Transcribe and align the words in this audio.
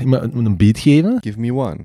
iemand 0.00 0.34
een 0.34 0.56
beat 0.56 0.78
geven. 0.78 1.18
Give 1.20 1.40
me 1.40 1.52
one. 1.52 1.84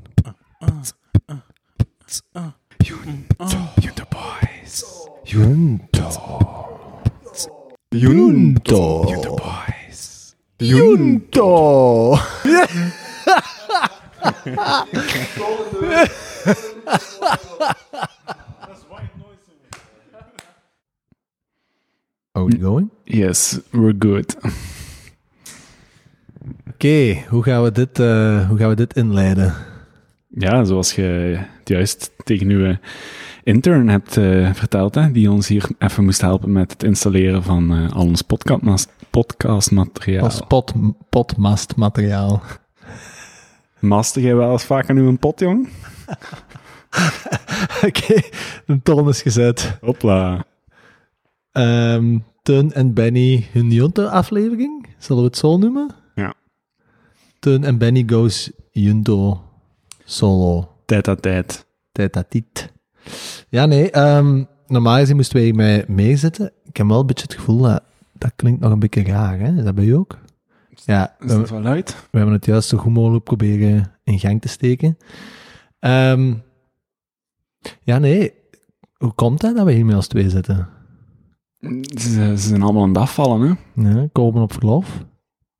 Junto 2.77 4.03
Boys. 4.09 5.07
Junto. 5.23 6.09
Junto. 7.89 9.03
Junto 9.07 9.35
Boys. 9.35 10.35
Junto. 10.57 12.17
Are 22.33 22.45
we 22.45 22.57
going? 22.57 22.89
Yes, 23.05 23.59
we're 23.73 23.93
good. 23.93 24.35
Oké, 26.81 27.23
hoe 27.29 27.43
gaan 27.43 27.63
we 27.63 27.71
dit, 27.71 27.99
eh, 27.99 28.47
hoe 28.47 28.57
gaan 28.57 28.69
we 28.69 28.75
dit 28.75 28.95
inleiden? 28.95 29.53
Ja, 30.27 30.63
zoals 30.63 30.95
je 30.95 31.01
het 31.59 31.69
juist 31.69 32.11
tegen 32.23 32.49
uw 32.49 32.75
intern 33.43 33.89
hebt 33.89 34.17
eh, 34.17 34.53
verteld, 34.53 34.95
hè, 34.95 35.11
die 35.11 35.31
ons 35.31 35.47
hier 35.47 35.69
even 35.77 36.03
moest 36.03 36.21
helpen 36.21 36.51
met 36.51 36.71
het 36.71 36.83
installeren 36.83 37.43
van 37.43 37.73
eh, 37.73 37.91
al 37.91 38.05
ons 38.05 38.21
podcast, 38.21 38.89
podcastmateriaal. 39.09 40.23
Als 40.23 40.41
pot, 40.47 40.73
potmastmateriaal. 41.09 42.41
Master 43.79 44.21
jij 44.21 44.35
wel 44.35 44.51
eens 44.51 44.65
vaak 44.65 44.89
aan 44.89 44.97
uw 44.97 45.17
pot, 45.17 45.39
jong? 45.39 45.69
Oké, 47.87 48.21
de 48.65 48.79
toon 48.83 49.09
is 49.09 49.21
gezet. 49.21 49.77
Hopla. 49.81 50.45
Ehm 51.51 52.17
Teun 52.43 52.73
en 52.73 52.93
Benny 52.93 53.47
hun 53.51 53.71
Junto-aflevering, 53.71 54.87
zullen 54.97 55.21
we 55.21 55.27
het 55.27 55.37
zo 55.37 55.57
noemen? 55.57 56.00
Ja. 57.41 57.49
Teun 57.49 57.63
en 57.63 57.77
Benny 57.77 58.03
goes 58.07 58.51
Junto 58.71 59.41
solo. 60.03 60.69
Tijd 60.85 61.07
aan 61.07 61.19
tijd. 61.19 61.65
Tijd 61.91 62.13
dat 62.13 62.31
dit. 62.31 62.71
Ja, 63.49 63.65
nee, 63.65 63.91
ehm, 63.91 64.43
normaal 64.67 64.97
gezien 64.97 65.15
moesten 65.15 65.41
wij 65.41 65.53
mee 65.53 65.83
meezitten. 65.87 66.51
Ik 66.63 66.77
heb 66.77 66.87
wel 66.87 66.99
een 66.99 67.05
beetje 67.05 67.23
het 67.23 67.33
gevoel 67.33 67.61
dat 67.61 67.83
dat 68.13 68.31
klinkt 68.35 68.59
nog 68.61 68.71
een 68.71 68.79
beetje 68.79 69.03
raar, 69.03 69.39
hè? 69.39 69.57
Is 69.57 69.63
dat 69.63 69.75
bij 69.75 69.85
jou 69.85 69.99
ook? 69.99 70.17
Ja, 70.85 71.15
Is 71.19 71.31
dat 71.31 71.49
wel 71.49 71.61
luid? 71.61 71.95
we 72.11 72.17
hebben 72.17 72.35
het 72.35 72.45
juist 72.45 72.69
zo 72.69 72.77
goed 72.77 72.93
mogelijk 72.93 73.23
proberen 73.23 73.91
in 74.03 74.19
gang 74.19 74.41
te 74.41 74.47
steken. 74.47 74.97
Ehm, 75.79 76.33
ja, 77.83 77.97
nee. 77.97 78.33
Hoe 78.97 79.13
komt 79.13 79.41
het 79.41 79.55
dat 79.55 79.65
we 79.65 79.71
hier 79.71 79.85
met 79.85 79.95
als 79.95 80.07
twee 80.07 80.29
zitten? 80.29 80.67
Ze, 81.99 82.09
ze 82.09 82.37
zijn 82.37 82.61
allemaal 82.61 82.83
aan 82.83 82.89
het 82.89 82.97
afvallen, 82.97 83.57
hè? 83.75 83.89
Ja, 83.89 84.07
komen 84.11 84.41
op 84.41 84.53
verlof. 84.53 85.05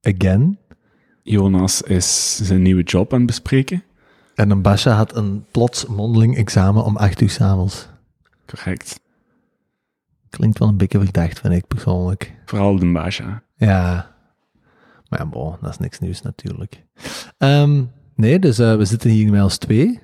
Again. 0.01 0.59
Jonas 1.23 1.81
is 1.81 2.35
zijn 2.35 2.61
nieuwe 2.61 2.83
job 2.83 3.13
aan 3.13 3.17
het 3.17 3.27
bespreken. 3.27 3.83
En 4.35 4.49
een 4.49 4.61
Basha 4.61 4.91
had 4.91 5.15
een 5.15 5.45
plots 5.51 5.85
mondeling 5.85 6.37
examen 6.37 6.83
om 6.83 6.97
acht 6.97 7.21
uur 7.21 7.29
s'avonds. 7.29 7.87
Correct. 8.45 8.99
Klinkt 10.29 10.59
wel 10.59 10.67
een 10.67 10.77
beetje 10.77 10.99
verdacht, 10.99 11.39
vind 11.39 11.53
ik 11.53 11.67
persoonlijk. 11.67 12.33
Vooral 12.45 12.79
de 12.79 12.91
Basha. 12.91 13.43
Ja. 13.55 14.15
Maar 15.09 15.19
ja, 15.19 15.25
bon, 15.25 15.55
dat 15.61 15.69
is 15.69 15.77
niks 15.77 15.99
nieuws 15.99 16.21
natuurlijk. 16.21 16.83
Ehm, 17.37 17.83
nee, 18.15 18.39
dus 18.39 18.59
eh, 18.59 18.75
we 18.75 18.85
zitten 18.85 19.09
hier 19.09 19.31
met 19.31 19.41
als 19.41 19.57
twee. 19.57 19.99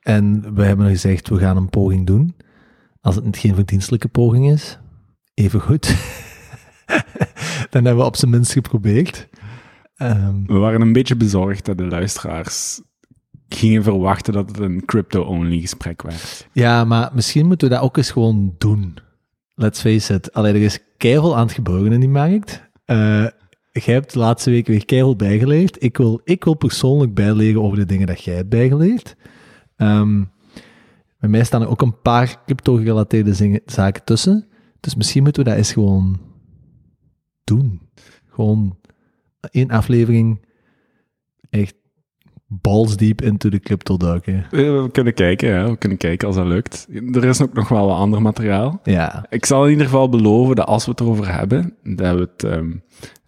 En 0.00 0.54
we 0.54 0.64
hebben 0.64 0.88
gezegd, 0.88 1.28
we 1.28 1.38
gaan 1.38 1.56
een 1.56 1.70
poging 1.70 2.06
doen. 2.06 2.36
Als 3.00 3.14
het 3.14 3.36
geen 3.36 3.54
verdienstelijke 3.54 4.08
poging 4.08 4.50
is, 4.50 4.78
even 5.34 5.60
goed. 5.60 5.86
Dan 7.70 7.84
hebben 7.84 7.96
we 7.96 8.04
op 8.04 8.16
zijn 8.16 8.30
minst 8.30 8.52
geprobeerd. 8.52 9.28
Ehm, 9.98 10.44
We 10.46 10.58
waren 10.58 10.80
een 10.80 10.92
beetje 10.92 11.16
bezorgd 11.16 11.64
dat 11.64 11.78
de 11.78 11.86
luisteraars 11.86 12.80
gingen 13.48 13.82
verwachten 13.82 14.32
dat 14.32 14.48
het 14.48 14.58
een 14.58 14.84
crypto-only 14.84 15.60
gesprek 15.60 16.02
werd. 16.02 16.48
ja, 16.52 16.84
maar 16.84 17.10
misschien 17.14 17.46
moeten 17.46 17.68
we 17.68 17.74
dat 17.74 17.82
ook 17.82 17.96
eens 17.96 18.10
gewoon 18.10 18.54
doen. 18.58 18.96
Let's 19.54 19.80
face 19.80 20.14
it. 20.14 20.32
Alleen 20.32 20.54
er 20.54 20.62
is 20.62 20.78
keihard 20.96 21.34
aan 21.34 21.46
het 21.46 21.52
gebeuren 21.52 21.92
in 21.92 22.00
die 22.00 22.08
markt. 22.08 22.62
Eh 22.84 23.26
jij 23.72 23.94
hebt 23.94 24.12
de 24.12 24.18
laatste 24.18 24.50
weken 24.50 24.72
weer 24.72 24.84
keihard 24.84 25.16
bijgeleerd. 25.16 25.82
Ik 25.82 25.96
wil, 25.96 26.20
ik 26.24 26.44
wil 26.44 26.54
persoonlijk 26.54 27.14
bijleren 27.14 27.62
over 27.62 27.76
de 27.78 27.84
dingen 27.84 28.06
dat 28.06 28.24
jij 28.24 28.34
hebt 28.34 28.48
bijgeleerd. 28.48 29.16
Ehm, 29.76 30.24
bij 31.18 31.28
mij 31.28 31.44
staan 31.44 31.62
er 31.62 31.68
ook 31.68 31.82
een 31.82 32.00
paar 32.00 32.42
crypto-gerelateerde 32.44 33.60
zaken 33.66 34.04
tussen. 34.04 34.46
Dus 34.80 34.94
misschien 34.94 35.22
moeten 35.22 35.42
we 35.42 35.48
dat 35.48 35.58
eens 35.58 35.72
gewoon 35.72 36.18
doen. 37.44 37.80
Gewoon 38.30 38.78
één 39.50 39.70
aflevering 39.70 40.46
echt 41.50 41.74
balls 42.48 42.96
deep 42.96 43.22
into 43.22 43.48
de 43.48 43.60
crypto 43.60 43.96
duiken. 43.96 44.46
We, 44.50 44.88
kunnen 44.92 45.14
kijken, 45.14 45.48
ja. 45.48 45.70
we 45.70 45.76
kunnen 45.76 45.98
kijken 45.98 46.26
als 46.26 46.36
dat 46.36 46.46
lukt. 46.46 46.86
Er 47.12 47.24
is 47.24 47.42
ook 47.42 47.52
nog 47.52 47.68
wel 47.68 47.86
wat 47.86 47.96
ander 47.96 48.22
materiaal. 48.22 48.80
Ja, 48.82 49.26
Ik 49.30 49.46
zal 49.46 49.64
in 49.64 49.70
ieder 49.70 49.84
geval 49.84 50.08
beloven 50.08 50.56
dat 50.56 50.66
als 50.66 50.84
we 50.84 50.90
het 50.90 51.00
erover 51.00 51.34
hebben, 51.34 51.74
dat 51.82 52.14
we 52.14 52.20
het 52.20 52.44
ehm, 52.44 52.72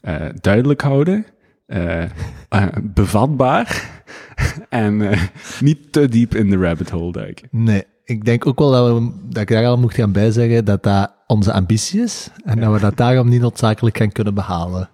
eh, 0.00 0.28
duidelijk 0.40 0.80
houden, 0.80 1.26
eh, 1.66 2.02
eh, 2.48 2.66
bevatbaar 2.82 4.02
en 4.68 5.18
niet 5.60 5.92
te 5.92 6.08
diep 6.08 6.34
in 6.34 6.50
de 6.50 6.56
rabbit 6.56 6.90
hole 6.90 7.12
duiken. 7.12 7.48
Nee, 7.50 7.84
ik 8.04 8.24
denk 8.24 8.46
ook 8.46 8.58
wel 8.58 8.70
dat, 8.70 8.98
we, 8.98 9.12
dat 9.28 9.42
ik 9.42 9.48
daar 9.48 9.66
al 9.66 9.78
moet 9.78 9.94
gaan 9.94 10.12
bijzeggen 10.12 10.64
dat 10.64 10.82
dat 10.82 11.14
onze 11.26 11.52
ambitie 11.52 12.02
is 12.02 12.30
en 12.44 12.60
dat 12.60 12.72
we 12.72 12.80
dat 12.80 12.96
daarom 12.96 13.28
niet 13.28 13.40
noodzakelijk 13.40 13.96
gaan 13.96 14.12
kunnen 14.12 14.34
behalen. 14.34 14.88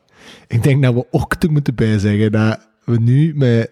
Ik 0.46 0.62
denk 0.62 0.82
dat 0.82 0.94
we 0.94 1.06
ook 1.10 1.34
te 1.34 1.48
moeten 1.48 1.74
bijzeggen 1.74 2.32
dat 2.32 2.68
we 2.84 2.98
nu 2.98 3.34
met 3.34 3.70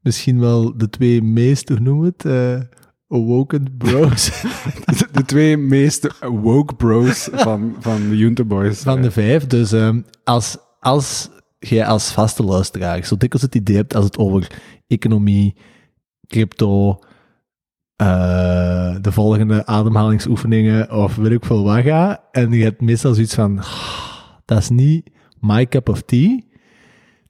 misschien 0.00 0.40
wel 0.40 0.76
de 0.76 0.90
twee 0.90 1.22
meest, 1.22 1.68
hoe 1.68 1.80
noem 1.80 2.02
het, 2.02 2.24
eh 2.24 2.60
awoken 3.08 3.76
bros 3.78 4.42
De, 5.12 5.24
twee 5.24 5.56
meest 5.56 6.08
woke 6.20 6.74
bros 6.74 7.28
van, 7.32 7.76
van 7.78 8.08
de 8.08 8.16
Junta 8.16 8.44
Boys. 8.44 8.80
van 8.80 9.02
de 9.02 9.10
vijf. 9.10 9.46
Dus 9.46 9.72
ehm, 9.72 10.00
als, 10.24 10.56
als 10.80 11.30
jij 11.58 11.86
als 11.86 12.12
vaste 12.12 12.42
luisteraar 12.42 13.04
zo 13.04 13.16
dikwijls 13.16 13.46
het 13.46 13.54
idee 13.54 13.76
hebt 13.76 13.94
als 13.94 14.04
het 14.04 14.18
over 14.18 14.50
economie, 14.86 15.56
crypto, 16.26 16.98
eh, 17.96 18.96
de 19.00 19.12
volgende 19.12 19.66
ademhalingsoefeningen 19.66 20.92
of 20.92 21.16
weet 21.16 21.32
ik 21.32 21.44
veel 21.44 21.64
wat 21.64 21.82
gaat, 21.82 22.20
en 22.32 22.52
je 22.52 22.62
hebt 22.62 22.80
meestal 22.80 23.14
zoiets 23.14 23.34
van, 23.34 23.58
"Ah, 23.58 23.66
dat 24.44 24.58
is 24.58 24.68
niet 24.68 25.10
my 25.40 25.66
cup 25.66 25.88
of 25.88 26.02
tea, 26.02 26.42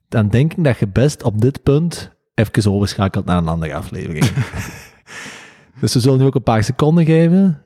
dan 0.07 0.29
denk 0.29 0.53
ik 0.53 0.63
dat 0.63 0.77
je 0.77 0.87
best 0.87 1.23
op 1.23 1.41
dit 1.41 1.63
punt 1.63 2.15
even 2.33 2.71
overschakelt 2.71 3.25
naar 3.25 3.37
een 3.37 3.47
andere 3.47 3.75
aflevering. 3.75 4.25
dus 5.79 5.93
we 5.93 5.99
zullen 5.99 6.19
nu 6.19 6.25
ook 6.25 6.35
een 6.35 6.43
paar 6.43 6.63
seconden 6.63 7.05
geven 7.05 7.65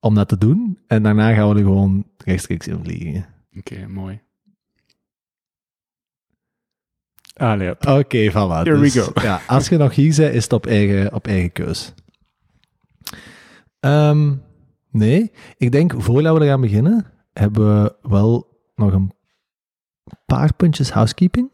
om 0.00 0.14
dat 0.14 0.28
te 0.28 0.38
doen, 0.38 0.78
en 0.86 1.02
daarna 1.02 1.34
gaan 1.34 1.48
we 1.48 1.54
er 1.54 1.64
gewoon 1.64 2.06
rechtstreeks 2.16 2.66
in 2.66 2.80
vliegen. 2.82 3.26
Oké, 3.58 3.86
mooi. 3.88 4.20
Allee. 7.36 7.70
Oké, 7.70 8.30
voilà. 8.30 8.62
Here 8.62 8.78
we 8.78 8.80
Dus, 8.80 8.96
go. 8.96 9.20
Ja, 9.22 9.40
als 9.46 9.68
je 9.68 9.76
nog 9.76 9.94
hier 9.94 10.14
bent, 10.16 10.34
is 10.34 10.42
het 10.42 10.52
op 10.52 10.66
eigen, 10.66 11.14
op 11.14 11.26
eigen 11.26 11.52
keus. 11.52 11.94
Ehm, 13.80 14.34
nee, 14.90 15.32
ik 15.56 15.72
denk, 15.72 15.94
voordat 16.02 16.36
we 16.36 16.40
er 16.40 16.50
gaan 16.50 16.60
beginnen, 16.60 17.06
hebben 17.32 17.82
we 17.82 17.96
wel 18.02 18.60
nog 18.74 18.92
een 18.92 19.12
paar 20.26 20.54
puntjes 20.54 20.90
housekeeping. 20.90 21.50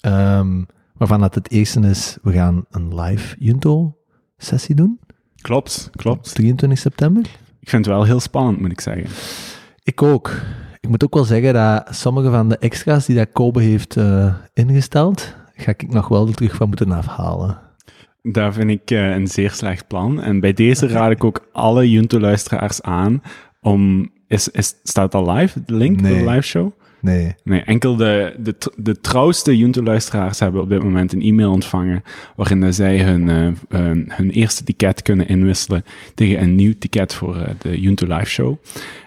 Ehm, 0.00 0.62
waarvan 0.94 1.20
dat 1.20 1.34
het 1.34 1.50
eerste 1.50 1.80
is, 1.80 2.18
we 2.22 2.32
gaan 2.32 2.64
een 2.70 3.00
live 3.00 3.36
Junto-sessie 3.38 4.74
doen. 4.74 5.00
Klopt, 5.40 5.90
klopt. 5.96 6.34
23 6.34 6.78
september. 6.78 7.22
Ik 7.60 7.68
vind 7.68 7.84
het 7.86 7.94
wel 7.94 8.04
heel 8.04 8.20
spannend, 8.20 8.60
moet 8.60 8.72
ik 8.72 8.80
zeggen. 8.80 9.06
Ik 9.82 10.02
ook. 10.02 10.30
Ik 10.80 10.88
moet 10.88 11.04
ook 11.04 11.14
wel 11.14 11.24
zeggen 11.24 11.54
dat 11.54 11.88
sommige 11.90 12.30
van 12.30 12.48
de 12.48 12.58
extra's 12.58 13.06
die 13.06 13.16
dat 13.16 13.32
Kobe 13.32 13.62
heeft 13.62 13.96
eh, 13.96 14.34
ingesteld, 14.54 15.34
ga 15.54 15.70
ik 15.70 15.92
nog 15.92 16.08
wel 16.08 16.26
er 16.28 16.34
terug 16.34 16.54
van 16.54 16.68
moeten 16.68 16.92
afhalen. 16.92 17.58
Daar 18.22 18.52
vind 18.52 18.70
ik 18.70 18.90
eh, 18.90 19.10
een 19.10 19.26
zeer 19.26 19.50
slecht 19.50 19.86
plan. 19.86 20.22
En 20.22 20.40
bij 20.40 20.52
deze 20.52 20.88
raad 20.88 21.10
ik 21.10 21.24
ook 21.24 21.48
alle 21.52 21.90
Junto-luisteraars 21.90 22.82
aan 22.82 23.22
om... 23.60 24.12
Is, 24.26 24.48
is, 24.48 24.74
staat 24.82 25.14
al 25.14 25.32
live, 25.32 25.64
de 25.64 25.74
link 25.74 26.00
Nee. 26.00 26.18
de 26.24 26.30
live 26.30 26.42
show? 26.46 26.72
Nee. 27.04 27.34
Nee, 27.42 27.62
enkel 27.62 27.96
de, 27.96 28.34
de, 28.38 28.54
de 28.76 29.00
trouwste 29.00 29.56
Junto-luisteraars 29.56 30.38
hebben 30.38 30.62
op 30.62 30.68
dit 30.68 30.82
moment 30.82 31.12
een 31.12 31.22
e-mail 31.22 31.50
ontvangen 31.50 32.02
waarin 32.36 32.60
dat 32.60 32.74
zij 32.74 33.02
hun, 33.02 33.28
eh, 33.28 33.78
hun, 33.78 34.12
hun 34.12 34.30
eerste 34.30 34.64
ticket 34.64 35.02
kunnen 35.02 35.28
inwisselen 35.28 35.84
tegen 36.14 36.42
een 36.42 36.54
nieuw 36.54 36.74
ticket 36.78 37.14
voor 37.14 37.36
eh, 37.36 37.54
de 37.58 37.80
Junto 37.80 38.06
Live 38.06 38.30
Show. 38.30 38.56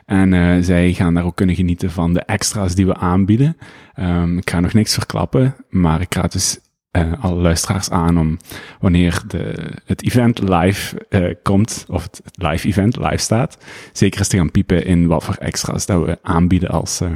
En 0.05 0.33
eh, 0.33 0.55
zij 0.61 0.93
gaan 0.93 1.13
daar 1.13 1.25
ook 1.25 1.35
kunnen 1.35 1.55
genieten 1.55 1.91
van 1.91 2.13
de 2.13 2.21
extra's 2.21 2.75
die 2.75 2.85
we 2.85 2.95
aanbieden. 2.95 3.57
Ehm, 3.93 4.37
ik 4.37 4.49
ga 4.49 4.59
nog 4.59 4.73
niks 4.73 4.93
verklappen, 4.93 5.55
maar 5.69 6.01
ik 6.01 6.13
raad 6.13 6.31
dus 6.31 6.59
eh, 6.97 7.23
alle 7.23 7.41
luisteraars 7.41 7.89
aan 7.89 8.19
om 8.19 8.37
wanneer 8.79 9.21
de, 9.27 9.71
het 9.85 10.03
event 10.03 10.39
live 10.39 11.05
eh, 11.09 11.33
komt, 11.43 11.85
of 11.87 12.03
het 12.03 12.21
live 12.31 12.67
event 12.67 12.97
live 12.97 13.17
staat, 13.17 13.57
zeker 13.93 14.19
eens 14.19 14.27
te 14.27 14.37
gaan 14.37 14.51
piepen 14.51 14.85
in 14.85 15.07
wat 15.07 15.23
voor 15.23 15.35
extra's 15.35 15.85
dat 15.85 16.05
we 16.05 16.17
aanbieden 16.21 16.69
als, 16.69 17.01
eh, 17.01 17.09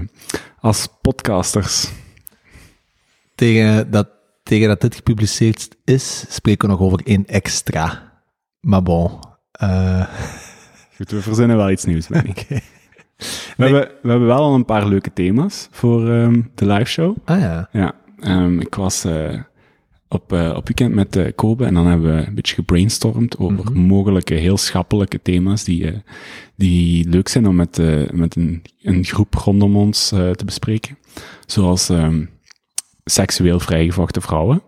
als 0.61 0.87
podcasters. 1.01 1.91
Tegen 3.35 3.91
dat 3.91 4.07
tegen 4.43 4.67
dat 4.67 4.81
dit 4.81 4.95
gepubliceerd 4.95 5.75
is, 5.83 6.25
spreken 6.29 6.67
we 6.67 6.73
nog 6.73 6.83
over 6.83 7.01
één 7.03 7.25
extra. 7.25 8.11
Maar 8.59 8.83
bon. 8.83 9.19
eh, 9.51 10.07
Goed, 10.95 11.11
we 11.11 11.21
verzinnen 11.21 11.57
wel 11.57 11.71
iets 11.71 11.85
nieuws, 11.85 12.07
Benny. 12.07 12.29
oké. 12.29 12.59
We, 13.57 13.63
hebben, 13.63 13.91
we 14.01 14.09
hebben 14.09 14.27
wel 14.27 14.37
al 14.37 14.53
een 14.53 14.65
paar 14.65 14.87
leuke 14.87 15.13
thema's 15.13 15.67
voor 15.71 16.09
ehm, 16.11 16.41
de 16.55 16.65
live 16.65 16.89
show. 16.89 17.17
Ah 17.25 17.39
ja. 17.39 17.69
Ja, 17.71 17.93
ehm, 18.19 18.59
ik 18.59 18.75
was 18.75 19.03
eh, 19.03 19.39
op, 20.11 20.33
eh, 20.33 20.53
op 20.55 20.67
weekend 20.67 20.93
met 20.93 21.15
eh, 21.15 21.31
Kobe. 21.35 21.65
En 21.65 21.73
dan 21.73 21.87
hebben 21.87 22.15
we 22.15 22.27
een 22.27 22.35
beetje 22.35 22.55
gebrainstormd 22.55 23.37
over 23.37 23.71
mogelijke 23.71 24.33
heel 24.33 24.57
schappelijke 24.57 25.21
thema's 25.21 25.63
die, 25.63 25.91
eh, 25.91 25.99
die 26.55 27.09
leuk 27.09 27.27
zijn 27.27 27.47
om 27.47 27.55
met, 27.55 27.77
met 28.13 28.35
een, 28.35 28.61
een 28.81 29.03
groep 29.03 29.33
rondom 29.33 29.75
ons 29.75 30.07
te 30.09 30.41
bespreken. 30.45 30.97
Zoals 31.45 31.89
ehm, 31.89 32.25
seksueel 33.03 33.59
vrijgevochten 33.59 34.21
vrouwen, 34.21 34.61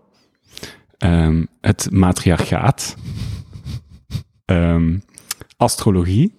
ehm, 0.98 1.44
het 1.60 1.88
matriarchaat, 1.90 2.96
ehm, 4.44 4.98
astrologie, 5.56 6.34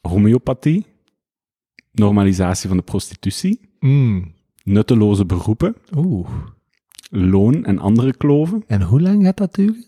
homeopathie, 0.00 0.86
normalisatie 1.92 2.68
van 2.68 2.76
de 2.76 2.82
prostitutie, 2.82 3.66
Mm. 3.80 4.34
nutteloze 4.64 5.24
beroepen, 5.24 5.76
Oeh. 5.96 6.28
Loon 7.08 7.64
en 7.64 7.78
andere 7.78 8.16
kloven. 8.16 8.64
En 8.66 8.82
hoe 8.82 9.00
lang 9.00 9.24
gaat 9.24 9.36
dat 9.36 9.54
duren? 9.54 9.84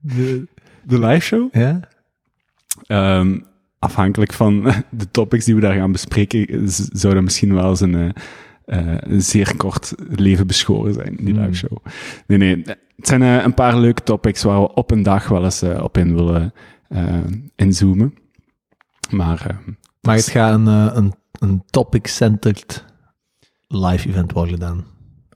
de, 0.00 0.46
De 0.82 0.98
live 0.98 1.20
show. 1.26 1.48
ja? 1.54 1.80
Ehm, 2.86 3.38
afhankelijk 3.78 4.32
van 4.32 4.62
de 4.90 5.10
topics 5.10 5.44
die 5.44 5.54
we 5.54 5.60
daar 5.60 5.74
gaan 5.74 5.92
bespreken, 5.92 6.68
zou 6.92 7.14
dat 7.14 7.22
misschien 7.22 7.54
wel 7.54 7.68
eens 7.70 7.80
een, 7.80 7.94
eh, 7.94 8.08
eh, 8.64 8.96
een 9.00 9.22
zeer 9.22 9.56
kort 9.56 9.94
leven 10.08 10.46
beschoren 10.46 10.94
zijn, 10.94 11.16
die 11.16 11.34
Hmm. 11.34 11.42
live 11.42 11.54
show. 11.54 11.78
Nee, 12.26 12.38
nee. 12.38 12.62
Het 12.96 13.08
zijn 13.08 13.22
eh, 13.22 13.42
een 13.44 13.54
paar 13.54 13.78
leuke 13.78 14.02
topics 14.02 14.42
waar 14.42 14.60
we 14.60 14.74
op 14.74 14.90
een 14.90 15.02
dag 15.02 15.28
wel 15.28 15.44
eens 15.44 15.62
op 15.62 15.98
in 15.98 16.14
willen 16.14 16.52
inzoomen. 17.56 18.14
Maar 19.10 19.46
ehm, 19.46 19.70
Maar 20.00 20.16
het 20.16 20.28
gaat 20.28 20.54
een, 20.54 20.66
een, 20.66 21.14
een 21.32 21.62
topic-centered 21.66 22.84
live 23.70 24.08
event 24.08 24.32
worden 24.32 24.58
dan? 24.58 24.84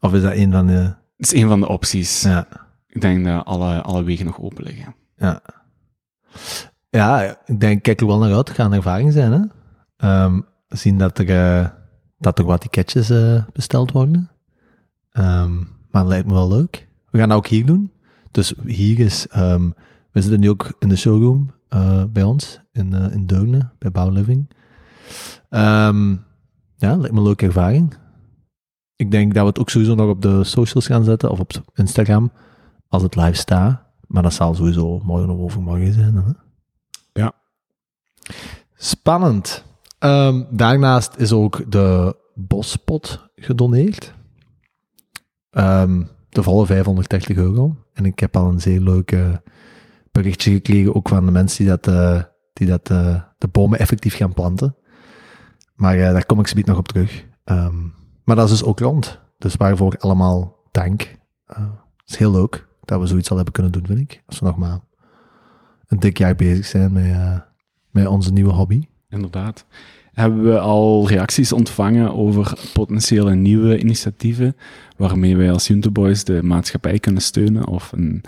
Of 0.00 0.12
is 0.12 0.22
dat 0.22 0.32
een 0.32 0.52
van 0.52 0.66
de... 0.66 0.72
het 1.16 1.32
is 1.32 1.32
een 1.32 1.48
van 1.48 1.60
de 1.60 1.68
opties. 1.68 2.22
Ja. 2.22 2.46
Ik 2.86 3.00
denk 3.00 3.24
dat 3.24 3.44
alle, 3.44 3.82
alle 3.82 4.02
wegen 4.02 4.26
nog 4.26 4.40
open 4.40 4.64
liggen. 4.64 4.94
Ja. 5.16 5.42
Ja, 6.90 7.36
ik 7.46 7.60
denk, 7.60 7.82
kijk 7.82 8.00
er 8.00 8.06
wel 8.06 8.18
naar 8.18 8.34
uit. 8.34 8.48
Het 8.48 8.56
gaat 8.56 8.66
een 8.66 8.72
ervaring 8.72 9.12
zijn, 9.12 9.32
hè. 9.32 9.40
Ehm, 9.96 10.40
zien 10.68 10.98
dat 10.98 11.18
er, 11.18 11.30
eh, 11.30 11.68
dat 12.18 12.38
er 12.38 12.44
wat 12.44 12.60
ticketjes 12.60 13.10
eh, 13.10 13.44
besteld 13.52 13.92
worden. 13.92 14.30
Ehm, 15.10 15.54
maar 15.90 16.02
het 16.02 16.06
lijkt 16.06 16.26
me 16.26 16.32
wel 16.32 16.48
leuk. 16.48 16.88
We 17.10 17.18
gaan 17.18 17.28
dat 17.28 17.38
ook 17.38 17.46
hier 17.46 17.66
doen. 17.66 17.92
Dus 18.30 18.54
hier 18.64 18.98
is... 18.98 19.26
ehm, 19.26 19.70
we 20.10 20.20
zitten 20.20 20.40
nu 20.40 20.50
ook 20.50 20.76
in 20.78 20.88
de 20.88 20.96
showroom 20.96 21.50
eh, 21.68 22.04
bij 22.08 22.22
ons, 22.22 22.60
in, 22.72 22.92
in 22.92 23.26
Deurne, 23.26 23.70
bij 23.78 23.90
Bouw 23.90 24.10
Living. 24.10 24.50
Ja, 26.76 26.96
lijkt 26.96 27.12
me 27.12 27.18
een 27.18 27.22
leuke 27.22 27.46
ervaring. 27.46 27.94
Ik 28.96 29.10
denk 29.10 29.34
dat 29.34 29.42
we 29.42 29.48
het 29.48 29.58
ook 29.58 29.70
sowieso 29.70 29.94
nog 29.94 30.08
op 30.08 30.22
de 30.22 30.44
socials 30.44 30.86
gaan 30.86 31.04
zetten, 31.04 31.30
of 31.30 31.40
op 31.40 31.52
Instagram, 31.74 32.32
als 32.88 33.02
het 33.02 33.16
live 33.16 33.34
staat. 33.34 33.82
Maar 34.06 34.22
dat 34.22 34.32
zal 34.32 34.54
sowieso 34.54 35.00
morgen 35.04 35.30
of 35.30 35.38
overmorgen 35.38 35.92
zijn. 35.92 36.14
Hè? 36.14 36.32
Ja. 37.12 37.32
Spannend. 38.74 39.64
Ehm, 39.98 40.42
daarnaast 40.50 41.16
is 41.16 41.32
ook 41.32 41.70
de 41.72 42.16
bospot 42.34 43.28
gedoneerd. 43.36 44.14
Ehm, 45.50 46.02
de 46.28 46.42
volle 46.42 46.66
530 46.66 47.36
euro. 47.36 47.76
En 47.92 48.04
ik 48.04 48.18
heb 48.18 48.36
al 48.36 48.48
een 48.48 48.60
zeer 48.60 48.80
leuk 48.80 49.12
berichtje 50.14 50.52
gekregen, 50.52 50.94
ook 50.94 51.08
van 51.08 51.26
de 51.26 51.32
mensen 51.32 51.64
die, 51.64 51.76
dat, 51.76 51.86
eh, 51.86 52.22
die 52.52 52.66
dat, 52.66 52.90
eh, 52.90 53.22
de 53.38 53.48
bomen 53.48 53.78
effectief 53.78 54.16
gaan 54.16 54.32
planten. 54.32 54.76
Maar 55.74 55.98
eh, 55.98 56.12
daar 56.12 56.26
kom 56.26 56.40
ik 56.40 56.46
zometeen 56.46 56.70
nog 56.70 56.78
op 56.78 56.88
terug. 56.88 57.24
Ehm, 57.44 57.76
maar 58.24 58.36
dat 58.36 58.44
is 58.44 58.50
dus 58.50 58.64
ook 58.64 58.78
rond. 58.78 59.20
Dus 59.38 59.54
waarvoor 59.54 59.96
allemaal 59.98 60.56
dank. 60.70 61.16
Eh, 61.46 61.56
het 61.96 62.10
is 62.10 62.16
heel 62.16 62.30
leuk 62.30 62.66
dat 62.84 63.00
we 63.00 63.06
zoiets 63.06 63.30
al 63.30 63.36
hebben 63.36 63.54
kunnen 63.54 63.72
doen, 63.72 63.86
vind 63.86 63.98
ik. 63.98 64.22
Als 64.26 64.38
we 64.38 64.46
nog 64.46 64.56
maar 64.56 64.80
een 65.86 66.00
dik 66.00 66.18
jaar 66.18 66.34
bezig 66.34 66.66
zijn 66.66 66.92
met, 66.92 67.04
eh, 67.04 67.38
met 67.90 68.06
onze 68.06 68.32
nieuwe 68.32 68.52
hobby. 68.52 68.86
Inderdaad. 69.08 69.66
Hebben 70.12 70.44
we 70.44 70.58
al 70.58 71.08
reacties 71.08 71.52
ontvangen 71.52 72.14
over 72.14 72.58
potentiële 72.72 73.34
nieuwe 73.34 73.78
initiatieven 73.78 74.56
waarmee 74.96 75.36
wij 75.36 75.52
als 75.52 75.66
Junto 75.66 75.90
Boys 75.90 76.24
de 76.24 76.42
maatschappij 76.42 76.98
kunnen 76.98 77.22
steunen 77.22 77.66
of 77.66 77.92
een 77.92 78.22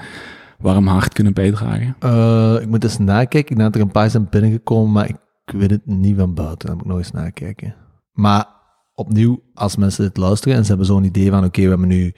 warm 0.59 0.87
hart 0.87 1.13
kunnen 1.13 1.33
bijdragen? 1.33 1.97
Eh, 1.99 2.57
ik 2.61 2.69
moet 2.69 2.85
eens 2.85 2.99
nakijken. 2.99 3.39
Ik 3.39 3.49
denk 3.49 3.61
dat 3.61 3.75
er 3.75 3.81
een 3.81 3.93
paar 3.93 4.11
zijn 4.11 4.29
binnengekomen, 4.31 4.93
maar 4.93 5.09
ik 5.09 5.19
weet 5.47 5.71
het 5.71 5.87
niet 5.87 6.17
van 6.17 6.35
buiten. 6.35 6.67
Dan 6.67 6.77
moet 6.77 6.85
ik 6.85 6.91
nog 6.91 6.99
eens 6.99 7.11
nakijken. 7.11 7.75
Maar 8.13 8.56
opnieuw, 8.97 9.43
als 9.55 9.77
mensen 9.77 10.05
dit 10.05 10.17
luisteren 10.17 10.57
en 10.57 10.63
ze 10.63 10.69
hebben 10.69 10.87
zo'n 10.87 11.05
idee 11.05 11.31
van, 11.31 11.45
oké, 11.45 11.63
we 11.63 11.69
hebben 11.69 11.89
nu 11.89 12.15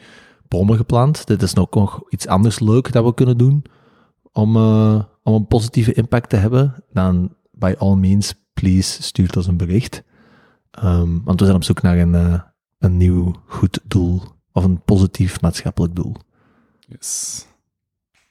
bomen 0.49 0.77
geplant. 0.77 1.27
Dit 1.27 1.43
is 1.43 1.53
nog, 1.53 1.71
nog 1.71 2.03
iets 2.09 2.27
anders 2.27 2.61
leuk 2.61 2.93
dat 2.93 3.05
we 3.05 3.15
kunnen 3.15 3.37
doen 3.37 3.65
om, 4.33 4.57
eh, 4.57 5.03
om 5.23 5.35
een 5.35 5.47
positieve 5.47 5.93
impact 5.93 6.29
te 6.29 6.37
hebben. 6.37 6.85
Dan, 6.93 7.35
by 7.53 7.75
all 7.79 7.95
means, 7.95 8.35
please, 8.53 9.03
stuurt 9.03 9.37
ons 9.37 9.47
een 9.47 9.57
bericht. 9.57 10.03
Ehm, 10.71 11.23
want 11.25 11.39
we 11.39 11.45
zijn 11.45 11.57
op 11.57 11.65
zoek 11.65 11.83
naar 11.83 11.99
een, 11.99 12.15
eh, 12.15 12.41
een 12.79 12.97
nieuw 12.97 13.35
goed 13.47 13.81
doel. 13.85 14.23
Of 14.53 14.65
een 14.65 14.83
positief 14.83 15.41
maatschappelijk 15.41 15.95
doel. 15.95 16.15
Yes. 16.79 17.47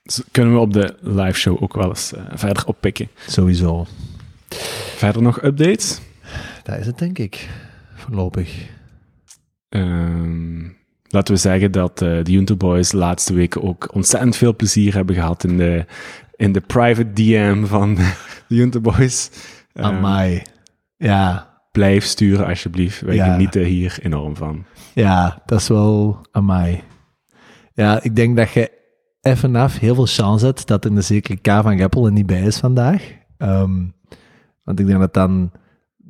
Dus 0.03 0.23
kunnen 0.31 0.53
we 0.53 0.59
op 0.59 0.73
de 0.73 0.97
live 1.01 1.39
show 1.39 1.63
ook 1.63 1.73
wel 1.73 1.87
eens 1.87 2.13
eh, 2.13 2.23
verder 2.33 2.65
oppikken. 2.65 3.09
Sowieso. 3.27 3.85
Verder 4.95 5.21
nog 5.21 5.43
updates? 5.43 5.99
Dat 6.63 6.77
is 6.77 6.85
het, 6.85 6.97
denk 6.97 7.17
ik. 7.17 7.49
Voorlopig. 8.07 8.69
Ehm, 9.69 10.61
laten 11.07 11.33
we 11.33 11.39
zeggen 11.39 11.71
dat 11.71 12.01
eh, 12.01 12.23
de 12.23 12.31
Junto 12.31 12.55
Boys 12.55 12.89
de 12.89 12.97
laatste 12.97 13.33
weken 13.33 13.63
ook 13.63 13.93
ontzettend 13.93 14.35
veel 14.35 14.55
plezier 14.55 14.93
hebben 14.93 15.15
gehad 15.15 15.43
in 15.43 15.57
de, 15.57 15.85
in 16.35 16.51
de 16.51 16.61
private 16.61 17.13
DM 17.13 17.65
van 17.65 17.95
de 18.47 18.55
Junto 18.55 18.79
Boys. 18.81 19.29
Ehm, 19.73 19.85
Amai. 19.85 20.41
Ja, 20.97 21.55
Blijf 21.71 22.03
sturen 22.03 22.47
alsjeblieft. 22.47 23.01
Wij 23.01 23.15
Ja. 23.15 23.31
genieten 23.31 23.63
hier 23.63 23.97
enorm 24.01 24.35
van. 24.35 24.65
ja, 24.93 25.41
dat 25.45 25.59
is 25.59 25.67
wel 25.67 26.21
amai. 26.31 26.83
Ja, 27.73 28.03
ik 28.03 28.15
denk 28.15 28.37
dat 28.37 28.51
je 28.51 28.71
even 29.21 29.55
af 29.55 29.79
heel 29.79 29.95
veel 29.95 30.05
chance 30.05 30.45
hebt 30.45 30.67
dat 30.67 30.85
er 30.85 30.91
een 30.91 31.03
zekere 31.03 31.37
K 31.37 31.47
van 31.63 31.79
Rappel 31.79 32.05
er 32.05 32.11
niet 32.11 32.25
bij 32.25 32.41
is 32.41 32.57
vandaag. 32.57 33.11
Ehm, 33.37 33.83
want 34.63 34.79
ik 34.79 34.87
denk 34.87 34.99
dat 34.99 35.13
dan 35.13 35.51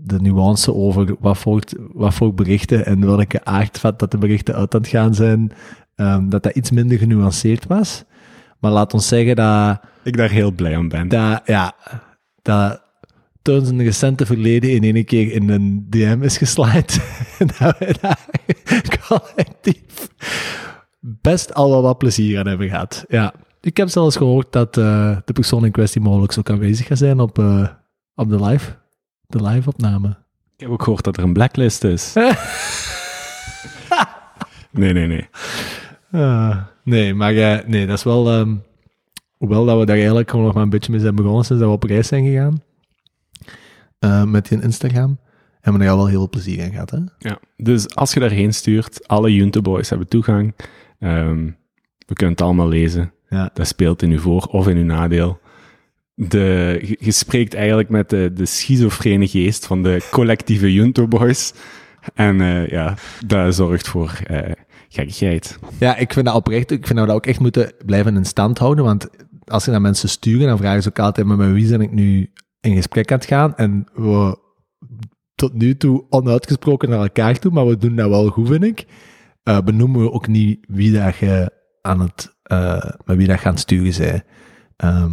de 0.04 0.22
nuance 0.22 0.74
over 0.74 1.16
wat 1.20 1.38
voor, 1.38 1.62
wat 1.94 2.14
voor 2.14 2.34
berichten 2.34 2.86
en 2.86 3.06
welke 3.06 3.46
aardvat 3.46 4.00
dat 4.00 4.12
de 4.12 4.18
berichten 4.18 4.56
uit 4.56 4.76
aan 4.76 4.82
het 4.82 4.90
gaan 4.90 5.14
zijn, 5.14 5.52
ehm, 5.96 6.30
dat 6.30 6.44
dat 6.44 6.56
iets 6.56 6.72
minder 6.72 6.98
genuanceerd 6.98 7.68
was. 7.68 8.04
Maar 8.60 8.72
laat 8.72 8.94
ons 8.94 9.08
zeggen 9.08 9.36
dat 9.36 9.80
Ik 10.04 10.18
daar 10.18 10.30
heel 10.30 10.52
blij 10.52 10.78
om 10.78 10.90
ben. 10.90 11.08
dat, 11.08 11.42
ja, 11.46 11.76
dat 12.42 12.82
Teun 13.42 13.66
zijn 13.66 13.84
recente 13.84 14.26
verleden 14.26 14.72
in 14.72 14.96
één 14.96 15.06
keer 15.06 15.32
in 15.32 15.50
een 15.50 15.86
DM 15.90 16.20
is 16.22 16.38
geslaaid. 16.38 17.02
en 17.40 17.48
dat 17.48 17.78
wij 17.80 17.96
daar 18.02 18.28
collectief 19.08 20.10
best 21.00 21.54
al 21.54 21.70
wel 21.70 21.82
wat 21.82 21.98
plezier 21.98 22.40
aan 22.40 22.48
hebben 22.48 22.70
gehad. 22.70 23.06
Ja, 23.08 23.34
ik 23.62 23.78
heb 23.78 23.90
zelfs 23.90 24.16
gehoord 24.16 24.52
dat 24.52 24.78
eh, 24.78 25.18
de 25.26 25.34
persoon 25.34 25.66
in 25.66 25.72
kwestie 25.72 26.02
mogelijk 26.02 26.38
ook 26.38 26.50
aanwezig 26.50 26.88
gaat 26.88 26.98
zijn 26.98 27.20
op, 27.20 27.40
eh, 27.40 27.68
op 28.16 28.30
de 28.30 28.44
live, 28.44 28.76
de 29.28 29.44
live 29.44 29.70
opname. 29.70 30.08
Ik 30.56 30.60
heb 30.64 30.70
ook 30.70 30.84
gehoord 30.84 31.04
dat 31.04 31.18
er 31.18 31.24
een 31.24 31.34
blacklist 31.34 31.84
is. 31.84 32.14
nee, 34.72 34.94
nee, 34.94 35.08
nee. 35.08 35.28
Ah, 36.12 36.58
nee, 36.84 37.14
maar 37.14 37.36
eh, 37.36 37.68
nee, 37.68 37.86
dat 37.88 37.98
is 37.98 38.04
wel... 38.04 38.32
ehm, 38.32 38.56
hoewel 39.38 39.66
dat 39.66 39.80
we 39.80 39.86
daar 39.86 39.96
eigenlijk 39.96 40.30
gewoon 40.30 40.46
nog 40.46 40.54
maar 40.54 40.64
een 40.64 40.70
beetje 40.70 40.92
mee 40.92 41.02
zijn 41.02 41.16
begonnen 41.16 41.46
sinds 41.46 41.62
dat 41.62 41.70
we 41.72 41.76
op 41.78 41.84
reis 41.84 42.08
zijn 42.08 42.26
gegaan. 42.26 42.62
eh, 44.00 44.24
met 44.24 44.48
die 44.50 44.62
Instagram. 44.62 45.20
Hebben 45.62 45.82
we 45.82 45.88
er 45.88 45.94
al 45.94 45.98
wel 46.02 46.08
heel 46.08 46.20
veel 46.20 46.30
plezier 46.30 46.60
in 46.60 46.72
gehad, 46.72 46.90
hè? 46.90 46.98
Ja. 47.18 47.40
Dus 47.58 47.96
als 47.96 48.14
je 48.14 48.20
daarheen 48.20 48.54
stuurt, 48.54 49.08
alle 49.08 49.34
Junto 49.34 49.62
Boys 49.62 49.90
hebben 49.90 50.08
toegang. 50.08 50.56
Ehm, 51.00 51.46
we 52.06 52.14
kunnen 52.14 52.36
het 52.36 52.42
allemaal 52.42 52.68
lezen. 52.68 53.12
Ja. 53.30 53.50
Dat 53.54 53.68
speelt 53.68 54.02
in 54.02 54.12
uw 54.12 54.20
voor- 54.20 54.48
of 54.52 54.68
in 54.68 54.78
uw 54.78 54.84
nadeel. 54.84 55.40
De, 56.20 56.80
je- 57.00 57.12
spreekt 57.12 57.54
eigenlijk 57.54 57.90
met 57.90 58.10
de, 58.10 58.32
de 58.34 58.46
schizofrene 58.46 59.28
geest 59.28 59.66
van 59.66 59.84
de 59.84 60.08
collectieve 60.12 60.74
Junto 60.74 61.08
Boys. 61.08 61.54
En 62.14 62.42
eh, 62.42 62.68
ja, 62.68 62.96
dat 63.26 63.56
zorgt 63.56 63.88
voor 63.88 64.20
eh 64.28 64.52
gekkigheid. 64.90 65.60
Ja, 65.80 65.96
ik 65.98 66.14
vind 66.14 66.26
dat 66.26 66.36
oprecht. 66.36 66.72
Ik 66.72 66.86
vind 66.88 66.98
dat 66.98 67.06
we 67.08 67.12
dat 67.14 67.16
ook 67.16 67.26
echt 67.26 67.40
moeten 67.40 67.74
blijven 67.86 68.16
in 68.16 68.26
stand 68.26 68.58
houden. 68.58 68.84
Want 68.84 69.08
als 69.46 69.66
je 69.66 69.72
naar 69.72 69.82
mensen 69.82 70.10
sturen, 70.10 70.48
dan 70.48 70.58
vragen 70.58 70.82
ze 70.84 70.90
ook 70.90 71.00
altijd: 71.00 71.28
met 71.28 71.52
wie 71.52 71.70
ben 71.70 71.82
ik 71.82 71.92
nu 71.92 72.32
in 72.62 72.76
gesprek 72.76 73.12
aan 73.12 73.18
het 73.18 73.28
gaan? 73.28 73.56
En 73.56 73.88
we 73.94 74.38
tot 75.36 75.54
nu 75.54 75.78
toe 75.78 76.06
onuitgesproken 76.10 76.90
naar 76.90 77.00
elkaar 77.02 77.40
toe, 77.40 77.52
maar 77.52 77.68
we 77.68 77.78
doen 77.78 77.96
dat 77.96 78.10
wel 78.10 78.30
goed, 78.30 78.48
vind 78.48 78.64
ik. 78.64 78.86
eh, 79.44 79.60
benoemen 79.62 80.02
we 80.02 80.12
ook 80.12 80.28
niet 80.28 80.66
wie 80.68 80.92
dat 80.92 81.16
je 81.18 81.52
aan 81.82 82.00
het, 82.02 82.36
met 83.06 83.18
wie 83.18 83.28
dat 83.28 83.40
je 83.40 83.46
aan 83.46 83.52
het 83.52 83.60
sturen 83.62 83.94
zij. 83.94 84.24
Ehm, 84.76 85.12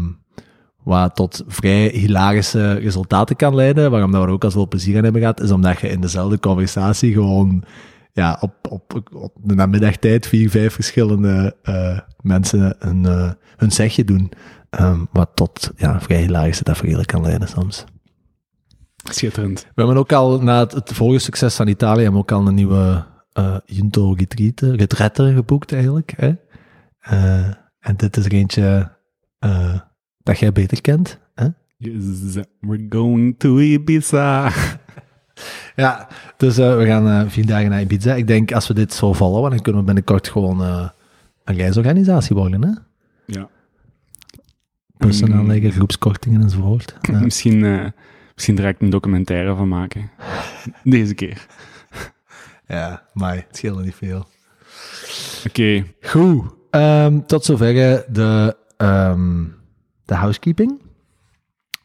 wat 0.84 1.14
tot 1.14 1.44
vrij 1.46 1.88
hilarische 1.88 2.72
resultaten 2.72 3.36
kan 3.36 3.54
leiden, 3.54 3.90
waarom 3.90 4.10
dat 4.10 4.20
we 4.20 4.26
er 4.26 4.32
ook 4.32 4.44
al 4.44 4.50
veel 4.50 4.68
plezier 4.68 4.96
aan 4.96 5.02
hebben 5.02 5.20
gehad, 5.20 5.40
is 5.40 5.50
omdat 5.50 5.80
je 5.80 5.88
in 5.88 6.00
dezelfde 6.00 6.38
conversatie 6.38 7.12
gewoon 7.12 7.64
ja, 8.12 8.38
op, 8.40 8.54
op, 8.70 9.00
op 9.12 9.32
de 9.42 9.54
namiddagtijd 9.54 10.26
vier, 10.26 10.50
vijf 10.50 10.74
verschillende 10.74 11.56
eh, 11.62 11.98
mensen 12.20 12.76
hun, 12.78 13.06
eh, 13.06 13.30
hun 13.56 13.70
zegje 13.70 14.04
doen. 14.04 14.32
Ehm, 14.70 15.04
wat 15.12 15.30
tot 15.34 15.70
ja, 15.76 16.00
vrij 16.00 16.20
hilarische 16.20 16.62
tafereelen 16.62 17.04
kan 17.04 17.22
leiden 17.22 17.48
soms. 17.48 17.84
Schitterend. 19.10 19.60
We 19.60 19.82
hebben 19.82 19.96
ook 19.96 20.12
al, 20.12 20.42
na 20.42 20.58
het, 20.58 20.72
het 20.72 20.92
vorige 20.92 21.24
succes 21.24 21.56
van 21.56 21.68
Italië, 21.68 22.02
hebben 22.02 22.12
we 22.12 22.32
ook 22.32 22.32
al 22.32 22.46
een 22.46 22.54
nieuwe 22.54 23.04
eh 23.32 23.56
Junto 23.64 24.12
retreat, 24.12 24.60
retrette 24.60 25.32
geboekt 25.34 25.72
eigenlijk. 25.72 26.14
Hè? 26.16 26.32
En 27.80 27.96
dit 27.96 28.16
is 28.16 28.24
er 28.24 28.32
eentje 28.32 28.92
dat 30.24 30.38
jij 30.38 30.52
beter 30.52 30.80
kent. 30.80 31.18
Hè? 31.34 31.46
Yes, 31.76 32.36
we're 32.60 32.86
going 32.88 33.34
to 33.38 33.58
Ibiza. 33.58 34.50
Ja, 35.76 36.08
dus 36.36 36.58
eh, 36.58 36.76
we 36.76 36.86
gaan 36.86 37.08
eh, 37.08 37.30
vier 37.30 37.46
dagen 37.46 37.70
naar 37.70 37.80
Ibiza. 37.80 38.14
Ik 38.14 38.26
denk, 38.26 38.52
als 38.52 38.68
we 38.68 38.74
dit 38.74 38.92
zo 38.92 39.12
volhouden, 39.12 39.50
dan 39.50 39.60
kunnen 39.60 39.80
we 39.80 39.86
binnenkort 39.86 40.28
gewoon 40.28 40.62
eh, 40.62 40.88
een 41.44 41.56
reisorganisatie 41.56 42.36
worden. 42.36 42.62
Hè? 42.64 42.70
ja. 43.26 43.48
Bussen 44.96 45.30
Mm. 45.30 45.70
groepskortingen 45.70 46.42
enzovoort. 46.42 46.96
Ja. 47.10 47.20
Misschien, 47.20 47.92
misschien 48.34 48.54
direct 48.54 48.82
een 48.82 48.90
documentaire 48.90 49.54
van 49.54 49.68
maken. 49.68 50.10
Deze 50.84 51.14
keer. 51.14 51.46
ja, 52.66 53.02
maar 53.12 53.34
het 53.34 53.56
scheelde 53.56 53.82
niet 53.82 53.94
veel. 53.94 54.26
Oké. 55.46 55.84
Goed. 56.00 56.44
Ehm, 56.70 57.20
tot 57.26 57.44
zover 57.44 58.04
de, 58.12 58.56
ehm, 58.76 59.44
de 60.04 60.14
housekeeping. 60.14 60.80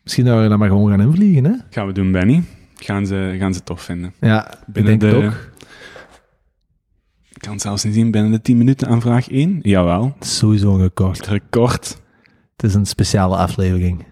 Misschien 0.03 0.25
dat 0.25 0.41
we 0.41 0.47
dan 0.47 0.59
maar 0.59 0.67
gewoon 0.69 0.89
gaan 0.89 1.01
invliegen, 1.01 1.43
hè? 1.43 1.53
Gaan 1.69 1.87
we 1.87 1.93
doen, 1.93 2.11
Benny. 2.11 2.43
Gaan 2.75 3.05
ze, 3.05 3.35
gaan 3.39 3.53
ze 3.53 3.63
tof 3.63 3.81
vinden. 3.81 4.13
Ja, 4.19 4.59
Binnen 4.67 4.93
ik 4.93 4.99
denk 4.99 5.13
de- 5.13 5.19
het 5.19 5.33
ook. 5.33 5.47
Ik 7.29 7.37
kan 7.47 7.59
zelfs 7.59 7.83
niet 7.83 7.93
zien 7.93 8.11
binnen 8.11 8.31
de 8.31 8.41
10 8.41 8.57
minuten 8.57 8.87
aan 8.87 9.01
vraag 9.01 9.29
1. 9.29 9.59
Jawel. 9.61 10.11
Het 10.15 10.23
is 10.23 10.37
sowieso 10.37 10.73
een 10.75 10.81
record. 10.81 11.17
Het 11.17 11.27
record. 11.27 12.01
Het 12.55 12.63
is 12.69 12.73
een 12.73 12.85
speciale 12.85 13.37
aflevering. 13.37 14.05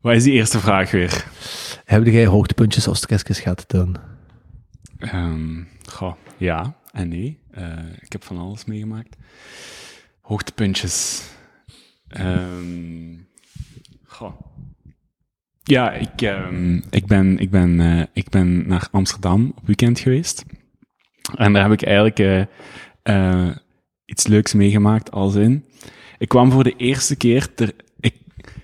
Wat 0.00 0.14
is 0.14 0.22
die 0.22 0.32
eerste 0.32 0.58
vraag 0.60 0.90
weer? 0.90 1.24
Heb 1.84 2.06
jij 2.06 2.26
hoogtepuntjes 2.26 2.88
of 2.88 2.96
stressjes 2.96 3.40
gehad, 3.40 3.68
Toon? 3.68 3.96
Ehm, 4.98 5.62
goh, 5.90 6.12
ja 6.36 6.76
en 6.92 7.08
nee. 7.08 7.38
Eh, 7.50 7.78
ik 8.00 8.12
heb 8.12 8.24
van 8.24 8.38
alles 8.38 8.64
meegemaakt. 8.64 9.16
Hoogtepuntjes. 10.20 11.22
Ehm, 12.08 13.16
goh. 14.04 14.32
Ja, 15.62 15.92
ik, 15.92 16.22
ehm, 16.22 16.80
ik, 16.90 17.06
ben, 17.06 17.38
ik, 17.38 17.50
ben, 17.50 17.80
eh, 17.80 18.02
ik 18.12 18.28
ben 18.28 18.68
naar 18.68 18.88
Amsterdam 18.90 19.52
op 19.56 19.66
weekend 19.66 19.98
geweest. 19.98 20.44
En 21.36 21.52
daar 21.52 21.62
heb 21.62 21.72
ik 21.72 21.82
eigenlijk 21.82 22.48
eh, 23.02 23.50
iets 24.04 24.26
leuks 24.26 24.54
meegemaakt 24.54 25.10
als 25.10 25.34
in... 25.34 25.64
Ik 26.18 26.28
kwam 26.28 26.50
voor 26.50 26.64
de 26.64 26.76
eerste 26.76 27.16
keer... 27.16 27.54
Ter, 27.54 27.74
ik, 28.00 28.14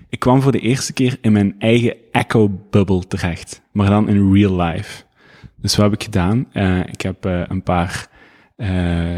ik 0.08 0.18
kwam 0.18 0.42
voor 0.42 0.52
de 0.52 0.60
eerste 0.60 0.92
keer 0.92 1.18
in 1.20 1.32
mijn 1.32 1.54
eigen 1.58 1.96
echo-bubble 2.12 3.06
terecht. 3.06 3.62
Maar 3.72 3.90
dan 3.90 4.08
in 4.08 4.32
real 4.32 4.60
life. 4.60 5.04
Dus 5.56 5.76
wat 5.76 5.84
heb 5.84 5.94
ik 5.94 6.04
gedaan? 6.04 6.46
Ik 6.86 7.00
heb 7.00 7.24
een 7.24 7.62
paar 7.62 8.08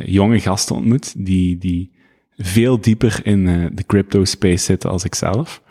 jonge 0.04 0.40
gasten 0.40 0.76
ontmoet 0.76 1.24
die, 1.26 1.58
die 1.58 1.93
veel 2.36 2.80
dieper 2.80 3.20
in 3.22 3.48
eh, 3.48 3.66
de 3.72 3.86
crypto 3.86 4.24
space 4.24 4.64
zitten 4.64 4.90
als 4.90 5.04
ik 5.04 5.14
zelf. 5.14 5.62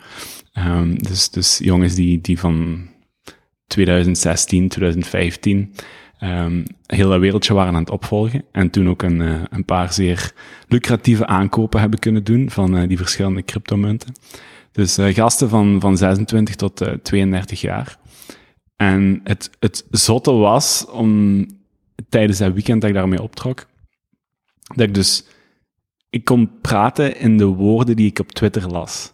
Ehm, 0.52 0.94
dus, 0.94 1.30
dus 1.30 1.58
jongens 1.58 1.94
die, 1.94 2.20
die 2.20 2.38
van 2.38 2.88
2016, 3.66 4.68
2015 4.68 5.74
ehm, 6.18 6.64
heel 6.86 7.08
dat 7.08 7.20
wereldje 7.20 7.54
waren 7.54 7.74
aan 7.74 7.80
het 7.80 7.90
opvolgen. 7.90 8.44
En 8.52 8.70
toen 8.70 8.88
ook 8.88 9.02
een, 9.02 9.20
eh, 9.20 9.42
een 9.50 9.64
paar 9.64 9.92
zeer 9.92 10.32
lucratieve 10.68 11.26
aankopen 11.26 11.80
hebben 11.80 11.98
kunnen 11.98 12.24
doen 12.24 12.50
van 12.50 12.76
eh, 12.76 12.88
die 12.88 12.96
verschillende 12.96 13.44
cryptomunten. 13.44 14.12
Dus 14.72 14.98
gasten 15.00 15.48
van, 15.48 15.80
van 15.80 15.96
26 15.96 16.54
tot 16.54 16.80
eh, 16.80 16.92
32 16.92 17.60
jaar. 17.60 17.98
En 18.76 19.20
het, 19.24 19.50
het 19.58 19.86
zotte 19.90 20.32
was 20.32 20.86
om 20.86 21.46
tijdens 22.08 22.38
dat 22.38 22.52
weekend 22.52 22.80
dat 22.80 22.90
ik 22.90 22.96
daarmee 22.96 23.22
optrok, 23.22 23.66
dat 24.74 24.86
ik 24.88 24.94
dus, 24.94 25.24
ik 26.14 26.24
kon 26.24 26.50
praten 26.60 27.18
in 27.18 27.36
de 27.36 27.44
woorden 27.44 27.96
die 27.96 28.06
ik 28.06 28.18
op 28.18 28.32
Twitter 28.32 28.68
las. 28.68 29.12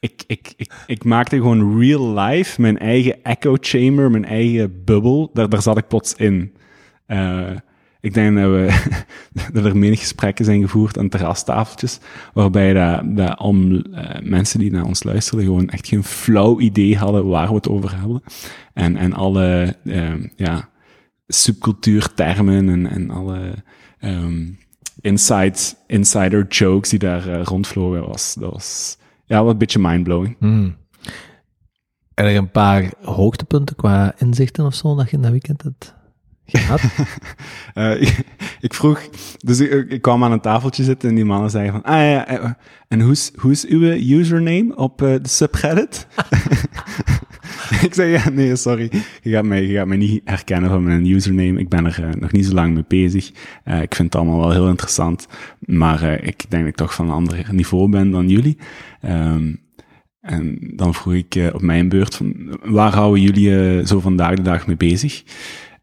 Ik, 0.00 0.22
ik, 0.26 0.52
ik, 0.56 0.72
ik 0.86 1.04
maakte 1.04 1.36
gewoon 1.36 1.80
real 1.80 2.18
life 2.18 2.60
mijn 2.60 2.78
eigen 2.78 3.22
echo 3.22 3.56
chamber, 3.60 4.10
mijn 4.10 4.24
eigen 4.24 4.84
bubbel, 4.84 5.30
daar, 5.32 5.48
daar 5.48 5.62
zat 5.62 5.78
ik 5.78 5.88
plots 5.88 6.14
in. 6.14 6.54
Eh, 7.06 7.50
ik 8.00 8.14
denk 8.14 8.36
dat, 8.36 8.50
we, 8.50 8.82
dat 9.52 9.64
er 9.64 9.76
menig 9.76 9.98
gesprekken 9.98 10.44
zijn 10.44 10.60
gevoerd 10.60 10.98
aan 10.98 11.08
terrastafeltjes, 11.08 12.00
waarbij 12.32 12.72
dat, 12.72 13.16
dat 13.16 13.36
al 13.36 13.54
eh, 13.54 14.20
mensen 14.22 14.58
die 14.58 14.70
naar 14.70 14.84
ons 14.84 15.02
luisterden 15.02 15.46
gewoon 15.46 15.68
echt 15.68 15.88
geen 15.88 16.04
flauw 16.04 16.60
idee 16.60 16.96
hadden 16.96 17.28
waar 17.28 17.48
we 17.48 17.54
het 17.54 17.68
over 17.68 17.98
hebben. 17.98 18.22
En, 18.72 18.96
en 18.96 19.12
alle 19.12 19.76
eh, 19.84 20.14
ja, 20.36 20.68
subcultuurtermen 21.26 22.68
en, 22.68 22.86
en 22.86 23.10
alle 23.10 23.54
ehm 23.98 24.44
inside, 25.00 25.58
insider 25.86 26.46
jokes 26.46 26.90
die 26.90 26.98
daar 26.98 27.28
eh, 27.28 27.42
rondvlogen, 27.42 28.06
was, 28.06 28.34
dat 28.34 28.52
was 28.52 28.98
ja, 29.24 29.42
wat 29.42 29.52
een 29.52 29.58
beetje 29.58 29.78
mindblowing. 29.78 30.36
Hmm. 30.38 30.76
En 32.14 32.24
er 32.24 32.36
een 32.36 32.50
paar 32.50 32.92
hoogtepunten 33.02 33.76
qua 33.76 34.14
inzichten 34.18 34.64
of 34.64 34.74
zo 34.74 34.96
dat 34.96 35.10
je 35.10 35.16
in 35.16 35.22
dat 35.22 35.30
weekend 35.30 35.62
hebt 35.62 35.94
Eh, 37.74 38.02
ik, 38.02 38.24
ik 38.60 38.74
vroeg, 38.74 39.08
dus 39.38 39.60
ik, 39.60 40.02
kwam 40.02 40.24
aan 40.24 40.32
een 40.32 40.40
tafeltje 40.40 40.84
zitten 40.84 41.08
en 41.08 41.14
die 41.14 41.24
mannen 41.24 41.50
zeiden 41.50 41.72
van, 41.72 41.82
ah 41.82 41.96
ja, 41.96 42.26
eh, 42.26 42.50
en 42.88 43.00
hoe 43.00 43.12
is, 43.12 43.32
hoe 43.36 43.50
is 43.50 43.66
uw 43.66 43.82
username 43.82 44.76
op 44.76 45.02
eh, 45.02 45.14
de 45.22 45.28
subreddit? 45.28 46.06
ik 47.86 47.94
zei, 47.94 48.10
ja, 48.10 48.28
nee, 48.28 48.56
sorry, 48.56 48.90
je 49.22 49.30
gaat, 49.30 49.44
mij, 49.44 49.66
je 49.66 49.74
gaat 49.74 49.86
mij 49.86 49.96
niet 49.96 50.20
herkennen 50.24 50.70
van 50.70 50.82
mijn 50.82 51.06
username. 51.06 51.58
Ik 51.58 51.68
ben 51.68 51.86
er 51.86 52.04
eh, 52.04 52.20
nog 52.20 52.32
niet 52.32 52.46
zo 52.46 52.54
lang 52.54 52.74
mee 52.74 52.84
bezig. 52.88 53.32
Eh, 53.64 53.82
ik 53.82 53.94
vind 53.94 54.12
het 54.12 54.22
allemaal 54.22 54.40
wel 54.40 54.52
heel 54.52 54.68
interessant, 54.68 55.26
maar 55.60 56.02
eh, 56.02 56.26
ik 56.26 56.50
denk 56.50 56.62
dat 56.62 56.72
ik 56.72 56.76
toch 56.76 56.94
van 56.94 57.06
een 57.06 57.14
ander 57.14 57.46
niveau 57.50 57.88
ben 57.88 58.10
dan 58.10 58.28
jullie. 58.28 58.58
Ehm, 59.00 59.52
en 60.20 60.58
dan 60.60 60.94
vroeg 60.94 61.14
ik 61.14 61.34
eh, 61.34 61.54
op 61.54 61.62
mijn 61.62 61.88
beurt, 61.88 62.14
van, 62.14 62.58
waar 62.62 62.94
houden 62.94 63.22
jullie 63.22 63.78
eh, 63.78 63.86
zo 63.86 64.00
vandaag 64.00 64.34
de 64.34 64.42
dag 64.42 64.66
mee 64.66 64.76
bezig? 64.76 65.22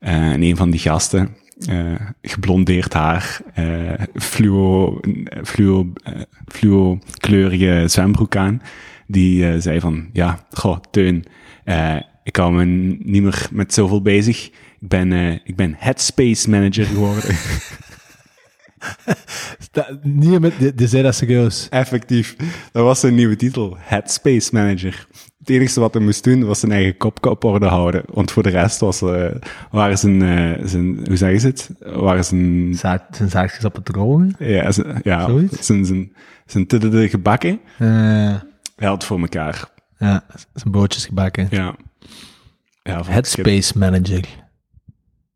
Eh, 0.06 0.32
en 0.32 0.42
een 0.42 0.56
van 0.56 0.70
die 0.70 0.80
gasten, 0.80 1.36
eh, 1.68 1.96
geblondeerd 2.22 2.94
haar, 2.94 3.42
eh, 3.54 3.94
fluo, 4.16 5.00
fluo, 5.44 5.94
fluo 6.48 7.00
kleurige 7.18 7.84
zwembroek 7.88 8.36
aan, 8.36 8.62
die 9.08 9.62
zei 9.62 9.80
van, 9.80 10.10
ja, 10.14 10.46
goh, 10.52 10.78
Teun, 10.92 11.26
ik 12.24 12.36
hou 12.36 12.54
me 12.54 12.66
niet 13.04 13.22
meer 13.22 13.48
met 13.52 13.74
zoveel 13.74 14.02
bezig. 14.02 14.46
Ik 14.80 14.88
ben, 14.88 15.12
ik 15.44 15.56
ben 15.56 15.76
headspace 15.78 16.50
manager 16.50 16.86
geworden. 16.86 17.36
Niet 20.04 20.40
met, 20.40 20.78
dat 20.78 21.16
serieus. 21.16 21.68
Effectief. 21.70 22.36
Dat 22.72 22.84
was 22.84 23.00
zijn 23.00 23.16
nieuwe 23.16 23.36
titel. 23.36 23.78
Headspace 23.80 24.50
Manager. 24.52 25.08
Het 25.46 25.56
enige 25.56 25.80
wat 25.80 25.94
hij 25.94 26.04
moest 26.04 26.24
doen, 26.24 26.46
was 26.46 26.60
zijn 26.60 26.72
eigen 26.72 26.98
kop 26.98 27.25
op 27.25 27.44
orde 27.44 27.66
houden. 27.66 28.04
Want 28.14 28.32
voor 28.32 28.44
de 28.44 28.50
rest 28.50 28.80
was, 28.80 29.02
eh 29.02 29.32
waren 29.72 29.98
zijn, 29.98 30.22
eh, 30.22 30.66
zijn, 30.68 31.00
hoe 31.08 31.18
zeggen 31.18 31.40
ze 31.40 31.48
het? 31.48 31.70
Waren 31.80 32.25
zijn, 32.25 32.75
Zijn 33.12 33.30
zaakjes 33.30 33.66
op 33.66 33.75
het 33.75 33.86
droge. 33.86 34.32
ja, 34.40 34.72
zijn, 34.72 35.00
ja, 35.04 35.28
Zoiets? 35.28 35.66
zijn, 35.66 35.86
zijn, 35.86 36.14
zijn 36.46 36.68
tuddede 36.68 37.10
gebakken. 37.10 37.60
Hij 37.78 38.42
had 38.88 38.94
het 38.94 39.04
voor 39.04 39.20
elkaar. 39.20 39.70
ja, 39.98 40.25
zijn 40.54 40.72
broodjes 40.72 41.06
gebakken. 41.06 41.48
Ja. 41.50 41.75
ja. 42.84 43.04
Headspace 43.06 43.78
Manager. 43.78 44.25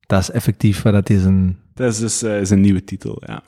Dat 0.06 0.22
is 0.22 0.32
effectief 0.32 0.82
wat 0.82 0.94
dat 0.94 1.10
is 1.10 1.24
een... 1.24 1.58
Dat 1.74 1.94
is 1.94 2.00
dus 2.00 2.48
zijn 2.48 2.62
nieuwe 2.62 2.84
titel, 2.84 3.22
ja. 3.26 3.42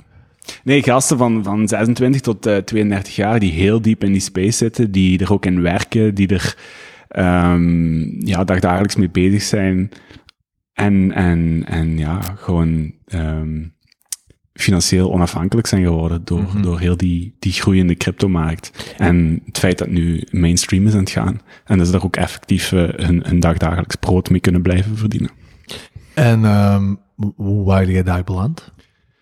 Nee, 0.64 0.84
gasten 0.84 1.18
van, 1.18 1.44
van 1.44 1.68
26 1.68 2.22
tot 2.22 2.46
eh, 2.46 2.58
32 2.58 3.16
jaar 3.16 3.40
die 3.40 3.52
heel 3.52 3.82
diep 3.82 4.04
in 4.04 4.12
die 4.12 4.22
space 4.22 4.52
zitten, 4.58 4.92
die 4.92 5.20
er 5.20 5.34
ook 5.34 5.46
in 5.46 5.62
werken, 5.62 6.16
die 6.16 6.28
er 6.28 6.56
ehm 7.08 8.26
ja, 8.28 8.44
dagdagelijks 8.44 8.96
mee 8.96 9.10
bezig 9.10 9.42
zijn. 9.42 9.90
En, 10.74 11.12
en, 11.12 11.64
en 11.68 11.98
ja, 11.98 12.20
gewoon 12.36 12.94
ehm, 13.06 13.64
financieel 14.54 15.12
onafhankelijk 15.14 15.68
zijn 15.68 15.84
geworden 15.84 16.22
door, 16.24 16.40
Mhm. 16.42 16.62
door 16.62 16.80
heel 16.80 16.98
die, 16.98 17.36
die 17.40 17.52
groeiende 17.54 17.96
cryptomarkt. 17.96 18.94
En 18.98 19.42
het 19.46 19.58
feit 19.60 19.78
dat 19.78 19.90
nu 19.90 20.24
mainstream 20.32 20.88
is 20.88 20.94
aan 20.94 21.00
het 21.00 21.10
gaan. 21.10 21.40
En 21.66 21.78
dat 21.78 21.86
ze 21.88 21.92
daar 21.94 22.04
ook 22.04 22.16
effectief 22.16 22.72
eh, 22.72 22.84
hun, 22.96 23.24
hun 23.26 23.40
dagdagelijks 23.40 23.96
brood 23.96 24.30
mee 24.30 24.40
kunnen 24.40 24.62
blijven 24.62 24.98
verdienen. 24.98 25.30
En 26.14 26.46
ehm, 26.46 26.96
hoe- 27.36 27.64
waren 27.66 27.92
jij 27.92 28.04
daar 28.04 28.24
beland? 28.24 28.74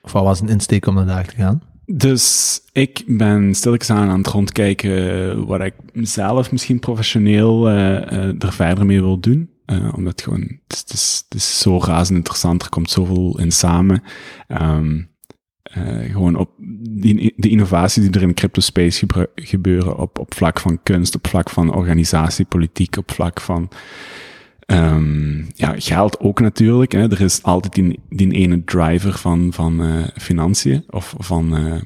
Of 0.02 0.12
wat 0.12 0.24
was 0.24 0.42
een 0.42 0.50
insteek 0.50 0.86
om 0.86 1.06
naar 1.06 1.28
te 1.28 1.36
gaan? 1.36 1.62
Dus 1.86 2.60
ik 2.72 3.04
ben 3.08 3.56
stilletjes 3.56 3.90
aan 3.90 4.10
aan 4.10 4.18
het 4.18 4.28
rondkijken 4.28 5.46
wat 5.46 5.62
ik 5.62 5.74
zelf 5.94 6.52
misschien 6.52 6.80
professioneel 6.80 7.70
uh, 7.70 7.76
uh, 7.76 8.44
er 8.44 8.54
verder 8.54 8.86
mee 8.86 9.02
wil 9.02 9.20
doen. 9.20 9.50
Uh, 9.66 9.94
omdat 9.96 10.22
gewoon, 10.22 10.60
het 10.68 10.92
is, 10.94 11.24
het, 11.30 11.38
is, 11.38 11.60
zo 11.60 11.80
razend 11.80 12.18
interessant, 12.18 12.62
er 12.62 12.70
komt 12.70 12.90
zoveel 12.90 13.40
in 13.40 13.52
samen. 13.52 14.04
Um, 14.48 15.10
gewoon 16.12 16.36
op 16.36 16.50
die, 16.82 17.34
de 17.36 17.50
innovaties 17.50 18.04
die 18.04 18.14
er 18.14 18.22
in 18.22 18.28
de 18.28 18.34
crypto 18.34 18.62
space 18.62 19.08
gebeuren 19.36 19.98
op, 19.98 20.20
op 20.20 20.34
vlak 20.34 20.60
van 20.60 20.84
kunst, 20.84 21.16
op 21.16 21.28
vlak 21.28 21.50
van 21.50 21.74
organisatie, 21.74 22.46
politiek, 22.46 22.98
op 22.98 23.12
vlak 23.12 23.42
van 23.42 23.70
Um, 24.72 25.48
ja, 25.56 25.74
geld 25.78 26.20
ook 26.20 26.40
natuurlijk. 26.40 26.92
Hè. 26.92 27.12
Er 27.12 27.22
is 27.22 27.44
altijd 27.44 27.74
die, 27.74 28.00
die 28.10 28.32
ene 28.32 28.64
driver 28.64 29.14
van, 29.14 29.54
van 29.54 29.82
uh, 29.82 30.08
financiën 30.18 30.84
of 30.90 31.14
van 31.18 31.58
uh, 31.58 31.82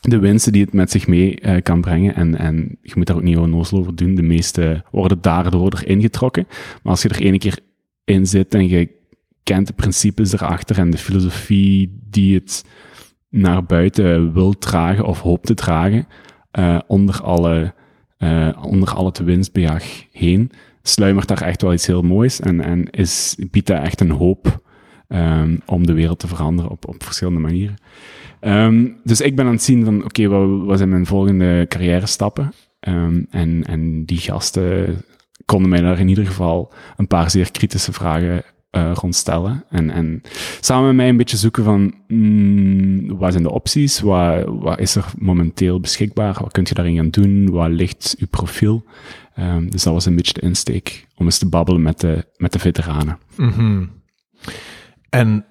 de 0.00 0.18
winsten 0.18 0.52
die 0.52 0.62
het 0.62 0.72
met 0.72 0.90
zich 0.90 1.06
mee 1.06 1.40
uh, 1.42 1.62
kan 1.62 1.80
brengen. 1.80 2.14
En, 2.14 2.38
en 2.38 2.78
je 2.82 2.92
moet 2.94 3.06
daar 3.06 3.16
ook 3.16 3.22
niet 3.22 3.36
onnozel 3.36 3.78
over 3.78 3.96
doen. 3.96 4.14
De 4.14 4.22
meeste 4.22 4.84
worden 4.90 5.20
daardoor 5.20 5.72
erin 5.72 6.00
getrokken. 6.00 6.46
Maar 6.82 6.92
als 6.92 7.02
je 7.02 7.08
er 7.08 7.20
ene 7.20 7.38
keer 7.38 7.58
in 8.04 8.26
zit 8.26 8.54
en 8.54 8.68
je 8.68 8.90
kent 9.42 9.66
de 9.66 9.72
principes 9.72 10.32
erachter 10.32 10.78
en 10.78 10.90
de 10.90 10.98
filosofie 10.98 12.00
die 12.10 12.34
het 12.34 12.64
naar 13.28 13.64
buiten 13.64 14.32
wil 14.32 14.58
dragen 14.58 15.04
of 15.04 15.20
hoopt 15.20 15.46
te 15.46 15.54
dragen, 15.54 16.06
onder 16.86 17.22
alle, 17.22 17.74
onder 18.60 18.94
al 18.94 19.04
het 19.06 19.18
winstbejag 19.18 19.84
heen, 20.12 20.50
sluimert 20.86 21.28
daar 21.28 21.42
echt 21.42 21.62
wel 21.62 21.72
iets 21.72 21.86
heel 21.86 22.02
moois 22.02 22.40
en, 22.40 22.60
en 22.60 22.90
is, 22.90 23.36
biedt 23.50 23.66
daar 23.66 23.82
echt 23.82 24.00
een 24.00 24.10
hoop 24.10 24.62
um, 25.08 25.60
om 25.66 25.86
de 25.86 25.92
wereld 25.92 26.18
te 26.18 26.28
veranderen 26.28 26.70
op, 26.70 26.88
op 26.88 27.02
verschillende 27.02 27.40
manieren. 27.40 27.76
Um, 28.40 28.96
dus 29.04 29.20
ik 29.20 29.36
ben 29.36 29.46
aan 29.46 29.52
het 29.52 29.62
zien 29.62 29.84
van, 29.84 30.04
oké, 30.04 30.28
wat, 30.28 30.78
zijn 30.78 30.90
mijn 30.90 31.06
volgende 31.06 31.66
carrière 31.68 32.06
stappen? 32.06 32.52
Um, 32.88 33.26
en, 33.30 33.64
en 33.66 34.04
die 34.04 34.18
gasten 34.18 34.96
konden 35.44 35.70
mij 35.70 35.80
daar 35.80 35.98
in 35.98 36.08
ieder 36.08 36.26
geval 36.26 36.72
een 36.96 37.06
paar 37.06 37.30
zeer 37.30 37.50
kritische 37.50 37.92
vragen 37.92 38.42
uh, 38.76 38.92
rondstellen. 38.94 39.64
En, 39.70 39.90
en 39.90 40.22
samen 40.60 40.86
met 40.86 40.96
mij 40.96 41.08
een 41.08 41.16
beetje 41.16 41.36
zoeken 41.36 41.64
van, 41.64 41.94
mm, 42.08 43.16
wat 43.16 43.32
zijn 43.32 43.44
de 43.44 43.50
opties? 43.50 44.00
Wat, 44.00 44.44
wat 44.46 44.78
is 44.78 44.94
er 44.94 45.04
momenteel 45.18 45.80
beschikbaar? 45.80 46.36
Wat 46.40 46.52
kunt 46.52 46.68
je 46.68 46.74
daarin 46.74 46.96
gaan 46.96 47.10
doen? 47.10 47.50
Wat 47.50 47.70
ligt 47.70 48.14
uw 48.18 48.26
profiel? 48.30 48.84
Um, 49.38 49.70
dus 49.70 49.82
dat 49.82 49.92
was 49.92 50.06
een 50.06 50.16
beetje 50.16 50.32
de 50.32 50.40
insteek 50.40 51.06
om 51.14 51.24
eens 51.24 51.38
te 51.38 51.48
babbelen 51.48 51.82
met 51.82 52.00
de, 52.00 52.26
met 52.36 52.52
de 52.52 52.58
veteranen. 52.58 53.18
-hmm. 53.36 53.90
En 55.08 55.46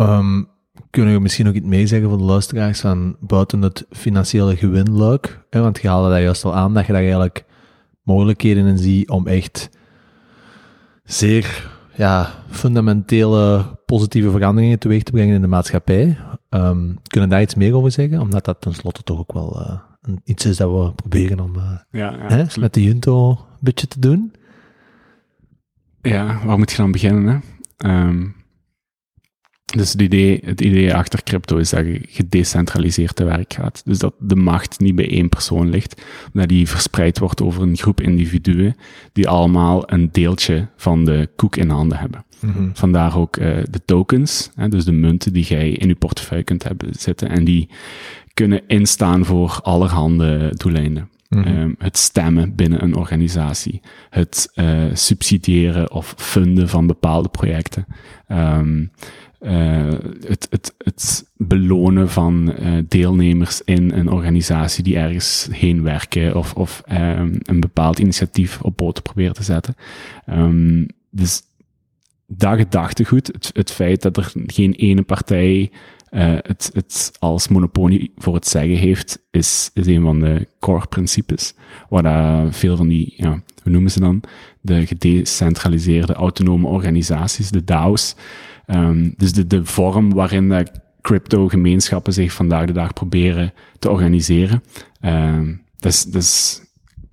um, 0.00 0.48
kunnen 0.90 1.14
we 1.14 1.20
misschien 1.20 1.48
ook 1.48 1.54
iets 1.54 1.66
meezeggen 1.66 2.08
voor 2.08 2.18
de 2.18 2.24
luisteraars 2.24 2.80
van 2.80 3.16
buiten 3.20 3.62
het 3.62 3.86
financiële 3.90 4.56
gewinluik? 4.56 5.46
Hè? 5.50 5.60
Want 5.60 5.80
je 5.82 5.88
haalde 5.88 6.10
dat 6.10 6.20
juist 6.20 6.44
al 6.44 6.54
aan, 6.54 6.74
dat 6.74 6.86
je 6.86 6.92
daar 6.92 7.00
eigenlijk 7.00 7.44
mogelijkheden 8.02 8.66
in 8.66 8.78
ziet 8.78 9.08
om 9.08 9.26
echt 9.26 9.70
zeer 11.04 11.70
ja, 11.96 12.44
fundamentele 12.50 13.64
positieve 13.86 14.30
veranderingen 14.30 14.78
teweeg 14.78 15.02
te 15.02 15.12
brengen 15.12 15.34
in 15.34 15.40
de 15.40 15.46
maatschappij. 15.46 16.18
Um, 16.50 16.98
kunnen 17.06 17.30
daar 17.30 17.42
iets 17.42 17.54
meer 17.54 17.74
over 17.74 17.90
zeggen? 17.90 18.20
Omdat 18.20 18.44
dat 18.44 18.60
tenslotte 18.60 19.02
toch 19.02 19.18
ook 19.18 19.32
wel 19.32 19.60
uh, 19.60 19.78
iets 20.24 20.46
is 20.46 20.56
dat 20.56 20.70
we 20.70 20.92
proberen 20.94 21.40
om 21.40 21.54
ja, 21.56 21.82
ja, 21.90 22.18
hè, 22.18 22.44
met 22.60 22.74
de 22.74 22.82
Junto 22.82 23.30
een 23.30 23.36
beetje 23.60 23.88
te 23.88 24.00
doen. 24.00 24.32
Ja, 26.02 26.40
waar 26.44 26.58
moet 26.58 26.70
je 26.70 26.76
dan 26.76 26.92
beginnen? 26.92 27.42
Hè? 27.76 28.06
Um, 28.06 28.36
dus 29.76 29.92
het 29.92 30.02
idee, 30.02 30.40
het 30.44 30.60
idee 30.60 30.94
achter 30.94 31.22
crypto 31.22 31.56
is 31.56 31.70
dat 31.70 31.86
je 31.86 32.00
gedecentraliseerd 32.08 33.16
te 33.16 33.24
werk 33.24 33.52
gaat. 33.52 33.82
Dus 33.84 33.98
dat 33.98 34.14
de 34.18 34.36
macht 34.36 34.80
niet 34.80 34.94
bij 34.94 35.10
één 35.10 35.28
persoon 35.28 35.70
ligt, 35.70 36.02
dat 36.32 36.48
die 36.48 36.68
verspreid 36.68 37.18
wordt 37.18 37.42
over 37.42 37.62
een 37.62 37.76
groep 37.76 38.00
individuen 38.00 38.76
die 39.12 39.28
allemaal 39.28 39.92
een 39.92 40.08
deeltje 40.12 40.68
van 40.76 41.04
de 41.04 41.28
koek 41.36 41.56
in 41.56 41.70
handen 41.70 41.98
hebben. 41.98 42.24
Mm 42.40 42.52
-hmm. 42.52 42.70
Vandaar 42.74 43.18
ook 43.18 43.36
uh, 43.36 43.56
de 43.70 43.84
tokens, 43.84 44.50
hè, 44.54 44.68
dus 44.68 44.84
de 44.84 44.92
munten 44.92 45.32
die 45.32 45.44
jij 45.44 45.70
in 45.70 45.88
je 45.88 45.94
portefeuille 45.94 46.44
kunt 46.44 46.62
hebben 46.62 46.94
zitten 46.94 47.28
en 47.28 47.44
die 47.44 47.68
kunnen 48.38 48.62
instaan 48.66 49.24
voor 49.24 49.60
allerhande 49.62 50.52
doeleinden. 50.56 51.08
Mm 51.28 51.42
-hmm. 51.42 51.58
um, 51.58 51.74
het 51.78 51.96
stemmen 51.98 52.54
binnen 52.54 52.82
een 52.82 52.96
organisatie, 52.96 53.80
het 54.10 54.50
uh, 54.54 54.84
subsidiëren 54.92 55.92
of 55.92 56.14
funden 56.16 56.68
van 56.68 56.86
bepaalde 56.86 57.28
projecten. 57.28 57.86
Um, 58.28 58.90
uh, 59.40 59.92
het, 60.26 60.46
het, 60.50 60.74
het 60.78 61.30
belonen 61.36 62.10
van 62.10 62.54
uh, 62.60 62.78
deelnemers 62.88 63.62
in 63.64 63.92
een 63.92 64.10
organisatie 64.10 64.84
die 64.84 64.98
ergens 64.98 65.48
heen 65.50 65.82
werken 65.82 66.36
of, 66.36 66.54
of 66.54 66.82
um, 66.92 67.38
een 67.42 67.60
bepaald 67.60 67.98
initiatief 67.98 68.60
op 68.62 68.76
poten 68.76 69.02
proberen 69.02 69.34
te 69.34 69.42
zetten. 69.42 69.74
Dus 71.10 71.42
dat 72.26 72.58
gedachtegoed, 72.58 73.26
het, 73.26 73.50
het 73.52 73.70
feit 73.70 74.02
dat 74.02 74.16
er 74.16 74.32
geen 74.46 74.72
ene 74.72 75.02
partij 75.02 75.70
uh, 76.10 76.34
het, 76.42 76.70
het 76.72 77.12
als 77.18 77.48
monopolie 77.48 78.12
voor 78.16 78.34
het 78.34 78.46
zeggen 78.46 78.76
heeft, 78.76 79.18
is, 79.30 79.70
is 79.74 79.86
een 79.86 80.02
van 80.02 80.20
de 80.20 80.48
core 80.60 80.86
principes. 80.86 81.54
Waar 81.88 82.52
veel 82.52 82.76
van 82.76 82.88
die, 82.88 83.14
ja, 83.16 83.42
hoe 83.62 83.72
noemen 83.72 83.90
ze 83.90 84.00
dan? 84.00 84.22
De 84.60 84.86
gedecentraliseerde 84.86 86.12
autonome 86.12 86.66
organisaties, 86.66 87.50
de 87.50 87.64
DAO's, 87.64 88.14
Um, 88.70 89.14
dus 89.16 89.32
de, 89.32 89.46
de 89.46 89.64
vorm 89.64 90.14
waarin 90.14 90.48
de 90.48 90.66
crypto-gemeenschappen 91.00 92.12
zich 92.12 92.32
vandaag 92.32 92.66
de 92.66 92.72
dag 92.72 92.92
proberen 92.92 93.52
te 93.78 93.90
organiseren. 93.90 94.62
Um, 95.00 95.62
dat 95.78 95.92
is, 95.92 96.04
dat 96.04 96.22
is, 96.22 96.62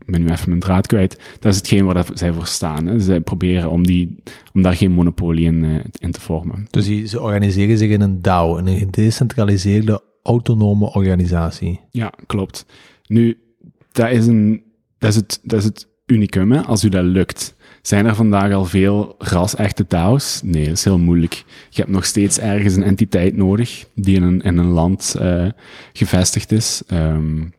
ben 0.06 0.22
nu 0.22 0.30
even 0.30 0.50
mijn 0.50 0.62
draad 0.62 0.88
kwijt. 0.88 1.20
Dat 1.40 1.52
is 1.52 1.58
hetgeen 1.58 1.86
waar 1.86 1.94
dat 1.94 2.12
zij 2.14 2.34
voor 2.34 2.48
staan. 2.48 2.86
Hè. 2.86 3.00
Zij 3.00 3.20
proberen 3.20 3.70
om, 3.70 3.86
die, 3.86 4.24
om 4.54 4.62
daar 4.62 4.76
geen 4.76 4.92
monopolie 4.92 5.46
in, 5.46 5.64
uh, 5.64 5.80
in 6.00 6.12
te 6.12 6.22
vormen. 6.22 6.68
Dus 6.70 6.86
die, 6.86 7.08
ze 7.08 7.22
organiseren 7.22 7.78
zich 7.78 7.90
in 7.90 8.02
een 8.02 8.22
DAO, 8.22 8.58
een 8.58 8.78
gedecentraliseerde 8.78 10.02
autonome 10.24 10.94
organisatie. 10.94 11.80
Ja, 11.90 12.14
klopt. 12.26 12.66
Nu, 13.08 13.38
dat 13.92 14.10
is, 14.10 14.28
een, 14.28 14.64
dat 14.98 15.10
is, 15.10 15.16
het, 15.16 15.40
dat 15.44 15.60
is 15.60 15.66
het 15.66 15.88
unicum, 16.06 16.52
hè, 16.52 16.62
als 16.62 16.84
u 16.84 16.90
dat 16.90 17.04
lukt. 17.04 17.56
Zijn 17.82 18.06
er 18.06 18.16
vandaag 18.16 18.54
al 18.54 18.66
veel 18.66 19.16
ras-echte 19.18 19.86
DAO's? 19.88 20.42
Nee, 20.44 20.66
dat 20.66 20.74
is 20.74 20.84
heel 20.84 21.00
moeilijk. 21.00 21.44
Je 21.70 21.82
hebt 21.82 21.94
nog 21.94 22.06
steeds 22.06 22.40
ergens 22.40 22.76
een 22.76 22.84
entiteit 22.84 23.36
nodig 23.36 23.86
die 23.96 24.16
in 24.16 24.24
een, 24.24 24.42
in 24.42 24.58
een 24.58 24.70
land 24.70 25.16
uh, 25.22 25.50
gevestigd 25.94 26.52
is. 26.52 26.84
Um, 26.94 27.54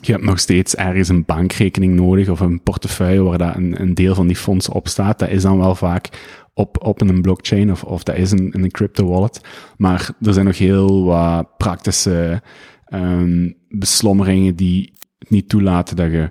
je 0.00 0.12
hebt 0.12 0.24
nog 0.24 0.38
steeds 0.38 0.76
ergens 0.76 1.08
een 1.08 1.24
bankrekening 1.24 1.94
nodig 1.94 2.28
of 2.28 2.40
een 2.40 2.62
portefeuille 2.62 3.22
waar 3.22 3.38
dat 3.38 3.56
een, 3.56 3.80
een 3.80 3.94
deel 3.94 4.14
van 4.14 4.26
die 4.26 4.36
fondsen 4.36 4.72
op 4.72 4.88
staat. 4.88 5.18
Dat 5.18 5.28
is 5.28 5.42
dan 5.42 5.58
wel 5.58 5.74
vaak 5.74 6.08
op, 6.54 6.84
op 6.84 7.00
een 7.00 7.22
blockchain 7.22 7.70
of, 7.70 7.84
of 7.84 8.02
dat 8.02 8.16
is 8.16 8.30
een, 8.30 8.48
een 8.50 8.70
crypto 8.70 9.06
wallet. 9.08 9.40
Maar 9.76 10.10
er 10.22 10.32
zijn 10.32 10.46
nog 10.46 10.58
heel 10.58 11.04
wat 11.04 11.56
praktische 11.56 12.42
um, 12.88 13.56
beslommeringen 13.68 14.56
die 14.56 14.92
niet 15.28 15.48
toelaten 15.48 15.96
dat 15.96 16.10
je 16.10 16.30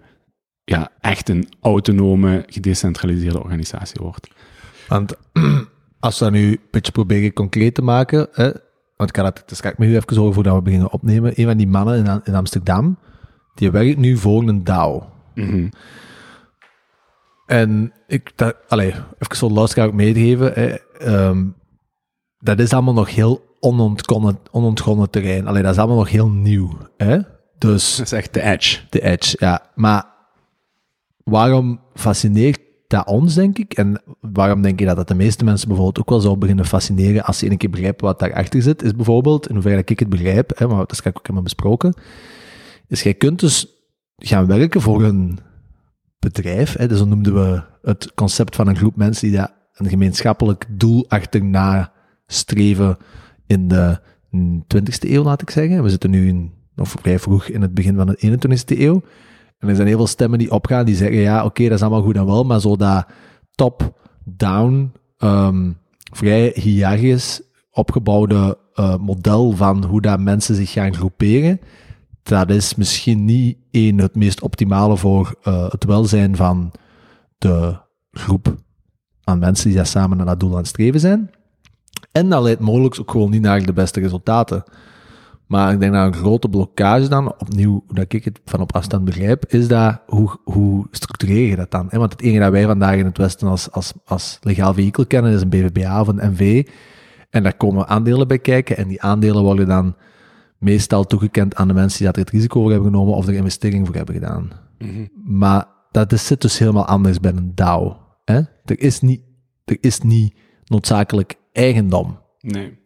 ja, 0.64 0.92
echt 1.00 1.30
een 1.30 1.48
autonome, 1.62 2.44
gedecentraliseerde 2.48 3.44
organisatie 3.44 4.02
wordt. 4.02 4.28
Want 4.88 5.14
als 6.00 6.20
we 6.20 6.26
dat 6.26 6.34
nu 6.34 6.52
een 6.52 6.60
beetje 6.72 6.92
proberen 6.92 7.34
concreet 7.34 7.76
te 7.76 7.82
maken, 7.82 8.28
hè, 8.32 8.52
want 8.98 9.10
ik 9.10 9.16
kan 9.16 9.26
het, 9.26 9.44
dus 9.46 9.60
ga 9.60 9.70
ik 9.70 9.78
me 9.78 9.86
nu 9.86 9.96
even 9.96 10.18
over 10.18 10.34
voordat 10.34 10.56
we 10.56 10.62
beginnen 10.62 10.92
opnemen. 10.92 11.32
Een 11.36 11.46
van 11.46 11.58
die 11.58 11.68
mannen 11.68 12.06
in, 12.06 12.22
in 12.24 12.36
Amsterdam, 12.36 12.98
die 13.54 13.72
werkt 13.72 13.98
nu 13.98 14.18
voor 14.18 14.48
een 14.48 14.64
DAO. 14.64 15.10
Mm 15.36 15.50
-hmm. 15.50 15.70
En 17.46 17.94
ik, 18.08 18.32
dat, 18.36 18.56
allee, 18.68 18.94
even 19.20 19.36
zo 19.36 19.50
luisteraar 19.50 19.88
ook 19.88 19.94
meegeven, 19.94 20.80
um, 21.14 21.56
dat 22.40 22.60
is 22.60 22.74
allemaal 22.74 22.94
nog 22.94 23.16
heel 23.16 23.56
onontgonnen, 23.60 24.40
onontgonnen 24.52 25.10
terrein. 25.10 25.48
Allee, 25.48 25.62
dat 25.62 25.72
is 25.72 25.78
allemaal 25.78 25.98
nog 25.98 26.10
heel 26.10 26.30
nieuw. 26.30 26.78
Hè? 26.98 27.20
Dus, 27.58 27.96
dat 27.96 28.06
is 28.06 28.12
echt 28.12 28.34
de 28.34 28.42
edge. 28.42 28.80
De 28.90 29.02
edge, 29.02 29.36
ja. 29.40 29.62
Maar 29.76 30.06
waarom 31.24 31.80
fascineert 31.94 32.60
dat 32.88 33.08
ons, 33.08 33.34
denk 33.34 33.58
ik? 33.58 33.74
En 33.74 34.02
waarom 34.20 34.62
denk 34.62 34.80
je 34.80 34.86
dat 34.86 34.96
dat 34.96 35.08
de 35.08 35.16
meeste 35.16 35.44
mensen 35.44 35.68
bijvoorbeeld 35.68 36.00
ook 36.00 36.10
wel 36.10 36.20
zou 36.20 36.38
beginnen 36.38 36.66
fascineren 36.66 37.24
als 37.24 37.38
ze 37.38 37.52
een 37.52 37.58
keer 37.58 37.70
begrijpen 37.70 38.06
wat 38.06 38.20
daarachter 38.20 38.62
zit? 38.62 38.84
Is 38.84 38.96
bijvoorbeeld, 38.96 39.48
in 39.48 39.54
hoeverre 39.54 39.82
ik 39.86 40.00
het 40.00 40.10
begrijp, 40.10 40.52
hè, 40.58 40.68
maar 40.68 40.78
dat 40.78 40.92
is 40.92 41.00
ik 41.00 41.08
ook 41.08 41.22
helemaal 41.22 41.44
besproken, 41.44 41.94
is 42.94 43.04
jij 43.04 43.14
kunt 43.14 43.40
dus 43.40 43.68
gaan 44.18 44.46
werken 44.46 44.82
voor 44.82 45.04
een 45.04 45.40
bedrijf, 46.20 46.78
hè, 46.78 46.88
dus 46.88 47.04
noemden 47.04 47.34
we 47.34 47.64
het 47.82 48.14
concept 48.14 48.56
van 48.56 48.68
een 48.68 48.76
groep 48.76 48.96
mensen 48.96 49.28
die 49.28 49.38
daar 49.38 49.54
een 49.74 49.90
gemeenschappelijk 49.90 50.66
doel 50.70 51.06
achterna 51.10 51.92
streven 52.28 52.98
in 53.48 53.68
de 53.68 54.00
20e 54.76 55.10
eeuw, 55.10 55.24
laat 55.24 55.42
ik 55.42 55.50
zeggen. 55.50 55.84
We 55.84 55.90
zitten 55.90 56.10
nu 56.10 56.28
in, 56.28 56.52
nog 56.76 56.90
vrij 56.90 57.20
vroeg 57.20 57.46
in 57.46 57.62
het 57.62 57.74
begin 57.74 57.96
van 57.96 58.08
de 58.08 58.38
21e 58.38 58.80
eeuw. 58.80 59.02
En 59.58 59.70
er 59.70 59.76
zijn 59.76 59.88
heel 59.88 59.98
veel 59.98 60.08
stemmen 60.08 60.40
die 60.40 60.52
opgaan, 60.52 60.86
die 60.86 60.96
zeggen, 60.96 61.18
ja, 61.18 61.46
oké, 61.46 61.64
dat 61.64 61.72
is 61.72 61.82
allemaal 61.82 62.02
goed 62.02 62.16
en 62.16 62.26
wel, 62.26 62.44
maar 62.44 62.62
zo 62.62 62.76
dat 62.76 63.06
top-down, 63.56 64.92
um, 65.20 65.78
vrij 66.12 66.52
hiërarchisch 66.56 67.42
opgebouwde 67.72 68.58
eh, 68.74 68.98
model 68.98 69.52
van 69.52 69.84
hoe 69.84 70.02
dat 70.02 70.20
mensen 70.20 70.56
zich 70.56 70.72
gaan 70.72 70.96
groeperen, 70.96 71.60
dat 72.24 72.50
is 72.50 72.76
misschien 72.76 73.26
niet 73.26 73.58
één 73.72 73.98
het 73.98 74.16
meest 74.16 74.42
optimale 74.42 74.98
voor 74.98 75.36
uh, 75.44 75.70
het 75.70 75.84
welzijn 75.84 76.36
van 76.36 76.72
de 77.38 77.78
groep 78.12 78.56
aan 79.24 79.40
mensen 79.40 79.68
die 79.68 79.76
daar 79.76 79.86
samen 79.86 80.18
naar 80.18 80.26
dat 80.26 80.40
doel 80.40 80.58
aan 80.58 80.66
streven 80.66 81.00
zijn. 81.00 81.30
En 82.12 82.30
dat 82.30 82.44
leidt 82.44 82.60
mogelijk 82.60 83.00
ook 83.00 83.12
gewoon 83.12 83.30
niet 83.30 83.42
naar 83.42 83.66
de 83.66 83.74
beste 83.74 84.00
resultaten. 84.00 84.64
Maar 85.48 85.74
ik 85.74 85.80
denk 85.80 85.94
dat 85.94 86.06
een 86.06 86.14
grote 86.22 86.50
blokkage 86.50 87.08
dan, 87.08 87.34
opnieuw, 87.38 87.84
dat 87.88 88.14
ik 88.14 88.26
het 88.26 88.40
van 88.46 88.62
op 88.62 88.76
afstand 88.76 89.06
begrijp, 89.06 89.46
is 89.46 89.68
dat, 89.68 90.02
hoe, 90.08 90.38
hoe 90.44 90.88
structureer 90.92 91.48
je 91.48 91.56
dat 91.56 91.72
dan? 91.72 91.88
Want 91.92 92.12
het 92.12 92.22
enige 92.22 92.40
dat 92.40 92.52
wij 92.52 92.66
vandaag 92.66 92.96
in 92.96 93.06
het 93.06 93.18
Westen 93.18 93.48
als, 93.48 93.72
als, 93.72 93.94
als 94.06 94.38
legaal 94.42 94.74
vehikel 94.74 95.06
kennen, 95.06 95.34
is 95.34 95.42
een 95.42 95.50
BVBA 95.50 96.02
of 96.02 96.08
een 96.08 96.32
MV. 96.32 96.68
En 97.30 97.44
daar 97.44 97.58
komen 97.58 97.88
aandelen 97.88 98.28
bij 98.28 98.40
kijken. 98.40 98.78
En 98.78 98.88
die 98.88 99.02
aandelen 99.02 99.44
worden 99.44 99.68
dan 99.68 99.96
meestal 100.64 101.04
toegekend 101.04 101.56
aan 101.56 101.68
de 101.68 101.74
mensen 101.74 101.98
die 101.98 102.12
daar 102.12 102.24
het 102.24 102.34
risico 102.34 102.62
voor 102.62 102.72
hebben 102.72 102.92
genomen 102.92 103.16
of 103.16 103.28
er 103.28 103.34
investering 103.34 103.86
voor 103.86 103.96
hebben 103.96 104.16
gedaan. 104.16 104.52
Mhm. 104.80 105.06
Maar 105.24 105.66
dat 105.92 106.12
is, 106.12 106.26
zit 106.26 106.42
dus 106.42 106.58
helemaal 106.58 106.86
anders 106.86 107.20
bij 107.20 107.32
een 107.32 107.52
DAO. 107.56 107.98
Hè? 108.26 108.42
Er, 108.66 108.80
is 108.80 109.02
niet, 109.02 109.22
er 109.66 109.78
is 109.80 110.00
niet 110.00 110.36
noodzakelijk 110.66 111.36
eigendom. 111.52 112.20
Nee. 112.40 112.78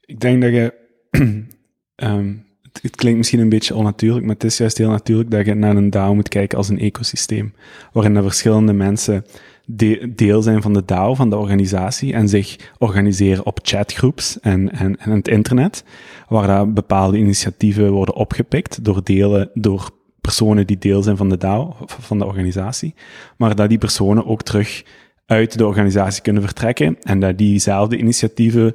Ik 0.00 0.20
denk 0.20 0.42
dat 0.42 0.50
je... 0.50 0.74
Ehm, 1.94 2.34
het, 2.62 2.82
het 2.82 2.96
klinkt 2.96 3.18
misschien 3.18 3.40
een 3.40 3.48
beetje 3.48 3.74
onnatuurlijk, 3.74 4.24
maar 4.24 4.34
het 4.34 4.44
is 4.44 4.58
juist 4.58 4.78
heel 4.78 4.90
natuurlijk 4.90 5.30
dat 5.30 5.46
je 5.46 5.54
naar 5.54 5.76
een 5.76 5.90
DAO 5.90 6.14
moet 6.14 6.28
kijken 6.28 6.58
als 6.58 6.68
een 6.68 6.78
ecosysteem, 6.78 7.54
waarin 7.92 8.16
er 8.16 8.22
verschillende 8.22 8.72
mensen 8.72 9.24
de- 9.70 10.12
deel 10.14 10.42
zijn 10.42 10.62
van 10.62 10.72
de 10.72 10.84
DAO, 10.84 11.14
van 11.14 11.30
de 11.30 11.36
organisatie, 11.36 12.12
en 12.12 12.28
zich 12.28 12.72
organiseren 12.78 13.46
op 13.46 13.58
chatgroeps 13.62 14.40
en, 14.40 14.72
en, 14.72 14.96
en 14.96 15.10
het 15.10 15.28
internet, 15.28 15.84
waar 16.28 16.46
daar 16.46 16.72
bepaalde 16.72 17.18
initiatieven 17.18 17.90
worden 17.90 18.14
opgepikt 18.14 18.84
door 18.84 19.04
delen, 19.04 19.50
door 19.54 19.90
personen 20.20 20.66
die 20.66 20.78
deel 20.78 21.02
zijn 21.02 21.16
van 21.16 21.28
de 21.28 21.36
DAO, 21.36 21.76
van 21.86 22.18
de 22.18 22.24
organisatie, 22.24 22.94
maar 23.36 23.54
dat 23.54 23.68
die 23.68 23.78
personen 23.78 24.26
ook 24.26 24.42
terug 24.42 24.84
uit 25.26 25.58
de 25.58 25.66
organisatie 25.66 26.22
kunnen 26.22 26.42
vertrekken 26.42 26.96
en 27.00 27.20
dat 27.20 27.38
diezelfde 27.38 27.96
initiatieven 27.96 28.74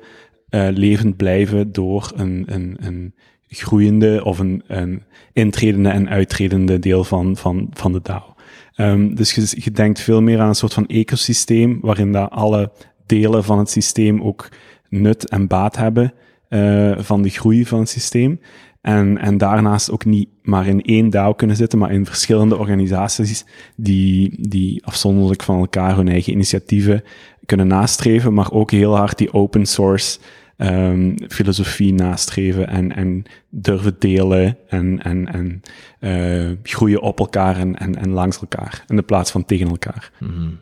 eh, 0.49 0.67
levend 0.71 1.17
blijven 1.17 1.71
door 1.71 2.11
een, 2.15 2.43
een, 2.45 2.77
een 2.79 3.13
groeiende 3.47 4.23
of 4.23 4.39
een, 4.39 4.63
een 4.67 5.03
intredende 5.33 5.89
en 5.89 6.09
uittredende 6.09 6.79
deel 6.79 7.03
van, 7.03 7.35
van, 7.37 7.67
van 7.73 7.91
de 7.91 7.99
DAO. 8.03 8.32
Ehm, 8.75 9.15
dus 9.15 9.33
je, 9.51 9.71
denkt 9.71 9.99
veel 9.99 10.21
meer 10.21 10.39
aan 10.39 10.47
een 10.47 10.55
soort 10.55 10.73
van 10.73 10.87
ecosysteem 10.87 11.79
waarin 11.81 12.11
dat 12.11 12.31
alle 12.31 12.71
delen 13.05 13.43
van 13.43 13.57
het 13.57 13.69
systeem 13.69 14.21
ook 14.21 14.49
nut 14.89 15.29
en 15.29 15.47
baat 15.47 15.75
hebben 15.75 16.13
eh, 16.47 16.91
van 16.97 17.21
de 17.21 17.29
groei 17.29 17.65
van 17.65 17.79
het 17.79 17.89
systeem. 17.89 18.39
En, 18.81 19.17
en 19.17 19.37
daarnaast 19.37 19.91
ook 19.91 20.05
niet 20.05 20.29
maar 20.41 20.67
in 20.67 20.81
één 20.81 21.09
DAO 21.09 21.33
kunnen 21.33 21.55
zitten, 21.55 21.79
maar 21.79 21.91
in 21.91 22.05
verschillende 22.05 22.57
organisaties 22.57 23.45
die, 23.75 24.47
die 24.49 24.85
afzonderlijk 24.85 25.43
van 25.43 25.59
elkaar 25.59 25.95
hun 25.95 26.07
eigen 26.07 26.33
initiatieven 26.33 27.03
kunnen 27.45 27.67
nastreven, 27.67 28.33
maar 28.33 28.51
ook 28.51 28.71
heel 28.71 28.97
hard 28.97 29.17
die 29.17 29.33
open 29.33 29.65
source 29.65 30.19
um, 30.63 31.15
filosofie 31.27 31.93
nastreven 31.93 32.67
en, 32.67 32.95
en 32.95 33.23
durven 33.49 33.95
delen 33.99 34.57
en, 34.67 35.03
en, 35.03 35.33
en 35.33 35.61
uh, 35.99 36.57
groeien 36.63 37.01
op 37.01 37.19
elkaar 37.19 37.57
en, 37.57 37.75
en, 37.75 38.09
langs 38.09 38.39
elkaar, 38.39 38.83
in 38.87 38.95
de 38.95 39.01
plaats 39.01 39.31
van 39.31 39.45
tegen 39.45 39.67
elkaar. 39.67 40.11
Mm. 40.19 40.57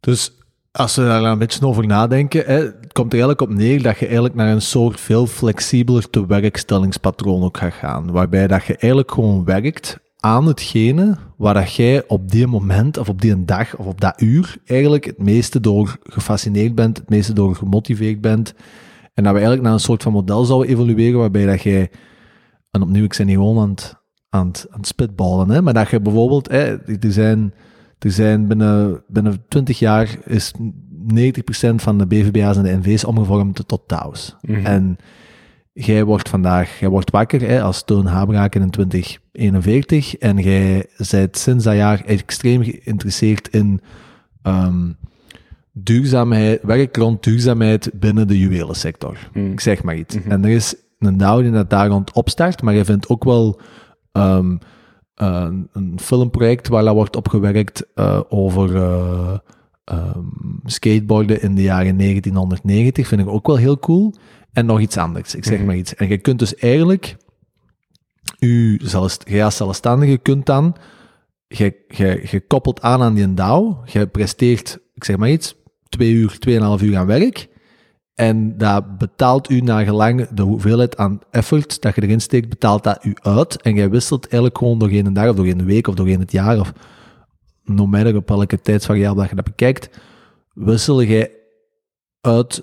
Dus 0.00 0.32
als 0.72 0.96
we 0.96 1.02
daar 1.02 1.22
een 1.22 1.38
beetje 1.38 1.66
over 1.66 1.86
nadenken, 1.86 2.44
hè, 2.46 2.70
komt 2.92 3.12
er 3.12 3.18
eigenlijk 3.18 3.40
op 3.40 3.50
neer 3.50 3.82
dat 3.82 3.98
je 3.98 4.04
eigenlijk 4.04 4.34
naar 4.34 4.48
een 4.48 4.62
soort 4.62 5.00
veel 5.00 5.26
flexibeler 5.26 6.10
te 6.10 6.26
werkstellingspatroon 6.26 7.42
ook 7.42 7.56
gaat 7.56 7.72
gaan. 7.72 8.10
Waarbij 8.10 8.46
dat 8.46 8.64
je 8.64 8.76
eigenlijk 8.76 9.10
gewoon 9.10 9.44
werkt 9.44 9.98
aan 10.24 10.46
hetgene 10.46 11.16
waar 11.36 11.54
dat 11.54 11.74
jij 11.74 12.04
op 12.06 12.30
die 12.30 12.46
moment 12.46 12.98
of 12.98 13.08
op 13.08 13.20
die 13.20 13.44
dag 13.44 13.76
of 13.76 13.86
op 13.86 14.00
dat 14.00 14.20
uur 14.20 14.56
eigenlijk 14.64 15.04
het 15.04 15.18
meeste 15.18 15.60
door 15.60 15.98
gefascineerd 16.02 16.74
bent, 16.74 16.96
het 16.96 17.08
meeste 17.08 17.32
door 17.32 17.54
gemotiveerd 17.54 18.20
bent. 18.20 18.54
En 19.14 19.22
dat 19.24 19.32
we 19.32 19.38
eigenlijk 19.38 19.62
naar 19.62 19.72
een 19.72 19.80
soort 19.80 20.02
van 20.02 20.12
model 20.12 20.44
zouden 20.44 20.70
evolueren 20.70 21.18
waarbij 21.18 21.46
dat 21.46 21.62
jij, 21.62 21.90
en 22.70 22.82
opnieuw, 22.82 23.04
ik 23.04 23.14
ben 23.16 23.26
niet 23.26 23.36
gewoon 23.36 23.58
aan 23.58 23.70
het, 23.70 23.96
aan 24.28 24.46
het, 24.46 24.66
aan 24.70 24.78
het 24.78 24.86
spitballen, 24.86 25.50
hè, 25.50 25.62
maar 25.62 25.74
dat 25.74 25.90
je 25.90 26.00
bijvoorbeeld, 26.00 26.50
hè, 26.50 26.78
er 26.86 27.12
zijn, 27.12 27.54
er 27.98 28.10
zijn 28.10 28.48
binnen, 28.48 29.02
binnen 29.08 29.44
20 29.48 29.78
jaar 29.78 30.18
is 30.24 30.52
90% 31.14 31.74
van 31.74 31.98
de 31.98 32.06
BVBA's 32.06 32.56
en 32.56 32.62
de 32.62 32.76
NV's 32.76 33.04
omgevormd 33.04 33.68
tot 33.68 33.88
DAO's. 33.88 34.36
Mhm. 34.40 34.66
En 34.66 34.96
jij 35.72 36.04
wordt 36.04 36.28
vandaag, 36.28 36.78
jij 36.78 36.88
wordt 36.88 37.10
wakker 37.10 37.40
hè, 37.40 37.62
als 37.62 37.84
Toon 37.84 38.06
Habraken 38.06 38.62
in 38.62 38.70
2041 38.70 40.16
en 40.16 40.36
jij 40.36 40.86
bent 41.10 41.36
sinds 41.36 41.64
dat 41.64 41.74
jaar 41.74 42.04
extreem 42.04 42.62
geïnteresseerd 42.62 43.48
in 43.48 43.80
um, 44.42 44.96
duurzaamheid, 45.72 46.62
werk 46.62 46.96
rond 46.96 47.22
duurzaamheid 47.22 47.90
binnen 47.94 48.28
de 48.28 48.38
juwelensector. 48.38 49.18
Mm. 49.32 49.52
Ik 49.52 49.60
zeg 49.60 49.82
maar 49.82 49.96
iets. 49.96 50.14
Mhm. 50.14 50.30
En 50.30 50.44
er 50.44 50.50
is 50.50 50.74
een 50.98 51.16
DAO 51.16 51.42
die 51.42 51.50
dat 51.50 51.70
daar 51.70 51.88
rond 51.88 52.12
opstart, 52.12 52.62
maar 52.62 52.74
je 52.74 52.84
vindt 52.84 53.08
ook 53.08 53.24
wel 53.24 53.60
um, 54.12 54.58
een, 55.14 55.68
een 55.72 55.98
filmproject 56.00 56.68
waar 56.68 56.84
dat 56.84 56.94
wordt 56.94 57.16
opgewerkt 57.16 57.86
uh, 57.94 58.20
over 58.28 58.74
uh, 58.74 59.36
um, 59.84 60.60
skateboarden 60.64 61.42
in 61.42 61.54
de 61.54 61.62
jaren 61.62 61.96
1990, 61.96 63.06
vind 63.08 63.20
ik 63.20 63.28
ook 63.28 63.46
wel 63.46 63.56
heel 63.56 63.78
cool. 63.78 64.14
En 64.52 64.66
nog 64.66 64.80
iets 64.80 64.96
anders, 64.96 65.34
ik 65.34 65.44
zeg 65.44 65.56
Mhm. 65.58 65.66
maar 65.66 65.76
iets. 65.76 65.94
En 65.94 66.08
je 66.08 66.18
kunt 66.18 66.38
dus 66.38 66.56
eigenlijk, 66.56 67.16
u, 68.38 68.80
zelfs, 68.82 69.18
als 69.42 69.56
zelfstandige 69.56 70.18
kunt 70.18 70.46
dan, 70.46 70.76
je, 71.48 71.84
je, 71.88 72.26
je 72.30 72.40
koppelt 72.46 72.80
aan 72.80 73.02
aan 73.02 73.14
die 73.14 73.34
DAO, 73.34 73.82
je 73.84 74.06
presteert, 74.06 74.78
ik 74.94 75.04
zeg 75.04 75.16
maar 75.16 75.30
iets, 75.30 75.54
twee 75.88 76.12
uur, 76.12 76.38
tweeënhalf 76.38 76.82
uur 76.82 76.96
aan 76.96 77.06
werk, 77.06 77.48
en 78.14 78.58
dat 78.58 78.98
betaalt 78.98 79.50
u 79.50 79.60
naar 79.60 79.84
gelang 79.84 80.28
de 80.28 80.42
hoeveelheid 80.42 80.96
aan 80.96 81.20
effort 81.30 81.82
dat 81.82 81.94
je 81.94 82.02
erin 82.02 82.20
steekt, 82.20 82.48
betaalt 82.48 82.84
dat 82.84 83.04
u 83.04 83.14
uit. 83.22 83.62
En 83.62 83.74
jij 83.74 83.90
wisselt 83.90 84.22
eigenlijk 84.22 84.58
gewoon 84.58 84.78
doorheen 84.78 85.06
een 85.06 85.12
dag 85.12 85.28
of 85.28 85.36
doorheen 85.36 85.58
een 85.58 85.66
week 85.66 85.86
of 85.86 85.94
doorheen 85.94 86.20
het 86.20 86.32
jaar 86.32 86.60
of 86.60 86.72
no 87.64 87.86
matter 87.86 88.16
op 88.16 88.28
welke 88.28 88.60
tijdsvariabele 88.60 89.20
dat 89.20 89.28
je 89.30 89.36
dat 89.36 89.44
bekijkt, 89.44 90.00
wissel 90.54 91.02
jij 91.02 91.30
uit 92.20 92.62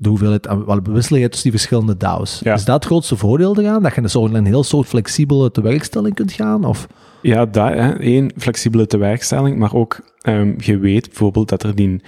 de 0.00 0.08
hoeveelheid, 0.08 0.48
aan- 0.48 0.64
wel, 0.64 0.80
jij 1.08 1.28
tussen 1.28 1.50
die 1.50 1.58
verschillende 1.58 1.96
DAO's. 1.96 2.40
Ja. 2.44 2.54
Is 2.54 2.64
dat 2.64 2.74
het 2.74 2.84
grootste 2.84 3.16
voordeel 3.16 3.58
eraan? 3.58 3.82
Dat 3.82 3.94
je 3.94 4.00
een, 4.02 4.10
soort, 4.10 4.34
een 4.34 4.44
heel 4.46 4.62
soort 4.64 4.86
flexibele 4.88 5.50
tewerkstelling 5.50 6.14
kunt 6.14 6.32
gaan? 6.32 6.64
Of? 6.64 6.86
Ja, 7.22 7.46
dat, 7.46 7.68
hè. 7.68 7.92
één, 7.98 8.32
flexibele 8.36 8.86
tewerkstelling, 8.86 9.58
maar 9.58 9.74
ook 9.74 10.00
ehm, 10.20 10.54
je 10.56 10.78
weet 10.78 11.06
bijvoorbeeld 11.06 11.48
dat 11.48 11.62
er 11.62 11.74
die, 11.74 12.00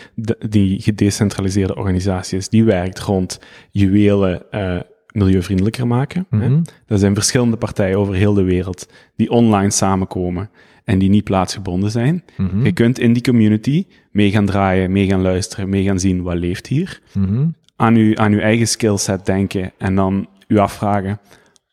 die 0.48 0.80
gedecentraliseerde 0.82 1.76
organisatie 1.76 2.38
is, 2.38 2.48
die 2.48 2.64
werkt 2.64 3.00
rond 3.00 3.40
juwelen 3.70 4.50
eh, 4.50 4.76
milieuvriendelijker 5.12 5.86
maken. 5.86 6.26
hè. 6.30 6.48
Mhm. 6.48 6.62
Er 6.86 6.98
zijn 6.98 7.14
verschillende 7.14 7.56
partijen 7.56 7.98
over 7.98 8.14
heel 8.14 8.34
de 8.34 8.42
wereld 8.42 8.86
die 9.16 9.30
online 9.30 9.70
samenkomen 9.70 10.50
en 10.84 10.98
die 10.98 11.08
niet 11.08 11.24
plaatsgebonden 11.24 11.90
zijn. 11.90 12.24
Mhm. 12.36 12.64
Je 12.64 12.72
kunt 12.72 12.98
in 12.98 13.12
die 13.12 13.22
community 13.22 13.86
mee 14.10 14.30
gaan 14.30 14.46
draaien, 14.46 14.92
mee 14.92 15.06
gaan 15.06 15.22
luisteren, 15.22 15.68
mee 15.68 15.84
gaan 15.84 16.00
zien 16.00 16.22
wat 16.22 16.36
leeft 16.36 16.66
hier. 16.66 17.00
Mhm. 17.14 17.46
Aan, 17.80 17.94
uw, 17.94 18.16
aan 18.16 18.32
uw 18.32 18.38
eigen 18.38 18.68
skillset 18.68 19.26
denken 19.26 19.72
en 19.78 19.94
dan 19.94 20.26
u 20.48 20.58
afvragen, 20.58 21.20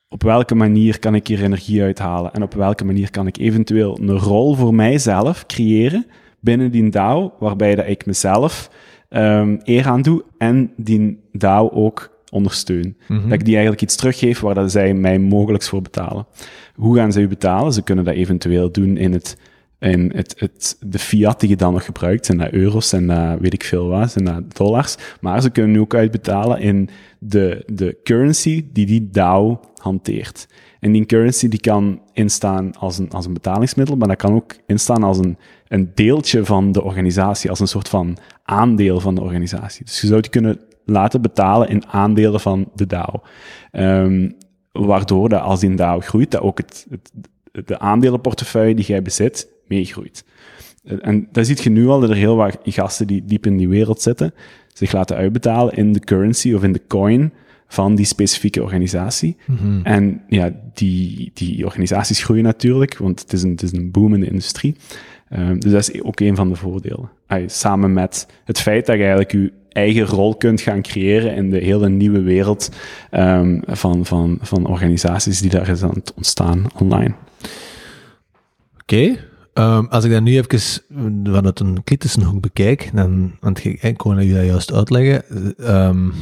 op 0.10 0.24
welke 0.24 0.56
manier 0.56 1.00
kan 1.00 1.15
ik 1.15 1.28
hier 1.28 1.43
energie 1.43 1.82
uithalen 1.82 2.34
en 2.34 2.43
op 2.43 2.54
welke 2.54 2.86
manier 2.86 3.12
kan 3.12 3.28
ik 3.28 3.38
eventueel 3.38 4.00
een 4.02 4.17
rol 4.17 4.56
voor 4.56 4.74
mijzelf 4.74 5.46
creëren 5.46 6.06
binnen 6.39 6.72
die 6.72 6.89
DAO, 6.89 7.34
waarbij 7.39 7.76
dat 7.76 7.88
ik 7.88 8.06
mezelf 8.06 8.70
ehm, 9.10 9.58
eer 9.63 9.88
aan 9.88 10.02
doe 10.02 10.24
en 10.38 10.72
die 10.76 11.20
DAO 11.32 11.70
ook 11.70 12.20
ondersteun. 12.32 12.98
Mhm. 13.08 13.24
Dat 13.24 13.39
ik 13.39 13.46
die 13.46 13.54
eigenlijk 13.54 13.82
iets 13.82 13.96
teruggeef 13.96 14.39
waar 14.39 14.56
dat 14.56 14.72
zij 14.72 14.93
mij 14.93 15.20
mogelijk 15.20 15.63
voor 15.63 15.82
betalen. 15.82 16.28
Hoe 16.76 16.96
gaan 16.96 17.12
ze 17.12 17.22
u 17.22 17.28
betalen? 17.28 17.74
Ze 17.74 17.84
kunnen 17.84 18.06
dat 18.06 18.13
eventueel 18.13 18.72
doen 18.72 18.98
in 18.98 19.13
het 19.13 19.38
in 19.80 20.12
het, 20.16 20.36
het, 20.38 20.78
de 20.80 21.00
fiat 21.00 21.40
die 21.40 21.50
je 21.50 21.56
dan 21.56 21.74
nog 21.74 21.86
gebruikt, 21.86 22.26
zijn 22.26 22.38
dat 22.38 22.52
euro's 22.52 22.94
en 22.94 23.08
dat 23.08 23.40
weet 23.40 23.54
ik 23.54 23.63
veel 23.63 23.88
wat, 23.88 24.12
zijn 24.12 24.26
dat 24.26 24.56
dollars. 24.56 24.96
Maar 25.22 25.42
ze 25.42 25.50
kunnen 25.50 25.72
nu 25.72 25.80
ook 25.80 25.96
uitbetalen 25.96 26.60
in 26.60 26.90
de, 27.20 27.63
de 27.66 27.98
currency 28.04 28.66
die 28.74 28.86
die 28.86 29.10
DAO 29.12 29.60
hanteert. 29.78 30.48
En 30.80 30.92
die 30.92 31.06
currency 31.06 31.48
die 31.48 31.60
kan 31.60 32.02
instaan 32.13 32.76
als 32.76 32.98
een, 32.98 33.10
als 33.10 33.26
een 33.26 33.34
betalingsmiddel, 33.34 33.96
maar 33.96 34.08
dat 34.08 34.18
kan 34.18 34.34
ook 34.34 34.56
instaan 34.66 35.04
als 35.04 35.18
een, 35.18 35.38
een 35.68 35.92
deeltje 35.94 36.46
van 36.46 36.72
de 36.72 36.84
organisatie, 36.84 37.50
als 37.50 37.60
een 37.60 37.68
soort 37.68 37.90
van 37.90 38.18
aandeel 38.44 39.00
van 39.00 39.16
de 39.16 39.22
organisatie. 39.22 39.86
Dus 39.86 40.02
je 40.02 40.08
zou 40.08 40.22
die 40.22 40.32
kunnen 40.32 40.60
laten 40.86 41.22
betalen 41.22 41.70
in 41.70 41.88
aandelen 41.88 42.40
van 42.40 42.70
de 42.76 42.86
DAO. 42.86 43.22
Ehm, 43.72 44.30
waardoor 44.72 45.30
dat 45.30 45.42
als 45.42 45.60
die 45.60 45.76
DAO 45.76 46.00
groeit, 46.00 46.32
dat 46.32 46.42
ook 46.42 46.58
het, 46.58 46.88
het, 46.90 47.12
de 47.68 47.80
aandelenportefeuille 47.80 48.76
die 48.76 48.86
jij 48.86 49.02
bezit 49.02 49.56
meegroeit. 49.67 50.25
en 51.01 51.27
daar 51.32 51.45
ziet 51.45 51.63
je 51.63 51.69
nu 51.69 51.88
al 51.88 51.99
dat 51.99 52.10
er 52.10 52.15
heel 52.15 52.36
wat 52.36 52.58
gasten 52.63 53.08
die 53.08 53.25
diep 53.25 53.45
in 53.45 53.58
die 53.58 53.69
wereld 53.69 54.01
zitten, 54.01 54.34
zich 54.73 54.91
laten 54.91 55.15
uitbetalen 55.15 55.73
in 55.73 55.93
de 55.93 55.99
currency 55.99 56.53
of 56.53 56.63
in 56.63 56.73
de 56.73 56.82
coin 56.88 57.34
van 57.67 57.95
die 57.95 58.06
specifieke 58.06 58.63
organisatie. 58.63 59.38
En 59.84 60.21
ja, 60.27 60.51
die, 60.73 61.32
die 61.34 61.65
organisaties 61.65 62.23
groeien 62.23 62.43
natuurlijk, 62.43 62.97
want 62.97 63.19
het 63.19 63.34
is 63.34 63.43
een, 63.43 63.51
het 63.51 63.62
is 63.62 63.71
een 63.71 63.91
boomende 63.91 64.25
industrie. 64.25 64.75
Um, 65.34 65.60
dus 65.60 65.71
dat 65.71 65.89
is 65.89 66.01
ook 66.01 66.19
een 66.19 66.36
van 66.36 66.49
de 66.49 66.56
voordelen. 66.56 67.10
Samen 67.45 67.93
met 67.93 68.27
het 68.45 68.60
feit 68.60 68.86
dat 68.86 68.95
je 68.95 69.01
eigenlijk 69.01 69.32
je 69.32 69.51
eigen 69.69 70.06
rol 70.06 70.36
kunt 70.36 70.62
gaan 70.62 70.82
creëren 70.82 71.36
in 71.36 71.49
de 71.49 71.58
hele 71.58 71.89
nieuwe 71.89 72.21
wereld 72.21 72.71
um, 73.12 73.62
van, 73.65 74.06
van, 74.06 74.38
van 74.41 74.65
organisaties 74.65 75.41
die 75.41 75.49
daar 75.49 75.69
is 75.69 75.84
aan 75.84 75.93
het 75.93 76.13
ontstaan 76.13 76.65
online. 76.75 77.13
Oké. 78.82 78.95
Okay. 78.95 79.19
Um, 79.58 79.88
als 79.88 80.04
ik 80.04 80.12
dat 80.12 80.22
nu 80.22 80.38
even 80.38 80.84
vanuit 81.24 81.60
een 81.60 81.84
kritische 81.84 82.24
hoek 82.24 82.41
bekijk, 82.41 82.89
dan, 82.93 83.38
want 83.39 83.63
ik 83.63 83.98
kon 83.98 84.26
je 84.26 84.34
dat 84.34 84.46
juist 84.46 84.74
uitleggen. 84.74 85.24
Um, 85.76 86.13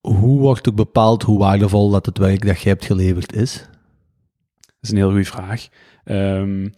hoe 0.00 0.40
wordt 0.40 0.68
ook 0.68 0.74
bepaald 0.74 1.22
hoe 1.22 1.38
waardevol 1.38 1.90
dat 1.90 2.06
het 2.06 2.18
werk 2.18 2.46
dat 2.46 2.60
je 2.60 2.68
hebt 2.68 2.84
geleverd 2.84 3.32
is? 3.32 3.66
Dat 4.60 4.74
is 4.80 4.90
een 4.90 4.96
heel 4.96 5.08
goede 5.10 5.24
vraag. 5.24 5.68
Um, 6.04 6.72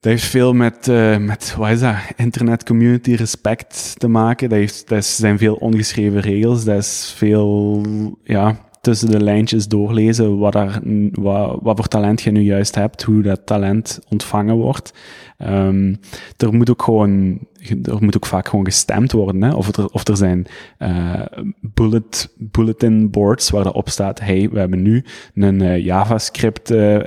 dat 0.00 0.12
heeft 0.12 0.24
veel 0.24 0.52
met, 0.52 0.86
uh, 0.88 1.16
met 1.16 1.54
wat 1.56 1.70
is 1.70 1.80
dat, 1.80 1.96
internet 2.16 2.64
community 2.64 3.14
respect 3.14 3.94
te 3.98 4.08
maken. 4.08 4.48
Dat, 4.48 4.58
heeft, 4.58 4.88
dat 4.88 5.04
zijn 5.04 5.38
veel 5.38 5.54
ongeschreven 5.54 6.20
regels. 6.20 6.64
Dat 6.64 6.78
is 6.78 7.14
veel, 7.16 7.82
ja, 8.24 8.69
tussen 8.80 9.10
de 9.10 9.22
lijntjes 9.22 9.68
doorlezen 9.68 10.38
wat, 10.38 10.54
er, 10.54 10.80
wat, 11.12 11.58
wat 11.62 11.76
voor 11.76 11.88
talent 11.88 12.22
je 12.22 12.30
nu 12.30 12.40
juist 12.40 12.74
hebt, 12.74 13.02
hoe 13.02 13.22
dat 13.22 13.46
talent 13.46 14.00
ontvangen 14.08 14.56
wordt. 14.56 14.92
Um, 15.38 16.00
er 16.36 16.54
moet 16.54 16.70
ook 16.70 16.82
gewoon, 16.82 17.38
er 17.82 18.02
moet 18.02 18.16
ook 18.16 18.26
vaak 18.26 18.48
gewoon 18.48 18.64
gestemd 18.64 19.12
worden, 19.12 19.42
hè? 19.42 19.54
Of, 19.54 19.76
er, 19.76 19.86
of 19.86 20.08
er 20.08 20.16
zijn 20.16 20.46
uh, 20.78 21.22
bullet, 21.60 22.34
bulletin 22.38 23.10
boards 23.10 23.50
waar 23.50 23.72
op 23.72 23.88
staat, 23.88 24.20
hey, 24.20 24.48
we 24.50 24.58
hebben 24.58 24.82
nu 24.82 25.04
een 25.34 25.60
uh, 25.60 25.84
JavaScript 25.84 26.70
uh, 26.70 26.98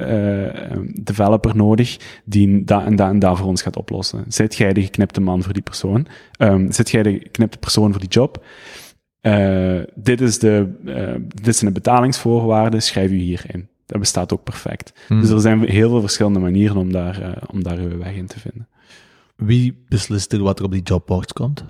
developer 1.04 1.56
nodig 1.56 2.22
die 2.26 2.64
dat 2.64 2.84
en 2.86 2.96
dat 2.96 3.10
en 3.10 3.20
dat 3.20 3.38
voor 3.38 3.48
ons 3.48 3.62
gaat 3.62 3.78
oplossen. 3.78 4.26
Zit 4.28 4.56
jij 4.56 4.74
de 4.74 4.82
geknipte 4.82 5.22
man 5.22 5.44
voor 5.44 5.54
die 5.54 5.62
persoon? 5.62 6.08
Um, 6.38 6.72
zit 6.72 6.90
jij 6.90 7.04
de 7.04 7.20
geknipte 7.24 7.58
persoon 7.58 7.92
voor 7.92 8.02
die 8.02 8.10
job? 8.10 8.46
Uh, 9.26 9.82
dit, 9.96 10.22
is 10.22 10.40
de, 10.40 10.74
uh, 10.86 11.16
dit 11.42 11.56
zijn 11.56 11.74
de 11.74 11.80
betalingsvoorwaarden, 11.80 12.82
schrijf 12.82 13.12
u 13.12 13.18
hierin. 13.18 13.68
Dat 13.86 14.00
bestaat 14.00 14.34
ook 14.34 14.44
perfect. 14.44 14.94
Hmm. 15.08 15.22
Dus 15.22 15.30
er 15.30 15.40
zijn 15.40 15.64
heel 15.70 15.90
veel 15.90 16.00
verschillende 16.00 16.40
manieren 16.40 16.78
om 16.78 16.92
daar, 16.92 17.22
uh, 17.22 17.30
om 17.48 17.64
daar 17.64 17.78
uw 17.78 17.98
weg 17.98 18.14
in 18.14 18.28
te 18.28 18.40
vinden. 18.40 18.68
Wie 19.36 19.84
beslist 19.90 20.34
er 20.34 20.44
wat 20.44 20.60
er 20.60 20.66
op 20.66 20.72
die 20.72 20.82
jobboards 20.82 21.34
komt? 21.34 21.64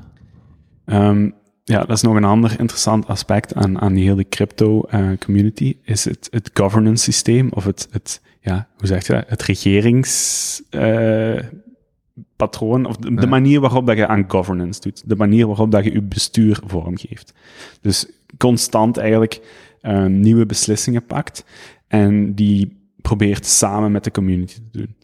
Um, 0.86 1.34
ja, 1.64 1.80
dat 1.80 1.98
is 1.98 2.02
nog 2.02 2.16
een 2.16 2.24
ander 2.24 2.60
interessant 2.60 3.08
aspect 3.08 3.56
aan, 3.56 3.80
aan 3.80 3.94
die 3.94 4.08
hele 4.08 4.30
crypto 4.30 4.86
community, 5.20 5.78
is 5.84 6.06
het, 6.06 6.28
het 6.32 6.50
governance 6.54 7.04
systeem, 7.04 7.50
of 7.52 7.66
het, 7.66 7.88
het 7.92 8.22
ja, 8.42 8.68
hoe 8.78 8.88
zeg 8.88 9.08
je 9.08 9.14
dat, 9.14 9.24
het 9.28 9.42
regerings 9.42 10.62
patroon, 12.44 12.86
of 12.86 12.98
de, 12.98 13.14
de, 13.14 13.28
manier 13.28 13.60
waarop 13.60 13.86
dat 13.86 13.98
je 13.98 14.08
aan 14.08 14.26
governance 14.28 14.82
doet, 14.82 15.04
de 15.06 15.16
manier 15.16 15.48
waarop 15.48 15.72
dat 15.72 15.84
je 15.84 15.92
je 15.92 16.02
bestuur 16.02 16.60
vormgeeft. 16.66 17.34
Dus 17.82 18.08
constant 18.38 18.98
eigenlijk 18.98 19.42
uh, 19.82 20.06
nieuwe 20.06 20.46
beslissingen 20.46 21.06
pakt 21.06 21.46
en 21.88 22.34
die 22.34 22.78
probeert 23.02 23.46
samen 23.46 23.92
met 23.92 24.04
de 24.04 24.12
community 24.12 24.54
te 24.54 24.62
doen. 24.72 24.96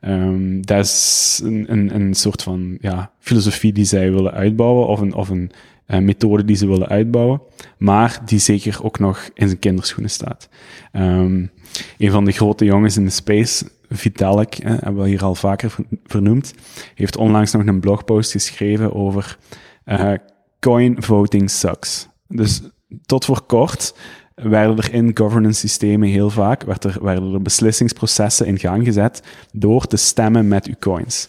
Um, 0.00 0.66
dat 0.66 0.84
is 0.84 1.40
een, 1.44 1.64
een, 1.68 1.94
een 1.94 2.14
soort 2.14 2.42
van 2.42 2.78
ja, 2.80 3.10
filosofie 3.18 3.72
die 3.72 3.84
zij 3.84 4.12
willen 4.12 4.32
uitbouwen, 4.32 4.86
of 4.86 5.00
een, 5.00 5.14
of 5.14 5.28
een 5.28 5.50
uh, 5.86 5.98
methode 5.98 6.44
die 6.44 6.56
ze 6.56 6.66
willen 6.66 6.88
uitbouwen, 6.88 7.40
maar 7.78 8.20
die 8.24 8.38
zeker 8.38 8.84
ook 8.84 8.98
nog 8.98 9.30
in 9.34 9.46
zijn 9.46 9.58
kinderschoenen 9.58 10.10
staat. 10.10 10.48
Um, 10.92 11.50
een 11.98 12.10
van 12.10 12.24
de 12.24 12.32
grote 12.32 12.64
jongens 12.64 12.96
in 12.96 13.04
de 13.04 13.10
space, 13.10 13.64
Vitalik, 13.90 14.54
hè, 14.54 14.74
hebben 14.74 15.02
we 15.02 15.08
hier 15.08 15.24
al 15.24 15.34
vaker 15.34 15.74
vernoemd, 16.04 16.54
heeft 16.94 17.16
onlangs 17.16 17.52
nog 17.52 17.66
een 17.66 17.80
blogpost 17.80 18.32
geschreven 18.32 18.94
over 18.94 19.38
uh, 19.84 20.12
coin 20.60 21.02
voting 21.02 21.50
sucks. 21.50 22.08
Dus 22.28 22.62
tot 23.06 23.24
voor 23.24 23.42
kort 23.42 23.94
werden 24.34 24.76
er 24.76 24.92
in 24.92 25.16
governance 25.16 25.60
systemen 25.60 26.08
heel 26.08 26.30
vaak 26.30 26.62
werd 26.62 26.84
er, 26.84 26.98
werden 27.02 27.32
er 27.34 27.42
beslissingsprocessen 27.42 28.46
in 28.46 28.58
gang 28.58 28.84
gezet 28.84 29.22
door 29.52 29.86
te 29.86 29.96
stemmen 29.96 30.48
met 30.48 30.66
uw 30.66 30.74
coins. 30.78 31.28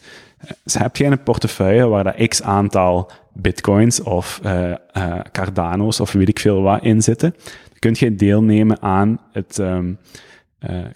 Dus 0.63 0.73
heb 0.73 0.95
jij 0.95 1.11
een 1.11 1.23
portefeuille 1.23 1.87
waar 1.87 2.03
dat 2.03 2.27
x 2.27 2.41
aantal 2.41 3.11
bitcoins 3.33 4.01
of 4.01 4.41
uh, 4.45 4.73
Cardano's 5.31 5.99
of 5.99 6.11
weet 6.11 6.29
ik 6.29 6.39
veel 6.39 6.61
wat 6.61 6.83
in 6.83 7.01
zitten, 7.01 7.35
dan 7.43 7.79
kun 7.79 7.95
je 7.97 8.15
deelnemen 8.15 8.81
aan 8.81 9.19
het 9.31 9.57
uh, 9.57 9.79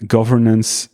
governance 0.06 0.88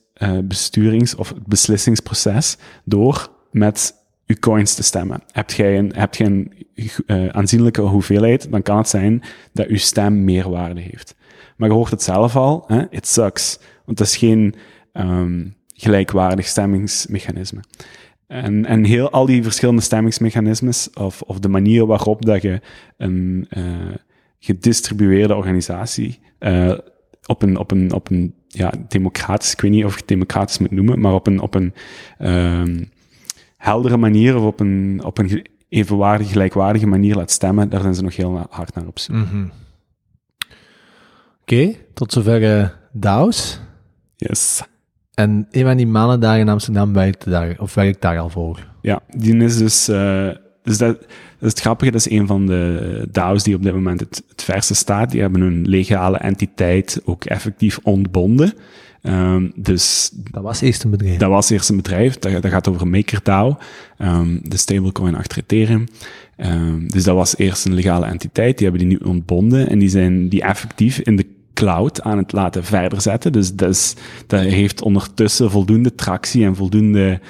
besturings- 0.45 1.15
of 1.15 1.35
beslissingsproces 1.47 2.57
door 2.85 3.31
met 3.51 3.95
uw 4.27 4.37
coins 4.41 4.75
te 4.75 4.83
stemmen. 4.83 5.23
Heb 5.31 5.51
jij 5.51 5.79
een, 5.79 5.93
heb 5.95 6.15
jij 6.15 6.27
een 6.27 7.35
aanzienlijke 7.35 7.81
hoeveelheid, 7.81 8.51
dan 8.51 8.63
kan 8.63 8.77
het 8.77 8.89
zijn 8.89 9.23
dat 9.53 9.67
uw 9.67 9.77
stem 9.77 10.25
meer 10.25 10.51
waarde 10.51 10.81
heeft. 10.81 11.15
Maar 11.57 11.69
je 11.69 11.75
hoort 11.75 11.91
het 11.91 12.03
zelf 12.03 12.37
al, 12.37 12.65
hè? 12.67 12.91
it 12.91 13.07
sucks. 13.07 13.59
Want 13.85 13.99
het 13.99 14.09
is 14.09 14.17
geen 14.17 14.55
um, 14.93 15.55
gelijkwaardig 15.75 16.47
stemmingsmechanisme. 16.47 17.61
En, 18.27 18.67
en 18.67 18.85
heel 18.85 19.11
al 19.11 19.27
die 19.27 19.43
verschillende 19.43 19.83
stemmingsmechanismes, 19.83 20.91
of, 20.95 21.23
of 21.23 21.39
de 21.39 21.49
manier 21.49 21.87
waarop 21.87 22.25
dat 22.25 22.43
je 22.43 22.61
een 22.97 23.47
uh, 23.57 23.65
gedistribueerde 24.39 25.35
organisatie 25.35 26.21
uh, 26.41 26.79
op 27.27 27.43
een, 27.43 27.57
op 27.57 27.71
een, 27.71 27.93
op 27.93 28.11
een 28.11 28.35
ja, 28.53 28.73
democratisch, 28.88 29.53
ik 29.53 29.61
weet 29.61 29.71
niet 29.71 29.85
of 29.85 29.93
ik 29.93 29.99
het 29.99 30.09
democratisch 30.09 30.59
moet 30.59 30.71
noemen, 30.71 31.01
maar 31.01 31.15
op 31.15 31.27
een, 31.27 31.41
op 31.41 31.55
een 31.55 31.75
um, 32.19 32.91
heldere 33.57 33.97
manier 33.97 34.37
of 34.37 34.45
op 34.45 34.61
een, 34.61 35.01
op 35.05 35.19
een 35.19 35.47
evenwaardige, 35.69 36.31
gelijkwaardige 36.31 36.87
manier 36.87 37.15
laat 37.15 37.31
stemmen, 37.31 37.69
daar 37.69 37.81
zijn 37.81 37.95
ze 37.95 38.03
nog 38.03 38.17
heel 38.17 38.47
hard 38.51 38.75
naar 38.75 38.87
op 38.87 38.99
zoek. 38.99 39.17
Mm 39.17 39.25
-hmm. 39.25 39.51
Oké, 41.41 41.55
okay, 41.55 41.81
tot 41.95 42.12
zover 42.12 42.59
uh, 42.59 42.69
DAO's. 42.93 43.61
Yes. 44.17 44.62
En 45.15 45.47
een 45.51 45.65
van 45.65 45.77
die 45.77 45.87
mannen 45.87 46.21
daar 46.21 46.38
in 46.38 46.49
Amsterdam 46.49 46.93
werkt 46.93 47.31
daar, 47.31 47.57
of 47.59 47.75
werkt 47.75 48.01
daar 48.01 48.19
al 48.19 48.29
voor? 48.29 48.67
Ja, 48.81 49.01
die 49.09 49.37
is 49.37 49.59
dus, 49.59 49.88
uh, 49.88 50.31
dus 50.62 50.79
dat 50.79 51.07
is 51.42 51.50
het 51.50 51.61
grappige, 51.61 51.90
dat 51.90 52.07
is 52.07 52.11
een 52.11 52.26
van 52.26 52.46
de 52.46 53.09
DAO's 53.12 53.42
die 53.42 53.55
op 53.55 53.62
dit 53.62 53.74
moment 53.74 54.00
het, 54.00 54.22
het 54.28 54.42
verste 54.42 54.74
staat. 54.74 55.11
Die 55.11 55.20
hebben 55.20 55.40
hun 55.40 55.68
legale 55.68 56.16
entiteit 56.16 57.00
ook 57.05 57.24
effectief 57.24 57.78
ontbonden. 57.83 58.55
Um, 59.02 59.52
dus 59.57 60.11
dat 60.12 60.42
was 60.42 60.61
eerst 60.61 60.85
een 60.85 60.90
bedrijf. 60.90 61.18
Dat 61.18 61.31
was 61.31 61.50
eerst 61.50 61.68
een 61.68 61.76
bedrijf. 61.76 62.18
Dat, 62.18 62.42
dat 62.42 62.50
gaat 62.50 62.68
over 62.68 62.88
MakerDAO, 62.88 63.59
um, 63.98 64.40
de 64.42 64.57
stablecoin 64.57 65.14
achter 65.14 65.38
Ethereum. 65.38 65.87
Um, 66.37 66.88
dus 66.88 67.05
dat 67.05 67.14
was 67.14 67.37
eerst 67.37 67.64
een 67.64 67.74
legale 67.74 68.07
entiteit. 68.07 68.59
Die 68.59 68.68
hebben 68.68 68.88
die 68.88 68.98
nu 68.98 69.05
ontbonden 69.05 69.68
en 69.68 69.78
die 69.78 69.88
zijn 69.88 70.28
die 70.28 70.42
effectief 70.42 70.98
in 70.98 71.16
de 71.16 71.26
cloud 71.55 72.02
aan 72.02 72.18
het 72.18 72.33
laten 72.33 72.64
verder 72.64 73.00
zetten. 73.00 73.33
Dus 73.33 73.55
dat, 73.55 73.70
is, 73.70 73.94
dat 74.26 74.40
heeft 74.40 74.83
ondertussen 74.83 75.50
voldoende 75.50 75.94
tractie 75.94 76.44
en 76.44 76.57
voldoende 76.57 77.20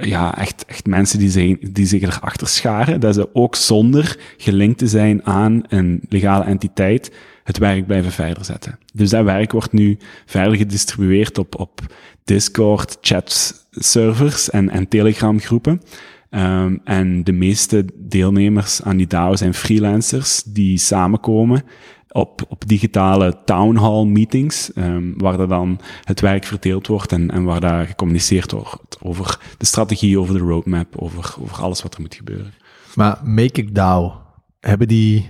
ja, 0.00 0.38
echt, 0.38 0.64
echt 0.64 0.86
mensen 0.86 1.18
die, 1.18 1.30
zijn, 1.30 1.58
die 1.60 1.86
zich 1.86 2.02
erachter 2.02 2.48
scharen, 2.48 3.00
dat 3.00 3.14
ze 3.14 3.34
ook 3.34 3.54
zonder 3.54 4.18
gelinkt 4.36 4.78
te 4.78 4.86
zijn 4.86 5.26
aan 5.26 5.62
een 5.68 6.00
legale 6.08 6.44
entiteit 6.44 7.12
het 7.44 7.58
werk 7.58 7.86
blijven 7.86 8.12
verder 8.12 8.44
zetten. 8.44 8.78
Dus 8.94 9.10
dat 9.10 9.24
werk 9.24 9.52
wordt 9.52 9.72
nu 9.72 9.98
verder 10.26 10.56
gedistribueerd 10.56 11.38
op, 11.38 11.60
op 11.60 11.80
Discord, 12.24 12.98
chat 13.00 13.54
servers 13.70 14.50
en, 14.50 14.70
en 14.70 14.88
Telegram 14.88 15.40
groepen. 15.40 15.80
Um, 16.30 16.80
en 16.84 17.24
de 17.24 17.32
meeste 17.32 17.84
deelnemers 17.94 18.82
aan 18.82 18.96
die 18.96 19.06
DAO 19.06 19.36
zijn 19.36 19.54
freelancers 19.54 20.42
die 20.42 20.78
samenkomen 20.78 21.62
op, 22.16 22.44
op 22.48 22.68
digitale 22.68 23.38
town 23.44 23.76
hall 23.76 24.04
meetings, 24.04 24.70
um, 24.74 25.14
waar 25.16 25.48
dan 25.48 25.80
het 26.04 26.20
werk 26.20 26.44
verdeeld 26.44 26.86
wordt 26.86 27.12
en, 27.12 27.30
en 27.30 27.44
waar 27.44 27.60
daar 27.60 27.86
gecommuniceerd 27.86 28.52
wordt 28.52 28.98
over 29.02 29.40
de 29.58 29.66
strategie, 29.66 30.18
over 30.18 30.34
de 30.34 30.40
roadmap, 30.40 30.96
over, 30.96 31.34
over 31.40 31.62
alles 31.62 31.82
wat 31.82 31.94
er 31.94 32.00
moet 32.00 32.14
gebeuren. 32.14 32.54
Maar 32.94 33.20
Make 33.24 33.62
It 33.62 33.74
DAO, 33.74 34.22
hebben 34.60 34.88
die, 34.88 35.28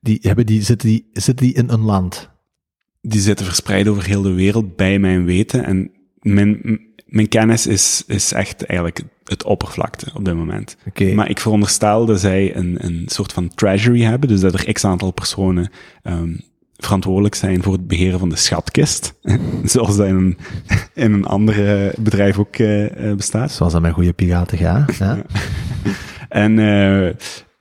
die, 0.00 0.18
hebben 0.20 0.46
die, 0.46 0.62
zitten, 0.62 0.88
die, 0.88 1.10
zitten 1.12 1.46
die 1.46 1.54
in 1.54 1.68
een 1.68 1.80
land? 1.80 2.30
Die 3.00 3.20
zitten 3.20 3.46
verspreid 3.46 3.88
over 3.88 4.04
heel 4.04 4.22
de 4.22 4.32
wereld, 4.32 4.76
bij 4.76 4.98
mijn 4.98 5.24
weten. 5.24 5.64
En 5.64 5.90
mijn, 6.20 6.80
mijn 7.14 7.28
kennis 7.28 7.66
is, 7.66 8.04
is 8.06 8.32
echt 8.32 8.66
eigenlijk 8.66 9.02
het 9.24 9.44
oppervlakte 9.44 10.10
op 10.14 10.24
dit 10.24 10.34
moment. 10.34 10.76
Okay. 10.88 11.12
Maar 11.12 11.30
ik 11.30 11.40
veronderstel 11.40 12.06
dat 12.06 12.20
zij 12.20 12.56
een, 12.56 12.76
een 12.78 13.02
soort 13.06 13.32
van 13.32 13.54
treasury 13.54 14.02
hebben, 14.02 14.28
dus 14.28 14.40
dat 14.40 14.54
er 14.54 14.72
x 14.72 14.84
aantal 14.84 15.10
personen 15.10 15.70
um, 16.02 16.40
verantwoordelijk 16.76 17.34
zijn 17.34 17.62
voor 17.62 17.72
het 17.72 17.86
beheren 17.86 18.18
van 18.18 18.28
de 18.28 18.36
schatkist. 18.36 19.14
Zoals 19.64 19.96
dat 19.96 20.06
in 20.06 20.14
een, 20.14 20.38
in 20.94 21.12
een 21.12 21.24
ander 21.24 21.86
eh, 21.86 21.94
bedrijf 21.98 22.38
ook 22.38 22.56
eh, 22.56 23.10
eh, 23.10 23.16
bestaat. 23.16 23.52
Zoals 23.52 23.72
dat 23.72 23.82
met 23.82 23.92
goede 23.92 24.12
piraten 24.12 24.58
gaat. 24.58 24.96
Ja. 24.96 25.22
En 26.28 26.58
eh, 26.58 27.14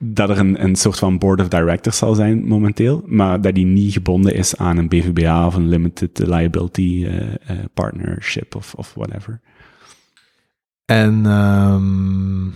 dat 0.04 0.30
er 0.30 0.40
een, 0.40 0.64
een 0.64 0.76
soort 0.76 1.00
van 1.00 1.18
board 1.18 1.42
of 1.42 1.48
directors 1.48 1.98
zal 1.98 2.16
zijn 2.16 2.48
momenteel, 2.48 3.04
maar 3.06 3.42
dat 3.42 3.56
die 3.56 3.66
niet 3.66 3.94
gebonden 3.94 4.36
is 4.36 4.58
aan 4.58 4.78
een 4.78 4.88
BVBA 4.88 5.46
of 5.46 5.56
een 5.56 5.70
limited 5.70 6.18
liability 6.18 7.06
eh, 7.06 7.34
eh, 7.34 7.66
partnership 7.74 8.56
of, 8.56 8.74
of 8.74 8.94
whatever. 8.94 9.42
En 10.86 11.26
ehm, 11.26 12.50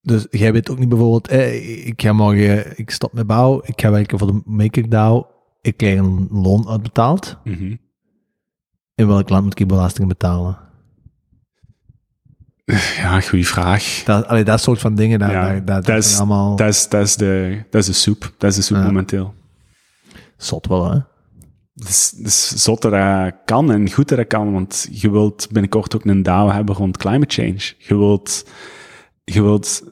dus 0.00 0.26
jij 0.30 0.52
weet 0.52 0.70
ook 0.70 0.78
niet 0.78 0.88
bijvoorbeeld, 0.88 1.28
eh, 1.28 1.86
ik 1.86 2.02
ga 2.02 2.12
morgen, 2.12 2.78
ik 2.78 2.90
stop 2.90 3.12
met 3.12 3.26
bouw, 3.26 3.60
ik 3.64 3.80
ga 3.80 3.90
werken 3.90 4.18
voor 4.18 4.26
de 4.26 4.40
Maker 4.44 4.88
DAO, 4.88 5.26
ik 5.60 5.76
krijg 5.76 5.98
een 5.98 6.28
loon 6.30 6.68
uitbetaald. 6.68 7.38
Mhm. 7.44 7.76
In 8.94 9.06
welk 9.06 9.28
land 9.28 9.44
moet 9.44 9.60
ik 9.60 9.68
belasting 9.68 10.08
betalen? 10.08 10.67
Ja, 13.02 13.20
goede 13.20 13.44
vraag. 13.44 14.02
Dat, 14.04 14.26
allee, 14.26 14.44
dat 14.44 14.60
soort 14.60 14.78
van 14.80 14.94
dingen, 14.94 15.18
daar, 15.18 15.30
Ja, 15.32 15.42
daar, 15.42 15.64
daar, 15.64 15.82
dat 15.82 16.04
is- 16.04 16.16
allemaal 16.18 16.56
Dat 16.56 16.68
is, 16.68 16.88
dat, 16.88 17.06
is 17.06 17.16
de, 17.16 17.62
dat 17.70 17.80
is 17.80 17.86
de 17.86 17.92
soep. 17.92 18.32
Dat 18.38 18.50
is 18.50 18.56
de 18.56 18.62
soep 18.62 18.76
Ja. 18.76 18.82
momenteel. 18.84 19.34
zot 20.36 20.66
wel, 20.66 20.90
hè? 20.90 20.98
Het 21.74 21.88
is, 21.88 22.14
het 22.18 22.26
is 22.26 22.48
zot 22.48 22.82
dat 22.82 22.92
dat 22.92 23.34
kan 23.44 23.72
en 23.72 23.90
goed 23.92 24.08
dat 24.08 24.18
dat 24.18 24.26
kan, 24.26 24.52
want 24.52 24.88
je 24.90 25.10
wilt 25.10 25.48
binnenkort 25.50 25.94
ook 25.94 26.04
een 26.04 26.22
DAO 26.22 26.50
hebben 26.50 26.74
rond 26.74 26.96
climate 26.96 27.42
change. 27.42 27.72
Je 27.78 27.96
wilt, 27.96 28.44
je 29.24 29.42
wilt, 29.42 29.82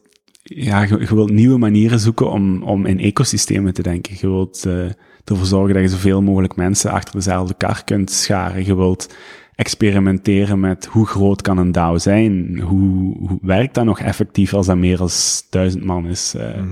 ja, 0.43 0.83
je, 0.83 0.99
je 1.01 1.15
wilt 1.15 1.31
nieuwe 1.31 1.59
manieren 1.59 2.01
zoeken 2.01 2.31
om, 2.31 2.63
om 2.63 2.87
in 2.87 3.01
ecosystemen 3.01 3.75
te 3.75 3.83
denken. 3.83 4.15
Je 4.21 4.27
wilt 4.29 4.65
eh, 4.67 4.85
ervoor 5.25 5.47
zorgen 5.47 5.75
dat 5.75 5.83
je 5.83 5.89
zoveel 5.89 6.23
mogelijk 6.23 6.57
mensen 6.57 6.91
achter 6.91 7.15
dezelfde 7.15 7.55
kar 7.55 7.85
kunt 7.85 8.11
scharen. 8.11 8.65
Je 8.65 8.77
wilt 8.77 9.15
experimenteren 9.57 10.61
met 10.61 10.87
hoe 10.87 11.07
groot 11.07 11.43
kan 11.43 11.59
een 11.59 11.73
DAO 11.73 11.99
zijn? 11.99 12.59
Hoe, 12.61 13.17
hoe 13.19 13.39
werkt 13.43 13.75
dat 13.75 13.85
nog 13.85 14.01
effectief 14.01 14.55
als 14.55 14.67
dat 14.67 14.77
meer 14.77 14.97
dan 14.97 15.11
duizend 15.51 15.85
man 15.85 16.07
is? 16.07 16.35
Eh, 16.35 16.63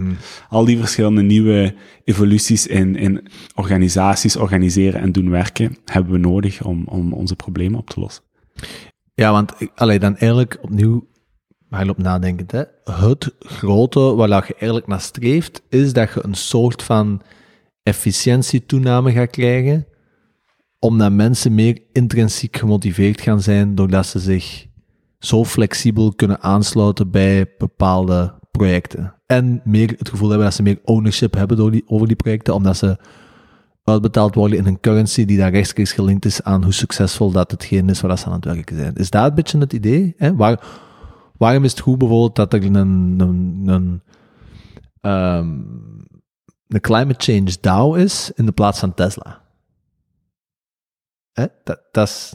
Al 0.48 0.64
die 0.64 0.78
verschillende 0.78 1.22
nieuwe 1.22 1.74
evoluties 2.04 2.66
in, 2.66 2.96
in 2.96 3.26
organisaties 3.54 4.36
organiseren 4.36 5.00
en 5.00 5.12
doen 5.12 5.30
werken, 5.30 5.76
hebben 5.84 6.12
we 6.12 6.18
nodig 6.18 6.64
om, 6.64 6.84
om 6.86 7.12
onze 7.12 7.36
problemen 7.36 7.78
op 7.78 7.90
te 7.90 8.00
lossen. 8.00 8.22
Ja, 9.14 9.32
want 9.32 9.52
ik, 9.58 9.70
allee, 9.74 9.98
dan 9.98 10.16
eigenlijk 10.16 10.58
opnieuw, 10.60 11.06
hardop 11.68 11.98
nadenkend, 11.98 12.50
hè. 12.50 12.62
Het 12.84 13.34
grote 13.38 14.00
waar 14.00 14.28
je 14.28 14.54
eigenlijk 14.54 14.86
naar 14.86 15.00
streeft, 15.00 15.62
is 15.68 15.92
dat 15.92 16.12
je 16.14 16.24
een 16.24 16.34
soort 16.34 16.82
van 16.82 17.22
efficiëntietoename 17.82 19.12
gaat 19.12 19.30
krijgen, 19.30 19.86
omdat 20.84 21.12
mensen 21.12 21.54
meer 21.54 21.82
intrinsiek 21.92 22.56
gemotiveerd 22.56 23.20
gaan 23.20 23.40
zijn, 23.40 23.74
doordat 23.74 24.06
ze 24.06 24.18
zich 24.18 24.66
zo 25.18 25.44
flexibel 25.44 26.12
kunnen 26.14 26.40
aansluiten 26.40 27.10
bij 27.10 27.54
bepaalde 27.58 28.34
projecten. 28.50 29.14
En 29.26 29.60
meer 29.64 29.94
het 29.98 30.08
gevoel 30.08 30.28
hebben 30.28 30.46
dat 30.46 30.56
ze 30.56 30.62
meer 30.62 30.80
ownership 30.84 31.34
hebben 31.34 31.82
over 31.86 32.06
die 32.06 32.16
projecten, 32.16 32.54
omdat 32.54 32.76
ze 32.76 32.98
uitbetaald 33.84 34.34
worden 34.34 34.58
in 34.58 34.66
een 34.66 34.80
currency 34.80 35.24
die 35.24 35.38
daar 35.38 35.50
rechtstreeks 35.50 35.92
gelinkt 35.92 36.24
is 36.24 36.42
aan 36.42 36.62
hoe 36.62 36.72
succesvol 36.72 37.30
dat 37.30 37.50
hetgeen 37.50 37.88
is 37.88 38.00
waar 38.00 38.18
ze 38.18 38.26
aan 38.26 38.32
het 38.32 38.44
werken 38.44 38.76
zijn. 38.76 38.94
Is 38.94 39.10
dat 39.10 39.28
een 39.28 39.34
beetje 39.34 39.58
het 39.58 39.72
idee? 39.72 40.14
Hè? 40.16 40.34
Waar, 40.36 40.60
waarom 41.38 41.64
is 41.64 41.70
het 41.70 41.80
goed 41.80 41.98
bijvoorbeeld 41.98 42.36
dat 42.36 42.52
er 42.52 42.64
een, 42.64 42.74
een, 42.74 43.62
een, 43.66 44.02
ehm, 45.00 45.48
een 46.68 46.80
climate 46.80 47.32
change 47.32 47.56
DAO 47.60 47.94
is 47.94 48.32
in 48.34 48.46
de 48.46 48.52
plaats 48.52 48.78
van 48.78 48.94
Tesla? 48.94 49.43
Hè? 51.34 51.44
Dat, 51.64 51.80
dat, 51.92 52.08
is, 52.08 52.34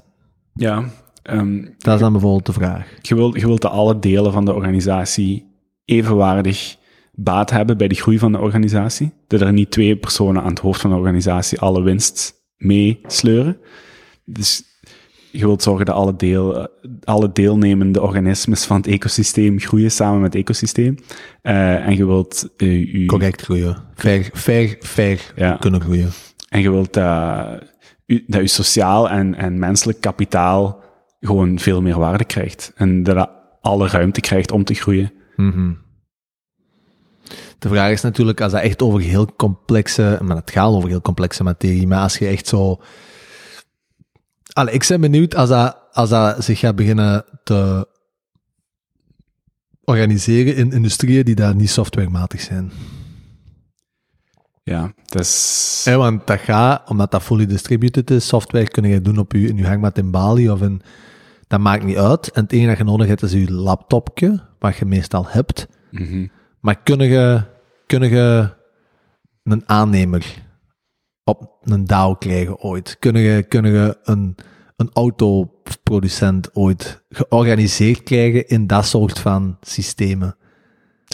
Ja, 0.53 0.83
ehm, 1.23 1.65
dat 1.77 1.93
is 1.93 1.99
dan 1.99 2.11
bijvoorbeeld 2.11 2.45
de 2.45 2.53
vraag. 2.53 2.93
je, 3.01 3.15
wilt, 3.15 3.39
je 3.39 3.45
wilt 3.45 3.61
dat 3.61 3.71
alle 3.71 3.99
delen 3.99 4.31
van 4.31 4.45
de 4.45 4.53
organisatie 4.53 5.47
evenwaardig 5.85 6.77
baat 7.11 7.49
hebben 7.49 7.77
bij 7.77 7.87
de 7.87 7.95
groei 7.95 8.19
van 8.19 8.31
de 8.31 8.39
organisatie. 8.39 9.11
Dat 9.27 9.41
er 9.41 9.53
niet 9.53 9.71
twee 9.71 9.97
personen 9.97 10.41
aan 10.41 10.49
het 10.49 10.59
hoofd 10.59 10.81
van 10.81 10.89
de 10.89 10.95
organisatie 10.95 11.59
alle 11.59 11.81
winst 11.81 12.33
meesleuren. 12.57 13.57
Dus 14.25 14.63
je 15.31 15.45
wilt 15.45 15.63
zorgen 15.63 15.85
dat 15.85 15.95
alle, 15.95 16.15
deel, 16.15 16.57
eh, 16.59 16.65
alle 17.03 17.31
deelnemende 17.31 18.01
organismes 18.01 18.65
van 18.65 18.77
het 18.77 18.87
ecosysteem 18.87 19.59
groeien 19.59 19.91
samen 19.91 20.21
met 20.21 20.33
het 20.33 20.41
ecosysteem. 20.41 20.95
Eh, 21.41 21.85
en 21.87 21.95
je 21.95 22.05
wilt 22.05 22.49
eh, 22.57 22.93
je 22.93 23.05
Correct 23.05 23.41
groeien. 23.41 23.77
Fair, 23.95 24.29
fair, 24.33 24.75
fair 24.79 25.31
Ja. 25.35 25.55
kunnen 25.55 25.81
groeien. 25.81 26.09
En 26.49 26.61
je 26.61 26.71
wilt 26.71 26.93
dat, 26.93 27.61
dat 28.27 28.41
je 28.41 28.47
sociaal 28.47 29.09
en, 29.09 29.35
en 29.35 29.59
menselijk 29.59 30.01
kapitaal 30.01 30.83
gewoon 31.19 31.59
veel 31.59 31.81
meer 31.81 31.99
waarde 31.99 32.23
krijgt. 32.23 32.71
En 32.75 33.03
dat 33.03 33.15
dat 33.15 33.29
alle 33.61 33.87
ruimte 33.87 34.21
krijgt 34.21 34.51
om 34.51 34.63
te 34.63 34.73
groeien. 34.73 35.11
Mhm. 35.35 35.73
De 37.59 37.67
vraag 37.67 37.91
is 37.91 38.01
natuurlijk, 38.01 38.41
als 38.41 38.51
dat 38.51 38.61
echt 38.61 38.81
over 38.81 39.01
heel 39.01 39.35
complexe, 39.35 40.19
maar 40.21 40.35
het 40.35 40.51
gaat 40.51 40.71
over 40.71 40.89
heel 40.89 41.01
complexe 41.01 41.43
materie, 41.43 41.87
maar 41.87 42.01
als 42.01 42.17
je 42.17 42.27
echt 42.27 42.47
zo... 42.47 42.81
Allee, 44.53 44.73
ik 44.73 44.85
ben 44.87 45.01
benieuwd 45.01 45.35
als 45.35 45.49
dat, 45.49 45.77
als 45.91 46.09
dat 46.09 46.43
zich 46.43 46.59
gaat 46.59 46.75
beginnen 46.75 47.25
te 47.43 47.87
organiseren 49.83 50.55
in 50.55 50.71
industrieën 50.71 51.23
die 51.23 51.35
daar 51.35 51.55
niet 51.55 51.69
softwarematig 51.69 52.41
zijn. 52.41 52.71
Ja. 54.69 54.93
Hè, 55.83 55.97
want 55.97 56.27
dat 56.27 56.39
gaat, 56.39 56.89
omdat 56.89 57.11
dat 57.11 57.23
fully 57.23 57.45
distributed 57.45 58.11
is, 58.11 58.27
software 58.27 58.67
kun 58.67 58.83
je 58.83 59.01
doen 59.01 59.17
op 59.17 59.31
je, 59.31 59.47
in 59.47 59.57
je 59.57 59.67
hangmat 59.67 59.97
in 59.97 60.11
Bali 60.11 60.49
of 60.49 60.61
in... 60.61 60.81
Dat 61.47 61.59
maakt 61.59 61.83
niet 61.83 61.97
uit. 61.97 62.31
En 62.31 62.43
het 62.43 62.51
enige 62.51 62.67
dat 62.67 62.77
je 62.77 62.83
nodig 62.83 63.07
hebt 63.07 63.21
is 63.21 63.31
je 63.31 63.51
laptopje, 63.51 64.39
wat 64.59 64.77
je 64.77 64.85
meestal 64.85 65.25
hebt. 65.27 65.67
Mhm. 65.91 66.27
Maar 66.59 66.81
kun 66.83 66.99
je, 66.99 67.43
kun 67.85 68.09
je 68.09 68.49
een 69.43 69.63
aannemer 69.65 70.43
op 71.23 71.57
een 71.63 71.85
DAO 71.85 72.15
krijgen 72.15 72.59
ooit? 72.59 72.97
Kun 72.99 73.15
je, 73.15 73.43
kun 73.43 73.63
je 73.63 73.97
een, 74.03 74.35
een 74.75 74.89
autoproducent 74.93 76.55
ooit 76.55 77.03
georganiseerd 77.09 78.03
krijgen 78.03 78.47
in 78.47 78.67
dat 78.67 78.85
soort 78.85 79.19
van 79.19 79.57
systemen? 79.61 80.37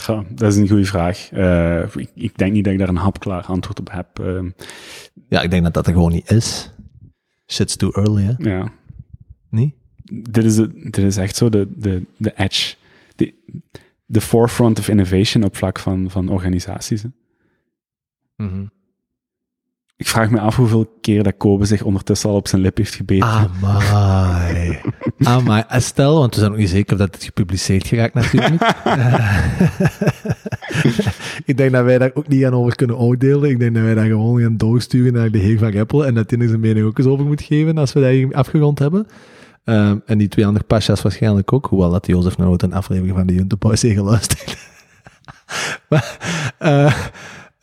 Ja, 0.07 0.23
dat 0.29 0.51
is 0.51 0.57
een 0.57 0.67
goede 0.67 0.85
vraag. 0.85 1.29
Eh, 1.31 1.95
ik, 1.95 2.09
ik 2.13 2.37
denk 2.37 2.53
niet 2.53 2.63
dat 2.63 2.73
ik 2.73 2.79
daar 2.79 2.89
een 2.89 2.95
hapklaar 2.95 3.45
antwoord 3.45 3.79
op 3.79 3.91
heb. 3.91 4.19
Ehm, 4.19 4.49
Ja, 5.29 5.41
ik 5.41 5.49
denk 5.49 5.63
dat 5.63 5.73
dat 5.73 5.87
er 5.87 5.93
gewoon 5.93 6.11
niet 6.11 6.31
is. 6.31 6.71
Shit's 7.47 7.75
too 7.75 7.91
early, 7.91 8.23
hè? 8.23 8.33
ja. 8.49 8.71
Niet? 9.49 9.75
dit, 10.11 10.43
is 10.43 10.55
de, 10.55 10.73
dit 10.73 10.97
is 10.97 11.17
echt 11.17 11.35
zo 11.35 11.49
de, 11.49 11.67
de, 11.75 12.05
de 12.17 12.33
edge. 12.35 12.75
De, 13.15 13.33
de 14.05 14.21
forefront 14.21 14.79
of 14.79 14.87
innovation 14.87 15.43
op 15.43 15.55
vlak 15.55 15.79
van, 15.79 16.09
van 16.11 16.29
organisaties. 16.29 17.01
hè. 17.03 17.09
Mhm. 18.35 18.65
Ik 19.97 20.07
vraag 20.07 20.29
me 20.29 20.39
af 20.39 20.55
hoeveel 20.55 20.97
keer 21.01 21.23
dat 21.23 21.37
Kobe 21.37 21.65
zich 21.65 21.83
ondertussen 21.83 22.29
al 22.29 22.35
op 22.35 22.47
zijn 22.47 22.61
lip 22.61 22.77
heeft 22.77 22.95
gebeten. 22.95 23.27
Amai. 23.27 24.79
Amai. 25.23 25.63
En 25.67 25.81
Stel, 25.81 26.19
want 26.19 26.33
we 26.33 26.39
zijn 26.39 26.51
ook 26.51 26.57
niet 26.57 26.69
zeker 26.69 26.93
of 26.93 26.99
dat 26.99 27.15
het 27.15 27.23
gepubliceerd 27.23 27.87
geraakt 27.87 28.13
natuurlijk. 28.13 28.61
ik 31.45 31.57
denk 31.57 31.71
dat 31.71 31.83
wij 31.83 31.97
daar 31.97 32.11
ook 32.13 32.27
niet 32.27 32.45
aan 32.45 32.53
over 32.53 32.75
kunnen 32.75 32.97
oordelen. 32.97 33.49
Ik 33.49 33.59
denk 33.59 33.73
dat 33.73 33.83
wij 33.83 33.93
daar 33.93 34.05
gewoon 34.05 34.41
gaan 34.41 34.57
doorsturen 34.57 35.13
naar 35.13 35.31
de 35.31 35.37
heer 35.37 35.59
van 35.59 35.77
Apple 35.77 36.05
en 36.05 36.13
dat 36.13 36.31
hij 36.31 36.47
zijn 36.47 36.59
mening 36.59 36.85
ook 36.85 36.97
eens 36.97 37.07
over 37.07 37.25
moet 37.25 37.41
geven 37.41 37.77
als 37.77 37.93
we 37.93 37.99
dat 37.99 38.09
hier 38.09 38.33
afgerond 38.33 38.79
hebben. 38.79 39.07
Ehm, 39.63 39.97
en 40.05 40.17
die 40.17 40.27
twee 40.27 40.45
andere 40.45 40.65
pasjas 40.65 41.01
waarschijnlijk 41.01 41.53
ook, 41.53 41.65
hoewel 41.65 41.89
dat 41.89 42.07
Jozef 42.07 42.37
nooit 42.37 42.61
een 42.61 42.73
aflevering 42.73 43.15
van 43.17 43.27
de 43.27 43.33
Junte 43.33 43.55
Boys 43.55 43.81
heeft 43.81 43.95
geluisterd. 43.95 44.57
maar, 45.89 46.17
eh, 46.57 46.95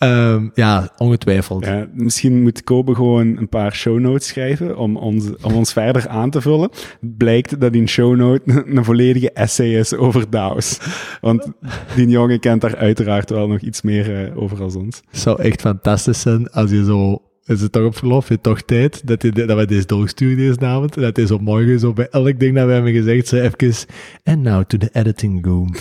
ehm, 0.03 0.49
ja, 0.55 0.91
ongetwijfeld. 0.97 1.65
Ja, 1.65 1.87
misschien 1.93 2.43
moet 2.43 2.65
Kobe 2.65 2.95
gewoon 2.95 3.37
een 3.37 3.49
paar 3.49 3.75
show 3.75 3.99
notes 3.99 4.27
schrijven 4.27 4.77
om 4.77 4.97
ons, 4.97 5.31
om 5.43 5.55
ons 5.55 5.73
verder 5.73 6.09
aan 6.09 6.31
te 6.31 6.41
vullen. 6.41 6.71
Blijkt 7.01 7.61
dat 7.61 7.73
die 7.73 7.87
show 7.87 8.17
note 8.17 8.43
een 8.77 8.85
volledige 8.85 9.33
essay 9.33 9.79
is 9.79 9.95
over 9.95 10.31
DAO's. 10.31 10.79
Want 11.21 11.51
die 11.97 12.09
jongen 12.09 12.41
kent 12.41 12.61
daar 12.61 12.77
uiteraard 12.77 13.31
wel 13.31 13.49
nog 13.49 13.61
iets 13.61 13.83
meer 13.83 14.25
eh, 14.25 14.43
over 14.43 14.63
als 14.63 14.77
ons. 14.77 15.03
Het 15.11 15.21
zou 15.21 15.43
echt 15.43 15.61
fantastisch 15.61 16.21
zijn 16.21 16.51
als 16.51 16.71
je 16.71 16.85
zo... 16.85 17.23
Is 17.47 17.61
het 17.61 17.73
toch 17.73 17.85
op 17.85 17.97
verlof? 17.97 18.29
Je 18.29 18.41
toch 18.41 18.63
tijd 18.63 19.07
dat, 19.07 19.23
je, 19.23 19.33
dat 19.33 19.59
we 19.59 19.67
deze 19.67 19.87
doorsturen 19.87 20.37
deze 20.37 20.61
avond? 20.61 20.97
En 20.97 21.03
dat 21.03 21.17
hij 21.17 21.27
zo 21.27 21.39
morgen 21.39 21.79
zo 21.79 21.93
bij 21.93 22.09
elk 22.11 22.39
ding 22.39 22.55
dat 22.55 22.67
we 22.67 22.73
hebben 22.73 22.93
gezegd, 22.93 23.29
zo 23.29 23.37
even... 23.37 23.87
And 24.25 24.43
now 24.43 24.65
to 24.65 24.79
the 24.79 24.89
editing 24.93 25.45
room. 25.45 25.75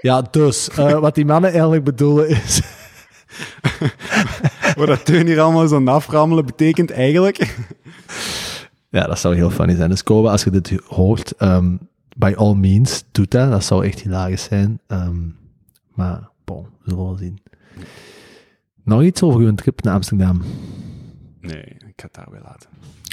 Ja, 0.00 0.22
dus, 0.30 0.68
eh, 0.68 0.98
wat 0.98 1.14
die 1.14 1.24
mannen 1.24 1.50
eigenlijk 1.50 1.84
bedoelen 1.84 2.28
is... 2.28 2.62
Wat 4.76 4.86
dat 4.86 5.04
Teun 5.04 5.26
hier 5.26 5.40
allemaal 5.40 5.68
zo 5.68 5.84
aframmelen 5.84 6.46
betekent 6.46 6.90
eigenlijk... 6.90 7.56
Ja, 8.88 9.06
dat 9.06 9.18
zou 9.18 9.34
heel 9.34 9.50
funny 9.50 9.74
zijn. 9.74 9.90
Dus 9.90 10.02
Kobe, 10.02 10.30
als 10.30 10.44
je 10.44 10.50
dit 10.50 10.70
hoort, 10.86 11.36
ehm, 11.36 11.76
by 12.16 12.32
all 12.36 12.54
means, 12.54 13.04
doe 13.12 13.26
dat. 13.28 13.50
Dat 13.50 13.64
zou 13.64 13.84
echt 13.84 14.00
hilarisch 14.00 14.42
zijn. 14.42 14.80
Ehm, 14.86 15.28
maar, 15.94 16.30
bon, 16.44 16.62
we 16.62 16.90
zullen 16.90 17.04
wel 17.04 17.16
zien. 17.16 17.38
Nog 18.84 19.02
iets 19.02 19.22
over 19.22 19.40
uw 19.40 19.54
trip 19.54 19.82
naar 19.82 19.94
Amsterdam? 19.94 20.42
Nee, 21.40 21.62
ik 21.62 21.92
ga 21.96 22.04
het 22.04 22.14
daarbij 22.14 22.40
laten. 22.40 22.68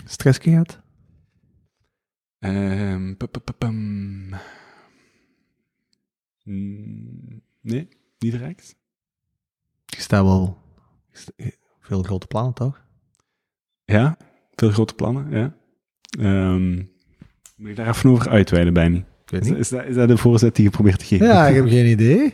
Stress 0.06 0.38
gehad? 0.38 0.80
Ehm, 2.40 3.14
Nee, 6.44 7.44
niet 7.62 7.96
direct. 8.18 8.76
Je 9.90 10.02
staat 10.02 10.24
wel 10.24 10.58
veel 11.80 12.04
grote 12.04 12.28
plannen, 12.28 12.54
toch? 12.54 12.82
Ja, 13.86 14.18
veel 14.56 14.72
grote 14.72 14.94
plannen, 14.94 15.28
ja. 15.32 15.54
Ehm, 16.20 16.76
moet 17.56 17.70
ik 17.70 17.76
daar 17.76 17.88
even 17.88 18.10
over 18.10 18.30
uitweiden? 18.30 18.96
Ik 18.96 19.30
weet 19.30 19.46
Is, 19.46 19.52
is, 19.52 19.70
dat, 19.70 19.86
is 19.86 19.96
dat 19.96 20.08
de 20.08 20.18
voorzet 20.18 20.56
die 20.56 20.64
je 20.64 20.70
probeert 20.70 21.00
te 21.00 21.06
geven? 21.06 21.26
Ja, 21.28 21.48
ik 21.48 21.56
heb 21.56 21.68
geen 21.68 21.86
idee. 21.86 22.34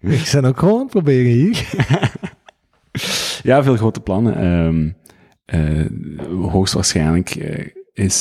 Ik 0.00 0.28
ben 0.32 0.44
ook 0.44 0.58
gewoon 0.58 0.74
aan 0.74 0.80
het 0.80 0.90
proberen 0.90 1.32
hier. 1.32 1.68
Ja, 3.42 3.62
veel 3.62 3.76
grote 3.76 4.00
plannen. 4.00 4.34
Ehm, 4.36 4.90
eh, 5.44 5.86
hoogstwaarschijnlijk 6.50 7.30
eh, 7.30 7.66
is 7.92 8.16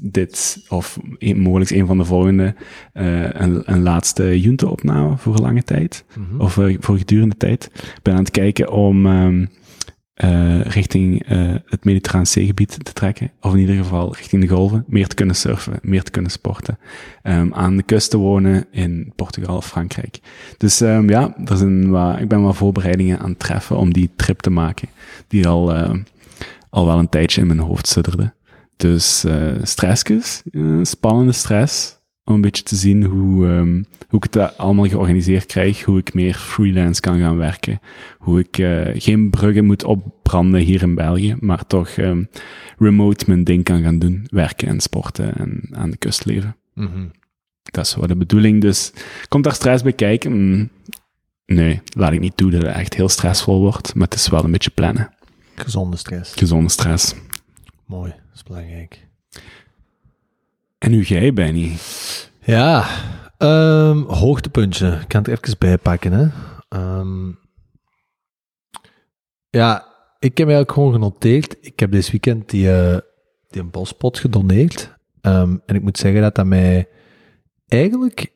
dit, 0.00 0.64
of 0.68 0.98
een, 1.18 1.40
mogelijk 1.40 1.70
een 1.70 1.86
van 1.86 1.98
de 1.98 2.04
volgende, 2.04 2.54
eh, 2.92 3.22
een, 3.22 3.62
een 3.64 3.82
laatste 3.82 4.40
Junte-opname 4.40 5.16
voor 5.16 5.34
een 5.34 5.42
lange 5.42 5.62
tijd. 5.62 6.04
Of 6.38 6.58
eh, 6.58 6.76
voor 6.80 6.98
gedurende 6.98 7.36
tijd. 7.36 7.70
Ik 7.74 8.02
ben 8.02 8.12
aan 8.12 8.20
het 8.20 8.30
kijken 8.30 8.70
om 8.70 9.06
ehm, 9.06 9.46
eh, 10.14 10.60
richting 10.60 11.26
het 11.66 11.84
Mediterraan 11.84 12.26
zeegebied 12.26 12.84
te 12.84 12.92
trekken. 12.92 13.30
Of 13.40 13.52
in 13.52 13.58
ieder 13.58 13.76
geval 13.76 14.14
richting 14.14 14.42
de 14.42 14.48
golven. 14.48 14.84
Meer 14.86 15.06
te 15.06 15.14
kunnen 15.14 15.36
surfen, 15.36 15.78
meer 15.82 16.02
te 16.02 16.10
kunnen 16.10 16.30
sporten. 16.30 16.78
Ehm, 17.22 17.52
aan 17.52 17.76
de 17.76 17.82
kust 17.82 18.10
te 18.10 18.16
wonen 18.16 18.66
in 18.70 19.12
Portugal 19.16 19.56
of 19.56 19.66
Frankrijk. 19.66 20.20
Dus 20.56 20.80
ehm, 20.80 21.08
ja, 21.08 21.36
er 21.44 21.56
zijn 21.56 21.90
wat, 21.90 22.20
ik 22.20 22.28
ben 22.28 22.42
wat 22.42 22.56
voorbereidingen 22.56 23.18
aan 23.18 23.30
het 23.30 23.38
treffen 23.38 23.76
om 23.76 23.92
die 23.92 24.10
trip 24.16 24.40
te 24.40 24.50
maken. 24.50 24.88
Die 25.28 25.48
al, 25.48 25.74
al 26.70 26.86
wel 26.86 26.98
een 26.98 27.08
tijdje 27.08 27.40
in 27.40 27.46
mijn 27.46 27.58
hoofd 27.58 27.86
sudderde. 27.86 28.34
Dus 28.76 29.24
eh 29.24 29.54
stressjes, 29.62 30.42
eh, 30.50 30.78
spannende 30.82 31.32
stress. 31.32 31.94
Om 32.24 32.34
een 32.34 32.40
beetje 32.40 32.62
te 32.62 32.76
zien 32.76 33.04
hoe, 33.04 33.46
ehm, 33.46 33.82
hoe 34.08 34.18
ik 34.18 34.22
het 34.22 34.36
eh, 34.36 34.48
allemaal 34.56 34.88
georganiseerd 34.88 35.46
krijg. 35.46 35.84
Hoe 35.84 35.98
ik 35.98 36.14
meer 36.14 36.34
freelance 36.34 37.00
kan 37.00 37.18
gaan 37.18 37.36
werken. 37.36 37.80
Hoe 38.18 38.38
ik 38.40 38.56
geen 39.02 39.30
bruggen 39.30 39.64
moet 39.64 39.84
opbranden 39.84 40.60
hier 40.60 40.82
in 40.82 40.94
België. 40.94 41.36
Maar 41.40 41.66
toch 41.66 41.88
ehm, 41.88 42.24
remote 42.78 43.24
mijn 43.28 43.44
ding 43.44 43.64
kan 43.64 43.82
gaan 43.82 43.98
doen. 43.98 44.26
Werken 44.30 44.68
en 44.68 44.80
sporten 44.80 45.34
en 45.36 45.68
aan 45.72 45.90
de 45.90 45.96
kust 45.96 46.24
leven. 46.24 46.56
Mhm. 46.74 47.06
Dat 47.62 47.86
is 47.86 47.94
wel 47.94 48.06
de 48.06 48.16
bedoeling. 48.16 48.60
Dus 48.60 48.92
komt 49.28 49.44
daar 49.44 49.54
stress 49.54 49.82
bij 49.82 49.92
kijken? 49.92 50.32
Mm, 50.32 50.68
nee, 51.46 51.80
laat 51.96 52.12
ik 52.12 52.20
niet 52.20 52.36
toe 52.36 52.50
dat 52.50 52.62
het 52.62 52.76
echt 52.76 52.94
heel 52.94 53.08
stressvol 53.08 53.60
wordt. 53.60 53.94
Maar 53.94 54.08
het 54.08 54.18
is 54.18 54.28
wel 54.28 54.44
een 54.44 54.50
beetje 54.50 54.70
plannen. 54.70 55.14
Gezonde 55.54 55.96
stress. 55.96 56.34
Gezonde 56.34 56.70
stress. 56.70 57.14
Mooi, 57.86 58.14
is 58.36 58.42
belangrijk. 58.42 59.08
En 60.78 60.90
nu 60.90 61.02
jij, 61.02 61.32
Benny. 61.32 61.76
Ja, 62.40 62.86
ehm, 63.38 63.98
hoogtepuntje. 63.98 64.86
Ik 64.86 65.08
kan 65.08 65.20
het 65.22 65.30
er 65.30 65.38
even 65.42 65.58
bijpakken. 65.58 66.12
Hè. 66.12 66.28
Ehm, 66.68 67.28
ja, 69.50 69.86
ik 70.18 70.38
heb 70.38 70.48
eigenlijk 70.48 70.72
gewoon 70.72 70.92
genoteerd. 70.92 71.56
Ik 71.60 71.80
heb 71.80 71.90
dit 71.90 72.10
weekend 72.10 72.50
die, 72.50 72.72
eh, 72.72 72.98
die 73.48 73.62
een 73.62 73.70
bospot 73.70 74.18
gedoneerd. 74.18 74.94
Ehm, 75.20 75.56
en 75.66 75.74
ik 75.74 75.82
moet 75.82 75.98
zeggen 75.98 76.20
dat 76.20 76.34
dat 76.34 76.46
mij 76.46 76.88
eigenlijk... 77.68 78.32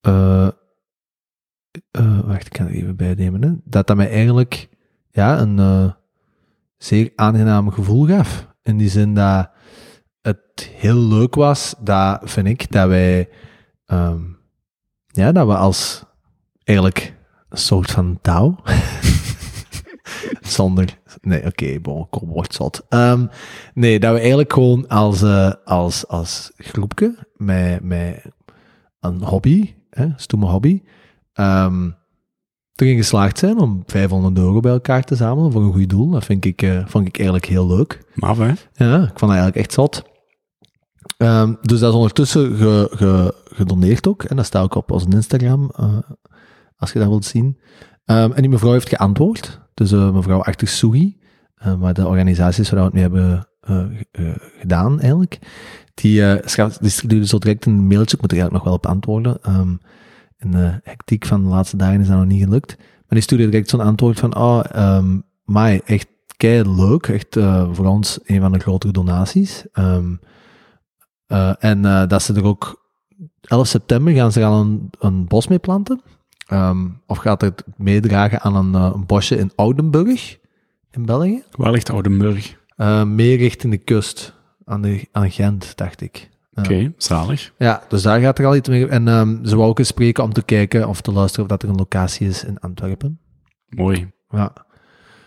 eh, 0.00 0.48
eh, 1.90 2.20
wacht, 2.20 2.46
ik 2.46 2.52
kan 2.52 2.66
het 2.66 2.74
even 2.74 2.96
bijnemen. 2.96 3.42
Hè. 3.42 3.52
Dat 3.64 3.86
dat 3.86 3.96
mij 3.96 4.10
eigenlijk 4.10 4.68
ja, 5.10 5.40
een 5.40 5.94
zeer 6.76 7.12
aangenaam 7.14 7.70
gevoel 7.70 8.06
gaf. 8.06 8.49
In 8.62 8.76
die 8.76 8.88
zin 8.88 9.14
dat 9.14 9.50
het 10.22 10.70
heel 10.74 10.96
leuk 10.96 11.34
was, 11.34 11.74
dat 11.78 12.20
vind 12.22 12.46
ik, 12.46 12.72
dat 12.72 12.88
wij, 12.88 13.28
ehm, 13.86 14.22
ja, 15.06 15.32
dat 15.32 15.46
we 15.46 15.56
als 15.56 16.04
eigenlijk 16.64 17.16
een 17.48 17.58
soort 17.58 17.90
van 17.90 18.18
touw, 18.22 18.56
zonder, 20.40 20.98
nee, 21.20 21.46
oké, 21.46 21.80
bon, 21.80 22.08
kom, 22.08 22.28
wordt 22.28 22.54
zot. 22.54 22.86
Ehm, 22.88 23.26
nee, 23.74 24.00
dat 24.00 24.12
we 24.12 24.18
eigenlijk 24.18 24.52
gewoon 24.52 24.88
als, 24.88 25.22
eh, 25.22 25.52
als, 25.64 26.06
als 26.06 26.52
groepje, 26.56 27.26
met, 27.36 27.82
met 27.82 28.22
een 29.00 29.22
hobby, 29.22 29.74
hè, 29.90 30.06
stoeme 30.16 30.46
hobby, 30.46 30.82
ehm, 31.32 31.90
erin 32.80 32.96
geslaagd 32.96 33.38
zijn 33.38 33.58
om 33.58 33.82
500 33.86 34.38
euro 34.38 34.60
bij 34.60 34.72
elkaar 34.72 35.04
te 35.04 35.14
zamelen 35.16 35.52
voor 35.52 35.62
een 35.62 35.72
goed 35.72 35.88
doel. 35.90 36.10
Dat 36.10 36.24
vind 36.24 36.44
ik, 36.44 36.62
eh, 36.62 36.86
vond 36.86 37.06
ik 37.06 37.16
eigenlijk 37.16 37.46
heel 37.48 37.66
leuk. 37.66 38.02
Maf, 38.14 38.38
hè? 38.38 38.52
Ja, 38.74 38.96
ik 38.96 39.18
vond 39.18 39.20
dat 39.20 39.30
eigenlijk 39.30 39.56
echt 39.56 39.72
zot. 39.72 40.02
Ehm, 41.16 41.54
dus 41.62 41.80
dat 41.80 41.88
is 41.90 41.96
ondertussen 41.96 42.56
ge, 42.56 42.88
ge- 42.90 43.34
gedoneerd 43.44 44.06
ook. 44.08 44.22
En 44.24 44.36
dat 44.36 44.44
staat 44.46 44.62
ook 44.62 44.74
op 44.74 44.90
onze 44.90 45.06
Instagram, 45.10 45.70
eh, 45.76 45.98
als 46.76 46.92
je 46.92 46.98
dat 46.98 47.08
wilt 47.08 47.24
zien. 47.24 47.58
Ehm, 48.04 48.32
en 48.32 48.40
die 48.40 48.50
mevrouw 48.50 48.72
heeft 48.72 48.88
geantwoord. 48.88 49.60
Dus 49.74 49.92
eh, 49.92 50.12
mevrouw 50.12 50.42
Achtersugi, 50.42 51.18
uh, 51.66 51.74
waar 51.78 51.94
de 51.94 52.06
organisaties 52.06 52.70
waar 52.70 52.78
we 52.78 52.84
het 52.84 52.94
mee 52.94 53.02
hebben 53.02 53.48
ge- 54.12 54.50
gedaan 54.60 55.00
eigenlijk. 55.00 55.38
Die, 55.94 56.22
schrijft- 56.44 56.80
die 56.80 56.90
stuurde 56.90 57.26
zo 57.26 57.38
direct 57.38 57.66
een 57.66 57.86
mailtje. 57.86 58.16
Ik 58.16 58.20
moet 58.22 58.32
er 58.32 58.38
eigenlijk 58.38 58.52
nog 58.52 58.64
wel 58.64 58.72
op 58.72 58.86
antwoorden. 58.86 59.42
Ehm, 59.42 59.74
in 60.40 60.50
de 60.50 60.80
hectiek 60.82 61.26
van 61.26 61.42
de 61.42 61.48
laatste 61.48 61.76
dagen 61.76 62.00
is 62.00 62.06
dat 62.06 62.16
nog 62.16 62.26
niet 62.26 62.42
gelukt. 62.42 62.76
Maar 62.76 63.18
die 63.18 63.20
stuurde 63.20 63.48
direct 63.48 63.70
zo'n 63.70 63.80
antwoord 63.80 64.18
van, 64.18 64.36
oh, 64.36 64.60
ehm 64.72 65.18
Mai, 65.44 65.80
echt 65.84 66.06
kei 66.36 66.74
leuk. 66.74 67.06
Echt 67.06 67.36
eh, 67.36 67.68
voor 67.72 67.86
ons 67.86 68.18
een 68.24 68.40
van 68.40 68.52
de 68.52 68.58
grotere 68.58 68.92
donaties. 68.92 69.64
Ehm, 69.72 70.14
eh, 71.26 71.52
en 71.58 71.84
eh, 71.84 72.06
dat 72.06 72.22
ze 72.22 72.34
er 72.34 72.44
ook 72.44 72.80
11 73.40 73.66
september 73.66 74.12
gaan 74.12 74.32
ze 74.32 74.44
al 74.44 74.60
een, 74.60 74.90
een 74.98 75.26
bos 75.26 75.48
mee 75.48 75.58
planten. 75.58 76.00
Ehm, 76.50 76.88
of 77.06 77.18
gaat 77.18 77.40
het 77.40 77.64
meedragen 77.76 78.40
aan 78.40 78.56
een, 78.56 78.74
eh, 78.74 78.90
een 78.94 79.06
bosje 79.06 79.36
in 79.36 79.52
Oudenburg 79.54 80.38
in 80.90 81.06
België. 81.06 81.42
Waar 81.50 81.72
ligt 81.72 81.90
Oudenburg? 81.90 82.56
Eh, 82.76 83.04
meer 83.04 83.36
richting 83.36 83.72
de 83.72 83.78
kust, 83.78 84.34
aan, 84.64 84.82
de, 84.82 85.08
aan 85.12 85.30
Gent, 85.30 85.76
dacht 85.76 86.00
ik. 86.00 86.28
Oké, 86.64 86.92
zalig. 86.96 87.52
Ja, 87.58 87.82
dus 87.88 88.02
daar 88.02 88.20
gaat 88.20 88.38
er 88.38 88.46
al 88.46 88.56
iets 88.56 88.68
mee. 88.68 88.86
En 88.86 89.08
ehm, 89.08 89.44
ze 89.44 89.56
wou 89.56 89.68
ook 89.68 89.78
eens 89.78 89.88
spreken 89.88 90.24
om 90.24 90.32
te 90.32 90.42
kijken 90.42 90.88
of 90.88 91.00
te 91.00 91.12
luisteren 91.12 91.44
of 91.44 91.50
dat 91.50 91.62
er 91.62 91.68
een 91.68 91.76
locatie 91.76 92.28
is 92.28 92.44
in 92.44 92.60
Antwerpen. 92.60 93.20
Mooi. 93.68 94.10
Ja. 94.28 94.52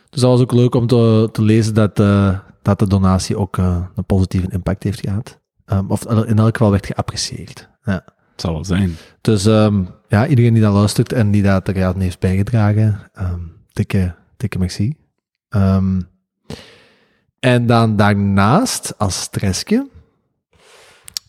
Dus 0.09 0.21
dat 0.21 0.31
was 0.31 0.41
ook 0.41 0.51
leuk 0.51 0.75
om 0.75 0.87
te, 0.87 1.29
te 1.31 1.41
lezen 1.41 1.73
dat, 1.73 1.99
eh, 1.99 2.39
dat 2.61 2.79
de 2.79 2.87
donatie 2.87 3.37
ook 3.37 3.57
eh, 3.57 3.85
een 3.95 4.05
positieve 4.05 4.47
impact 4.49 4.83
heeft 4.83 4.99
gehad. 4.99 5.39
Ehm, 5.65 5.85
of 5.87 6.05
in 6.05 6.37
elk 6.37 6.57
geval 6.57 6.71
werd 6.71 6.85
geapprecieerd. 6.85 7.69
Ja. 7.83 8.03
Het 8.31 8.41
zal 8.41 8.53
wel 8.53 8.65
zijn. 8.65 8.95
Dus 9.21 9.45
ehm, 9.45 9.83
ja, 10.07 10.27
iedereen 10.27 10.53
die 10.53 10.63
dat 10.63 10.73
luistert 10.73 11.13
en 11.13 11.31
die 11.31 11.43
dat 11.43 11.67
er 11.67 11.85
aan 11.85 11.99
heeft 11.99 12.19
bijgedragen, 12.19 12.99
dikke, 13.73 14.15
dikke 14.37 14.59
merci. 14.59 14.95
En 17.43 17.65
dan 17.65 17.95
daarnaast, 17.95 18.93
als 18.97 19.21
stressje, 19.21 19.89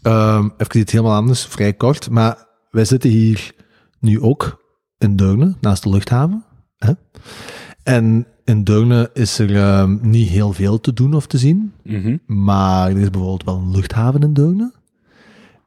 ehm 0.05 0.49
even 0.57 0.81
iets 0.81 0.93
helemaal 0.93 1.17
anders, 1.17 1.47
vrij 1.47 1.73
kort, 1.73 2.11
maar 2.11 2.47
wij 2.71 2.85
zitten 2.85 3.11
hier 3.11 3.55
nu 4.01 4.21
ook 4.21 4.63
in 4.99 5.17
Deurne, 5.17 5.55
naast 5.61 5.83
de 5.83 5.89
luchthaven. 5.89 6.45
Hè? 6.77 6.93
En 7.83 8.27
in 8.45 8.65
Deurne 8.65 9.11
is 9.13 9.39
er 9.39 9.57
ehm, 9.57 9.97
niet 10.01 10.29
heel 10.29 10.53
veel 10.53 10.81
te 10.81 10.93
doen 10.93 11.15
of 11.15 11.27
te 11.27 11.39
zien. 11.39 11.73
Mhm. 11.83 12.17
Maar 12.27 12.91
er 12.91 12.99
is 12.99 13.11
bijvoorbeeld 13.11 13.45
wel 13.45 13.57
een 13.57 13.71
luchthaven 13.71 14.21
in 14.21 14.33
Deurne. 14.33 14.73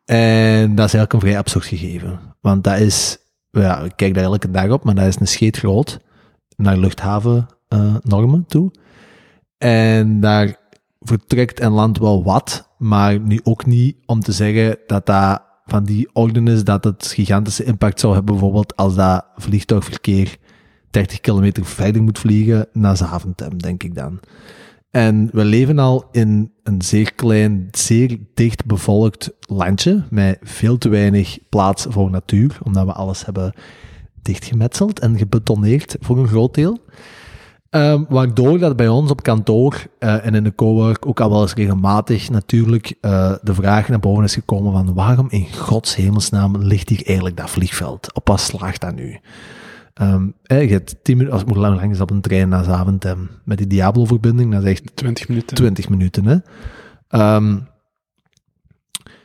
En 0.06 0.76
dat 0.76 0.86
is 0.86 0.94
eigenlijk 0.94 1.14
een 1.14 1.20
vrij 1.20 1.38
absurd 1.38 1.66
gegeven. 1.66 2.20
Want 2.42 2.64
dat 2.64 2.80
is, 2.80 3.18
ja, 3.52 3.80
ik 3.80 3.94
kijk 3.96 4.14
daar 4.14 4.24
elke 4.24 4.52
dag 4.52 4.70
op, 4.70 4.84
maar 4.84 4.96
dat 4.96 5.06
is 5.06 5.20
een 5.20 5.28
scheet 5.28 5.58
groot 5.58 6.00
naar 6.56 6.78
luchthavennormen 6.78 8.46
toe. 8.48 8.72
En 9.58 10.20
daar 10.20 10.56
vertrekt 11.00 11.60
en 11.60 11.72
landt 11.72 12.00
wel 12.00 12.24
wat, 12.24 12.70
maar 12.78 13.20
nu 13.20 13.40
ook 13.44 13.66
niet 13.66 13.98
om 14.06 14.20
te 14.20 14.32
zeggen 14.32 14.78
dat 14.88 15.06
dat 15.06 15.42
van 15.66 15.84
die 15.84 16.10
orde 16.14 16.52
is 16.52 16.64
dat 16.64 16.84
het 16.84 17.08
gigantische 17.08 17.64
impact 17.64 18.00
zou 18.00 18.14
hebben, 18.14 18.34
bijvoorbeeld 18.34 18.76
als 18.76 18.96
dat 18.96 19.26
vliegtuigverkeer 19.36 20.38
30 20.90 21.20
kilometer 21.20 21.66
verder 21.66 22.04
moet 22.04 22.20
vliegen 22.20 22.68
naar 22.74 22.98
Zaventem, 22.98 23.58
denk 23.58 23.84
ik 23.84 23.96
dan. 23.96 24.20
En 24.92 25.30
we 25.32 25.46
leven 25.46 25.80
al 25.80 26.08
in 26.12 26.52
een 26.64 26.82
zeer 26.82 27.14
klein, 27.14 27.68
zeer 27.72 28.18
dicht 28.34 28.66
bevolkt 28.66 29.32
landje 29.40 30.04
met 30.10 30.40
veel 30.42 30.78
te 30.78 30.90
weinig 30.90 31.38
plaats 31.50 31.86
voor 31.90 32.10
natuur, 32.10 32.58
omdat 32.64 32.86
we 32.86 32.94
alles 32.94 33.26
hebben 33.26 33.54
dichtgemetseld 34.22 35.00
en 35.00 35.18
gebetoneerd 35.18 35.96
voor 36.00 36.18
een 36.18 36.28
groot 36.28 36.54
deel. 36.54 36.80
Ehm, 37.70 38.04
waardoor 38.10 38.60
dat 38.60 38.76
bij 38.76 38.88
ons 38.88 39.12
op 39.12 39.24
kantoor 39.24 39.88
eh, 40.00 40.26
en 40.26 40.36
in 40.36 40.44
de 40.44 40.56
cowork 40.56 41.06
ook 41.06 41.20
al 41.20 41.30
wel 41.30 41.42
eens 41.42 41.54
regelmatig 41.54 42.30
natuurlijk 42.30 42.94
eh, 43.02 43.34
de 43.42 43.54
vraag 43.54 43.88
naar 43.88 44.00
boven 44.00 44.24
is 44.24 44.34
gekomen 44.34 44.72
van 44.72 44.94
waarom 44.94 45.28
in 45.30 45.54
gods 45.54 45.96
hemelsnaam 45.96 46.58
ligt 46.58 46.90
hier 46.90 47.02
eigenlijk 47.06 47.38
dat 47.38 47.50
vliegveld? 47.50 48.14
Op 48.14 48.28
wat 48.28 48.40
slaagt 48.40 48.82
dat 48.82 48.96
nu? 48.96 49.20
Ehm, 49.94 50.28
eh, 50.44 50.64
je 50.64 50.72
hebt 50.72 50.96
10 51.02 51.18
minuten, 51.18 51.34
als 51.34 51.42
ik 51.42 51.48
moet 51.48 51.58
lang, 51.58 51.80
lang 51.80 51.92
is 51.92 52.02
op 52.02 52.12
een 52.12 52.22
trein 52.22 52.50
naar 52.50 52.64
Zaventem, 52.64 53.30
met 53.44 53.58
die 53.58 53.68
Diablo-verbinding, 53.68 54.52
dat 54.52 54.64
is 54.64 54.70
echt 54.70 54.96
20 54.96 55.28
minuten. 55.28 55.56
20 55.56 55.90
minuten. 55.90 56.26
Hè? 56.26 56.38
Ehm, 57.08 57.60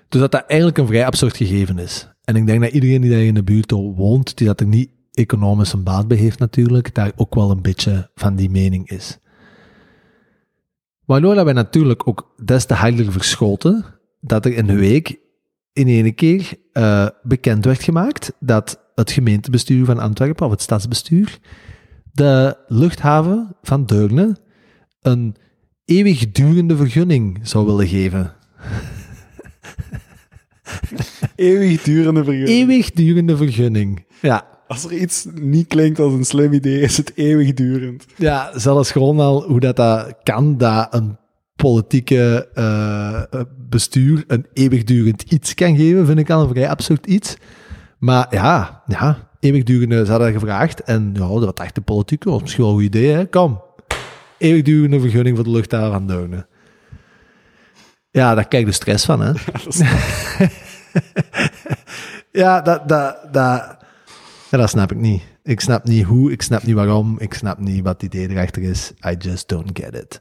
dus 0.09 0.21
dat 0.21 0.33
dat 0.33 0.45
eigenlijk 0.47 0.79
een 0.79 0.87
vrij 0.87 1.07
absurd 1.07 1.37
gegeven 1.37 1.79
is. 1.79 2.09
En 2.25 2.37
ik 2.37 2.47
denk 2.47 2.61
dat 2.61 2.71
iedereen 2.71 3.01
die 3.01 3.11
daar 3.11 3.21
in 3.21 3.35
de 3.35 3.43
buurt 3.43 3.71
woont, 3.71 4.37
die 4.37 4.47
dat 4.47 4.61
er 4.61 4.67
niet 4.67 4.91
economisch 5.13 5.73
een 5.73 5.83
baat 5.83 6.09
bij 6.09 6.17
heeft 6.17 6.39
natuurlijk, 6.39 6.95
daar 6.95 7.13
ook 7.17 7.35
wel 7.35 7.51
een 7.51 7.63
beetje 7.63 8.11
van 8.15 8.37
die 8.37 8.51
mening 8.51 8.91
is. 8.91 9.19
Waardoor 11.05 11.35
dat 11.35 11.45
wij 11.45 11.53
natuurlijk 11.53 12.09
ook 12.09 12.35
des 12.45 12.65
te 12.65 12.75
harder 12.75 13.13
verschoten 13.13 13.85
dat 14.21 14.45
er 14.45 14.55
in 14.55 14.67
de 14.67 14.77
week 14.77 15.19
in 15.73 15.87
ene 15.87 16.13
keer 16.13 16.53
eh, 16.73 17.07
bekend 17.23 17.65
werd 17.65 17.83
gemaakt 17.83 18.33
dat 18.41 18.91
het 18.95 19.11
gemeentebestuur 19.11 19.85
van 19.85 19.99
Antwerpen, 19.99 20.47
of 20.47 20.53
het 20.53 20.63
stadsbestuur, 20.63 21.39
de 22.13 22.57
luchthaven 22.67 23.57
van 23.63 23.87
Deurne 23.87 24.37
een 25.01 25.37
eeuwigdurende 25.85 26.77
vergunning 26.77 27.39
zou 27.43 27.67
willen 27.67 27.89
geven. 27.89 28.33
Eeuwigdurende 31.37 32.25
vergunning. 32.25 32.59
Eeuwigdurende 32.59 33.37
vergunning. 33.37 34.05
Ja. 34.21 34.52
Als 34.73 34.85
er 34.85 34.93
iets 34.93 35.27
niet 35.35 35.67
klinkt 35.67 35.99
als 35.99 36.13
een 36.13 36.25
slim 36.25 36.53
idee, 36.53 36.81
is 36.81 36.97
het 36.97 37.13
eeuwigdurend. 37.15 38.05
Ja, 38.17 38.51
zelfs 38.59 38.91
gewoon 38.91 39.21
al 39.21 39.43
hoe 39.43 39.61
dat, 39.61 39.77
dat 39.77 40.15
kan, 40.23 40.59
dat 40.59 40.95
een 40.95 41.17
politieke 41.57 42.49
uh, 42.55 43.23
bestuur 43.69 44.25
een 44.27 44.47
eeuwigdurend 44.53 45.23
iets 45.23 45.55
kan 45.55 45.77
geven, 45.77 46.07
vind 46.07 46.19
ik 46.19 46.31
al 46.31 46.43
een 46.43 46.49
vrij 46.49 46.69
absurd 46.69 47.07
iets. 47.07 47.37
Maar 47.99 48.27
ja, 48.31 48.83
ja 48.87 49.29
eeuwigdurende, 49.41 50.05
ze 50.05 50.11
hadden 50.11 50.33
gevraagd. 50.33 50.83
En 50.83 51.11
ja, 51.15 51.29
dat 51.29 51.45
was 51.45 51.53
echt 51.55 51.75
de 51.75 51.81
politiek, 51.81 52.25
was 52.25 52.41
misschien 52.41 52.65
wel 52.65 52.73
een 52.73 52.79
goed 52.79 52.87
idee, 52.87 53.13
hè. 53.13 53.27
Kom, 53.27 53.63
eeuwigdurende 54.39 55.01
vergunning 55.01 55.37
voor 55.37 55.45
de 55.45 55.51
luchthaven 55.51 55.93
van 55.93 56.07
Deurne. 56.07 56.47
Ja, 58.11 58.35
daar 58.35 58.47
je 58.49 58.65
de 58.65 58.73
stress 58.73 59.05
van, 59.05 59.21
hè. 59.21 59.33
Ja, 62.33 62.61
dat, 62.61 62.89
dat, 62.89 63.17
dat, 63.33 63.77
ja, 64.53 64.59
dat 64.59 64.71
snap 64.71 64.93
ik 64.93 64.99
niet. 64.99 65.23
Ik 65.43 65.61
snap 65.61 65.85
niet 65.85 66.05
hoe, 66.05 66.33
ik 66.33 66.43
snap 66.43 66.63
niet 66.63 66.75
waarom, 66.75 67.17
ik 67.19 67.35
snap 67.35 67.59
niet 67.59 67.83
wat 67.83 67.93
het 67.93 68.03
idee 68.03 68.29
erachter 68.29 68.63
is. 68.63 68.93
I 69.07 69.17
just 69.19 69.49
don't 69.49 69.71
get 69.73 69.95
it. 69.95 70.21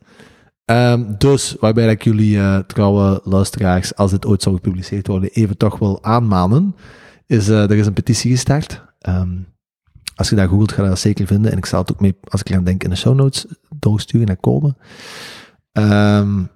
Um, 0.65 1.15
dus, 1.17 1.55
waarbij 1.59 1.87
ik 1.87 2.03
jullie 2.03 2.35
uh, 2.35 2.57
trouwe 2.57 3.21
luisteraars, 3.23 3.95
als 3.95 4.11
dit 4.11 4.25
ooit 4.25 4.41
zou 4.41 4.55
gepubliceerd 4.55 5.07
worden, 5.07 5.29
even 5.29 5.57
toch 5.57 5.79
wil 5.79 6.03
aanmanen, 6.03 6.75
is 7.25 7.49
uh, 7.49 7.63
er 7.63 7.77
is 7.77 7.85
een 7.85 7.93
petitie 7.93 8.31
gestart. 8.31 8.83
Um, 9.07 9.47
als 10.15 10.29
je 10.29 10.35
daar 10.35 10.47
googelt, 10.47 10.71
ga 10.71 10.83
je 10.83 10.89
dat 10.89 10.99
zeker 10.99 11.27
vinden. 11.27 11.51
En 11.51 11.57
ik 11.57 11.65
zal 11.65 11.81
het 11.81 11.91
ook 11.91 11.99
mee, 11.99 12.17
als 12.23 12.41
ik 12.41 12.49
eraan 12.49 12.63
denk, 12.63 12.83
in 12.83 12.89
de 12.89 12.95
show 12.95 13.15
notes 13.15 13.45
doorsturen 13.79 14.27
naar 14.27 14.37
komen. 14.37 14.77
Um, 15.71 16.49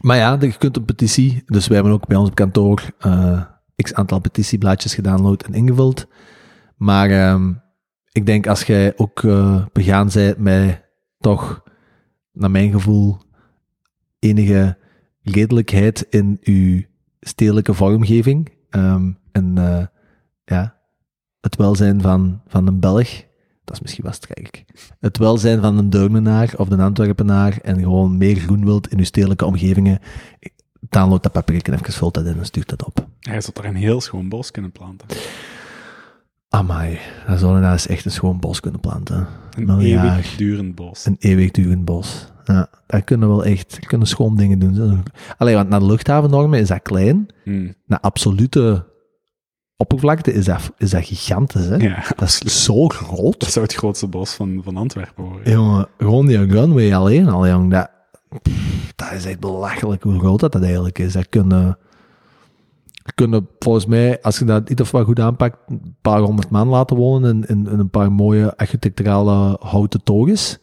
maar 0.00 0.16
ja, 0.16 0.36
je 0.40 0.58
kunt 0.58 0.76
een 0.76 0.84
petitie, 0.84 1.42
dus 1.46 1.66
wij 1.66 1.76
hebben 1.76 1.94
ook 1.94 2.06
bij 2.06 2.16
ons 2.16 2.28
op 2.28 2.34
kantoor 2.34 2.82
uh, 3.06 3.42
x 3.76 3.94
aantal 3.94 4.18
petitieblaadjes 4.18 4.94
gedownload 4.94 5.42
en 5.42 5.54
ingevuld. 5.54 6.06
Maar 6.82 7.32
um, 7.32 7.62
ik 8.12 8.26
denk 8.26 8.46
als 8.46 8.62
jij 8.62 8.92
ook 8.96 9.22
uh, 9.22 9.64
begaan 9.72 10.10
bent 10.12 10.38
met 10.38 10.82
toch, 11.18 11.62
naar 12.32 12.50
mijn 12.50 12.70
gevoel, 12.70 13.18
enige 14.18 14.78
redelijkheid 15.20 16.06
in 16.10 16.38
uw 16.40 16.82
stedelijke 17.20 17.74
vormgeving 17.74 18.52
um, 18.70 19.18
en 19.32 19.56
uh, 19.58 19.86
ja, 20.44 20.76
het 21.40 21.56
welzijn 21.56 22.00
van, 22.00 22.40
van 22.46 22.66
een 22.66 22.80
Belg, 22.80 23.08
dat 23.64 23.74
is 23.74 23.80
misschien 23.80 24.04
wel 24.04 24.12
strijk. 24.12 24.64
Het 25.00 25.18
welzijn 25.18 25.60
van 25.60 25.78
een 25.78 25.90
Deurnenaar 25.90 26.52
of 26.56 26.70
een 26.70 26.80
Antwerpenaar 26.80 27.58
en 27.58 27.78
gewoon 27.78 28.16
meer 28.16 28.36
groen 28.36 28.64
wilt 28.64 28.88
in 28.88 28.98
uw 28.98 29.04
stedelijke 29.04 29.44
omgevingen, 29.44 29.98
download 30.80 31.22
dat 31.22 31.32
papiertje 31.32 31.72
even, 31.72 31.92
vult 31.92 32.14
dat 32.14 32.26
in 32.26 32.38
en 32.38 32.46
stuurt 32.46 32.68
dat 32.68 32.84
op. 32.84 33.06
Hij 33.20 33.40
zou 33.40 33.52
er 33.60 33.64
een 33.64 33.74
heel 33.74 34.00
schoon 34.00 34.28
bos 34.28 34.50
kunnen 34.50 34.72
planten. 34.72 35.08
Amai, 36.54 36.98
dan 37.26 37.38
zou 37.38 37.54
je 37.54 37.60
daar 37.60 37.72
eens 37.72 37.86
echt 37.86 38.04
een 38.04 38.10
schoon 38.10 38.40
bos 38.40 38.60
kunnen 38.60 38.80
planten. 38.80 39.26
Een 39.56 39.80
eeuwigdurend 39.80 40.74
bos. 40.74 41.06
Een 41.06 41.16
eeuwigdurend 41.18 41.84
bos. 41.84 42.26
Ja, 42.44 42.68
daar 42.86 43.02
kunnen 43.02 43.28
we 43.28 43.34
wel 43.34 43.44
echt 43.44 43.86
kunnen 43.86 44.06
schoon 44.06 44.36
dingen 44.36 44.58
doen. 44.58 45.02
Alleen, 45.38 45.54
want 45.54 45.68
naar 45.68 45.80
de 45.80 45.86
luchthavennormen 45.86 46.60
is 46.60 46.68
dat 46.68 46.82
klein. 46.82 47.26
Hmm. 47.44 47.74
Naar 47.86 48.00
absolute 48.00 48.84
oppervlakte 49.76 50.32
is 50.32 50.44
dat, 50.44 50.72
is 50.78 50.90
dat 50.90 51.04
gigantisch. 51.04 51.66
Hè? 51.66 51.76
Ja, 51.76 52.04
dat 52.16 52.40
is 52.44 52.64
zo 52.64 52.88
groot. 52.88 53.40
Dat 53.40 53.50
zou 53.52 53.64
het 53.64 53.74
grootste 53.74 54.06
bos 54.06 54.34
van, 54.34 54.60
van 54.64 54.76
Antwerpen 54.76 55.24
worden. 55.24 55.52
Jongen, 55.52 55.88
gewoon 55.98 56.26
die 56.26 56.46
runway 56.46 56.94
alleen 56.94 57.28
al, 57.28 57.48
jong. 57.48 57.70
Dat, 57.70 57.90
pff, 58.42 58.92
dat 58.96 59.12
is 59.12 59.24
echt 59.24 59.40
belachelijk 59.40 60.02
hoe 60.02 60.18
groot 60.18 60.40
dat, 60.40 60.52
dat 60.52 60.62
eigenlijk 60.62 60.98
is. 60.98 61.12
Dat 61.12 61.28
kunnen, 61.28 61.78
kunnen 63.14 63.48
volgens 63.58 63.86
mij, 63.86 64.22
als 64.22 64.38
je 64.38 64.44
dat 64.44 64.70
iets 64.70 64.80
of 64.80 64.90
wat 64.90 65.04
goed 65.04 65.20
aanpakt, 65.20 65.58
een 65.66 65.96
paar 66.00 66.20
honderd 66.20 66.50
man 66.50 66.68
laten 66.68 66.96
wonen 66.96 67.34
in, 67.34 67.46
in, 67.46 67.72
in 67.72 67.78
een 67.78 67.90
paar 67.90 68.12
mooie 68.12 68.56
architecturale 68.56 69.56
houten 69.60 70.04
toges. 70.04 70.58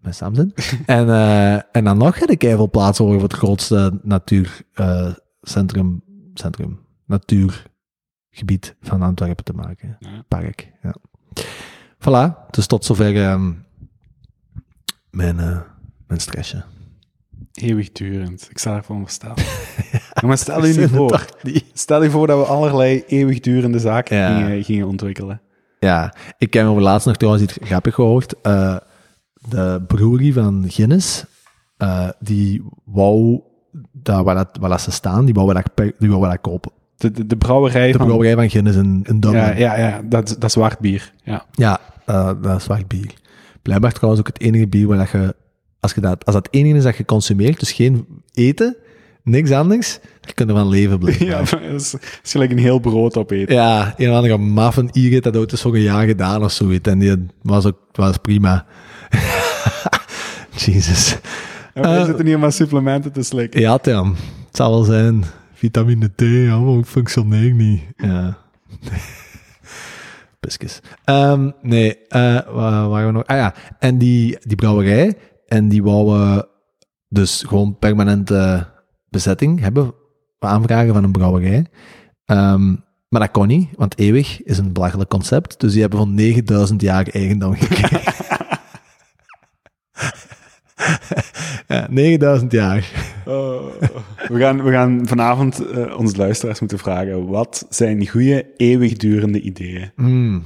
Met 0.00 0.14
Samson. 0.14 0.54
en, 0.86 1.06
uh, 1.06 1.54
en 1.54 1.84
dan 1.84 1.98
nog 1.98 2.18
heb 2.18 2.30
ik 2.30 2.42
even 2.42 2.70
plaats 2.70 2.98
voor 2.98 3.22
het 3.22 3.32
grootste 3.32 4.00
natuurcentrum, 4.02 6.02
uh, 6.04 6.10
centrum, 6.34 6.80
natuurgebied 7.06 8.76
van 8.80 9.02
Antwerpen 9.02 9.44
te 9.44 9.52
maken. 9.52 9.96
Ja. 10.00 10.24
Park, 10.28 10.72
ja. 10.82 10.94
Voilà, 11.98 12.50
dus 12.50 12.66
tot 12.66 12.84
zover 12.84 13.30
um, 13.30 13.64
mijn, 15.10 15.36
uh, 15.36 15.60
mijn 16.06 16.20
stressje. 16.20 16.64
Eeuwigdurend. 17.54 18.46
Ik 18.50 18.58
sta 18.58 18.76
ervan 18.76 19.00
verstaan. 19.02 19.34
ja, 20.14 20.26
maar 20.26 20.38
stel 20.38 20.66
je 20.66 20.74
nu 20.74 20.88
voor. 20.88 21.24
Stel 21.72 22.02
je 22.02 22.10
voor 22.10 22.26
dat 22.26 22.38
we 22.38 22.44
allerlei 22.44 23.04
eeuwigdurende 23.06 23.78
zaken 23.78 24.16
Ja. 24.16 24.36
gingen, 24.36 24.64
gingen 24.64 24.86
ontwikkelen. 24.86 25.40
Ja, 25.78 26.14
ik 26.38 26.52
heb 26.52 26.66
over 26.66 26.82
laatst 26.82 27.06
nog 27.06 27.16
trouwens 27.16 27.44
iets 27.44 27.58
grappig 27.60 27.94
gehoord. 27.94 28.34
Uh, 28.42 28.76
de 29.48 29.82
brewery 29.86 30.32
van 30.32 30.64
Guinness, 30.68 31.24
uh, 31.78 32.08
die 32.18 32.62
wou, 32.84 33.40
daar 33.92 34.24
waar, 34.24 34.34
dat, 34.34 34.48
waar 34.60 34.70
dat 34.70 34.80
ze 34.80 34.90
staan, 34.90 35.24
die 35.24 35.34
wou 35.34 35.52
dat, 35.52 35.92
die 35.98 36.10
wou 36.10 36.28
dat 36.28 36.40
kopen. 36.40 36.72
De, 36.96 37.10
de, 37.10 37.26
de 37.26 37.36
brouwerij 37.36 37.92
De 37.92 37.98
van... 37.98 38.06
brouwerij 38.06 38.34
van 38.34 38.50
Guinness 38.50 38.76
in, 38.78 39.00
in 39.08 39.20
Dublin. 39.20 39.42
Ja, 39.42 39.56
ja, 39.56 39.78
ja 39.78 40.00
dat, 40.04 40.28
dat 40.28 40.44
is 40.44 40.52
zwart 40.52 40.78
bier. 40.78 41.12
Ja. 41.22 41.44
Ja, 41.52 41.80
uh, 42.06 42.30
dat 42.42 42.56
is 42.56 42.64
zwart 42.64 42.88
bier. 42.88 43.14
Blijkbaar 43.62 43.92
trouwens 43.92 44.20
ook 44.26 44.32
het 44.32 44.40
enige 44.40 44.68
bier 44.68 44.86
waar 44.86 44.98
dat 44.98 45.10
je, 45.10 45.34
als, 45.82 45.92
je 45.94 46.00
dat, 46.00 46.24
als 46.24 46.34
dat 46.34 46.46
het 46.46 46.54
enige 46.54 46.76
is 46.76 46.82
dat 46.82 46.96
je 46.96 47.04
consumeert, 47.04 47.60
dus 47.60 47.72
geen 47.72 48.06
eten, 48.34 48.76
niks 49.22 49.50
anders, 49.50 49.98
dan 50.20 50.34
kun 50.34 50.46
je 50.46 50.52
van 50.52 50.68
leven 50.68 50.98
blijven. 50.98 51.26
ja, 51.26 51.36
maar 51.38 51.62
dat 51.70 51.80
is, 51.80 51.94
gelijk 52.22 52.50
een 52.50 52.58
heel 52.58 52.78
brood 52.78 53.16
opeten. 53.16 53.54
Ja, 53.54 53.94
een 53.96 54.10
of 54.10 54.14
andere 54.16 54.38
maffen 54.38 54.88
heeft 54.92 55.22
dat 55.22 55.36
ooit 55.36 55.52
eens 55.52 55.60
voor 55.62 55.74
een 55.74 55.80
jaar 55.80 56.06
gedaan 56.06 56.44
of 56.44 56.52
zoiets. 56.52 56.88
En 56.88 56.98
die 56.98 57.26
was 57.42 57.66
ook 57.66 57.78
was 57.92 58.16
prima. 58.16 58.66
Jesus. 60.64 61.16
En 61.74 61.82
wij 61.82 61.98
Eh, 61.98 62.04
zitten 62.04 62.26
hier 62.26 62.38
maar 62.38 62.52
supplementen 62.52 63.12
te 63.12 63.22
slikken. 63.22 63.60
Ja, 63.60 63.78
Tim. 63.78 64.08
Het 64.46 64.56
zal 64.56 64.70
wel 64.70 64.82
zijn. 64.84 65.24
Vitamine 65.54 66.10
D, 66.14 66.20
ja, 66.20 66.58
maar 66.58 66.74
ook 66.74 66.86
niet. 67.56 67.80
Ja. 67.96 68.38
Piskus. 70.40 70.80
Ehm, 71.04 71.50
nee, 71.62 71.98
eh 72.08 72.38
waar 72.54 72.88
waren 72.88 73.06
we 73.06 73.12
nog? 73.12 73.26
Ah 73.26 73.36
ja, 73.36 73.54
en 73.78 73.98
die, 73.98 74.38
die 74.40 74.56
brouwerij, 74.56 75.14
en 75.52 75.68
die 75.68 75.82
wouden 75.82 76.46
dus 77.08 77.42
gewoon 77.46 77.78
permanente 77.78 78.66
bezetting 79.08 79.60
hebben, 79.60 79.94
aanvragen 80.38 80.94
van 80.94 81.04
een 81.04 81.12
brouwerij. 81.12 81.66
Ehm, 82.24 82.74
maar 83.08 83.20
dat 83.20 83.30
kon 83.30 83.46
niet, 83.46 83.68
want 83.76 83.98
eeuwig 83.98 84.42
is 84.42 84.58
een 84.58 84.72
belachelijk 84.72 85.10
concept. 85.10 85.60
Dus 85.60 85.72
die 85.72 85.80
hebben 85.80 85.98
van 85.98 86.14
9000 86.14 86.82
jaar 86.82 87.06
eigendom 87.06 87.54
gekregen. 87.54 88.12
ja, 91.76 91.86
9000 91.90 92.52
jaar. 92.52 92.90
Oh. 93.26 93.66
we, 94.28 94.38
gaan, 94.38 94.62
we 94.62 94.70
gaan 94.70 95.06
vanavond 95.06 95.66
eh, 95.66 95.98
onze 95.98 96.16
luisteraars 96.16 96.60
moeten 96.60 96.78
vragen, 96.78 97.26
wat 97.26 97.66
zijn 97.68 98.08
goede, 98.08 98.46
eeuwigdurende 98.56 99.40
ideeën? 99.40 99.92
Mm, 99.96 100.44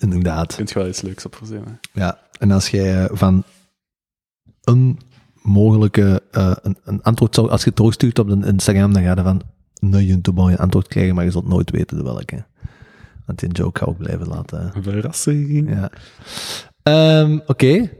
inderdaad. 0.00 0.54
Kunt 0.54 0.68
je 0.70 0.78
wel 0.78 0.88
iets 0.88 1.02
leuks 1.02 1.24
op 1.24 1.36
verzinnen? 1.36 1.80
Ja, 1.92 2.18
en 2.38 2.50
als 2.50 2.68
jij 2.68 3.04
eh, 3.04 3.10
van 3.12 3.44
een 4.68 4.98
mogelijke 5.42 6.22
eh, 6.30 6.52
een, 6.62 6.76
een 6.84 7.02
antwoord 7.02 7.34
zou, 7.34 7.50
als 7.50 7.62
je 7.62 7.68
het 7.68 7.76
doorstuurt 7.76 8.18
op 8.18 8.28
een 8.28 8.44
Instagram, 8.44 8.92
dan 8.92 9.02
ga 9.02 9.14
je 9.14 9.22
van 9.22 9.42
een 9.80 10.04
YouTube 10.04 10.40
een 10.40 10.56
antwoord 10.56 10.88
krijgen, 10.88 11.14
maar 11.14 11.24
je 11.24 11.30
zult 11.30 11.48
nooit 11.48 11.70
weten 11.70 11.96
de 11.96 12.02
welke. 12.02 12.44
Want 13.26 13.38
die 13.38 13.48
joke 13.52 13.78
ga 13.78 13.90
ik 13.90 13.96
blijven 13.96 14.28
laten. 14.28 14.72
Verrassing. 14.82 15.70
Ja. 15.70 15.90
Ehm, 16.82 17.38
Oké. 17.46 17.90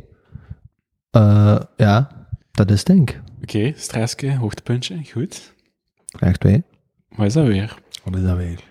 Eh, 1.10 1.60
ja, 1.76 2.26
dat 2.50 2.70
is 2.70 2.78
het, 2.78 2.86
denk 2.86 3.10
ik. 3.10 3.20
Oké, 3.42 3.72
stressje, 3.76 4.36
hoogtepuntje, 4.36 5.00
goed. 5.12 5.54
Vraag 6.06 6.36
2. 6.36 6.64
Wat 7.08 7.26
is 7.26 7.32
dat 7.32 7.46
weer? 7.46 7.78
Wat 8.04 8.16
is 8.16 8.22
dat 8.22 8.36
weer? 8.36 8.67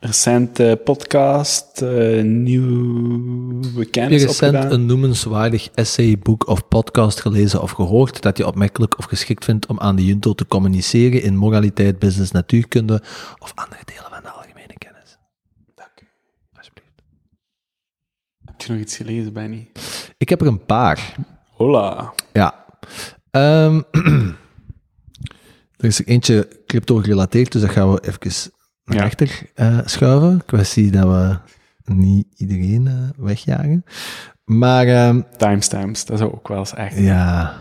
Recente 0.00 0.80
podcast, 0.84 1.82
eh, 1.82 2.22
nieuwe 2.22 3.66
Heb 3.74 3.90
kennis 3.90 4.20
je 4.20 4.26
recent 4.26 4.72
een 4.72 4.86
noemenswaardig 4.86 5.70
essay, 5.74 6.18
boek 6.18 6.46
of 6.46 6.68
podcast 6.68 7.20
gelezen 7.20 7.62
of 7.62 7.70
gehoord 7.70 8.22
dat 8.22 8.36
je 8.36 8.46
opmerkelijk 8.46 8.98
of 8.98 9.04
geschikt 9.04 9.44
vindt 9.44 9.66
om 9.66 9.80
aan 9.80 9.96
de 9.96 10.04
junto 10.04 10.34
te 10.34 10.46
communiceren 10.46 11.22
in 11.22 11.36
moraliteit, 11.36 11.98
business, 11.98 12.30
natuurkunde 12.30 13.02
of 13.38 13.52
andere 13.54 13.80
delen 13.84 14.04
van 14.10 14.22
de 14.22 14.30
algemene 14.30 14.74
kennis? 14.78 15.18
Dank 15.74 15.90
u. 16.02 16.06
Alsjeblieft. 16.56 17.02
Heb 18.44 18.60
je 18.60 18.72
nog 18.72 18.80
iets 18.80 18.96
gelezen, 18.96 19.32
Benny? 19.32 19.70
Ik 20.16 20.28
heb 20.28 20.40
er 20.40 20.46
een 20.46 20.64
paar. 20.64 21.14
Hola. 21.50 22.12
Ja. 22.32 22.64
Ehm, 23.30 23.80
er 25.80 25.84
is 25.84 25.98
er 25.98 26.06
eentje 26.06 26.48
crypto 26.66 26.96
gerelateerd, 26.96 27.52
dus 27.52 27.60
dat 27.60 27.70
gaan 27.70 27.92
we 27.92 28.00
even 28.00 28.58
naar 28.84 28.96
Ja. 28.96 29.04
achter 29.04 29.42
eh, 29.54 29.78
schuiven. 29.84 30.44
Kwestie 30.46 30.90
dat 30.90 31.04
we 31.06 31.38
niet 31.94 32.26
iedereen 32.36 32.86
eh, 32.86 32.94
wegjagen. 33.16 33.84
Maar 34.44 34.86
ehm, 34.86 35.20
Timestamps, 35.36 36.04
dat 36.04 36.18
zou 36.18 36.32
ook 36.32 36.48
wel 36.48 36.58
eens 36.58 36.74
echt... 36.74 36.96
ja, 36.98 37.56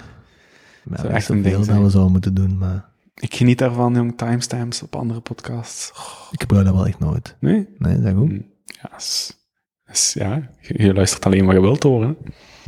maar 0.83 0.97
Zou 0.97 1.09
er 1.09 1.15
echt 1.15 1.23
is 1.23 1.35
een 1.35 1.41
ding 1.41 1.55
dat 1.55 1.65
zijn. 1.65 1.83
we 1.83 1.89
zouden 1.89 2.11
moeten 2.11 2.33
doen, 2.33 2.57
maar 2.57 2.89
Ik 3.15 3.35
geniet 3.35 3.57
daarvan, 3.57 3.93
jong, 3.93 4.17
timestamps 4.17 4.81
op 4.83 4.95
andere 4.95 5.19
podcasts. 5.19 5.91
Oh, 5.95 6.27
ik 6.31 6.41
gebruik 6.41 6.65
dat 6.65 6.73
wel 6.75 6.85
echt 6.87 6.99
nooit. 6.99 7.35
nee? 7.39 7.67
Nee, 7.77 7.97
is 7.97 8.03
dat 8.03 8.13
goed? 8.15 8.29
Hm. 8.29 8.41
Ja, 8.65 8.97
is, 8.97 9.37
is- 9.85 10.13
ja 10.13 10.49
je, 10.61 10.83
je 10.83 10.93
luistert 10.93 11.25
alleen 11.25 11.45
wat 11.45 11.55
je 11.55 11.61
wilt 11.61 11.83
horen. 11.83 12.17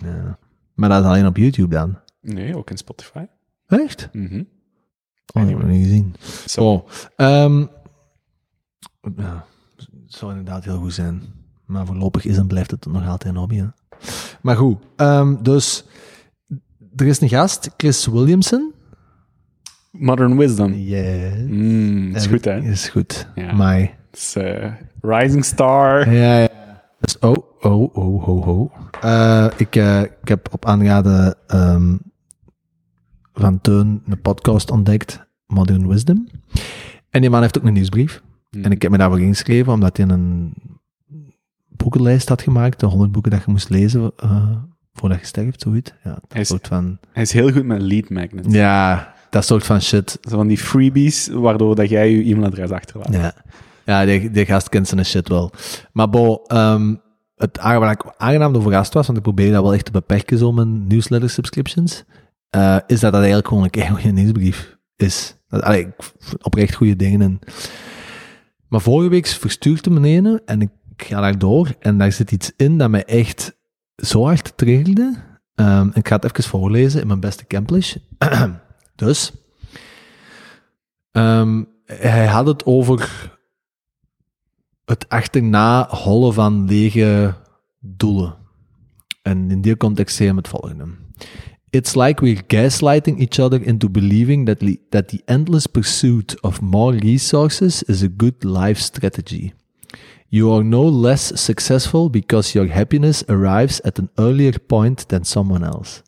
Ja. 0.03 0.37
Maar 0.73 0.89
dat 0.89 1.03
is 1.03 1.09
alleen 1.09 1.25
op 1.25 1.37
YouTube 1.37 1.75
dan? 1.75 1.97
Nee, 2.21 2.57
ook 2.57 2.69
in 2.69 2.77
Spotify. 2.77 3.25
Echt? 3.67 4.09
Mhm. 4.13 4.35
Oh, 5.33 5.41
dat 5.41 5.43
heb 5.43 5.49
ik 5.49 5.57
nog 5.57 5.67
niet 5.71 5.83
gezien. 5.85 6.15
Zo. 6.45 6.63
Oh, 6.63 6.87
ehm, 7.15 7.65
ja, 9.17 9.45
het 9.77 9.89
zou 10.07 10.31
inderdaad 10.31 10.63
heel 10.63 10.79
goed 10.79 10.93
zijn. 10.93 11.21
Maar 11.65 11.85
voorlopig 11.85 12.25
is 12.25 12.37
en 12.37 12.47
blijft 12.47 12.71
het 12.71 12.85
nog 12.85 13.07
altijd 13.07 13.33
een 13.33 13.39
hobby. 13.39 13.55
Hè? 13.55 13.65
Maar 14.41 14.55
goed, 14.55 14.77
ehm, 14.95 15.35
dus 15.41 15.85
er 16.95 17.05
is 17.05 17.21
een 17.21 17.29
gast, 17.29 17.69
Chris 17.77 18.05
Williamson. 18.05 18.73
Modern 19.91 20.37
Wisdom. 20.37 20.73
Yeah. 20.73 21.37
Mm, 21.47 22.15
is 22.15 22.27
goed, 22.27 22.45
hè? 22.45 22.61
Is 22.61 22.89
goed. 22.89 23.27
Ja. 23.35 23.89
Is 24.11 24.35
eh, 24.35 24.73
Rising 25.01 25.45
Star. 25.45 26.13
ja, 26.13 26.37
ja. 26.37 26.49
Dus, 26.99 27.19
oh, 27.19 27.35
oh, 27.59 27.95
oh, 27.95 28.27
oh, 28.27 28.47
oh. 28.47 28.71
Eh, 29.01 29.47
ik, 29.57 29.75
eh, 29.75 30.01
ik 30.01 30.27
heb 30.27 30.47
op 30.51 30.65
aanraden 30.65 31.35
ehm, 31.47 31.97
van 33.33 33.61
Teun 33.61 34.03
een 34.05 34.21
podcast 34.21 34.71
ontdekt, 34.71 35.25
Modern 35.45 35.87
Wisdom. 35.87 36.27
En 37.09 37.21
die 37.21 37.29
man 37.29 37.41
heeft 37.41 37.57
ook 37.57 37.63
een 37.63 37.73
nieuwsbrief. 37.73 38.21
Mm. 38.57 38.63
En 38.63 38.71
ik 38.71 38.81
heb 38.81 38.91
me 38.91 38.97
daarvoor 38.97 39.21
ingeschreven, 39.21 39.73
omdat 39.73 39.97
hij 39.97 40.07
een 40.07 40.53
boekenlijst 41.67 42.29
had 42.29 42.41
gemaakt, 42.41 42.79
de 42.79 42.85
100 42.85 43.11
boeken 43.11 43.31
dat 43.31 43.43
je 43.45 43.51
moest 43.51 43.69
lezen 43.69 44.11
eh, 44.17 44.51
voordat 44.93 45.19
je 45.19 45.25
sterft, 45.25 45.61
zoiets. 45.61 45.91
Ja, 46.03 46.09
dat 46.11 46.23
Hij 46.27 46.41
is- 46.41 46.47
soort 46.47 46.67
van... 46.67 46.97
Hij 47.11 47.23
is 47.23 47.31
heel 47.31 47.51
goed 47.51 47.65
met 47.65 47.81
lead 47.81 48.09
magnets. 48.09 48.53
Ja, 48.53 49.13
dat 49.29 49.45
soort 49.45 49.65
van 49.65 49.81
shit. 49.81 50.17
Zo 50.21 50.35
van 50.37 50.47
die 50.47 50.57
freebies, 50.57 51.27
waardoor 51.27 51.75
dat 51.75 51.89
jij 51.89 52.11
je 52.11 52.23
e-mailadres 52.23 52.69
achterlaat. 52.69 53.13
Ja, 53.13 53.33
ja 53.85 54.05
die, 54.05 54.31
die 54.31 54.45
gast 54.45 54.69
kent 54.69 54.87
zijn 54.87 55.05
shit 55.05 55.27
wel. 55.27 55.51
Maar 55.93 56.09
bo, 56.09 56.35
ehm, 56.47 56.95
het 57.35 57.57
waar 57.61 57.91
ik 57.91 58.13
aangenaam 58.17 58.53
door 58.53 58.61
verrast 58.61 58.93
was, 58.93 59.05
want 59.05 59.17
ik 59.17 59.23
probeer 59.23 59.51
dat 59.51 59.61
wel 59.63 59.73
echt 59.73 59.85
te 59.85 59.91
beperken, 59.91 60.37
zo 60.37 60.51
mijn 60.51 60.87
newsletter 60.87 61.29
subscriptions, 61.29 62.03
eh, 62.49 62.77
is 62.87 62.99
dat 62.99 63.11
dat 63.11 63.13
eigenlijk 63.21 63.47
gewoon 63.47 63.63
een 63.63 63.69
keihard 63.69 64.11
nieuwsbrief 64.11 64.77
is. 64.95 65.35
Dat, 65.47 65.61
allee, 65.61 65.87
oprecht 66.41 66.75
goede 66.75 66.95
dingen 66.95 67.21
in. 67.21 67.39
Maar 68.71 68.81
vorige 68.81 69.09
week 69.09 69.37
een 69.83 70.03
ene 70.03 70.41
en 70.45 70.61
ik 70.61 70.69
ga 70.95 71.21
daar 71.21 71.37
door 71.37 71.75
en 71.79 71.97
daar 71.97 72.11
zit 72.11 72.31
iets 72.31 72.51
in 72.55 72.77
dat 72.77 72.89
mij 72.89 73.05
echt 73.05 73.57
zo 73.95 74.23
hard 74.23 74.57
triggerde. 74.57 75.15
Ehm, 75.55 75.89
ik 75.93 76.07
ga 76.07 76.15
het 76.15 76.23
even 76.23 76.43
voorlezen 76.43 77.01
in 77.01 77.07
mijn 77.07 77.19
beste 77.19 77.47
Camplish. 77.47 77.95
dus, 78.95 79.31
ehm, 81.11 81.63
hij 81.85 82.25
had 82.27 82.47
het 82.47 82.65
over 82.65 83.31
het 84.85 85.09
achterna 85.09 85.87
hollen 85.89 86.33
van 86.33 86.65
lege 86.65 87.35
doelen. 87.79 88.35
En 89.21 89.51
in 89.51 89.61
die 89.61 89.77
context 89.77 90.15
zei 90.15 90.27
hij 90.29 90.37
het 90.37 90.47
volgende. 90.47 90.85
It's 91.73 91.95
like 91.95 92.21
we're 92.21 92.43
gaslighting 92.43 93.19
each 93.19 93.39
other 93.39 93.57
into 93.57 93.87
believing 93.87 94.45
that, 94.45 94.61
li- 94.61 94.81
that 94.91 95.07
the 95.07 95.23
endless 95.27 95.67
pursuit 95.67 96.35
of 96.43 96.61
more 96.61 96.91
resources 96.91 97.83
is 97.83 98.03
a 98.03 98.09
good 98.09 98.43
life 98.43 98.77
strategy. 98.77 99.53
You 100.29 100.51
are 100.51 100.63
no 100.63 100.83
less 100.83 101.39
successful 101.39 102.09
because 102.09 102.55
your 102.55 102.67
happiness 102.67 103.23
arrives 103.29 103.81
at 103.81 103.99
an 103.99 104.09
earlier 104.17 104.59
point 104.59 105.07
than 105.07 105.23
someone 105.23 105.63
else. 105.63 106.03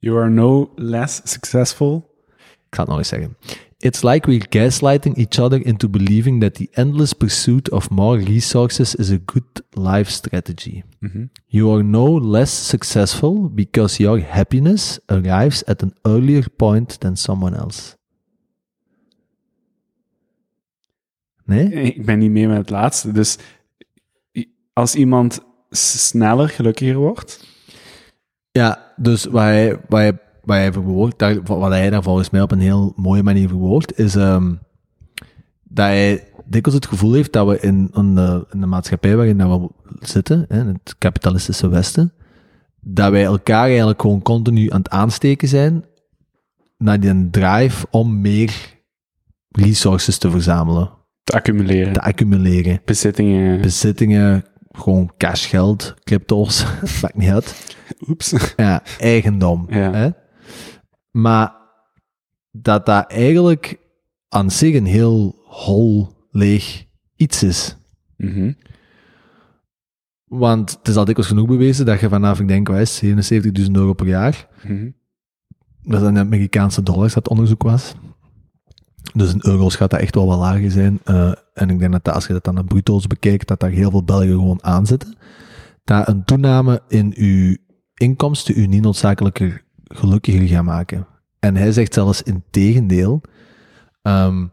You 0.00 0.16
are 0.18 0.30
no 0.30 0.70
less 0.76 1.22
successful. 1.24 2.10
Ik 2.68 2.74
ga 2.74 2.80
het 2.80 2.88
nog 2.88 2.98
eens 2.98 3.08
zeggen. 3.08 3.36
It's 3.84 4.02
like 4.02 4.26
we're 4.26 4.48
gaslighting 4.48 5.18
each 5.18 5.38
other 5.38 5.58
into 5.58 5.88
believing 5.88 6.40
that 6.40 6.54
the 6.54 6.70
endless 6.74 7.12
pursuit 7.12 7.68
of 7.70 7.90
more 7.90 8.16
resources 8.16 8.94
is 8.94 9.10
a 9.10 9.18
good 9.18 9.62
life 9.74 10.10
strategy. 10.10 10.84
Mhm. 11.00 11.28
You 11.46 11.70
are 11.74 11.82
no 11.82 12.18
less 12.18 12.68
successful 12.68 13.50
because 13.54 14.02
your 14.02 14.20
happiness 14.20 15.00
arrives 15.08 15.62
at 15.64 15.82
an 15.82 15.92
earlier 16.02 16.48
point 16.56 17.00
than 17.00 17.16
someone 17.16 17.56
else. 17.56 17.96
Nee? 21.44 21.68
Ik 21.68 22.06
ben 22.06 22.18
niet 22.18 22.30
mee 22.30 22.48
met 22.48 22.56
het 22.56 22.70
laatste. 22.70 23.12
Dus 23.12 23.36
als 24.72 24.94
iemand 24.94 25.40
sneller 25.70 26.48
gelukkiger 26.48 26.96
wordt, 26.96 27.52
Ja, 28.58 28.92
dus 28.96 29.24
wat 29.24 29.42
hij, 29.42 29.80
wat 29.88 30.00
hij, 30.00 30.18
wat 30.46 30.56
hij 30.56 30.72
verwoordt, 30.72 31.18
daar- 31.18 31.42
wat 31.42 31.70
hij 31.70 31.90
daar 31.90 32.02
volgens 32.02 32.30
mij 32.30 32.40
op 32.42 32.52
een 32.52 32.60
heel 32.60 32.92
mooie 32.96 33.22
manier 33.22 33.48
verwoordt, 33.48 33.98
is 33.98 34.14
ehm, 34.16 34.54
dat 35.62 35.86
hij 35.86 36.24
dikwijls 36.44 36.80
het 36.82 36.86
gevoel 36.92 37.12
heeft 37.12 37.32
dat 37.32 37.46
we 37.48 37.60
in, 37.60 37.90
in, 37.94 38.14
de, 38.14 38.46
in 38.52 38.60
de 38.60 38.66
maatschappij 38.66 39.16
waarin 39.16 39.38
dat 39.38 39.60
we 39.60 39.68
zitten, 40.06 40.44
hè, 40.48 40.60
in 40.60 40.66
het 40.66 40.94
kapitalistische 40.98 41.68
Westen, 41.68 42.12
dat 42.80 43.10
wij 43.10 43.24
elkaar 43.24 43.66
eigenlijk 43.66 44.00
gewoon 44.00 44.22
continu 44.22 44.70
aan 44.70 44.78
het 44.78 44.90
aansteken 44.90 45.48
zijn 45.48 45.84
naar 46.78 47.00
die 47.00 47.30
drive 47.30 47.86
om 47.90 48.20
meer 48.20 48.54
resources 49.48 50.18
te 50.18 50.30
verzamelen, 50.30 50.90
te 51.24 51.32
accumuleren, 51.32 51.92
te 51.92 52.00
accumuleren. 52.00 52.80
bezittingen. 52.84 53.60
Bezittingen, 53.60 54.44
gewoon 54.70 55.12
cashgeld, 55.16 55.94
crypto's, 56.04 56.64
maakt 57.02 57.16
niet 57.16 57.30
uit. 57.30 57.76
Oeps. 58.08 58.34
Ja, 58.56 58.82
eigendom. 58.98 59.66
Ja. 59.70 59.92
Hè? 59.92 60.08
Maar 61.14 61.54
dat 62.50 62.86
dat 62.86 63.10
eigenlijk 63.10 63.78
aan 64.28 64.50
zich 64.50 64.74
een 64.74 64.86
heel 64.86 65.42
hol, 65.44 66.08
leeg 66.30 66.84
iets 67.16 67.42
is. 67.42 67.76
Mhm. 68.16 68.52
Want 70.24 70.70
het 70.70 70.88
is 70.88 70.96
al 70.96 71.04
dikwijls 71.04 71.30
genoeg 71.30 71.46
bewezen 71.48 71.86
dat 71.86 72.00
je 72.00 72.08
vanaf, 72.08 72.40
ik 72.40 72.48
denk, 72.48 72.68
wat 72.68 72.78
is 72.78 73.00
het, 73.00 73.24
77.000 73.24 73.76
euro 73.76 73.92
per 73.92 74.06
jaar, 74.06 74.48
Mhm. 74.62 74.90
dat 75.82 76.00
is 76.00 76.06
een 76.06 76.18
Amerikaanse 76.18 76.82
dollars 76.82 77.14
dat 77.14 77.28
onderzoek 77.28 77.62
was. 77.62 77.94
Dus 79.14 79.32
in 79.32 79.40
euro's 79.42 79.76
gaat 79.76 79.90
dat 79.90 80.00
echt 80.00 80.14
wel 80.14 80.26
wat 80.26 80.38
lager 80.38 80.70
zijn. 80.70 81.00
Eh, 81.04 81.32
en 81.54 81.70
ik 81.70 81.78
denk 81.78 81.92
dat 81.92 82.04
dat, 82.04 82.14
als 82.14 82.26
je 82.26 82.32
dat 82.32 82.44
dan 82.44 82.54
naar 82.54 82.64
bruto's 82.64 83.06
bekijkt, 83.06 83.48
dat 83.48 83.60
daar 83.60 83.70
heel 83.70 83.90
veel 83.90 84.04
Belgen 84.04 84.28
gewoon 84.28 84.64
aan 84.64 84.86
zitten. 84.86 85.16
Dat 85.84 86.08
een 86.08 86.24
toename 86.24 86.82
in 86.88 87.12
uw 87.16 87.56
inkomsten 87.94 88.58
u 88.58 88.66
niet 88.66 88.82
noodzakelijker 88.82 89.64
gelukkiger 89.94 90.48
gaat 90.48 90.64
maken. 90.64 91.06
En 91.38 91.56
hij 91.56 91.72
zegt 91.72 91.94
zelfs 91.94 92.22
in 92.22 92.42
tegendeel. 92.50 93.20
ehm, 94.02 94.46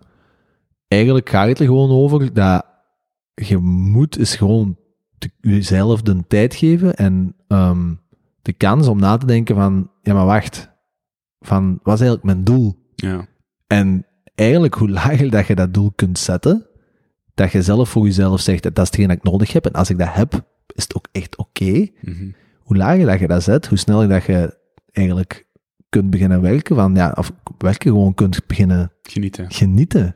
eigenlijk 0.88 1.30
gaat 1.30 1.48
het 1.48 1.60
er 1.60 1.66
gewoon 1.66 1.90
over 1.90 2.34
dat 2.34 2.66
je 3.34 3.58
moet 3.58 4.18
is 4.18 4.36
gewoon 4.36 4.78
jezelf 5.42 6.02
de 6.02 6.24
tijd 6.28 6.56
geven 6.56 6.96
en 6.96 7.36
ehm, 7.48 7.94
de 8.42 8.54
kans 8.54 8.88
om 8.88 9.00
na 9.00 9.18
te 9.18 9.26
denken 9.26 9.56
van, 9.56 9.92
ja 10.02 10.14
maar 10.14 10.26
wacht, 10.26 10.70
van 11.40 11.80
wat 11.84 11.94
is 11.94 12.00
eigenlijk 12.00 12.24
mijn 12.24 12.44
doel? 12.44 12.92
Ja. 12.96 13.28
En 13.68 14.06
eigenlijk 14.36 14.74
hoe 14.74 14.90
lager 14.90 15.30
dat 15.30 15.48
je 15.48 15.56
dat 15.56 15.74
doel 15.74 15.92
kunt 15.96 16.20
zetten, 16.20 16.66
dat 17.34 17.52
je 17.52 17.62
zelf 17.62 17.90
voor 17.90 18.06
jezelf 18.06 18.42
zegt, 18.42 18.64
dat 18.64 18.78
is 18.78 18.86
hetgeen 18.86 19.08
dat 19.08 19.18
ik 19.18 19.24
nodig 19.24 19.54
heb, 19.54 19.66
en 19.66 19.74
als 19.74 19.90
ik 19.90 19.98
dat 19.98 20.14
heb, 20.14 20.34
is 20.76 20.84
het 20.84 20.96
ook 20.96 21.08
echt 21.12 21.38
oké. 21.38 21.88
Mhm. 22.02 22.30
Hoe 22.60 22.78
lager 22.78 23.06
dat 23.06 23.20
je 23.20 23.28
dat 23.28 23.44
zet, 23.44 23.68
hoe 23.68 23.78
sneller 23.78 24.08
dat 24.08 24.24
je 24.24 24.60
eigenlijk 24.92 25.46
kunt 25.90 26.10
beginnen 26.10 26.42
werken, 26.42 26.76
van, 26.76 26.96
ja, 26.96 27.14
of 27.18 27.32
werken 27.58 27.92
gewoon 27.92 28.14
kunt 28.14 28.48
beginnen 28.48 28.92
Genieten. 29.02 29.52
genieten. 29.52 30.16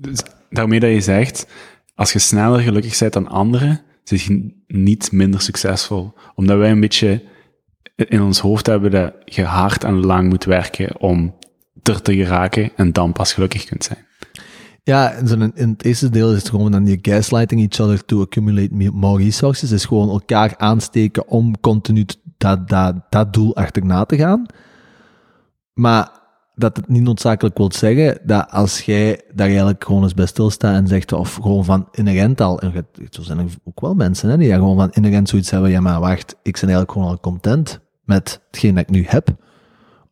Dus 0.00 0.20
daarmee 0.50 0.80
dat 0.80 0.90
je 0.90 1.00
zegt, 1.00 1.46
als 1.94 2.12
je 2.12 2.18
sneller 2.18 2.60
gelukkig 2.60 2.98
bent 2.98 3.12
dan 3.12 3.28
anderen, 3.28 3.80
zit 4.02 4.22
je 4.22 4.54
niet 4.66 5.12
minder 5.12 5.40
succesvol. 5.40 6.12
Omdat 6.34 6.58
wij 6.58 6.70
een 6.70 6.80
beetje 6.80 7.22
in 7.96 8.22
ons 8.22 8.38
hoofd 8.38 8.66
hebben 8.66 8.90
dat 8.90 9.12
je 9.24 9.42
hard 9.44 9.84
en 9.84 9.94
lang 10.06 10.28
moet 10.28 10.44
werken 10.44 11.00
om 11.00 11.34
er 11.82 12.02
te 12.02 12.14
geraken 12.14 12.70
en 12.76 12.92
dan 12.92 13.12
pas 13.12 13.32
gelukkig 13.32 13.64
kunt 13.64 13.84
zijn. 13.84 14.06
Ja, 14.82 15.12
in, 15.12 15.26
zo'n- 15.28 15.52
in 15.54 15.68
het 15.68 15.84
eerste 15.84 16.10
deel 16.10 16.30
is 16.32 16.38
het 16.38 16.48
gewoon 16.48 16.72
dan 16.72 16.84
die 16.84 16.98
gaslighting 17.02 17.60
each 17.60 17.80
other 17.80 18.04
to 18.04 18.20
accumulate 18.22 18.74
more 18.92 19.22
resources. 19.24 19.70
is 19.70 19.84
gewoon 19.84 20.08
elkaar 20.08 20.54
aansteken 20.56 21.28
om 21.28 21.60
continu 21.60 22.04
dat, 22.44 22.68
dat, 22.68 22.94
dat 23.08 23.32
doel 23.32 23.56
achterna 23.56 24.04
te 24.04 24.16
gaan. 24.16 24.46
Maar 25.72 26.10
dat 26.54 26.76
het 26.76 26.88
niet 26.88 27.02
noodzakelijk 27.02 27.56
wil 27.56 27.72
zeggen 27.72 28.18
dat 28.22 28.50
als 28.50 28.80
jij 28.80 29.20
daar 29.34 29.46
eigenlijk 29.46 29.84
gewoon 29.84 30.02
eens 30.02 30.14
bij 30.14 30.26
stilstaat 30.26 30.74
en 30.74 30.86
zegt, 30.86 31.12
of 31.12 31.34
gewoon 31.34 31.64
van 31.64 31.88
inherent 31.90 32.40
al, 32.40 32.60
en 32.60 32.86
zo 33.10 33.22
zijn 33.22 33.38
er 33.38 33.44
ook 33.64 33.80
wel 33.80 33.94
mensen 33.94 34.28
hè, 34.28 34.36
die 34.36 34.52
gewoon 34.52 34.76
van 34.76 34.90
inherent 34.90 35.28
zoiets 35.28 35.50
hebben, 35.50 35.70
ja 35.70 35.80
maar 35.80 36.00
wacht, 36.00 36.36
ik 36.42 36.52
ben 36.52 36.62
eigenlijk 36.62 36.92
gewoon 36.92 37.08
al 37.08 37.20
content 37.20 37.80
met 38.04 38.40
hetgeen 38.50 38.74
dat 38.74 38.82
ik 38.82 38.90
nu 38.90 39.04
heb, 39.06 39.28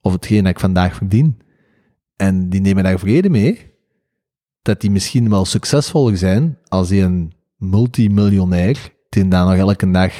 of 0.00 0.12
hetgeen 0.12 0.42
dat 0.42 0.52
ik 0.52 0.60
vandaag 0.60 0.94
verdien. 0.94 1.38
En 2.16 2.48
die 2.48 2.60
nemen 2.60 2.84
daar 2.84 2.98
vrede 2.98 3.30
mee, 3.30 3.70
dat 4.62 4.80
die 4.80 4.90
misschien 4.90 5.30
wel 5.30 5.44
succesvoller 5.44 6.16
zijn 6.16 6.58
als 6.68 6.88
die 6.88 7.02
een 7.02 7.32
multimiljonair, 7.56 8.92
die 9.08 9.28
daar 9.28 9.44
nog 9.44 9.56
elke 9.56 9.90
dag 9.90 10.12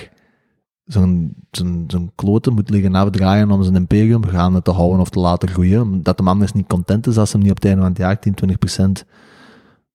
zo'n 0.93 1.35
zo'n 1.51 1.85
zo'n 1.87 2.13
kloten 2.15 2.53
moet 2.55 2.71
liggen 2.71 2.95
afdraaien 2.95 3.51
om 3.51 3.63
zijn 3.63 3.77
imperium 3.77 4.23
te 4.63 4.71
houden 4.71 5.01
of 5.01 5.11
te 5.11 5.19
laten 5.21 5.49
groeien. 5.49 5.81
Omdat 5.83 6.17
de 6.17 6.23
man 6.23 6.43
is 6.43 6.53
niet 6.53 6.67
content 6.67 7.07
is 7.07 7.17
als 7.17 7.33
hij 7.33 7.41
hem 7.41 7.49
niet 7.49 7.51
op 7.51 7.57
het 7.57 7.65
einde 7.65 7.81
van 7.81 7.91
het 7.91 7.99
jaar 8.01 8.19
10, 8.21 8.35
20 8.35 8.59
procent 8.59 9.05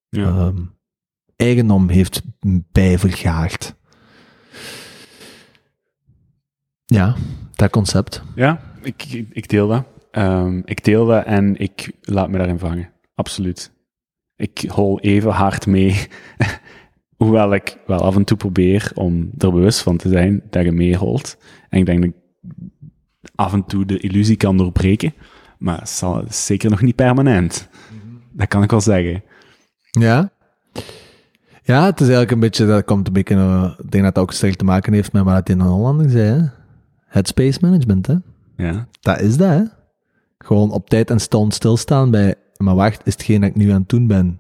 Ja. 0.10 0.24
ehm, 0.28 0.58
eigendom 1.36 1.90
heeft 1.90 2.22
bijvergaard. 2.72 3.76
Ja, 6.86 7.16
dat 7.56 7.70
concept. 7.70 8.22
Ja, 8.36 8.62
ik, 8.82 9.04
ik, 9.04 9.28
ik 9.32 9.50
deel 9.50 9.68
dat. 9.68 9.84
Ehm, 10.12 10.62
ik 10.66 10.84
deel 10.84 11.06
dat 11.06 11.26
en 11.26 11.58
ik 11.60 11.92
laat 12.02 12.30
me 12.30 12.38
daarin 12.38 12.60
vangen. 12.60 12.90
Absoluut. 13.16 13.72
Ik 14.36 14.66
hol 14.70 15.00
even 15.00 15.32
hard 15.32 15.66
mee. 15.68 16.08
Hoewel 17.18 17.54
ik 17.54 17.78
wel 17.86 18.00
af 18.00 18.16
en 18.16 18.24
toe 18.24 18.38
probeer 18.38 18.92
om 18.94 19.30
er 19.38 19.52
bewust 19.52 19.82
van 19.82 19.98
te 19.98 20.10
zijn 20.10 20.42
dat 20.50 20.64
je 20.64 20.72
meeholt. 20.72 21.38
En 21.70 21.80
ik 21.80 21.86
denk 21.86 22.02
dat 22.02 22.10
ik 22.10 22.16
af 23.36 23.54
en 23.54 23.66
toe 23.66 23.86
de 23.86 24.00
illusie 24.00 24.36
kan 24.38 24.58
doorbreken. 24.58 25.14
Maar 25.58 25.80
het 25.80 25.90
zal 25.90 26.18
het 26.18 26.30
is 26.30 26.46
zeker 26.46 26.70
nog 26.70 26.82
niet 26.82 26.96
permanent. 26.96 27.70
Dat 28.32 28.48
kan 28.48 28.64
ik 28.64 28.72
wel 28.72 28.82
zeggen. 28.82 29.24
Ja. 29.92 30.32
Ja, 31.64 31.86
het 31.86 31.96
is 31.96 32.08
eigenlijk 32.08 32.32
een 32.32 32.40
beetje, 32.40 32.66
dat 32.66 32.86
komt 32.86 33.08
een 33.08 33.14
beetje, 33.14 33.36
eh, 33.36 33.74
ik 33.78 33.92
denk 33.92 34.04
dat 34.04 34.16
dat 34.16 34.24
ook 34.24 34.32
sterk 34.32 34.56
te 34.56 34.66
maken 34.66 34.94
heeft 34.94 35.12
met 35.12 35.24
wat 35.24 35.50
in 35.50 35.60
Hollander 35.60 36.10
zei, 36.10 36.40
hè. 36.40 36.48
Headspace 37.08 37.58
management, 37.62 38.08
hè. 38.08 38.16
Ja, 38.58 38.88
Dat 39.02 39.20
is 39.20 39.38
dat, 39.38 39.50
hè. 39.50 39.64
Gewoon 40.38 40.72
op 40.72 40.90
tijd 40.90 41.10
en 41.10 41.20
stond 41.20 41.54
stilstaan 41.54 42.12
bij, 42.12 42.36
maar 42.58 42.76
wacht, 42.76 43.02
is 43.06 43.14
hetgeen 43.14 43.42
dat 43.42 43.50
ik 43.50 43.56
nu 43.56 43.70
aan 43.70 43.80
het 43.80 43.90
doen 43.90 44.08
ben, 44.08 44.40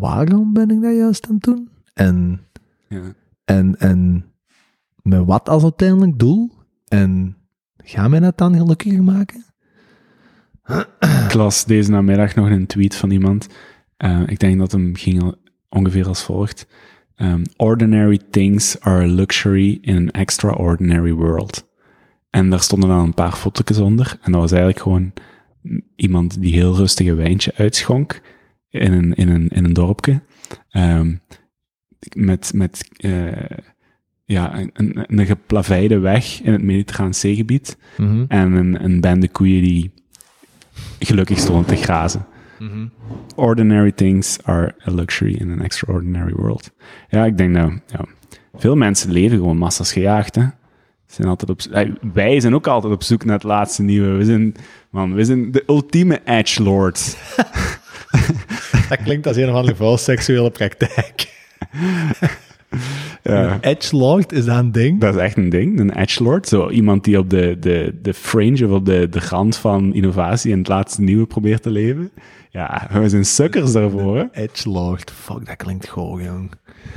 waarom 0.00 0.52
ben 0.52 0.70
ik 0.70 0.82
dat 0.82 0.94
juist 0.94 1.26
aan 1.28 1.34
het 1.34 1.44
doen? 1.44 1.68
En, 1.94 2.40
ja. 2.88 3.14
en, 3.44 3.78
en 3.78 4.24
met 5.02 5.24
wat 5.24 5.48
als 5.48 5.62
uiteindelijk 5.62 6.18
doel? 6.18 6.50
En 6.88 7.36
gaan 7.76 8.10
mij 8.10 8.20
dat 8.20 8.38
dan 8.38 8.56
gelukkiger 8.56 9.02
maken? 9.02 9.44
Ik 11.26 11.32
las 11.34 11.64
deze 11.64 11.90
namiddag 11.90 12.34
nog 12.34 12.48
een 12.50 12.66
tweet 12.66 12.94
van 12.94 13.10
iemand. 13.10 13.46
Eh, 13.96 14.22
ik 14.26 14.38
denk 14.38 14.58
dat 14.58 14.72
hem 14.72 14.96
ging 14.96 15.34
ongeveer 15.68 16.06
als 16.06 16.22
volgt. 16.22 16.66
Um, 17.16 17.42
ordinary 17.56 18.20
things 18.30 18.80
are 18.80 19.02
a 19.02 19.06
luxury 19.06 19.78
in 19.80 19.96
an 19.96 20.10
extraordinary 20.10 21.12
world. 21.12 21.68
En 22.30 22.50
daar 22.50 22.60
stonden 22.60 22.88
dan 22.88 22.98
een 22.98 23.14
paar 23.14 23.32
foto's 23.32 23.78
onder. 23.78 24.18
En 24.22 24.32
dat 24.32 24.40
was 24.40 24.50
eigenlijk 24.50 24.82
gewoon 24.82 25.12
iemand 25.96 26.40
die 26.40 26.52
heel 26.52 26.76
rustig 26.76 27.06
een 27.06 27.16
wijntje 27.16 27.52
uitschonk 27.54 28.20
in 28.70 28.92
een, 28.92 29.14
in 29.14 29.28
een, 29.28 29.48
in 29.48 29.64
een 29.64 29.72
dorpje. 29.72 30.20
Ehm, 30.70 31.14
met 32.14 32.52
met 32.54 32.88
eh, 32.96 33.32
ja, 34.24 34.58
een, 34.58 34.70
een, 34.72 35.04
een 35.06 35.26
geplaveide 35.26 35.98
weg 35.98 36.42
in 36.42 36.52
het 36.52 36.62
Mediterraan 36.62 37.14
zeegebied. 37.14 37.76
Mhm. 37.96 38.24
En 38.28 38.52
een, 38.52 38.84
een 38.84 39.00
bende 39.00 39.28
koeien 39.28 39.62
die 39.62 39.92
gelukkig 40.98 41.38
stonden 41.38 41.66
te 41.66 41.76
grazen. 41.76 42.26
Ordinary 43.34 43.92
things 43.92 44.38
are 44.42 44.74
a 44.88 44.92
luxury 44.92 45.34
in 45.34 45.50
an 45.50 45.62
extraordinary 45.62 46.32
world. 46.32 46.70
Ja, 47.08 47.24
ik 47.24 47.38
denk 47.38 47.54
dat 47.54 47.72
ja, 47.86 48.04
veel 48.54 48.76
mensen 48.76 49.12
leven 49.12 49.38
gewoon 49.38 49.56
massas 49.56 49.92
gejaagd. 49.92 50.34
Hè. 50.34 50.44
Zijn 51.06 51.28
altijd 51.28 51.50
op, 51.50 51.60
eh, 51.60 51.90
wij 52.12 52.40
zijn 52.40 52.54
ook 52.54 52.66
altijd 52.66 52.92
op 52.92 53.02
zoek 53.02 53.24
naar 53.24 53.34
het 53.34 53.42
laatste 53.42 53.82
nieuwe. 53.82 54.08
We 54.08 54.24
zijn, 54.24 54.54
man, 54.90 55.14
we 55.14 55.24
zijn 55.24 55.52
de 55.52 55.62
ultieme 55.66 56.20
edge 56.24 56.62
lords. 56.62 57.16
Dat 58.88 59.02
klinkt 59.04 59.26
als 59.26 59.36
een 59.36 59.48
of 59.48 59.54
andere 59.54 59.76
vuil 59.76 59.96
seksuele 59.96 60.50
praktijk. 60.50 61.28
Ja. 63.22 63.58
Edgelord, 63.60 64.32
is 64.32 64.44
dat 64.44 64.58
een 64.58 64.72
ding? 64.72 65.00
Dat 65.00 65.14
is 65.14 65.20
echt 65.20 65.36
een 65.36 65.48
ding, 65.48 65.80
een 65.80 65.96
edgelord. 65.96 66.48
Zo 66.48 66.68
iemand 66.68 67.04
die 67.04 67.18
op 67.18 67.30
de, 67.30 67.56
de, 67.60 67.98
de 68.02 68.14
fringe 68.14 68.66
of 68.66 68.72
op 68.72 68.84
de, 68.84 69.08
de 69.08 69.20
rand 69.28 69.56
van 69.56 69.94
innovatie 69.94 70.52
en 70.52 70.58
het 70.58 70.68
laatste 70.68 71.02
nieuwe 71.02 71.26
probeert 71.26 71.62
te 71.62 71.70
leven. 71.70 72.10
Ja, 72.50 72.88
we 72.92 73.08
zijn 73.08 73.24
sukkers 73.24 73.72
daarvoor. 73.72 74.16
Hè? 74.16 74.24
Edgelord, 74.32 75.10
fuck, 75.10 75.46
dat 75.46 75.56
klinkt 75.56 75.88
goor, 75.88 76.22
jong. 76.22 76.50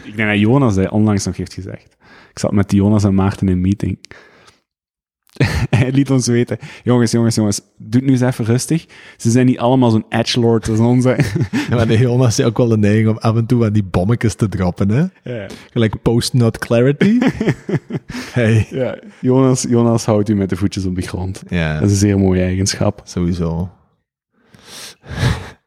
Ik 0.04 0.16
denk 0.16 0.30
dat 0.30 0.40
Jonas 0.40 0.76
dat 0.76 0.92
onlangs 0.92 1.26
nog 1.26 1.38
heeft 1.38 1.54
gezegd. 1.54 1.98
Ik 2.32 2.40
zat 2.40 2.52
met 2.52 2.72
Jonas 2.72 3.04
en 3.04 3.16
Maarten 3.16 3.48
in 3.48 3.54
een 3.54 3.62
meeting. 3.62 3.98
Hij 5.78 5.92
liet 5.92 6.12
ons 6.12 6.28
weten, 6.28 6.58
jongens, 6.84 7.12
jongens, 7.12 7.36
jongens, 7.36 7.62
doe 7.78 8.00
het 8.02 8.04
nu 8.04 8.12
eens 8.12 8.22
even 8.22 8.46
rustig. 8.46 8.86
Ze 9.18 9.32
zijn 9.32 9.46
niet 9.46 9.60
allemaal 9.60 9.90
zo'n 9.90 10.06
edgelord 10.10 10.70
als 10.70 10.80
ons. 10.80 11.06
Ja, 11.70 11.76
maar 11.76 11.88
de 11.88 11.98
Jonas 11.98 12.38
heeft 12.38 12.50
ook 12.50 12.58
wel 12.58 12.68
de 12.68 12.78
neiging 12.78 13.08
om 13.10 13.18
af 13.18 13.36
en 13.36 13.46
toe 13.46 13.66
aan 13.66 13.74
die 13.74 13.84
bommetjes 13.84 14.36
te 14.36 14.50
droppen, 14.50 14.90
hè? 14.90 15.06
Ja. 15.34 15.46
Gelijk 15.72 16.02
post-not 16.02 16.58
clarity. 16.58 17.18
hey. 18.34 18.68
Ja, 18.70 18.98
Jonas, 19.22 19.62
Jonas 19.70 20.06
houdt 20.06 20.30
u 20.30 20.36
met 20.36 20.50
de 20.50 20.56
voetjes 20.56 20.86
op 20.86 20.96
de 20.96 21.02
grond. 21.02 21.44
Ja, 21.48 21.74
Dat 21.74 21.84
is 21.84 21.92
een 21.92 21.98
zeer 21.98 22.20
mooie 22.20 22.42
eigenschap. 22.42 23.02
sowieso. 23.04 23.70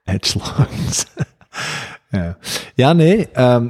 Edgelords. 0.04 1.06
ja. 2.10 2.36
ja, 2.74 2.92
nee. 2.92 3.28
ehm, 3.30 3.68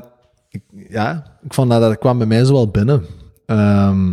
ik, 0.48 0.62
ja, 0.88 1.38
ik 1.44 1.54
vond 1.54 1.70
dat, 1.70 1.80
dat 1.80 1.98
kwam 1.98 2.18
bij 2.18 2.26
mij 2.26 2.44
zo 2.44 2.52
wel 2.52 2.68
binnen. 2.70 3.04
Ehm, 3.46 4.12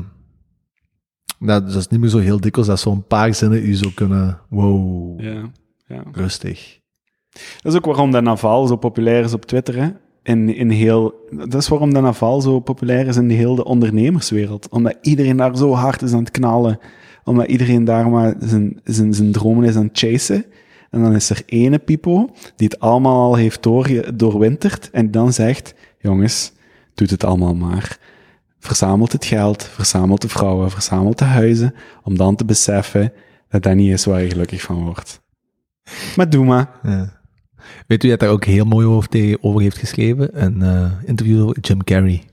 dat, 1.45 1.67
dat 1.67 1.75
is 1.75 1.87
niet 1.87 1.99
meer 1.99 2.09
zo 2.09 2.17
heel 2.17 2.39
dikwijls 2.39 2.69
dat 2.69 2.79
zo'n 2.79 3.03
paar 3.07 3.33
zinnen 3.33 3.65
u 3.65 3.75
zo 3.75 3.89
kunnen... 3.95 4.39
Wow, 4.49 5.21
Ja, 5.21 5.51
ja. 5.87 6.03
rustig. 6.11 6.79
Dat 7.31 7.71
is 7.71 7.77
ook 7.77 7.85
waarom 7.85 8.11
de 8.11 8.21
Naval 8.21 8.67
zo 8.67 8.75
populair 8.75 9.23
is 9.23 9.33
op 9.33 9.45
Twitter. 9.45 9.81
Hè? 9.81 9.89
In, 10.23 10.55
in 10.55 10.69
heel, 10.69 11.13
dat 11.31 11.53
is 11.61 11.67
waarom 11.67 11.93
de 11.93 11.99
Naval 11.99 12.41
zo 12.41 12.59
populair 12.59 13.07
is 13.07 13.17
in 13.17 13.27
de 13.27 13.33
hele 13.33 13.63
ondernemerswereld. 13.63 14.69
Omdat 14.69 14.97
iedereen 15.01 15.37
daar 15.37 15.57
zo 15.57 15.73
hard 15.73 16.01
is 16.01 16.13
aan 16.13 16.19
het 16.19 16.31
knallen. 16.31 16.79
Omdat 17.23 17.47
iedereen 17.47 17.83
daar 17.83 18.09
maar 18.09 18.35
zijn, 18.39 18.79
zijn, 18.83 19.13
zijn 19.13 19.31
dromen 19.31 19.63
is 19.63 19.75
aan 19.75 19.87
het 19.87 19.97
chasen. 19.97 20.45
En 20.89 21.01
dan 21.01 21.15
is 21.15 21.29
er 21.29 21.41
ene 21.45 21.79
pipo 21.79 22.29
die 22.55 22.67
het 22.67 22.79
allemaal 22.79 23.21
al 23.21 23.35
heeft 23.35 23.63
door, 23.63 23.89
doorwinterd. 24.15 24.89
En 24.91 25.11
dan 25.11 25.33
zegt, 25.33 25.73
jongens, 25.99 26.51
doet 26.93 27.09
het 27.09 27.23
allemaal 27.23 27.55
maar. 27.55 27.99
Verzamelt 28.63 29.11
het 29.11 29.25
geld, 29.25 29.63
verzamelt 29.63 30.21
de 30.21 30.29
vrouwen, 30.29 30.71
verzamelt 30.71 31.17
de 31.17 31.25
huizen. 31.25 31.73
Om 32.03 32.17
dan 32.17 32.35
te 32.35 32.45
beseffen 32.45 33.13
dat 33.49 33.63
dat 33.63 33.75
niet 33.75 33.91
is 33.91 34.05
waar 34.05 34.21
je 34.21 34.29
gelukkig 34.29 34.61
van 34.61 34.83
wordt. 34.83 35.21
Maar 36.15 36.29
doe 36.29 36.45
maar. 36.45 36.69
Ja. 36.83 37.21
Weet 37.87 38.03
u 38.03 38.09
dat 38.09 38.19
daar 38.19 38.29
ook 38.29 38.45
heel 38.45 38.65
mooi 38.65 38.85
over, 39.41 39.61
heeft 39.61 39.77
geschreven? 39.77 40.43
Een 40.43 40.61
eh, 40.61 40.91
interview 41.05 41.41
over 41.41 41.59
Jim 41.59 41.83
Carrey. 41.83 42.23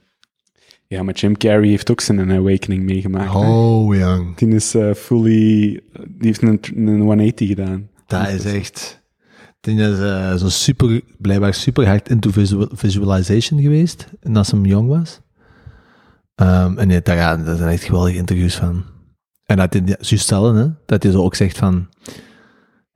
Ja, 0.86 1.02
maar 1.02 1.14
Jim 1.14 1.36
Carrey 1.36 1.68
heeft 1.68 1.90
ook 1.90 2.00
zijn 2.00 2.30
awakening 2.30 2.82
meegemaakt. 2.82 3.34
Oh, 3.34 3.96
jong. 3.96 4.36
Die 4.36 4.48
is 4.48 4.74
eh, 4.74 4.94
fully... 4.94 5.80
Die 5.92 6.26
heeft 6.26 6.42
een, 6.42 6.60
een 6.74 7.00
180 7.00 7.48
gedaan. 7.48 7.88
Dat 8.06 8.28
is 8.28 8.44
echt... 8.44 9.02
Die 9.60 9.80
is 9.80 10.40
zo 10.40 10.48
super, 10.48 11.00
blijkbaar 11.18 11.54
super 11.54 11.86
hard 11.86 12.08
into 12.08 12.30
visual, 12.30 12.68
visualization 12.72 13.60
geweest. 13.60 14.06
En 14.20 14.36
als 14.36 14.50
hij 14.50 14.60
jong 14.60 14.88
was. 14.88 15.20
Ehm, 16.40 16.78
en 16.78 17.02
daar, 17.02 17.16
ja, 17.16 17.36
daar 17.36 17.56
zijn 17.56 17.70
echt 17.70 17.82
geweldige 17.82 18.16
interviews 18.16 18.56
van. 18.56 18.84
En 19.44 19.56
dat 19.56 19.72
hij, 19.72 19.82
juist 19.84 20.18
stellen, 20.18 20.54
hè, 20.54 20.68
dat 20.86 21.02
hij 21.02 21.12
zo 21.12 21.22
ook 21.22 21.34
zegt 21.34 21.58
van... 21.58 21.88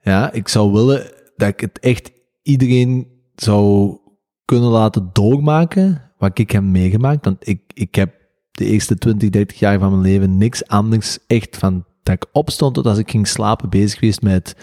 Ja, 0.00 0.32
ik 0.32 0.48
zou 0.48 0.72
willen 0.72 1.10
dat 1.36 1.48
ik 1.48 1.60
het 1.60 1.78
echt 1.78 2.10
iedereen 2.42 3.06
zou 3.34 3.96
kunnen 4.44 4.68
laten 4.68 5.10
doormaken 5.12 6.12
wat 6.18 6.38
ik 6.38 6.50
heb 6.50 6.62
meegemaakt. 6.62 7.24
Want 7.24 7.48
ik, 7.48 7.60
ik 7.74 7.94
heb 7.94 8.14
de 8.50 8.64
eerste 8.64 8.98
20, 8.98 9.30
30 9.30 9.58
jaar 9.58 9.78
van 9.78 9.90
mijn 9.90 10.02
leven 10.02 10.38
niks 10.38 10.66
anders 10.66 11.18
echt 11.26 11.56
van 11.56 11.84
dat 12.02 12.14
ik 12.14 12.26
opstond 12.32 12.74
tot 12.74 12.86
als 12.86 12.98
ik 12.98 13.10
ging 13.10 13.28
slapen 13.28 13.70
bezig 13.70 13.98
geweest 13.98 14.22
met 14.22 14.56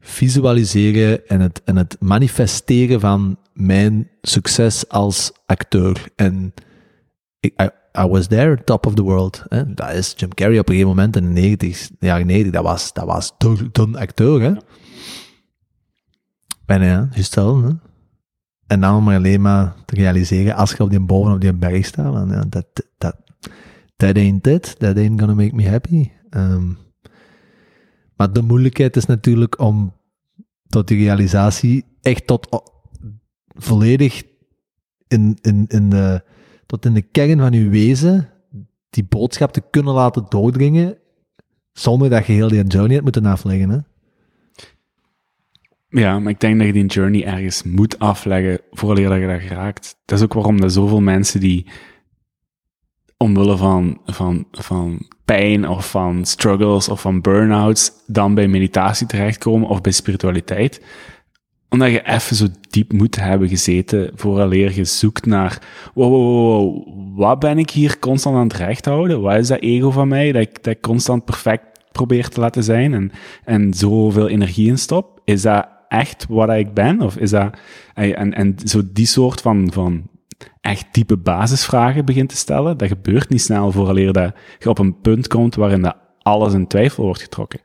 visualiseren 0.00 1.28
en 1.28 1.40
het, 1.40 1.62
en 1.64 1.76
het 1.76 1.96
manifesteren 2.00 3.00
van 3.00 3.38
mijn 3.52 4.10
succes 4.22 4.88
als 4.88 5.32
acteur. 5.46 6.08
En 6.16 6.54
ik, 7.40 7.70
I, 7.98 8.04
was 8.04 8.26
there, 8.26 8.64
top 8.64 8.86
of 8.86 8.94
the 8.94 9.02
world. 9.02 9.42
Dat 9.66 9.92
is 9.92 10.14
Jim 10.16 10.34
Carrey 10.34 10.58
op 10.58 10.68
een 10.68 10.74
gegeven 10.74 10.96
moment 10.96 11.16
in 11.16 11.34
de 11.34 11.40
90, 11.40 11.88
de 11.98 12.06
jaren 12.06 12.26
90. 12.26 12.52
Dat 12.52 12.62
was, 12.62 12.92
dat 12.92 13.04
was 13.04 13.32
de, 13.38 13.90
acteur. 13.92 14.40
Hè? 14.42 14.52
Bijna 16.66 16.84
ja, 16.84 17.08
wel, 17.34 17.62
hè? 17.62 17.70
En 18.66 18.80
dan 18.80 19.02
maar 19.04 19.16
alleen 19.16 19.40
maar 19.40 19.74
te 19.84 19.94
realiseren, 19.94 20.54
als 20.54 20.70
je 20.70 20.82
op 20.82 20.90
die 20.90 21.00
boven 21.00 21.32
op 21.32 21.40
die 21.40 21.52
berg 21.52 21.86
staat, 21.86 22.30
ja, 22.30 22.44
dat, 22.48 22.66
dat, 22.98 23.16
that 23.96 24.16
ain't 24.16 24.46
it, 24.46 24.78
that 24.78 24.96
ain't 24.96 25.20
gonna 25.20 25.34
make 25.34 25.54
me 25.54 25.68
happy. 25.68 26.10
Ehm, 26.30 26.72
maar 28.16 28.32
de 28.32 28.42
moeilijkheid 28.42 28.96
is 28.96 29.06
natuurlijk 29.06 29.60
om 29.60 29.92
tot 30.68 30.88
die 30.88 30.98
realisatie 30.98 31.84
echt 32.02 32.26
tot 32.26 32.48
volledig 33.48 34.22
in, 35.08 35.38
in, 35.40 35.64
in 35.68 35.90
de, 35.90 36.22
tot 36.70 36.84
in 36.84 36.94
de 36.94 37.02
kern 37.02 37.38
van 37.38 37.52
je 37.52 37.68
wezen 37.68 38.28
die 38.90 39.04
boodschap 39.04 39.52
te 39.52 39.62
kunnen 39.70 39.94
laten 39.94 40.26
doordringen 40.28 40.96
zonder 41.72 42.10
dat 42.10 42.26
je 42.26 42.32
heel 42.32 42.48
die 42.48 42.64
journey 42.64 42.92
hebt 42.92 43.04
moeten 43.04 43.26
afleggen. 43.26 43.70
Hè? 43.70 43.78
Ja, 46.00 46.18
maar 46.18 46.32
ik 46.32 46.40
denk 46.40 46.58
dat 46.58 46.66
je 46.66 46.72
die 46.72 46.86
journey 46.86 47.24
ergens 47.24 47.62
moet 47.62 47.98
afleggen 47.98 48.60
voordat 48.70 49.20
je 49.20 49.26
dat 49.26 49.40
raakt. 49.58 49.96
Dat 50.04 50.18
is 50.18 50.24
ook 50.24 50.32
waarom 50.32 50.62
er 50.62 50.70
zoveel 50.70 51.00
mensen 51.00 51.40
die 51.40 51.66
omwille 53.16 53.56
van, 53.56 54.00
van, 54.04 54.46
van 54.50 55.08
pijn 55.24 55.68
of 55.68 55.90
van 55.90 56.24
struggles 56.24 56.88
of 56.88 57.00
van 57.00 57.20
burn-outs 57.20 57.92
dan 58.06 58.34
bij 58.34 58.48
meditatie 58.48 59.06
terechtkomen 59.06 59.68
of 59.68 59.80
bij 59.80 59.92
spiritualiteit. 59.92 60.84
Omdat 61.70 61.90
je 61.90 62.06
even 62.06 62.36
zo 62.36 62.46
diep 62.70 62.92
moet 62.92 63.16
hebben 63.16 63.48
gezeten 63.48 64.10
vooraleer 64.14 64.74
je 64.74 64.84
zoekt 64.84 65.26
naar 65.26 65.62
wow, 65.94 66.10
wow, 66.10 66.54
wow, 66.54 67.18
wat 67.18 67.38
ben 67.38 67.58
ik 67.58 67.70
hier 67.70 67.98
constant 67.98 68.36
aan 68.36 68.42
het 68.48 68.56
recht 68.56 68.84
houden? 68.84 69.20
Wat 69.20 69.38
is 69.38 69.48
dat 69.48 69.60
ego 69.60 69.90
van 69.90 70.08
mij 70.08 70.32
dat 70.32 70.42
ik, 70.42 70.62
dat 70.62 70.80
constant 70.80 71.24
perfect 71.24 71.62
probeer 71.92 72.28
te 72.28 72.40
laten 72.40 72.64
zijn 72.64 72.94
en, 72.94 73.12
en 73.44 73.74
zoveel 73.74 74.28
energie 74.28 74.68
in 74.68 74.78
stop? 74.78 75.20
Is 75.24 75.42
dat 75.42 75.68
echt 75.88 76.26
wat 76.28 76.50
ik 76.50 76.74
ben? 76.74 77.00
Of 77.00 77.16
is 77.16 77.30
dat, 77.30 77.58
en, 77.94 78.34
en 78.34 78.56
zo 78.64 78.82
die 78.92 79.06
soort 79.06 79.40
van, 79.40 79.72
van 79.72 80.08
echt 80.60 80.86
diepe 80.92 81.16
basisvragen 81.16 82.04
begint 82.04 82.28
te 82.28 82.36
stellen, 82.36 82.76
dat 82.76 82.88
gebeurt 82.88 83.28
niet 83.28 83.42
snel 83.42 83.72
vooraleer 83.72 84.12
dat 84.12 84.34
je 84.58 84.68
op 84.68 84.78
een 84.78 85.00
punt 85.00 85.26
komt 85.28 85.54
waarin 85.54 85.82
dat 85.82 85.96
alles 86.22 86.52
in 86.52 86.66
twijfel 86.66 87.04
wordt 87.04 87.22
getrokken. 87.22 87.60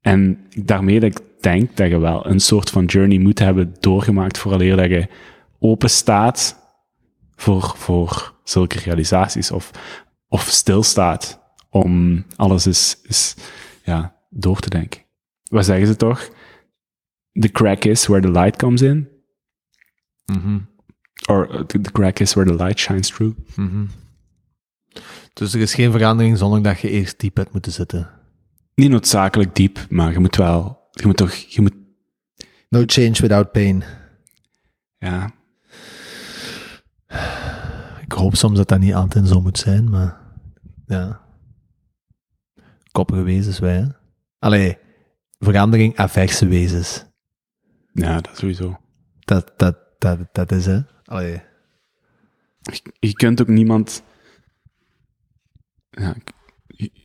En 0.00 0.38
daarmee 0.50 1.00
dat 1.00 1.10
ik 1.10 1.20
denk 1.42 1.76
dat 1.76 1.88
je 1.88 1.98
wel 1.98 2.26
een 2.26 2.40
soort 2.40 2.70
van 2.70 2.84
journey 2.84 3.18
moet 3.18 3.38
hebben 3.38 3.74
doorgemaakt 3.80 4.38
vooraleer 4.38 4.76
dat 4.76 4.88
je 4.88 5.08
open 5.58 5.90
staat 5.90 6.56
voor, 7.36 7.72
voor 7.76 8.34
zulke 8.44 8.78
realisaties 8.78 9.50
of, 9.50 9.70
of 10.28 10.42
stilstaat 10.42 11.40
om 11.70 12.24
alles 12.36 12.66
is, 12.66 12.98
is 13.02 13.34
ja, 13.84 14.16
door 14.30 14.60
te 14.60 14.70
denken. 14.70 15.00
Wat 15.42 15.64
zeggen 15.64 15.86
ze 15.86 15.96
toch? 15.96 16.30
The 17.32 17.48
crack 17.48 17.84
is 17.84 18.06
where 18.06 18.22
the 18.22 18.30
light 18.30 18.56
comes 18.56 18.82
in. 18.82 19.08
Or 21.28 21.54
uh, 21.54 21.60
the, 21.60 21.80
the 21.80 21.92
crack 21.92 22.18
is 22.18 22.34
where 22.34 22.50
the 22.50 22.64
light 22.64 22.78
shines 22.78 23.08
through. 23.08 23.36
Dus 25.32 25.54
er 25.54 25.60
is 25.60 25.74
geen 25.74 25.92
verandering 25.92 26.38
zonder 26.38 26.62
dat 26.62 26.80
je 26.80 26.90
eerst 26.90 27.20
diep 27.20 27.36
hebt 27.36 27.52
moeten 27.52 27.72
zitten. 27.72 28.10
Niet 28.74 28.90
noodzakelijk 28.90 29.54
diep, 29.54 29.86
maar 29.88 30.12
je 30.12 30.18
moet 30.18 30.36
wel, 30.36 30.81
je 30.92 31.06
moet 31.06 31.16
toch, 31.16 31.32
je 31.32 31.60
moet, 31.60 31.74
No 32.68 32.82
change 32.86 33.20
without 33.20 33.52
pain. 33.52 33.84
ja, 34.98 35.34
Ik 38.00 38.12
hoop 38.12 38.36
soms 38.36 38.56
dat 38.56 38.68
dat 38.68 38.78
niet 38.80 38.94
altijd 38.94 39.28
zo 39.28 39.40
moet 39.40 39.58
zijn, 39.58 39.90
maar 39.90 40.20
ja. 40.86 41.20
Koppige 42.92 43.22
wezens 43.22 43.58
wij, 43.58 43.76
hè? 43.76 43.86
Allee, 44.38 44.78
verandering 45.38 45.96
averse 45.96 46.46
wezens. 46.46 47.04
ja, 47.92 48.20
dat 48.20 48.36
sowieso. 48.36 48.80
Dat, 49.20 49.52
dat, 49.56 49.76
dat, 49.98 50.18
dat 50.32 50.52
is, 50.52 50.66
hè? 50.66 50.80
Allee. 51.04 51.42
Je, 52.60 52.92
je 52.98 53.12
kunt 53.12 53.40
ook 53.40 53.48
niemand, 53.48 54.02
ja, 55.90 56.14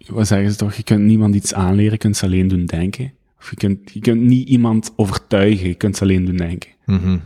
wat 0.08 0.28
zeggen 0.28 0.52
ze 0.52 0.58
toch? 0.58 0.74
Je 0.74 0.84
kunt 0.84 1.04
niemand 1.04 1.36
iets 1.36 1.54
aanleren, 1.54 1.92
je 1.92 1.98
kunt 1.98 2.18
ze 2.18 2.26
alleen 2.26 2.48
doen 2.48 2.66
denken. 2.66 3.14
Of 3.38 3.50
je 3.50 3.56
kunt, 3.56 3.92
je 3.92 4.00
kunt 4.00 4.22
niet 4.22 4.48
iemand 4.48 4.94
overtuigen, 4.96 5.68
je 5.68 5.76
kunt 5.76 5.98
ze 5.98 6.04
alleen 6.04 6.26
doen 6.26 6.38
denken. 6.38 6.70
Mhm. 6.86 7.18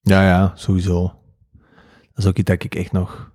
Ja, 0.00 0.22
ja, 0.22 0.52
sowieso. 0.54 1.02
Dat 2.02 2.24
is 2.24 2.26
ook 2.26 2.38
iets 2.38 2.50
dat 2.50 2.64
ik 2.64 2.74
echt 2.74 2.92
nog 2.92 3.34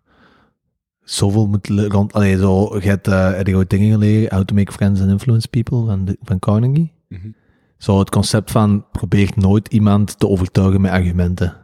zoveel 1.00 1.48
moet 1.48 1.68
rond... 1.68 2.14
Allee, 2.14 2.38
zo, 2.38 2.80
je 2.80 2.88
hebt 2.88 3.08
uh, 3.08 3.44
je 3.44 3.56
ooit 3.56 3.70
dingen 3.70 3.92
geleerd, 3.92 4.32
How 4.32 4.44
to 4.44 4.56
Make 4.56 4.72
Friends 4.72 5.02
and 5.02 5.10
Influence 5.10 5.48
People, 5.48 5.86
van, 5.86 6.06
de, 6.06 6.18
van 6.22 6.40
Carnegie. 6.40 6.94
Mhm. 7.08 7.32
Zo 7.78 8.00
het 8.00 8.10
concept 8.10 8.52
van, 8.52 8.86
probeer 8.92 9.32
nooit 9.36 9.68
iemand 9.68 10.20
te 10.20 10.28
overtuigen 10.28 10.82
met 10.82 10.92
argumenten. 10.92 11.58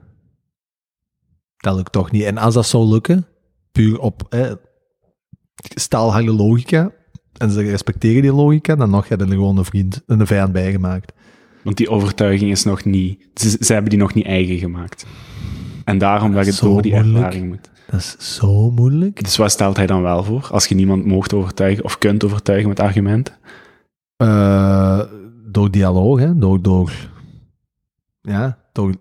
Dat 1.58 1.76
lukt 1.76 1.92
toch 1.92 2.12
niet. 2.12 2.24
En 2.24 2.38
als 2.38 2.54
dat 2.54 2.66
zou 2.66 2.88
lukken, 2.88 3.28
puur 3.72 4.00
op 4.00 4.26
eh, 4.30 4.52
staalharde 5.56 6.32
logica, 6.32 6.92
en 7.38 7.52
ze 7.52 7.62
respecteren 7.62 8.22
die 8.22 8.34
logica, 8.34 8.76
dan 8.76 8.90
nog 8.90 9.08
heb 9.08 9.20
je 9.20 9.26
er 9.26 9.32
gewoon 9.32 9.58
een 9.58 9.66
vriend, 9.66 10.02
een 10.06 10.28
vijand 10.28 10.52
bij 10.52 10.72
gemaakt. 10.72 11.14
Want 11.64 11.78
die 11.78 11.90
overtuiging 11.90 12.52
is 12.52 12.64
nog 12.64 12.84
niet, 12.86 13.28
ze, 13.34 13.58
ze 13.60 13.74
hebben 13.74 13.90
die 13.90 14.00
nog 14.00 14.14
niet 14.14 14.26
eigen 14.26 14.58
gemaakt. 14.58 15.06
En 15.84 15.98
daarom 15.98 16.34
dat 16.34 16.46
je 16.46 16.52
Zo 16.52 16.68
door 16.68 16.82
die 16.82 16.94
moeilijk. 16.94 17.16
ervaring 17.16 17.48
moet. 17.48 17.70
Dat 17.92 18.00
is 18.00 18.36
zo 18.36 18.72
moeilijk. 18.72 19.24
Dus 19.24 19.38
wat 19.38 19.52
stelt 19.52 19.78
hij 19.78 19.86
dan 19.86 20.02
wel 20.02 20.24
voor? 20.24 20.48
Als 20.52 20.66
je 20.66 20.76
niemand 20.76 21.06
mocht 21.06 21.34
overtuigen 21.34 21.84
of 21.84 21.98
kunt 21.98 22.24
overtuigen 22.24 22.70
met 22.70 22.80
argumenten? 22.80 23.34
Eh, 24.18 25.02
door 25.46 25.72
dialoog, 25.72 26.20
hè? 26.20 26.38
Door, 26.38 26.62
door, 26.62 26.92
ja, 28.22 28.58
door, 28.72 28.94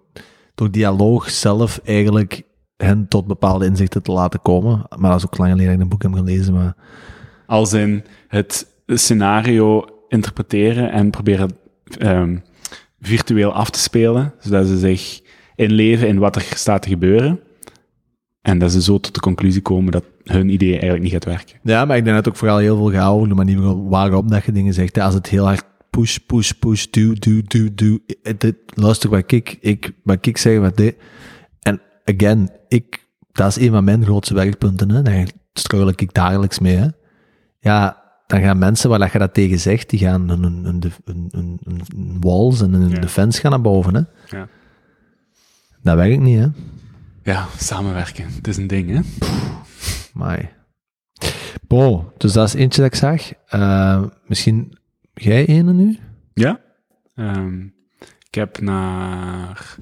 door 0.55 0.71
dialoog 0.71 1.31
zelf 1.31 1.81
eigenlijk 1.85 2.43
hen 2.77 3.09
tot 3.09 3.27
bepaalde 3.27 3.67
inzichten 3.67 4.03
te 4.03 4.13
laten 4.13 4.43
komen. 4.43 4.85
Maar 4.99 5.11
dat 5.11 5.19
is 5.19 5.27
ook 5.27 5.39
lang 5.39 5.51
geleden 5.51 5.67
dat 5.73 5.77
ik 5.77 5.83
een 5.83 5.89
boek 5.89 6.03
heb 6.03 6.13
gelezen, 6.15 6.55
maar 6.55 6.77
Als 7.47 7.73
in 7.73 8.05
het 8.29 8.67
scenario 8.87 9.85
interpreteren 10.09 10.91
en 10.91 11.11
proberen 11.11 11.51
ehm, 11.99 12.37
virtueel 13.01 13.53
af 13.53 13.71
te 13.71 13.79
spelen, 13.79 14.35
zodat 14.41 14.67
ze 14.67 14.79
zich 14.79 15.21
inleven 15.55 16.09
in 16.09 16.19
wat 16.19 16.37
er 16.37 16.43
staat 16.55 16.83
te 16.83 16.89
gebeuren. 16.89 17.41
En 18.43 18.59
dat 18.59 18.73
ze 18.73 18.83
zo 18.83 18.99
tot 19.01 19.15
de 19.15 19.21
conclusie 19.21 19.63
komen 19.63 19.93
dat 19.93 20.05
hun 20.25 20.49
idee 20.49 20.71
eigenlijk 20.71 21.03
niet 21.03 21.13
gaat 21.13 21.25
werken. 21.25 21.57
Ja, 21.63 21.85
maar 21.85 21.97
ik 21.97 22.05
denk 22.05 22.17
dat 22.17 22.25
het 22.25 22.35
ook 22.35 22.39
vooral 22.41 22.59
heel 22.59 22.77
veel 22.77 22.91
gaat 22.91 23.11
over 23.13 23.29
de 23.29 23.35
manier 23.35 23.89
waarop- 23.89 24.29
dat 24.31 24.45
je 24.45 24.53
dingen 24.53 24.75
zegt. 24.75 24.99
Als 24.99 25.15
het 25.15 25.29
heel 25.29 25.45
hard 25.45 25.65
push, 25.91 26.17
push, 26.17 26.51
push, 26.51 26.87
duw, 26.91 27.13
duw, 27.19 27.69
duw. 27.75 27.99
Het- 28.23 28.43
het- 28.43 28.57
Luister 28.75 29.11
wat 29.11 29.33
ik, 29.33 29.57
ik, 29.61 29.93
wat 30.05 30.27
ik 30.27 30.37
zeg, 30.37 30.59
wat 30.59 30.77
dit. 30.77 30.97
En 31.61 31.81
again, 32.05 32.51
ik, 32.69 33.07
dat 33.33 33.49
is 33.49 33.57
een 33.67 33.71
van 33.73 33.85
mijn 33.85 34.05
grootste 34.05 34.35
werkpunten. 34.35 34.91
Hè. 34.91 35.03
Daar 35.03 35.27
struikel 35.53 35.93
ik 35.97 36.15
dagelijks 36.15 36.59
mee. 36.59 36.91
Ja, 37.67 38.03
dan 38.27 38.41
gaan 38.41 38.59
mensen 38.59 38.91
waar 38.91 38.99
dat 38.99 39.13
je 39.13 39.19
dat 39.19 39.35
tegen 39.35 39.59
zegt, 39.61 39.91
die 39.91 39.99
gaan 39.99 40.29
een, 40.29 40.43
een, 40.43 40.65
een, 40.65 40.83
een, 41.05 41.29
een, 41.65 41.81
een 41.97 42.17
walls 42.21 42.61
en 42.61 42.73
een 42.73 42.89
Ja. 42.89 42.99
defense 43.01 43.41
gaan 43.41 43.51
naar 43.51 43.61
boven. 43.61 43.95
Hè. 43.95 44.37
Ja. 44.37 44.49
Dat 45.83 45.97
werkt 45.97 46.21
niet, 46.21 46.39
hè. 46.39 46.47
Ja, 47.23 47.47
samenwerken. 47.59 48.27
Het 48.35 48.49
is 48.49 48.57
een 48.57 48.67
ding, 48.67 48.91
hè? 48.91 49.01
Maar. 50.13 50.55
Bo, 51.67 52.13
dus 52.17 52.33
dat 52.33 52.47
is 52.49 52.55
eentje 52.55 52.83
dat 52.83 52.93
ik 52.93 52.99
zag. 52.99 53.33
Eh, 53.47 54.03
misschien 54.27 54.79
jij 55.15 55.47
ene 55.47 55.73
nu? 55.73 55.99
Ja. 56.35 56.61
Ehm, 57.15 57.61
ik 58.29 58.35
heb 58.35 58.61
naar 58.61 59.77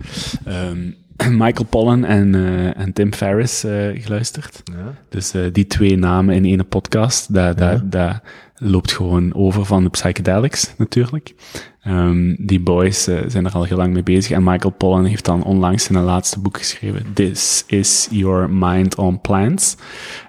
ehm, 0.45 0.91
Michael 1.30 1.66
Pollan 1.68 2.04
en, 2.04 2.34
eh, 2.34 2.80
en 2.80 2.92
Tim 2.92 3.12
Ferriss 3.12 3.64
eh, 3.64 4.02
geluisterd. 4.02 4.62
Ja. 4.64 4.94
Dus 5.08 5.34
eh, 5.34 5.42
die 5.52 5.66
twee 5.66 5.96
namen 5.96 6.34
in 6.34 6.44
één 6.44 6.68
podcast, 6.68 7.34
dat, 7.34 7.58
Ja. 7.58 7.70
dat, 7.70 7.92
dat 7.92 8.20
loopt 8.56 8.92
gewoon 8.92 9.34
over 9.34 9.64
van 9.64 9.82
de 9.84 9.90
psychedelics 9.90 10.74
natuurlijk. 10.78 11.34
Ehm, 11.82 12.34
die 12.38 12.60
boys 12.60 13.02
zijn 13.26 13.44
er 13.46 13.52
al 13.52 13.64
heel 13.64 13.76
lang 13.76 13.92
mee 13.92 14.02
bezig. 14.02 14.30
En 14.30 14.44
Michael 14.44 14.72
Pollan 14.72 15.04
heeft 15.04 15.24
dan 15.24 15.44
onlangs 15.44 15.88
een 15.88 16.02
laatste 16.02 16.40
boek 16.40 16.58
geschreven, 16.58 17.02
This 17.12 17.64
is 17.66 18.08
Your 18.10 18.50
Mind 18.50 18.94
on 18.94 19.20
Plants. 19.20 19.76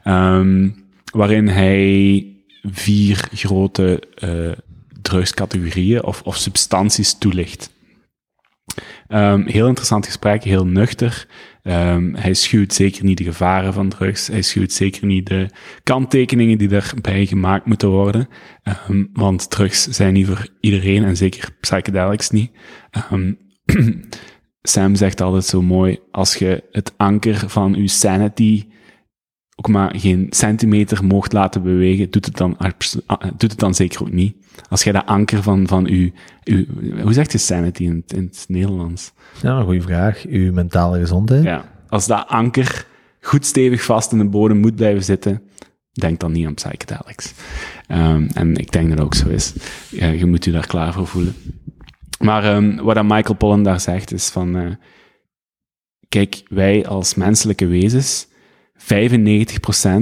Ehm, 0.03 0.69
waarin 1.11 1.47
hij 1.47 2.25
vier 2.63 3.27
grote 3.33 4.03
drugscategorieën 5.01 6.03
of, 6.03 6.21
of 6.21 6.37
substanties 6.37 7.17
toelicht. 7.17 7.69
Ehm, 9.07 9.45
heel 9.45 9.67
interessant 9.67 10.05
gesprek, 10.05 10.43
heel 10.43 10.65
nuchter. 10.65 11.27
Ehm, 11.63 12.13
hij 12.13 12.33
schuwt 12.33 12.73
zeker 12.73 13.03
niet 13.03 13.17
de 13.17 13.23
gevaren 13.23 13.73
van 13.73 13.89
drugs. 13.89 14.27
Hij 14.27 14.41
schuwt 14.41 14.71
zeker 14.71 15.05
niet 15.05 15.27
de 15.27 15.49
kanttekeningen 15.83 16.57
die 16.57 16.67
daarbij 16.67 17.25
gemaakt 17.25 17.65
moeten 17.65 17.89
worden. 17.89 18.27
Ehm, 18.63 19.05
want 19.13 19.49
drugs 19.49 19.83
zijn 19.83 20.13
niet 20.13 20.27
voor 20.27 20.47
iedereen 20.59 21.03
en 21.03 21.17
zeker 21.17 21.49
psychedelics 21.59 22.29
niet. 22.29 22.51
Sam 24.61 24.95
zegt 24.95 25.21
altijd 25.21 25.45
zo 25.45 25.61
mooi, 25.61 25.99
als 26.11 26.35
je 26.35 26.63
het 26.71 26.93
anker 26.97 27.49
van 27.49 27.73
je 27.73 27.87
sanity 27.87 28.65
ook 29.55 29.67
maar 29.67 29.95
geen 29.99 30.27
centimeter 30.29 31.03
mocht 31.05 31.33
laten 31.33 31.63
bewegen, 31.63 32.09
doet 32.11 32.25
het 32.25 32.37
dan, 32.37 32.57
ah, 32.57 32.71
doet 33.37 33.51
het 33.51 33.59
dan 33.59 33.73
zeker 33.75 34.01
ook 34.01 34.11
niet. 34.11 34.35
Als 34.69 34.83
jij 34.83 34.93
dat 34.93 35.05
anker 35.05 35.43
van, 35.43 35.67
van 35.67 35.87
uw, 35.87 36.09
uw 36.43 36.65
hoe 37.01 37.13
zegt 37.13 37.31
je 37.31 37.37
sanity 37.37 37.83
in, 37.83 37.95
het- 37.95 38.13
in 38.17 38.23
het 38.23 38.45
Nederlands? 38.47 39.11
Ja, 39.41 39.61
goede 39.61 39.81
vraag. 39.81 40.25
Uw 40.27 40.53
mentale 40.53 40.99
gezondheid. 40.99 41.43
Ja, 41.43 41.71
als 41.89 42.07
dat 42.07 42.27
anker 42.27 42.85
goed 43.21 43.45
stevig 43.45 43.83
vast 43.83 44.11
in 44.11 44.17
de 44.17 44.25
bodem 44.25 44.57
moet 44.57 44.75
blijven 44.75 45.03
zitten, 45.03 45.41
denk 45.91 46.19
dan 46.19 46.31
niet 46.31 46.45
aan 46.45 46.53
psychedelics. 46.53 47.33
Ehm, 47.87 48.27
en 48.33 48.55
ik 48.55 48.71
denk 48.71 48.87
dat 48.89 48.97
het 48.97 49.05
ook 49.07 49.15
zo 49.15 49.27
is. 49.29 49.53
Ja, 49.89 50.07
je 50.07 50.25
moet 50.25 50.45
je 50.45 50.51
daar 50.51 50.67
klaar 50.67 50.93
voor 50.93 51.07
voelen. 51.07 51.35
Maar 52.19 52.43
ehm, 52.43 52.75
wat 52.75 52.95
dat 52.95 53.03
Michael 53.03 53.35
Pollan 53.35 53.63
daar 53.63 53.79
zegt, 53.79 54.13
is 54.13 54.29
van... 54.29 54.55
eh, 54.57 54.71
kijk, 56.09 56.43
wij 56.47 56.87
als 56.87 57.15
menselijke 57.15 57.65
wezens, 57.65 58.27
95% 58.85 58.87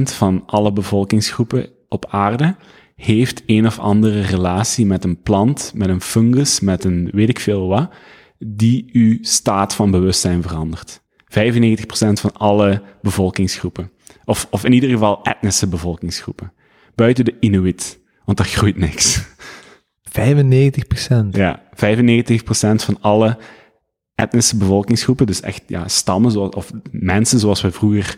van 0.04 0.44
alle 0.46 0.74
bevolkingsgroepen 0.74 1.70
op 1.88 2.06
aarde 2.10 2.56
heeft 2.96 3.44
een 3.46 3.66
of 3.66 3.80
andere 3.80 4.22
relatie 4.22 4.86
met 4.86 5.04
een 5.04 5.22
plant, 5.22 5.72
met 5.76 5.90
een 5.90 6.02
fungus, 6.02 6.60
met 6.60 6.84
een 6.84 7.10
weet 7.12 7.30
ik 7.30 7.40
veel 7.40 7.68
wat, 7.68 7.94
die 8.38 8.90
uw 8.92 9.18
staat 9.22 9.76
van 9.76 9.92
bewustzijn 9.92 10.42
verandert. 10.42 11.02
95% 11.26 11.86
van 11.96 12.34
alle 12.34 12.82
bevolkingsgroepen. 13.02 13.92
Of, 14.26 14.48
of 14.50 14.64
in 14.64 14.74
ieder 14.74 14.90
geval 14.90 15.24
etnische 15.24 15.68
bevolkingsgroepen. 15.68 16.54
Buiten 16.96 17.26
de 17.26 17.36
Inuit, 17.40 18.00
want 18.26 18.38
daar 18.38 18.48
groeit 18.48 18.78
niks. 18.78 19.24
95 20.04 20.88
procent. 20.88 21.36
Ja, 21.36 21.64
95% 21.70 21.70
van 22.76 22.98
alle 23.02 23.38
etnische 24.16 24.58
bevolkingsgroepen, 24.58 25.26
dus 25.26 25.42
echt 25.42 25.64
ja, 25.68 25.88
stammen 25.88 26.32
zoals, 26.32 26.56
of 26.56 26.72
mensen 26.92 27.40
zoals 27.40 27.62
we 27.62 27.72
vroeger 27.72 28.18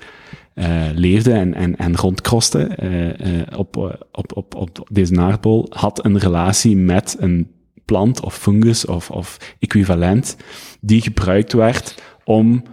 eh, 0.55 0.85
leefden 0.93 1.33
en, 1.33 1.53
en, 1.53 1.75
en 1.75 1.95
rondkrosten 1.95 2.77
eh, 2.77 3.39
eh, 3.39 3.47
op, 3.57 3.97
op, 4.11 4.55
op, 4.55 4.87
deze 4.91 5.19
aardbol, 5.19 5.67
had 5.69 6.05
een 6.05 6.17
relatie 6.17 6.77
met 6.77 7.15
een 7.19 7.51
plant 7.85 8.21
of 8.21 8.37
fungus 8.37 8.85
of, 8.85 9.11
of 9.11 9.55
equivalent 9.59 10.37
die 10.81 11.01
gebruikt 11.01 11.53
werd 11.53 12.03
om 12.23 12.63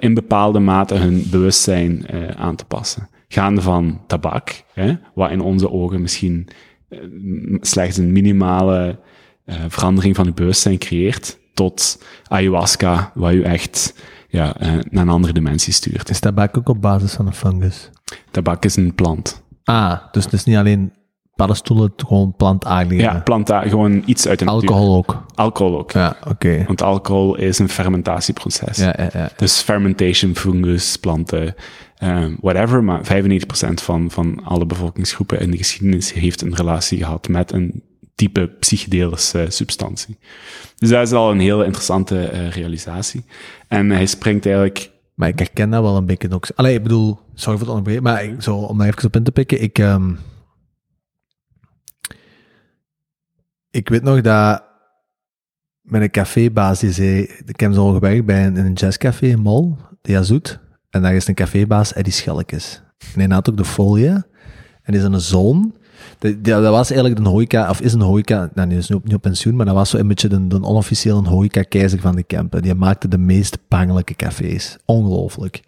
in 0.00 0.14
bepaalde 0.14 0.58
mate 0.58 0.94
hun 0.94 1.26
bewustzijn 1.30 2.06
aan 2.36 2.56
te 2.56 2.64
passen. 2.64 3.08
Gaande 3.28 3.60
van 3.60 4.00
tabak, 4.06 4.64
hè, 4.72 4.94
wat 5.14 5.30
in 5.30 5.40
onze 5.40 5.70
ogen 5.70 6.00
misschien 6.00 6.48
slechts 7.60 7.96
een 7.96 8.12
minimale 8.12 8.98
verandering 9.68 10.16
van 10.16 10.24
je 10.24 10.32
bewustzijn 10.32 10.78
creëert, 10.78 11.38
tot 11.54 12.04
ayahuasca, 12.26 13.12
wat 13.14 13.32
je 13.32 13.42
echt 13.42 13.94
ja, 14.32 14.56
eh, 14.56 14.72
naar 14.90 15.02
een 15.02 15.08
andere 15.08 15.32
dimensie 15.32 15.72
stuurt. 15.72 16.10
Is 16.10 16.20
tabak 16.20 16.58
ook 16.58 16.68
op 16.68 16.80
basis 16.80 17.12
van 17.12 17.26
een 17.26 17.34
fungus? 17.34 17.90
Tabak 18.30 18.64
is 18.64 18.76
een 18.76 18.94
plant. 18.94 19.42
Ah, 19.64 19.98
dus 20.12 20.24
het 20.24 20.32
is 20.32 20.44
niet 20.44 20.56
alleen 20.56 20.92
paddenstoelen, 21.36 21.92
het 21.96 22.06
gewoon 22.06 22.34
plantaardige. 22.36 23.00
Ja, 23.00 23.20
plant 23.20 23.50
gewoon 23.52 24.02
iets 24.06 24.28
uit 24.28 24.38
de 24.38 24.44
natuur. 24.44 24.68
Alcohol 24.68 24.96
ook. 24.96 25.24
Alcohol 25.34 25.78
ook. 25.78 25.90
Ja, 25.90 26.16
oké. 26.28 26.64
Want 26.66 26.82
alcohol 26.82 27.36
is 27.36 27.58
een 27.58 27.68
fermentatieproces. 27.68 28.76
Ja, 28.76 28.94
ja, 28.98 29.08
ja. 29.12 29.30
Dus 29.36 29.60
fermentation, 29.60 30.36
fungus, 30.36 30.96
planten, 30.96 31.54
eh, 31.96 32.24
whatever. 32.40 32.84
Maar 32.84 33.04
95% 33.04 33.82
van, 33.82 34.10
van 34.10 34.44
alle 34.44 34.66
bevolkingsgroepen 34.66 35.40
in 35.40 35.50
de 35.50 35.56
geschiedenis 35.56 36.12
heeft 36.12 36.42
een 36.42 36.54
relatie 36.54 36.98
gehad 36.98 37.28
met 37.28 37.52
een 37.52 37.82
type 38.14 38.48
psychedelische 38.60 39.46
substantie. 39.48 40.18
Dus 40.76 40.88
dat 40.88 41.06
is 41.06 41.12
al 41.12 41.30
een 41.30 41.40
hele 41.40 41.64
interessante 41.64 42.26
eh, 42.26 42.50
realisatie. 42.50 43.24
En 43.68 43.90
hij 43.90 44.06
springt 44.06 44.46
eigenlijk... 44.46 44.90
Maar 45.14 45.28
ik 45.28 45.38
herken 45.38 45.70
dat 45.70 45.82
wel 45.82 45.96
een 45.96 46.06
beetje 46.06 46.30
ook. 46.30 46.50
Allee, 46.54 46.74
ik 46.74 46.82
bedoel, 46.82 47.18
sorry 47.34 47.58
voor 47.58 47.66
het 47.66 47.76
onderbreken, 47.76 48.02
maar 48.02 48.42
zo, 48.42 48.56
om 48.56 48.78
daar 48.78 48.86
even 48.86 49.04
op 49.04 49.16
in 49.16 49.22
te 49.22 49.32
pikken, 49.32 49.62
ik, 49.62 49.78
ehm, 49.78 50.14
ik 53.70 53.88
weet 53.88 54.02
nog 54.02 54.20
dat 54.20 54.64
een 55.82 56.10
cafébaas 56.10 56.80
die 56.80 56.92
zei, 56.92 57.22
ik 57.46 57.60
heb 57.60 57.72
zo 57.72 57.92
gewerkt 57.92 58.24
bij 58.24 58.46
een, 58.46 58.56
een 58.56 58.72
jazzcafé 58.72 59.26
in 59.26 59.40
Mol, 59.40 59.76
de 60.00 60.18
Azoet, 60.18 60.58
en 60.90 61.02
daar 61.02 61.14
is 61.14 61.28
een 61.28 61.34
cafébaas, 61.34 61.92
Eddie 61.92 62.12
Schelkes. 62.12 62.82
En 63.14 63.20
hij 63.20 63.28
had 63.28 63.50
ook 63.50 63.56
de 63.56 63.64
folie, 63.64 64.08
en 64.08 64.24
die 64.84 64.96
is 64.96 65.02
een 65.02 65.20
zoon, 65.20 65.74
die- 66.22 66.40
dat 66.40 66.62
was 66.62 66.90
eigenlijk 66.90 67.20
een 67.20 67.26
horeca, 67.26 67.70
of 67.70 67.80
is 67.80 67.92
een 67.92 68.00
horeca, 68.00 68.50
nou, 68.54 68.68
die 68.68 68.78
is 68.78 68.88
nu 68.88 68.96
op, 68.96 69.08
nu 69.08 69.14
op 69.14 69.22
pensioen, 69.22 69.56
maar 69.56 69.66
dat 69.66 69.74
was 69.74 69.90
zo 69.90 69.98
een 69.98 70.08
beetje 70.08 70.28
de, 70.28 70.46
de 70.46 70.62
onofficiële 70.62 71.28
horeca-keizer 71.28 72.00
van 72.00 72.16
de 72.16 72.22
Kempen. 72.22 72.62
Die 72.62 72.74
maakte 72.74 73.08
de 73.08 73.18
meest 73.18 73.58
pangelijke 73.68 74.14
cafés. 74.14 74.76
Ongelooflijk. 74.84 75.62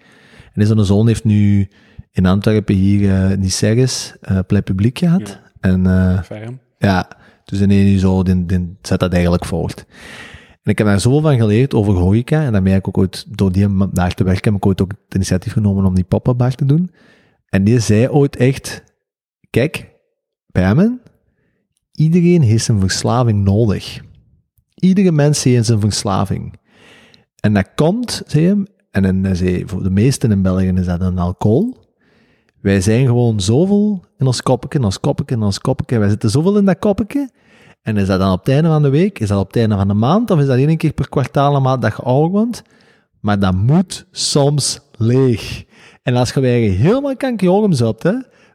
En 0.52 0.66
zijn 0.66 0.84
zoon 0.84 1.06
heeft 1.06 1.24
nu 1.24 1.68
in 2.12 2.26
Antwerpen 2.26 2.74
hier 2.74 3.30
uh, 3.30 3.36
Niceres, 3.36 4.14
uh, 4.30 4.38
Plei 4.46 4.62
Publiek 4.62 4.98
gehad. 4.98 5.28
Ja. 5.28 5.40
En 5.60 5.84
uh, 5.84 6.22
Ferm. 6.22 6.58
ja, 6.78 7.08
dus 7.44 7.60
in 7.60 7.68
nu 7.68 7.98
zo, 7.98 8.22
die 8.22 8.76
zet 8.82 9.00
dat 9.00 9.12
eigenlijk 9.12 9.44
voort. 9.44 9.86
En 10.62 10.70
ik 10.70 10.78
heb 10.78 10.86
daar 10.86 11.00
zoveel 11.00 11.20
van 11.20 11.36
geleerd 11.36 11.74
over 11.74 11.94
horeca. 11.94 12.44
En 12.44 12.52
daarmee 12.52 12.72
heb 12.72 12.80
ik 12.80 12.88
ook 12.88 12.98
ooit, 12.98 13.24
door 13.28 13.52
die 13.52 13.68
daar 13.92 14.14
te 14.14 14.24
werken, 14.24 14.52
heb 14.52 14.60
ik 14.62 14.66
ooit 14.66 14.82
ook 14.82 14.92
het 15.04 15.14
initiatief 15.14 15.52
genomen 15.52 15.84
om 15.84 15.94
die 15.94 16.04
pop-up 16.04 16.36
bar 16.38 16.54
te 16.54 16.64
doen. 16.64 16.90
En 17.48 17.64
die 17.64 17.78
zei 17.78 18.08
ooit 18.08 18.36
echt, 18.36 18.82
kijk, 19.50 19.92
hem, 20.62 21.00
iedereen 21.92 22.42
heeft 22.42 22.64
zijn 22.64 22.80
verslaving 22.80 23.44
nodig. 23.44 24.00
Iedere 24.74 25.12
mens 25.12 25.42
heeft 25.42 25.66
zijn 25.66 25.80
verslaving. 25.80 26.58
En 27.40 27.54
dat 27.54 27.68
komt, 27.74 28.22
zei 28.26 28.46
hem, 28.46 28.66
en 28.90 29.36
zei 29.36 29.62
voor 29.66 29.82
de 29.82 29.90
meesten 29.90 30.30
in 30.30 30.42
België 30.42 30.68
is 30.68 30.86
dat 30.86 31.00
een 31.00 31.18
alcohol. 31.18 31.76
Wij 32.60 32.80
zijn 32.80 33.06
gewoon 33.06 33.40
zoveel 33.40 34.04
in 34.18 34.26
ons 34.26 34.42
koppetje, 34.42 34.78
in 34.78 34.84
ons 34.84 35.00
koppetje, 35.00 35.34
in 35.34 35.42
ons 35.42 35.58
koppetje. 35.58 35.98
Wij 35.98 36.08
zitten 36.08 36.30
zoveel 36.30 36.56
in 36.56 36.64
dat 36.64 36.78
koppetje. 36.78 37.30
En 37.82 37.96
is 37.96 38.06
dat 38.06 38.18
dan 38.18 38.32
op 38.32 38.38
het 38.38 38.54
einde 38.54 38.68
van 38.68 38.82
de 38.82 38.88
week? 38.88 39.18
Is 39.18 39.28
dat 39.28 39.40
op 39.40 39.46
het 39.46 39.56
einde 39.56 39.76
van 39.76 39.88
de 39.88 39.94
maand? 39.94 40.30
Of 40.30 40.38
is 40.38 40.46
dat 40.46 40.56
één 40.56 40.76
keer 40.76 40.92
per 40.92 41.08
kwartaal 41.08 41.56
een 41.56 41.62
maand 41.62 41.82
dat? 41.82 42.62
Maar 43.20 43.38
dat 43.38 43.54
moet 43.54 44.06
soms 44.10 44.80
leeg. 44.96 45.64
En 46.02 46.16
als 46.16 46.32
je 46.32 46.40
weer 46.40 46.72
helemaal 46.72 47.16
kankjorems 47.16 47.78
hebt, 47.78 48.02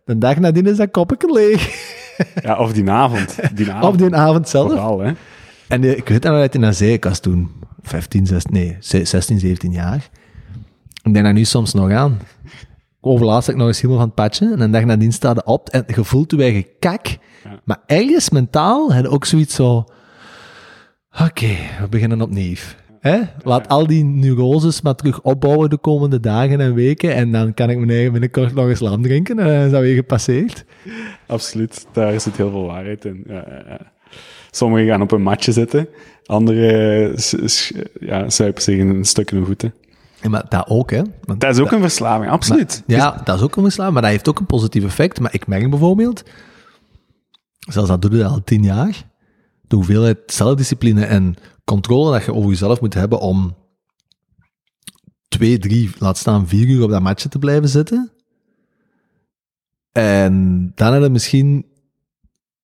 de 0.10 0.18
dag 0.18 0.40
nadien 0.40 0.66
is 0.66 0.78
dat 0.78 0.92
koppetje 0.92 1.32
leeg. 1.32 1.88
Ja, 2.42 2.58
of 2.58 2.74
die 2.74 2.90
avond. 2.90 3.36
Die 3.54 3.72
avond. 3.72 3.84
Of 3.94 3.96
die 3.96 4.16
avond 4.16 4.50
zelf. 4.50 4.70
Vooral, 4.70 5.00
hè. 5.00 5.12
En 5.68 5.82
die, 5.82 5.96
ik 5.96 6.08
weet 6.08 6.22
dat 6.22 6.34
uit 6.34 6.56
in 6.56 6.62
een 6.62 6.74
zeekast 6.74 7.22
toen. 7.22 7.52
15, 7.82 8.28
16, 8.28 8.54
nee, 8.54 8.78
16, 8.80 9.40
17 9.40 9.72
jaar. 9.72 10.10
Ik 11.04 11.14
denk 11.14 11.26
dat 11.26 11.34
nu 11.34 11.46
soms 11.46 11.74
nog 11.74 11.92
aan. 11.92 12.20
Overlaatst 13.02 13.50
ik 13.50 13.56
nog 13.56 13.68
eens 13.68 13.82
helemaal 13.82 13.98
van 13.98 14.08
het 14.08 14.16
padje. 14.16 14.54
En 14.54 14.62
een 14.62 14.72
dag 14.72 14.84
nadien 14.84 15.14
staat 15.14 15.36
je 15.36 15.46
op 15.46 15.70
en 15.70 15.84
je 15.88 16.04
voelt 16.04 16.32
je 16.32 16.42
eigen 16.42 16.66
kak. 16.80 17.08
Ja. 17.08 17.60
Maar 17.64 17.80
ergens 17.86 18.30
mentaal 18.30 18.94
je 18.94 19.10
ook 19.10 19.26
zoiets 19.26 19.56
zo... 19.56 19.86
Oké, 21.26 21.56
we 21.80 21.88
beginnen 21.90 22.22
opnieuw. 22.22 22.56
Hè? 23.00 23.20
Laat 23.44 23.68
al 23.68 23.88
die 23.88 24.04
neuroses 24.04 24.82
maar 24.82 24.96
terug 24.96 25.22
opbouwen 25.22 25.70
de 25.70 25.78
komende 25.78 26.20
dagen 26.20 26.60
en 26.60 26.74
weken. 26.74 27.16
En 27.16 27.32
dan 27.32 27.54
kan 27.54 27.70
ik 27.70 27.78
mijn 27.78 27.90
eigen 27.90 28.12
binnenkort 28.12 28.54
nog 28.54 28.68
eens 28.70 28.80
lam 28.80 29.02
drinken. 29.02 29.40
En 29.40 29.46
dan 29.46 29.56
is 29.66 29.72
dat 29.72 29.82
weer 29.82 29.96
gepasseerd. 29.96 30.66
Absoluut, 31.28 31.86
daar 31.94 32.20
zit 32.20 32.38
heel 32.38 32.50
veel 32.50 32.66
waarheid 32.66 33.06
in. 33.06 33.24
Ja, 33.28 33.44
ja, 33.48 33.64
ja. 33.68 33.80
Sommigen 34.52 34.88
gaan 34.88 35.02
op 35.02 35.12
een 35.12 35.22
matje 35.22 35.52
zitten, 35.52 35.88
anderen 36.26 37.14
s- 37.22 37.74
ja, 38.00 38.30
zuipen 38.30 38.62
zich 38.62 38.80
een 38.80 39.06
stuk 39.06 39.32
in 39.32 39.38
hun 39.38 39.46
voeten. 39.46 39.74
Ja, 40.22 40.30
maar 40.30 40.46
dat 40.50 40.68
ook, 40.68 40.92
hè. 40.92 41.02
Want 41.24 41.40
Dat 41.42 41.56
is 41.56 41.60
ook 41.62 41.72
een 41.72 41.82
verslaving, 41.82 42.32
absoluut. 42.32 42.84
Ja, 42.88 43.22
dat 43.24 43.36
is 43.38 43.42
ook 43.44 43.56
een 43.56 43.64
verslaving, 43.64 43.94
maar 43.94 44.02
dat 44.04 44.12
heeft 44.12 44.30
ook 44.30 44.40
een 44.40 44.46
positief 44.46 44.84
effect. 44.84 45.20
Maar 45.20 45.34
ik 45.34 45.48
merk 45.48 45.70
bijvoorbeeld, 45.70 46.24
zelfs 47.60 47.90
dat 47.90 48.02
doe 48.02 48.16
je 48.18 48.26
al 48.26 48.42
tien 48.44 48.64
jaar, 48.64 49.04
de 49.70 49.76
hoeveelheid 49.76 50.20
zelfdiscipline 50.26 51.06
en 51.06 51.36
controle 51.64 52.12
dat 52.12 52.26
je 52.26 52.34
over 52.34 52.50
jezelf 52.50 52.82
moet 52.82 52.94
hebben 52.94 53.20
om 53.20 53.56
twee, 55.28 55.58
drie, 55.58 55.90
laat 55.98 56.18
staan 56.18 56.48
vier 56.48 56.68
uur 56.68 56.84
op 56.84 56.90
dat 56.90 57.02
matje 57.02 57.30
te 57.30 57.40
blijven 57.40 57.70
zitten. 57.70 58.12
En 59.92 60.72
dan 60.76 60.94
heb 60.94 61.02
je 61.04 61.10
misschien 61.10 61.66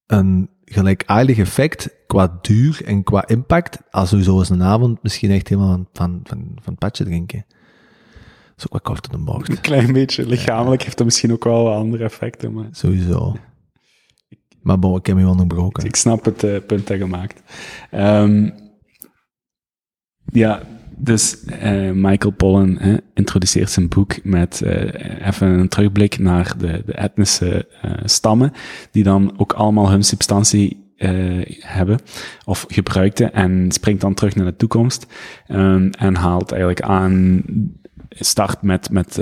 een 0.06 0.50
gelijkaardig 0.66 1.38
effect 1.38 1.90
qua 2.08 2.40
duur 2.42 2.82
en 2.86 3.04
qua 3.04 3.28
impact, 3.28 3.78
als 3.90 4.10
zo 4.10 4.40
eens 4.40 4.50
een 4.50 4.64
avond 4.64 5.04
misschien 5.04 5.32
echt 5.32 5.48
helemaal 5.48 5.70
van, 5.72 5.88
van, 5.94 6.20
van, 6.24 6.52
van 6.56 6.74
het 6.74 6.80
padje 6.80 7.04
drinken. 7.04 7.46
Dat 7.48 8.58
is 8.58 8.66
ook 8.66 8.74
wat 8.74 8.82
kort 8.82 9.06
op 9.06 9.12
de 9.12 9.18
bocht. 9.18 9.50
Een 9.50 9.62
klein 9.62 9.94
beetje 9.94 10.26
lichamelijk 10.26 10.84
heeft 10.84 10.98
dat 10.98 11.06
misschien 11.06 11.32
ook 11.32 11.44
wel 11.44 11.74
andere 11.74 12.04
effecten, 12.04 12.54
maar 12.54 12.68
Sowieso. 12.72 13.36
Maar 14.66 14.80
bon, 14.80 14.98
ik 14.98 15.06
heb 15.06 15.18
je 15.18 15.28
onderbroken. 15.28 15.86
ik 15.86 15.96
snap 15.96 16.26
het 16.26 16.44
eh, 16.44 16.58
punt 16.68 16.88
dat 16.88 16.98
je 16.98 17.06
maakt. 17.06 17.42
Ehm, 17.92 18.50
ja, 20.26 20.62
dus 20.98 21.44
eh, 21.44 21.92
Michael 21.92 22.34
Pollan 22.34 22.78
hè, 22.78 22.98
introduceert 23.14 23.70
zijn 23.70 23.88
boek 23.88 24.24
met 24.24 24.62
eh, 24.62 25.28
even 25.28 25.48
een 25.48 25.68
terugblik 25.68 26.20
naar 26.20 26.54
de, 26.58 26.84
de 26.86 26.94
etnische 26.94 27.68
stammen, 28.04 28.52
die 28.92 29.04
dan 29.04 29.34
ook 29.38 29.54
allemaal 29.54 29.90
hun 29.90 30.04
substantie 30.04 30.84
hebben 31.60 32.00
of 32.46 32.66
gebruikten 32.68 33.34
en 33.34 33.72
springt 33.72 34.02
dan 34.02 34.14
terug 34.14 34.36
naar 34.36 34.46
de 34.46 34.56
toekomst 34.56 35.06
ehm, 35.48 35.90
en 35.90 36.16
haalt 36.16 36.52
eigenlijk 36.52 36.82
aan 36.82 37.44
start 38.10 38.62
met, 38.62 38.90
met 38.90 39.16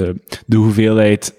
de 0.46 0.58
hoeveelheid 0.58 1.34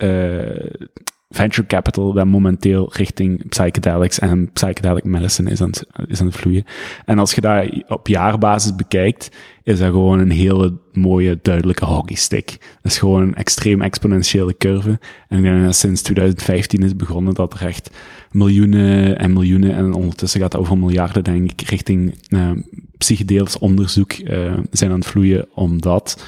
venture 1.34 1.66
capital 1.66 2.12
dat 2.12 2.26
momenteel 2.26 2.90
richting 2.92 3.48
psychedelics 3.48 4.18
en 4.18 4.52
psychedelic 4.52 5.04
medicine 5.04 5.50
is 5.50 5.60
aan, 5.60 5.68
het, 5.68 5.86
is 6.06 6.20
aan 6.20 6.26
het 6.26 6.36
vloeien. 6.36 6.64
En 7.04 7.18
als 7.18 7.34
je 7.34 7.40
dat 7.40 7.84
op 7.88 8.08
jaarbasis 8.08 8.74
bekijkt, 8.74 9.30
is 9.62 9.78
dat 9.78 9.90
gewoon 9.90 10.18
een 10.18 10.30
hele 10.30 10.72
mooie, 10.92 11.38
duidelijke 11.42 11.84
hockeystick. 11.84 12.46
Dat 12.82 12.92
is 12.92 12.98
gewoon 12.98 13.22
een 13.22 13.34
extreem 13.34 13.82
exponentiële 13.82 14.56
curve. 14.56 14.98
En 15.28 15.64
dat 15.64 15.76
sinds 15.76 16.02
2015 16.02 16.82
is 16.82 16.96
begonnen 16.96 17.34
dat 17.34 17.52
er 17.52 17.66
echt 17.66 17.90
miljoenen 18.30 19.18
en 19.18 19.32
miljoenen, 19.32 19.74
en 19.74 19.92
ondertussen 19.92 20.40
gaat 20.40 20.52
het 20.52 20.60
over 20.60 20.78
miljarden, 20.78 21.24
denk 21.24 21.50
ik, 21.50 21.68
richting 21.68 22.18
uh, 22.28 22.50
psychedelisch 22.98 23.58
onderzoek 23.58 24.12
uh, 24.12 24.52
zijn 24.70 24.90
aan 24.90 24.98
het 24.98 25.06
vloeien, 25.06 25.46
omdat 25.54 26.24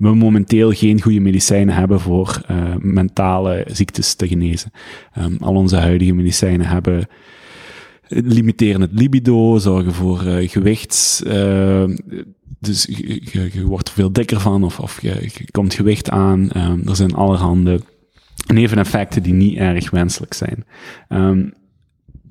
we 0.00 0.14
momenteel 0.14 0.70
geen 0.70 1.02
goede 1.02 1.20
medicijnen 1.20 1.74
hebben 1.74 2.00
voor 2.00 2.40
uh, 2.50 2.74
mentale 2.78 3.66
ziektes 3.70 4.14
te 4.14 4.28
genezen. 4.28 4.70
Um, 5.18 5.36
al 5.40 5.54
onze 5.54 5.76
huidige 5.76 6.12
medicijnen 6.12 6.66
hebben 6.66 7.08
limiteren 8.08 8.80
het 8.80 8.92
libido, 8.92 9.58
zorgen 9.58 9.92
voor 9.92 10.24
uh, 10.24 10.48
gewichts. 10.48 11.22
Uh, 11.26 11.84
dus 12.58 12.84
je, 12.90 13.64
wordt 13.64 13.88
er 13.88 13.94
veel 13.94 14.12
dikker 14.12 14.40
van 14.40 14.64
of, 14.64 14.80
of 14.80 15.02
je, 15.02 15.30
komt 15.50 15.74
gewicht 15.74 16.10
aan. 16.10 16.50
Um, 16.56 16.82
er 16.88 16.96
zijn 16.96 17.14
allerhande 17.14 17.80
neveneffecten 18.46 19.22
die 19.22 19.34
niet 19.34 19.56
erg 19.56 19.90
wenselijk 19.90 20.34
zijn. 20.34 20.64
Um, 21.08 21.52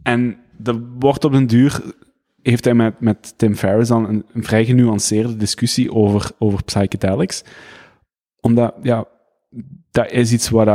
en 0.03 0.38
dat 0.57 0.80
wordt 0.99 1.24
op 1.24 1.34
een 1.34 1.47
duur 1.47 1.82
heeft 2.44 2.66
hij 2.66 2.74
met, 2.74 3.00
met 3.00 3.38
Tim 3.38 3.56
Ferriss 3.56 3.90
dan 3.90 4.10
een, 4.10 4.26
een 4.34 4.44
vrij 4.44 4.66
genuanceerde 4.66 5.36
discussie 5.36 5.94
over, 5.94 6.32
over 6.40 6.64
psychedelics. 6.64 7.44
Omdat, 8.40 8.74
ja, 8.82 9.06
dat 9.92 10.12
is 10.12 10.34
iets 10.34 10.50
wat 10.50 10.68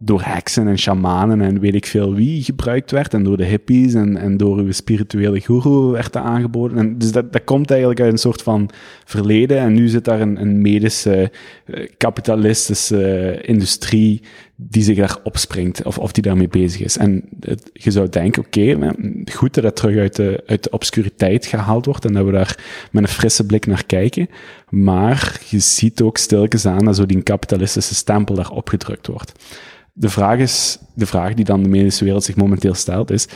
door 0.00 0.22
heksen 0.22 0.68
en 0.68 0.78
shamanen 0.78 1.40
en 1.40 1.60
weet 1.60 1.74
ik 1.74 1.86
veel 1.86 2.14
wie 2.14 2.42
gebruikt 2.42 2.90
werd. 2.90 3.14
En 3.14 3.22
door 3.22 3.36
de 3.36 3.44
hippies 3.44 3.94
en, 3.94 4.16
en 4.16 4.36
door 4.36 4.58
uw 4.58 4.72
spirituele 4.72 5.40
guru 5.40 5.90
werd 5.90 6.12
dat 6.12 6.22
aangeboden. 6.22 6.78
En 6.78 6.98
dus 6.98 7.12
dat, 7.12 7.32
dat 7.32 7.44
komt 7.44 7.70
eigenlijk 7.70 8.00
uit 8.00 8.12
een 8.12 8.18
soort 8.18 8.42
van 8.42 8.70
verleden. 9.04 9.58
En 9.58 9.72
nu 9.72 9.88
zit 9.88 10.04
daar 10.04 10.20
een, 10.20 10.40
een 10.40 10.60
medische, 10.60 11.30
uh, 11.66 11.88
kapitalistische 11.96 13.38
industrie 13.42 14.22
die 14.60 14.82
zich 14.82 14.96
daar 14.96 15.18
opspringt 15.22 15.82
of, 15.82 15.98
of 15.98 16.12
die 16.12 16.22
daarmee 16.22 16.48
bezig 16.48 16.80
is. 16.80 16.96
En 16.96 17.24
je 17.72 17.90
zou 17.90 18.08
denken, 18.08 18.44
oké, 18.44 18.92
goed 19.32 19.54
dat 19.54 19.64
dat 19.64 19.76
terug 19.76 19.96
uit 19.96 20.16
de, 20.16 20.42
uit 20.46 20.62
de 20.62 20.70
obscuriteit 20.70 21.46
gehaald 21.46 21.86
wordt 21.86 22.04
en 22.04 22.12
dat 22.12 22.24
we 22.24 22.32
daar 22.32 22.58
met 22.90 23.02
een 23.02 23.08
frisse 23.08 23.46
blik 23.46 23.66
naar 23.66 23.86
kijken. 23.86 24.28
Maar 24.68 25.40
je 25.48 25.58
ziet 25.58 26.00
ook 26.00 26.16
stilkens 26.16 26.66
aan 26.66 26.84
dat 26.84 26.96
zo 26.96 27.06
die 27.06 27.22
kapitalistische 27.22 27.94
stempel 27.94 28.34
daar 28.34 28.50
opgedrukt 28.50 29.06
wordt. 29.06 29.32
De 29.98 30.08
vraag 30.08 30.38
is, 30.38 30.78
de 30.94 31.06
vraag 31.06 31.34
die 31.34 31.44
dan 31.44 31.62
de 31.62 31.68
medische 31.68 32.04
wereld 32.04 32.24
zich 32.24 32.36
momenteel 32.36 32.74
stelt 32.74 33.10
is, 33.10 33.28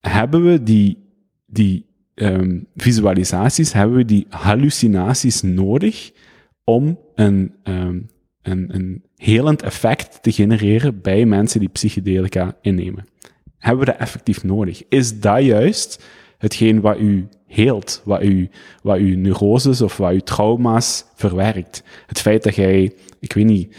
hebben 0.00 0.44
we 0.44 0.62
die, 0.62 0.98
die 1.46 1.86
um, 2.14 2.66
visualisaties, 2.76 3.72
hebben 3.72 3.96
we 3.96 4.04
die 4.04 4.26
hallucinaties 4.28 5.42
nodig 5.42 6.12
om 6.64 6.98
een, 7.14 7.54
um, 7.64 8.06
een, 8.42 8.74
een 8.74 9.02
helend 9.16 9.62
effect 9.62 10.22
te 10.22 10.32
genereren 10.32 11.00
bij 11.00 11.24
mensen 11.26 11.60
die 11.60 11.68
psychedelica 11.68 12.56
innemen. 12.60 13.04
Hebben 13.58 13.84
we 13.84 13.90
dat 13.90 14.00
effectief 14.00 14.44
nodig? 14.44 14.82
Is 14.88 15.20
dat 15.20 15.42
juist 15.42 16.04
hetgeen 16.38 16.80
wat 16.80 16.98
u 16.98 17.28
heelt, 17.46 18.02
wat 18.04 18.22
u, 18.22 18.48
wat 18.82 18.98
uw 18.98 19.16
neuroses 19.16 19.80
of 19.80 19.96
wat 19.96 20.12
uw 20.12 20.20
trauma's 20.20 21.04
verwerkt? 21.14 21.82
Het 22.06 22.20
feit 22.20 22.42
dat 22.42 22.54
jij, 22.54 22.92
ik 23.20 23.32
weet 23.32 23.44
niet, 23.44 23.76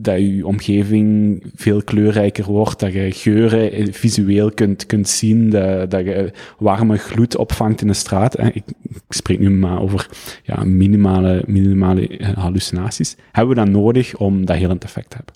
dat 0.00 0.18
je 0.18 0.46
omgeving 0.46 1.42
veel 1.54 1.82
kleurrijker 1.82 2.44
wordt, 2.44 2.80
dat 2.80 2.92
je 2.92 3.10
geuren 3.12 3.92
visueel 3.92 4.50
kunt, 4.50 4.86
kunt 4.86 5.08
zien, 5.08 5.50
dat, 5.50 5.90
dat 5.90 6.04
je 6.04 6.32
warme 6.58 6.96
gloed 6.96 7.36
opvangt 7.36 7.80
in 7.80 7.86
de 7.86 7.94
straat. 7.94 8.38
Ik, 8.38 8.54
ik 8.54 9.02
spreek 9.08 9.38
nu 9.38 9.50
maar 9.50 9.80
over 9.80 10.08
ja, 10.42 10.64
minimale, 10.64 11.42
minimale 11.46 12.08
eh, 12.08 12.36
hallucinaties. 12.36 13.16
Hebben 13.32 13.54
we 13.54 13.60
dat 13.60 13.70
nodig 13.70 14.16
om 14.16 14.44
dat 14.44 14.56
heel 14.56 14.76
effect 14.78 15.10
te 15.10 15.16
hebben? 15.16 15.34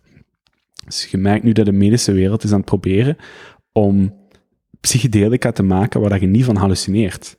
Dus 0.85 1.07
je 1.11 1.19
merkt 1.19 1.45
nu 1.45 1.53
dat 1.53 1.67
de 1.67 1.73
medische 1.73 2.13
wereld 2.13 2.45
is 2.45 2.51
aan 2.51 2.57
het 2.57 2.65
proberen 2.65 3.17
om 3.73 4.15
psychedelica 4.81 5.53
te 5.53 5.63
maken 5.63 6.01
waar 6.01 6.21
je 6.21 6.27
niet 6.27 6.45
van 6.45 6.57
hallucineert. 6.57 7.37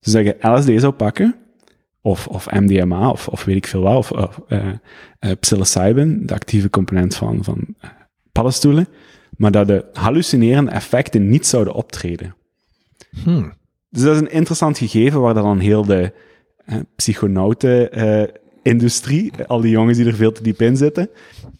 Dus 0.00 0.12
dat 0.12 0.24
je 0.24 0.36
LSD 0.40 0.80
zou 0.80 0.92
pakken, 0.92 1.34
of, 2.00 2.26
of 2.26 2.50
MDMA, 2.50 3.10
of, 3.10 3.28
of 3.28 3.44
weet 3.44 3.56
ik 3.56 3.66
veel 3.66 3.80
wat, 3.80 3.96
of, 3.96 4.10
of 4.10 4.40
uh, 4.48 4.66
uh, 5.20 5.32
psilocybin, 5.40 6.26
de 6.26 6.34
actieve 6.34 6.70
component 6.70 7.16
van, 7.16 7.44
van 7.44 7.64
uh, 7.84 7.90
paddenstoelen, 8.32 8.88
maar 9.36 9.50
dat 9.50 9.66
de 9.66 9.84
hallucinerende 9.92 10.70
effecten 10.70 11.28
niet 11.28 11.46
zouden 11.46 11.74
optreden. 11.74 12.34
Hmm. 13.22 13.52
Dus 13.88 14.02
dat 14.02 14.14
is 14.14 14.20
een 14.20 14.32
interessant 14.32 14.78
gegeven 14.78 15.20
waar 15.20 15.34
dan 15.34 15.58
heel 15.58 15.84
de 15.84 16.12
psychonauten-industrie, 16.96 19.32
al 19.46 19.60
die 19.60 19.70
jongens 19.70 19.98
die 19.98 20.06
er 20.06 20.14
veel 20.14 20.32
te 20.32 20.42
diep 20.42 20.60
in 20.60 20.76
zitten, 20.76 21.10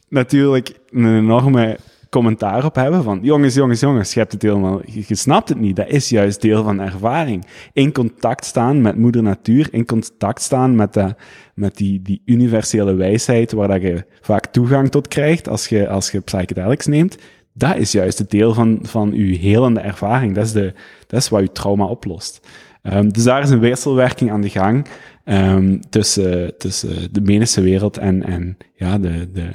natuurlijk 0.09 0.81
een 0.91 1.17
enorme 1.17 1.79
commentaar 2.11 2.65
op 2.65 2.75
hebben 2.75 3.03
van 3.03 3.19
jongens, 3.23 3.55
jongens, 3.55 3.81
jongens, 3.81 4.13
je 4.13 4.19
hebt 4.19 4.33
het 4.33 4.43
helemaal, 4.43 4.81
je 4.85 5.15
snapt 5.15 5.49
het 5.49 5.61
niet. 5.61 5.77
Dat 5.77 5.89
is 5.89 6.09
juist 6.09 6.41
deel 6.41 6.65
van 6.65 6.81
ervaring. 6.81 7.47
In 7.73 7.93
contact 7.93 8.45
staan 8.45 8.81
met 8.81 8.97
moeder 8.97 9.23
natuur, 9.23 9.69
in 9.71 9.87
contact 9.87 10.43
staan 10.43 10.75
met, 10.75 10.95
de, 10.95 11.15
met 11.55 11.77
die, 11.77 12.03
die 12.03 12.23
universele 12.25 12.95
wijsheid 12.95 13.53
waar 13.53 13.69
dat 13.69 13.83
je 13.83 14.05
vaak 14.21 14.47
toegang 14.47 14.91
tot 14.91 15.09
krijgt 15.09 15.49
als 15.49 15.67
je, 15.67 15.89
als 15.89 16.11
je 16.11 16.21
psychedelics 16.21 16.87
neemt. 16.87 17.17
Dat 17.53 17.77
is 17.77 17.93
juist 17.93 18.19
het 18.19 18.31
deel 18.31 18.55
van, 18.55 18.79
van 18.83 19.13
je 19.15 19.37
helende 19.37 19.81
ervaring. 19.81 20.35
Dat 20.35 20.45
is, 20.45 20.53
de, 20.53 20.75
dat 21.07 21.21
is 21.21 21.29
wat 21.29 21.41
je 21.41 21.53
trauma 21.53 21.85
oplost. 21.85 22.47
Um, 22.83 23.13
dus 23.13 23.25
daar 23.25 23.43
is 23.43 23.51
een 23.51 23.59
wisselwerking 23.59 24.31
aan 24.31 24.41
de 24.41 24.49
gang 24.49 24.87
um, 25.25 25.81
tussen, 25.91 26.59
tussen 26.59 27.13
de 27.13 27.21
medische 27.21 27.61
wereld 27.61 27.99
en, 27.99 28.25
en 28.25 28.57
ja, 28.75 28.99
de, 28.99 29.31
de, 29.33 29.51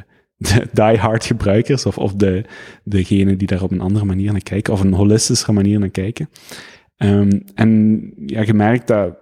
de 0.46 0.68
die-hard 0.74 1.26
gebruikers 1.26 1.86
of, 1.86 1.98
of 1.98 2.14
de, 2.14 2.44
degene 2.84 3.36
die 3.36 3.48
daar 3.48 3.64
op 3.64 3.72
een 3.72 3.82
andere 3.82 4.06
manier 4.06 4.32
naar 4.32 4.42
kijken, 4.42 4.74
of 4.74 4.82
een 4.82 4.94
holistische 4.94 5.52
manier 5.52 5.80
naar 5.80 5.90
kijken. 5.90 6.30
Um, 6.98 7.44
en 7.56 8.12
ja, 8.26 8.42
je 8.42 8.54
merkt 8.54 8.88
dat, 8.88 9.18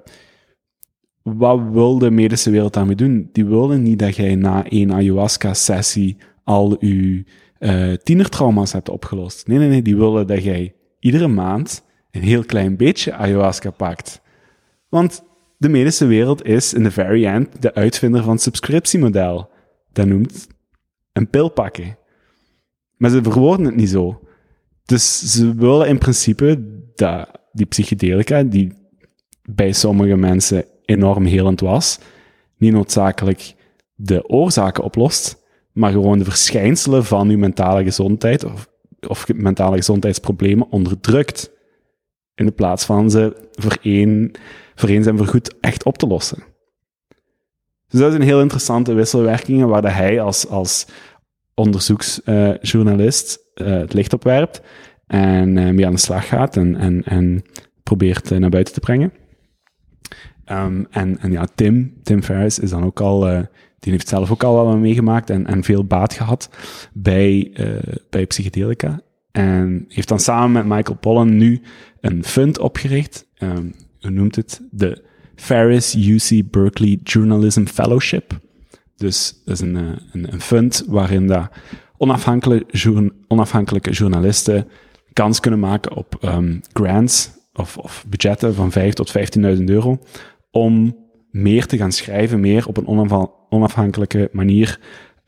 wat 1.21 1.61
wil 1.71 1.97
de 1.97 2.11
medische 2.11 2.49
wereld 2.49 2.73
daarmee 2.73 2.95
doen? 2.95 3.29
Die 3.31 3.45
willen 3.45 3.81
niet 3.81 3.99
dat 3.99 4.15
jij 4.15 4.35
na 4.35 4.65
één 4.69 4.93
ayahuasca-sessie 4.93 6.17
al 6.43 6.85
je 6.85 7.23
uh, 7.59 7.93
tienertrauma's 7.93 8.71
hebt 8.71 8.89
opgelost. 8.89 9.47
Nee, 9.47 9.57
nee, 9.57 9.69
nee, 9.69 9.81
die 9.81 9.95
willen 9.95 10.27
dat 10.27 10.43
jij 10.43 10.73
iedere 10.99 11.27
maand 11.27 11.83
een 12.11 12.21
heel 12.21 12.43
klein 12.43 12.77
beetje 12.77 13.13
ayahuasca 13.13 13.71
pakt. 13.71 14.21
Want 14.89 15.23
de 15.57 15.69
medische 15.69 16.05
wereld 16.05 16.45
is 16.45 16.73
in 16.73 16.83
the 16.83 16.91
very 16.91 17.25
end 17.25 17.61
de 17.61 17.73
uitvinder 17.73 18.23
van 18.23 18.31
het 18.31 18.41
subscriptiemodel. 18.41 19.49
Dat 19.91 20.05
noemt 20.05 20.47
een 21.13 21.29
pil 21.29 21.49
pakken. 21.49 21.97
Maar 22.97 23.09
ze 23.09 23.23
verwoorden 23.23 23.65
het 23.65 23.75
niet 23.75 23.89
zo. 23.89 24.21
Dus 24.85 25.31
ze 25.31 25.55
willen 25.55 25.87
in 25.87 25.97
principe 25.97 26.79
dat 26.95 27.29
die 27.51 27.65
psychedelica, 27.65 28.43
die 28.43 28.73
bij 29.49 29.71
sommige 29.71 30.15
mensen 30.15 30.65
enorm 30.85 31.25
helend 31.25 31.59
was, 31.59 31.99
niet 32.57 32.71
noodzakelijk 32.71 33.55
de 33.95 34.29
oorzaken 34.29 34.83
oplost, 34.83 35.43
maar 35.71 35.91
gewoon 35.91 36.17
de 36.17 36.23
verschijnselen 36.23 37.05
van 37.05 37.29
uw 37.29 37.37
mentale 37.37 37.83
gezondheid 37.83 38.43
of, 38.43 39.27
mentale 39.33 39.75
gezondheidsproblemen 39.75 40.69
onderdrukt. 40.69 41.51
In 42.35 42.45
de 42.45 42.51
plaats 42.51 42.85
van 42.85 43.11
ze 43.11 43.49
voor, 43.51 43.77
één, 43.81 44.31
voor 44.75 44.89
eens 44.89 45.05
en 45.05 45.17
voor 45.17 45.27
goed 45.27 45.59
echt 45.59 45.83
op 45.83 45.97
te 45.97 46.07
lossen. 46.07 46.43
Dus 47.93 48.01
dat 48.01 48.11
is 48.11 48.17
een 48.17 48.25
heel 48.25 48.41
interessante 48.41 48.93
wisselwerking 48.93 49.65
waar 49.65 49.95
hij 49.95 50.21
als, 50.21 50.47
als 50.47 50.87
onderzoeksjournalist 51.53 53.39
uh, 53.55 53.67
het 53.67 53.93
licht 53.93 54.13
op 54.13 54.23
werpt 54.23 54.61
en 55.07 55.57
uh, 55.57 55.69
mee 55.69 55.85
aan 55.85 55.93
de 55.93 55.99
slag 55.99 56.27
gaat 56.27 56.57
en, 56.57 56.75
en, 56.75 57.03
en 57.03 57.43
probeert 57.83 58.31
uh, 58.31 58.37
naar 58.37 58.49
buiten 58.49 58.73
te 58.73 58.79
brengen. 58.79 59.13
Um, 60.45 60.87
en, 60.89 61.19
en 61.19 61.31
ja, 61.31 61.47
Tim, 61.55 61.93
Tim 62.03 62.23
Ferriss 62.23 62.59
is 62.59 62.69
dan 62.69 62.83
ook 62.83 63.01
al, 63.01 63.19
die 63.79 63.91
heeft 63.91 64.07
zelf 64.07 64.31
ook 64.31 64.43
al 64.43 64.65
wel 64.65 64.77
meegemaakt 64.77 65.29
en, 65.29 65.47
en 65.47 65.63
veel 65.63 65.85
baat 65.85 66.13
gehad 66.13 66.49
bij, 66.93 67.57
bij 68.09 68.25
psychedelica. 68.25 69.01
En 69.31 69.85
heeft 69.87 70.07
dan 70.07 70.19
samen 70.19 70.51
met 70.51 70.65
Michael 70.77 70.97
Pollan 70.97 71.37
nu 71.37 71.61
een 72.01 72.23
fund 72.23 72.59
opgericht. 72.59 73.27
Um, 73.37 73.73
hoe 73.99 74.11
noemt 74.11 74.35
het? 74.35 74.61
De 74.71 75.11
Ferris 75.35 75.95
UC 75.95 76.51
Berkeley 76.51 76.99
Journalism 77.03 77.65
Fellowship. 77.65 78.39
Dus 78.95 79.41
dat 79.45 79.53
is 79.53 79.61
een, 79.61 79.77
eh, 79.77 79.83
een, 80.11 80.33
een 80.33 80.41
fund 80.41 80.83
waarin 80.87 81.27
dat 81.27 81.49
onafhankelijke, 81.97 83.11
onafhankelijke 83.27 83.91
journalisten 83.91 84.67
kans 85.13 85.39
kunnen 85.39 85.59
maken 85.59 85.95
op 85.95 86.17
um, 86.21 86.61
grants 86.73 87.31
of, 87.53 87.77
of 87.77 88.05
budgetten 88.07 88.55
van 88.55 88.71
5 88.71 88.93
tot 88.93 89.13
15.000 89.57 89.63
euro 89.63 89.99
om 90.51 90.97
meer 91.31 91.65
te 91.65 91.77
gaan 91.77 91.91
schrijven, 91.91 92.39
meer 92.39 92.67
op 92.67 92.77
een 92.77 92.87
onafha- 92.87 93.31
onafhankelijke 93.49 94.29
manier 94.31 94.79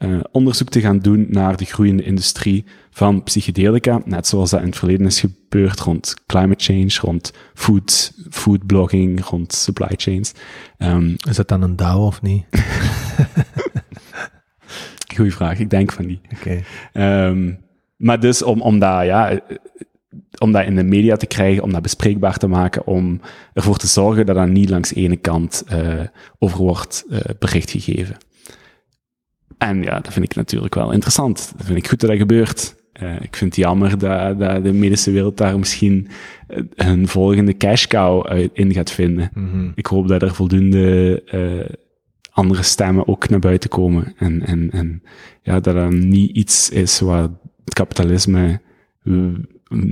eh, 0.06 0.20
onderzoek 0.32 0.70
te 0.70 0.82
gaan 0.82 1.00
doen 1.00 1.26
naar 1.30 1.58
de 1.58 1.66
groeiende 1.66 2.04
industrie 2.04 2.66
van 2.90 3.24
psychedelica, 3.24 4.02
net 4.06 4.28
zoals 4.28 4.50
dat 4.50 4.60
in 4.60 4.66
het 4.66 4.78
verleden 4.78 5.06
is 5.06 5.20
gebeurd 5.20 5.80
rond 5.80 6.14
climate 6.26 6.64
change, 6.64 6.98
rond 7.02 7.34
food, 7.54 8.14
food 8.30 8.66
blogging, 8.66 9.26
rond 9.26 9.54
supply 9.54 9.94
chains. 9.96 10.34
Ehm, 10.78 11.14
Is 11.30 11.36
dat 11.36 11.48
dan 11.48 11.62
een 11.62 11.76
DAO 11.76 12.06
of 12.06 12.22
niet? 12.22 12.46
goeie 15.16 15.34
vraag, 15.34 15.60
ik 15.60 15.70
denk 15.70 15.92
van 15.92 16.06
niet. 16.06 16.20
Oké. 16.38 16.64
Ehm, 16.94 17.54
maar 17.98 18.20
dus 18.20 18.44
om, 18.44 18.62
om, 18.62 18.80
dat, 18.80 19.06
ja, 19.06 19.30
eh, 19.30 19.58
om 20.38 20.52
dat 20.52 20.66
in 20.66 20.76
de 20.76 20.84
media 20.84 21.16
te 21.16 21.26
krijgen, 21.26 21.64
om 21.64 21.72
dat 21.72 21.82
bespreekbaar 21.82 22.38
te 22.38 22.48
maken, 22.48 22.88
om 22.88 23.22
ervoor 23.54 23.78
te 23.78 23.88
zorgen 23.88 24.26
dat 24.26 24.36
dat 24.36 24.48
niet 24.48 24.70
langs 24.70 24.90
de 24.90 24.96
ene 24.96 25.18
kant 25.18 25.64
eh, 25.68 26.04
over 26.40 26.58
wordt 26.58 27.06
bericht 27.40 27.72
gegeven. 27.72 28.18
En 29.66 29.84
ja, 29.84 30.00
dat 30.00 30.14
vind 30.14 30.26
ik 30.26 30.36
natuurlijk 30.36 30.76
wel 30.76 30.92
interessant. 30.92 31.54
Dat 31.58 31.66
vind 31.66 31.78
ik 31.78 31.88
goed 31.88 32.00
dat 32.00 32.10
dat 32.10 32.20
gebeurt. 32.20 32.76
Eh, 32.92 33.22
ik 33.22 33.36
vind 33.36 33.56
het 33.56 33.66
jammer 33.66 33.98
dat, 33.98 34.40
dat 34.40 34.64
de 34.64 34.74
medische 34.74 35.12
wereld 35.12 35.38
daar 35.38 35.60
misschien 35.60 36.08
eh, 36.48 36.64
een 36.76 37.08
volgende 37.08 37.58
cash 37.58 37.86
cow 37.86 38.28
uit- 38.28 38.50
in 38.54 38.74
gaat 38.74 38.92
vinden. 38.92 39.30
Mhm. 39.34 39.72
Ik 39.76 39.86
hoop 39.86 40.08
dat 40.08 40.22
er 40.22 40.36
voldoende 40.36 41.22
eh, 41.26 41.76
andere 42.32 42.64
stemmen 42.64 43.08
ook 43.08 43.30
naar 43.30 43.40
buiten 43.40 43.70
komen. 43.70 44.14
En, 44.18 44.46
en, 44.46 44.72
en 44.72 45.04
ja, 45.42 45.60
dat 45.60 45.76
dat 45.76 45.92
niet 45.92 46.36
iets 46.36 46.70
is 46.70 47.00
waar 47.00 47.30
het 47.64 47.74
kapitalisme 47.74 48.62
eh, 49.04 49.14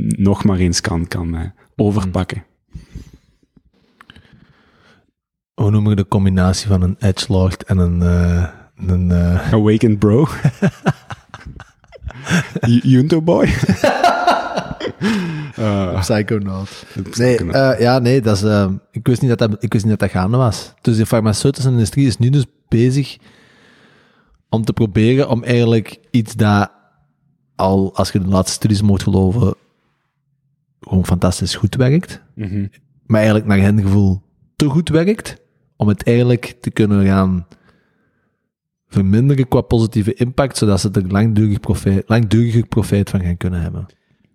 nog 0.08 0.44
maar 0.44 0.58
eens 0.58 0.82
kan, 0.82 1.08
kan 1.08 1.36
eh, 1.36 1.50
overpakken. 1.76 2.44
Hoe 5.54 5.72
noemen 5.72 5.90
we 5.90 5.96
de 5.96 6.08
combinatie 6.08 6.68
van 6.68 6.82
een 6.82 6.96
edgelord 7.00 7.64
en 7.64 7.78
een... 7.78 8.02
een 8.78 9.12
eh, 9.12 9.54
Awakened 9.54 10.00
bro. 10.00 10.28
Junto 12.84 13.22
boy. 13.22 13.48
Eh, 15.56 16.00
Psychonaut. 16.00 16.86
Nee, 17.18 17.38
eh, 17.52 17.80
ja, 17.80 18.00
nee, 18.00 18.22
dat 18.22 18.36
is, 18.36 18.44
eh, 18.44 18.72
ik, 18.92 19.08
wist 19.08 19.22
niet 19.22 19.38
dat 19.38 19.50
dat, 19.50 19.64
ik 19.64 19.74
wist 19.74 19.86
niet 19.86 20.00
dat 20.00 20.10
dat 20.12 20.22
gaande 20.22 20.38
was. 20.38 20.74
Dus 20.82 20.98
de 20.98 21.06
farmaceutische 21.06 21.70
industrie 21.70 22.08
is 22.08 22.18
nu 22.18 22.30
dus 22.30 22.46
bezig 22.68 23.18
om 24.50 24.66
te 24.66 24.74
proberen 24.74 25.30
om 25.30 25.44
eigenlijk 25.44 26.00
iets 26.12 26.34
dat 26.36 26.72
al, 27.56 27.96
als 27.96 28.12
je 28.12 28.20
de 28.20 28.28
laatste 28.28 28.54
studies 28.54 28.82
mocht 28.82 29.04
geloven, 29.04 29.56
gewoon 30.82 31.06
fantastisch 31.06 31.56
goed 31.56 31.76
werkt, 31.76 32.22
Mhm. 32.36 32.66
maar 33.06 33.18
eigenlijk 33.20 33.48
naar 33.50 33.60
hen 33.60 33.82
gevoel 33.82 34.22
te 34.56 34.66
goed 34.70 34.90
werkt, 34.90 35.38
om 35.76 35.88
het 35.88 36.04
eigenlijk 36.04 36.56
te 36.62 36.72
kunnen 36.72 37.06
gaan 37.06 37.48
verminderen 38.94 39.48
qua 39.48 39.62
positieve 39.62 40.14
impact, 40.14 40.58
zodat 40.58 40.80
ze 40.80 40.90
er 40.92 41.08
langdurig 41.08 41.60
profijt, 41.60 42.04
langduriger 42.08 42.68
profijt 42.68 43.10
van 43.10 43.22
gaan 43.22 43.38
kunnen 43.38 43.62
hebben. 43.62 43.86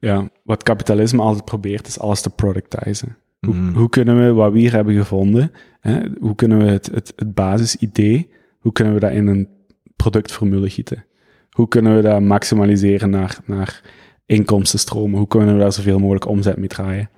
Ja, 0.00 0.28
wat 0.42 0.62
kapitalisme 0.62 1.22
altijd 1.22 1.44
probeert, 1.44 1.86
is 1.86 1.98
alles 1.98 2.20
te 2.20 2.30
productizen. 2.30 3.16
Hoe, 3.40 3.54
Mm. 3.54 3.74
hoe 3.74 3.88
kunnen 3.88 4.26
we 4.26 4.32
wat 4.32 4.52
we 4.52 4.58
hier 4.58 4.72
hebben 4.72 4.94
gevonden, 4.94 5.50
hè, 5.80 6.00
hoe 6.20 6.34
kunnen 6.34 6.58
we 6.58 6.64
het, 6.64 6.86
het, 6.94 7.12
het 7.16 7.34
basisidee, 7.34 8.30
hoe 8.58 8.72
kunnen 8.72 8.94
we 8.94 9.00
dat 9.00 9.12
in 9.12 9.26
een 9.26 9.48
productformule 9.96 10.70
gieten? 10.70 11.04
Hoe 11.50 11.68
kunnen 11.68 11.96
we 11.96 12.02
dat 12.02 12.20
maximaliseren 12.20 13.10
naar, 13.10 13.38
naar 13.44 13.82
inkomstenstromen? 14.26 15.18
Hoe 15.18 15.28
kunnen 15.28 15.54
we 15.54 15.60
daar 15.60 15.72
zoveel 15.72 15.98
mogelijk 15.98 16.26
omzet 16.28 16.56
mee 16.56 16.68
draaien? 16.68 17.10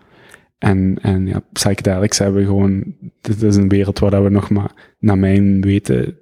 En, 0.60 0.98
en 1.02 1.26
ja, 1.26 1.42
psychedelics 1.52 2.18
hebben 2.18 2.44
gewoon, 2.44 2.94
dit 3.20 3.42
is 3.42 3.56
een 3.56 3.68
wereld 3.68 3.98
waar 3.98 4.22
we 4.24 4.30
nog 4.30 4.50
maar, 4.50 4.94
naar 4.98 5.18
mijn 5.18 5.60
weten, 5.60 6.18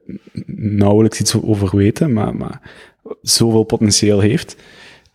nauwelijks 0.56 1.20
iets 1.20 1.42
over 1.42 1.76
weten, 1.76 2.12
maar, 2.12 2.36
maar 2.36 2.60
zoveel 3.22 3.64
potentieel 3.64 4.20
heeft. 4.20 4.56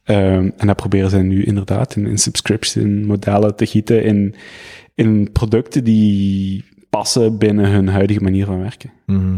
Ehm, 0.03 0.49
en 0.57 0.67
dat 0.67 0.75
proberen 0.75 1.09
zij 1.09 1.21
nu 1.21 1.43
inderdaad 1.43 1.95
in, 1.95 2.17
subscription 2.17 3.05
modellen 3.05 3.55
te 3.55 3.65
gieten, 3.65 4.03
in, 4.03 4.35
in 4.95 5.31
producten 5.31 5.83
die 5.83 6.65
passen 6.89 7.37
binnen 7.37 7.71
hun 7.71 7.87
huidige 7.87 8.23
manier 8.23 8.45
van 8.45 8.61
werken. 8.61 8.91
Mhm. 9.05 9.37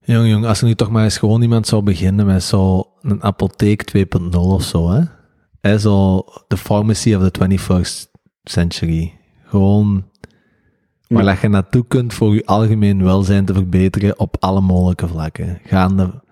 Jong, 0.00 0.28
jong, 0.28 0.44
als 0.44 0.60
er 0.60 0.66
nu 0.66 0.74
toch 0.74 0.90
maar 0.90 1.04
eens 1.04 1.18
gewoon 1.18 1.42
iemand 1.42 1.66
zou 1.66 1.82
beginnen 1.82 2.26
met 2.26 2.42
zo 2.42 2.86
een 3.02 3.22
apotheek 3.22 3.84
2.0 3.96 4.38
of 4.38 4.62
zo, 4.62 4.90
hè? 4.90 5.02
Zo 5.78 6.24
the 6.48 6.56
pharmacy 6.56 7.14
of 7.14 7.30
the 7.30 7.58
21st 7.58 8.10
century. 8.44 9.12
Gewoon 9.44 10.04
waar 11.08 11.24
dat 11.24 11.40
je 11.40 11.48
naartoe 11.48 11.84
kunt 11.86 12.14
voor 12.14 12.34
je 12.34 12.46
algemeen 12.46 13.02
welzijn 13.04 13.44
te 13.44 13.54
verbeteren 13.54 14.18
op 14.18 14.36
alle 14.38 14.60
mogelijke 14.60 15.08
vlakken. 15.08 15.60
Gaande 15.64 16.22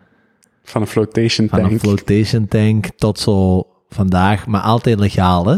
Van 0.63 0.81
een 0.81 0.87
flotation 0.87 1.49
van 1.49 1.59
tank. 1.59 1.73
een 1.73 1.79
flotation 1.81 2.49
tank 2.49 2.87
tot 2.97 3.19
zo 3.19 3.67
vandaag, 3.89 4.47
maar 4.47 4.61
altijd 4.61 4.99
legaal, 4.99 5.47
hè? 5.47 5.57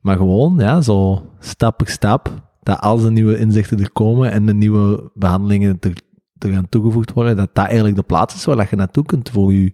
Maar 0.00 0.16
gewoon, 0.16 0.58
ja, 0.58 0.80
zo 0.80 1.26
stap 1.40 1.76
per 1.76 1.88
stap, 1.88 2.30
dat 2.62 2.80
als 2.80 3.02
er 3.02 3.12
nieuwe 3.12 3.38
inzichten 3.38 3.80
er 3.80 3.92
komen 3.92 4.30
en 4.30 4.46
de 4.46 4.54
nieuwe 4.54 5.10
behandelingen 5.14 5.76
er, 5.80 5.92
er 6.38 6.52
gaan 6.52 6.68
toegevoegd 6.68 7.12
worden, 7.12 7.36
dat 7.36 7.54
dat 7.54 7.66
eigenlijk 7.66 7.96
de 7.96 8.02
plaats 8.02 8.34
is 8.34 8.44
waar 8.44 8.56
dat 8.56 8.70
je 8.70 8.76
naartoe 8.76 9.04
kunt 9.04 9.30
voor 9.30 9.52
je, 9.52 9.72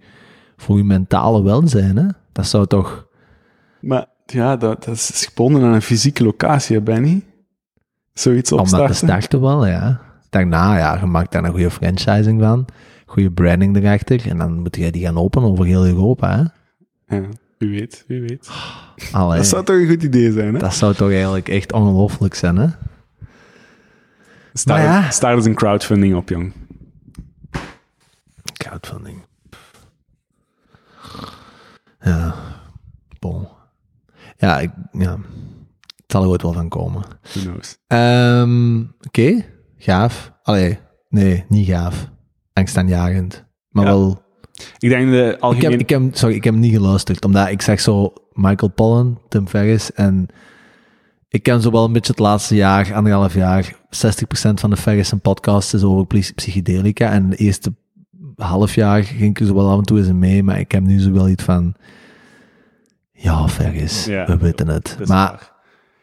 voor 0.57 0.77
je 0.77 0.85
mentale 0.85 1.43
welzijn, 1.43 1.97
hè? 1.97 2.07
Dat 2.33 2.47
zou 2.47 2.67
toch... 2.67 3.07
Maar 3.81 4.07
ja, 4.27 4.57
dat, 4.57 4.85
dat 4.85 4.95
is 4.95 5.27
gebonden 5.29 5.63
aan 5.63 5.73
een 5.73 5.83
fysieke 5.83 6.25
locatie, 6.25 6.81
Benny? 6.81 7.25
Zoiets 8.13 8.53
Om 8.53 8.59
dat 8.59 8.69
te 8.69 8.73
opstarten. 8.75 9.09
starten 9.09 9.41
wel, 9.41 9.67
ja. 9.67 10.01
Daarna, 10.31 10.79
ja, 10.79 10.99
je 11.01 11.07
maakt 11.07 11.33
daar 11.33 11.45
een 11.45 11.51
goede 11.51 11.71
franchising 11.71 12.41
van, 12.41 12.65
goede 13.07 13.31
branding 13.31 13.77
erachter, 13.77 14.29
en 14.29 14.39
dan 14.39 14.59
moet 14.61 14.77
je 14.77 14.93
die 14.93 15.03
gaan 15.03 15.19
openen 15.19 15.49
over 15.49 15.65
heel 15.65 15.87
Europa, 15.87 16.37
hè? 16.37 17.17
Ja, 17.17 17.23
wie 17.59 17.71
weet, 17.71 18.05
wie 18.07 18.21
weet. 18.21 18.51
Allee, 19.13 19.37
Dat 19.37 19.47
zou 19.47 19.65
toch 19.65 19.77
een 19.77 19.89
goed 19.89 20.03
idee 20.03 20.33
zijn, 20.33 20.55
hè? 20.55 20.61
dat 20.61 20.75
zou 20.75 20.95
toch 20.95 21.11
eigenlijk 21.11 21.49
echt 21.49 21.73
ongelooflijk 21.73 22.35
zijn, 22.35 22.57
hè? 22.57 22.67
Start, 24.53 24.83
ja. 24.83 25.11
start 25.11 25.37
eens 25.37 25.47
een 25.47 25.55
crowdfunding 25.55 26.15
op, 26.15 26.29
jong. 26.29 26.53
Crowdfunding. 28.53 29.23
Ja, 32.03 32.35
bon. 33.19 33.49
Ja, 34.37 34.59
ik, 34.61 34.71
ja, 34.93 35.13
het 35.97 36.07
zal 36.07 36.23
er 36.23 36.29
ooit 36.29 36.43
wel 36.43 36.53
van 36.53 36.69
komen. 36.69 37.03
Who 37.23 37.41
knows? 37.41 37.79
Ehm, 37.87 38.81
Oké, 39.07 39.45
gaaf. 39.77 40.33
Allee, 40.43 40.79
nee, 41.09 41.45
niet 41.49 41.67
gaaf. 41.69 42.09
Angstaanjagend. 42.53 43.45
Maar 43.69 43.85
Ja. 43.85 43.91
wel... 43.91 44.21
Ik 44.79 44.89
denk 44.89 45.11
de 45.11 45.17
Ik 45.17 45.31
heb, 45.31 45.41
algemeen... 45.41 45.79
ik, 45.79 45.89
heb, 45.89 46.03
sorry, 46.17 46.35
ik 46.35 46.45
heb 46.45 46.55
niet 46.55 46.73
geluisterd, 46.75 47.25
omdat 47.25 47.49
ik 47.49 47.63
zag 47.63 47.81
zo 47.81 48.13
Michael 48.33 48.71
Pollan, 48.73 49.21
Tim 49.29 49.49
Ferriss, 49.49 49.93
en 49.93 50.27
ik 51.29 51.43
ken 51.43 51.61
zo 51.63 51.71
wel 51.71 51.85
een 51.85 51.93
beetje 51.93 52.11
het 52.13 52.21
laatste 52.21 52.55
jaar, 52.55 52.95
anderhalf 52.95 53.35
jaar, 53.35 53.75
60% 53.75 53.79
van 54.55 54.71
de 54.71 54.77
Ferriss 54.77 55.13
en 55.13 55.21
podcast 55.21 55.75
is 55.75 55.83
over 55.83 56.07
psy- 56.07 56.33
psychedelica, 56.35 57.11
en 57.11 57.31
de 57.31 57.37
eerste 57.37 57.75
half 58.37 58.75
jaar 58.75 59.05
ging 59.05 59.31
ik 59.31 59.41
er 59.41 59.47
zo 59.47 59.55
wel 59.55 59.71
af 59.71 59.79
en 59.79 59.85
toe 59.85 59.99
eens 59.99 60.13
mee, 60.13 60.43
maar 60.43 60.59
ik 60.59 60.73
heb 60.73 60.83
nu 60.83 61.01
zo 61.01 61.13
wel 61.13 61.29
iets 61.29 61.45
van, 61.45 61.75
ja, 63.13 63.49
Ferriss, 63.49 64.05
Ja, 64.05 64.27
we 64.27 64.37
weten 64.37 64.69
het. 64.69 64.97
is 65.01 65.09
Maar 65.09 65.53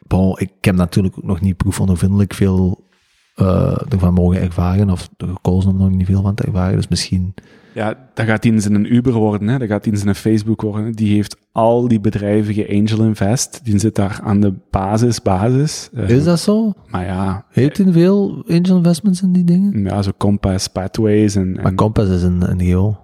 bon, 0.08 0.40
ik 0.40 0.52
heb 0.62 0.76
natuurlijk 0.76 1.18
ook 1.18 1.24
nog 1.24 1.42
niet 1.42 1.58
proefondervindelijk 1.58 2.34
veel 2.34 2.88
eh, 3.36 3.78
ervan 3.90 4.14
mogen 4.14 4.42
ervaren, 4.42 4.90
of 4.90 5.10
gekozen 5.18 5.72
om 5.72 5.78
nog 5.78 5.90
niet 5.90 6.06
veel 6.06 6.22
van 6.22 6.36
te 6.36 6.44
ervaren, 6.44 6.76
dus 6.76 6.88
misschien... 6.88 7.34
Ja, 7.74 8.10
dat 8.14 8.26
gaat 8.26 8.46
in 8.46 8.62
een 8.76 8.94
Uber 8.96 9.14
worden, 9.14 9.48
hè? 9.48 9.58
dat 9.58 9.68
gaat 9.68 9.86
in 9.86 10.08
een 10.08 10.16
Facebook 10.16 10.62
worden. 10.62 10.92
Die 10.92 11.14
heeft 11.16 11.38
al 11.52 11.88
die 11.88 12.00
bedrijven 12.00 12.54
geangel 12.54 13.04
invest. 13.04 13.60
Die 13.64 13.80
zit 13.80 13.96
daar 13.96 14.20
aan 14.24 14.40
de 14.40 14.54
basis, 14.70 15.22
basis. 15.22 15.90
Eh, 15.94 16.10
Is 16.10 16.24
dat 16.24 16.40
zo? 16.40 16.74
Maar 16.88 17.06
ja, 17.06 17.46
Heeft 17.50 17.78
hij 17.78 17.92
veel 17.92 18.44
angel 18.48 18.78
investments 18.78 19.22
in 19.22 19.32
die 19.32 19.44
dingen? 19.44 19.84
ja, 19.84 20.02
zo 20.02 20.12
Compass, 20.18 20.68
Pathways 20.68 21.36
en... 21.36 21.56
en- 21.58 21.64
Maar 21.64 21.74
Compass 21.76 22.10
is 22.10 22.24
een, 22.24 22.50
een 22.52 22.60
geo. 22.62 23.00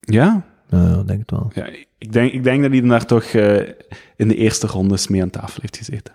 ja, 0.00 0.44
ik 0.70 1.06
denk 1.06 1.18
het 1.20 1.30
wel. 1.30 1.50
ja, 1.54 1.66
ik 1.98 2.12
denk, 2.12 2.32
ik 2.32 2.44
denk 2.44 2.62
dat 2.62 2.70
hij 2.72 2.80
daar 2.80 3.06
toch 3.06 3.24
eh, 3.24 3.56
in 4.16 4.28
de 4.28 4.36
eerste 4.36 4.66
rondes 4.66 5.08
mee 5.08 5.22
aan 5.22 5.30
tafel 5.30 5.58
heeft 5.60 5.76
gezeten. 5.76 6.14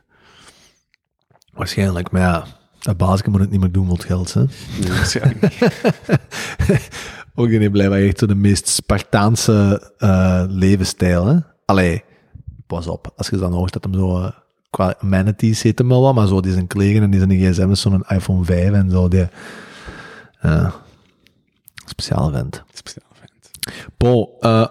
Waarschijnlijk, 1.53 2.11
maar 2.11 2.21
ja, 2.21 2.45
dat 2.79 2.97
baasje 2.97 3.29
moet 3.29 3.39
het 3.39 3.51
niet 3.51 3.59
meer 3.59 3.71
doen 3.71 3.89
het 3.89 4.03
geld, 4.05 4.33
hè. 4.33 4.39
Ja, 4.41 4.87
waarschijnlijk 4.87 5.41
niet. 5.41 5.59
Ook 7.39 7.49
niet 7.49 7.71
blij 7.71 8.05
echt 8.07 8.19
zo 8.19 8.25
de 8.25 8.35
meest 8.35 8.67
Spartaanse 8.67 9.91
eh, 9.97 10.43
levensstijl, 10.47 11.25
hè. 11.25 11.37
Allee, 11.65 12.03
pas 12.67 12.87
op, 12.87 13.13
als 13.15 13.29
je 13.29 13.37
dan 13.37 13.53
hoort 13.53 13.73
dat 13.73 13.83
hem 13.83 13.93
zo... 13.93 14.19
eh, 14.21 14.31
qua 14.69 14.95
amenities 14.99 15.61
heet 15.61 15.77
hem 15.77 15.87
wel 15.87 16.01
wat, 16.01 16.15
maar 16.15 16.27
zo, 16.27 16.41
die 16.41 16.51
zijn 16.51 16.67
kleren 16.67 17.01
en 17.03 17.09
die 17.09 17.19
zijn 17.19 17.53
gsm 17.53 17.69
is 17.71 17.81
zo'n 17.81 18.03
iPhone 18.07 18.43
5 18.45 18.71
en 18.73 18.89
zo, 18.89 19.07
die... 19.07 19.27
eh 20.39 20.73
speciaal 21.85 22.29
vent. 22.31 22.63
Speciaal 22.73 23.11
vent. 23.13 23.51
Paul, 23.97 24.23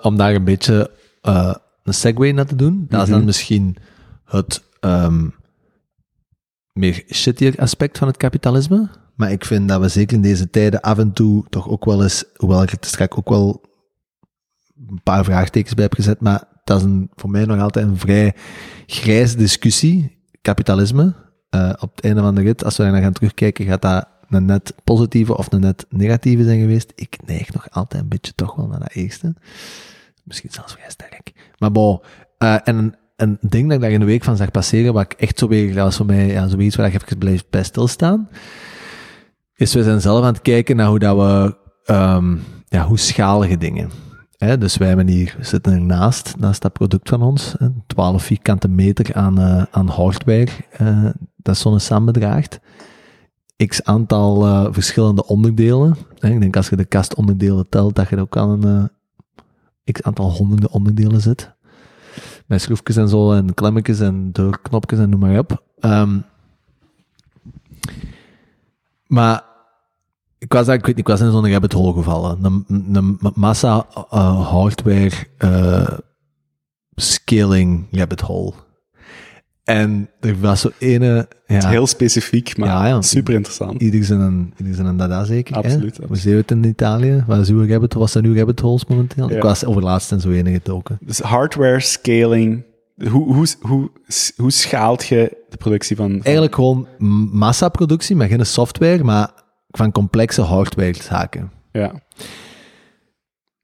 om 0.02 0.16
daar 0.16 0.34
een 0.34 0.44
beetje 0.44 0.90
een 1.82 1.94
segue 1.94 2.32
naar 2.32 2.46
te 2.46 2.56
doen, 2.56 2.86
dat 2.88 3.02
is 3.02 3.08
dan 3.08 3.16
Mhm. 3.16 3.26
misschien 3.26 3.76
het, 4.24 4.62
ehm, 4.80 5.28
meer 6.72 7.04
shittier 7.12 7.54
aspect 7.60 7.98
van 7.98 8.08
het 8.08 8.16
kapitalisme. 8.16 8.88
Maar 9.16 9.30
ik 9.30 9.44
vind 9.44 9.68
dat 9.68 9.80
we 9.80 9.88
zeker 9.88 10.16
in 10.16 10.22
deze 10.22 10.50
tijden 10.50 10.80
af 10.80 10.98
en 10.98 11.12
toe 11.12 11.44
toch 11.48 11.68
ook 11.68 11.84
wel 11.84 12.02
eens, 12.02 12.24
hoewel 12.36 12.62
ik 12.62 12.70
er 12.70 12.78
straks 12.80 13.16
ook 13.16 13.28
wel 13.28 13.62
een 14.88 15.02
paar 15.02 15.24
vraagtekens 15.24 15.74
bij 15.74 15.84
heb 15.84 15.94
gezet, 15.94 16.20
maar 16.20 16.44
dat 16.64 16.78
is 16.78 16.84
een, 16.84 17.10
voor 17.14 17.30
mij 17.30 17.44
nog 17.44 17.60
altijd 17.60 17.86
een 17.86 17.98
vrij 17.98 18.34
grijze 18.86 19.36
discussie, 19.36 20.18
kapitalisme. 20.42 21.14
Uh, 21.50 21.72
op 21.80 21.96
het 21.96 22.04
einde 22.04 22.20
van 22.20 22.34
de 22.34 22.40
rit, 22.40 22.64
als 22.64 22.76
we 22.76 22.84
naar 22.84 23.02
gaan 23.02 23.12
terugkijken, 23.12 23.66
gaat 23.66 23.82
dat 23.82 24.08
een 24.28 24.44
net 24.44 24.74
positieve 24.84 25.36
of 25.36 25.52
een 25.52 25.60
net 25.60 25.86
negatieve 25.88 26.44
zijn 26.44 26.60
geweest. 26.60 26.92
Ik 26.94 27.16
neig 27.26 27.52
nog 27.52 27.70
altijd 27.70 28.02
een 28.02 28.08
beetje 28.08 28.32
toch 28.34 28.54
wel 28.54 28.66
naar 28.66 28.78
dat 28.78 28.92
eerste. 28.92 29.34
Misschien 30.24 30.50
zelfs 30.52 30.72
vrij 30.72 30.90
sterk. 30.90 31.32
Maar 31.58 31.72
bon, 31.72 32.00
uh, 32.38 32.56
en 32.64 32.94
een 33.16 33.38
ding 33.40 33.64
dat 33.66 33.76
ik 33.76 33.80
daar 33.80 33.90
in 33.90 34.00
de 34.00 34.06
week 34.06 34.24
van 34.24 34.36
zag 34.36 34.50
passeren, 34.50 34.92
wat 34.92 35.02
ik 35.02 35.12
echt 35.12 35.38
zo 35.38 35.48
weer, 35.48 35.74
dat 35.74 35.84
was 35.84 35.96
voor 35.96 36.06
mij 36.06 36.26
ja, 36.26 36.48
zoiets 36.48 36.76
waar 36.76 36.86
ik 36.86 37.02
even 37.02 37.18
blijf 37.18 37.44
bij 37.50 37.62
stilstaan, 37.62 38.28
is 39.56 39.74
we 39.74 39.82
zijn 39.82 40.00
zelf 40.00 40.24
aan 40.24 40.32
het 40.32 40.42
kijken 40.42 40.76
naar 40.76 40.88
hoe 40.88 40.98
dat 40.98 41.16
we, 41.16 41.56
um, 41.92 42.42
ja, 42.68 42.86
hoe 42.86 42.98
schalige 42.98 43.56
dingen. 43.56 43.90
Hè, 44.36 44.58
dus 44.58 44.76
wij 44.76 45.02
hier, 45.06 45.36
zitten 45.40 45.72
ernaast, 45.72 46.34
naast 46.38 46.62
dat 46.62 46.72
product 46.72 47.08
van 47.08 47.22
ons, 47.22 47.54
12 47.86 48.22
vierkante 48.22 48.68
meter 48.68 49.14
aan, 49.14 49.40
uh, 49.40 49.62
aan 49.70 49.88
hardware, 49.88 50.48
uh, 50.80 51.10
dat 51.36 51.56
Sonnesan 51.56 52.04
bedraagt. 52.04 52.60
X 53.66 53.84
aantal 53.84 54.46
uh, 54.46 54.66
verschillende 54.70 55.26
onderdelen. 55.26 55.96
Hè, 56.18 56.28
ik 56.28 56.40
denk 56.40 56.56
als 56.56 56.68
je 56.68 56.76
de 56.76 56.84
kastonderdelen 56.84 57.68
telt, 57.68 57.94
dat 57.94 58.08
je 58.08 58.20
ook 58.20 58.36
aan 58.36 58.64
een 58.64 58.90
x 59.92 60.02
aantal 60.02 60.30
honderden 60.30 60.70
onderdelen 60.70 61.20
zit 61.20 61.54
met 62.46 62.62
schroefjes 62.62 62.96
en 62.96 63.08
zo, 63.08 63.32
en 63.32 63.54
klemmetjes 63.54 64.00
en 64.00 64.32
deurknopjes 64.32 64.98
en 64.98 65.08
noem 65.08 65.20
maar 65.20 65.38
op. 65.38 65.62
Um, 65.80 66.24
maar 69.06 69.44
ik 70.38 70.52
was, 70.52 70.68
ik 70.68 70.86
weet 70.86 70.86
niet, 70.86 70.98
ik 70.98 71.06
was 71.06 71.20
in 71.20 71.30
zo'n 71.30 71.50
rabbit 71.50 71.72
hole 71.72 71.92
gevallen. 71.92 72.38
Een, 72.42 72.64
een 72.92 73.18
massa 73.34 73.86
uh, 73.96 74.50
hardware 74.50 75.12
uh, 75.44 75.98
scaling 76.94 77.86
rabbit 77.90 78.20
hole. 78.20 78.52
En 79.64 80.10
er 80.20 80.40
was 80.40 80.60
zo 80.60 80.70
ene... 80.78 81.28
Ja, 81.46 81.68
heel 81.68 81.86
specifiek, 81.86 82.56
maar 82.56 82.68
ja, 82.68 82.86
ja, 82.86 83.02
super 83.02 83.34
interessant. 83.34 83.80
Ieder 83.80 84.04
zijn 84.04 84.20
een, 84.20 84.54
ieder 84.56 84.74
zijn 84.74 84.86
een 84.86 84.96
dada 84.96 85.24
zeker. 85.24 85.56
Absoluut. 85.56 85.98
Hoe 86.06 86.16
zien 86.16 86.32
we 86.32 86.38
het 86.38 86.50
in 86.50 86.64
Italië? 86.64 87.24
Wat, 87.26 87.38
is 87.38 87.48
uw 87.48 87.66
rabbit, 87.66 87.94
wat 87.94 88.10
zijn 88.10 88.24
uw 88.24 88.34
rabbit 88.34 88.60
holes 88.60 88.86
momenteel? 88.86 89.30
Ik 89.30 89.42
was 89.42 89.64
overlaatst 89.64 90.12
in 90.12 90.20
zo 90.20 90.30
ene 90.30 90.50
getoken. 90.50 90.98
Dus 91.00 91.18
hardware 91.18 91.80
scaling... 91.80 92.64
Hoe, 92.96 93.34
hoe, 93.34 93.46
hoe, 93.60 93.90
hoe 94.36 94.50
schaalt 94.50 95.06
je 95.06 95.44
de 95.48 95.56
productie 95.56 95.96
van... 95.96 96.10
van... 96.10 96.22
Eigenlijk 96.22 96.54
gewoon 96.54 96.88
massaproductie, 97.32 98.16
maar 98.16 98.28
geen 98.28 98.46
software, 98.46 99.04
maar 99.04 99.30
van 99.68 99.92
complexe 99.92 100.42
hardware 100.42 101.02
zaken. 101.02 101.52
Ja. 101.72 101.92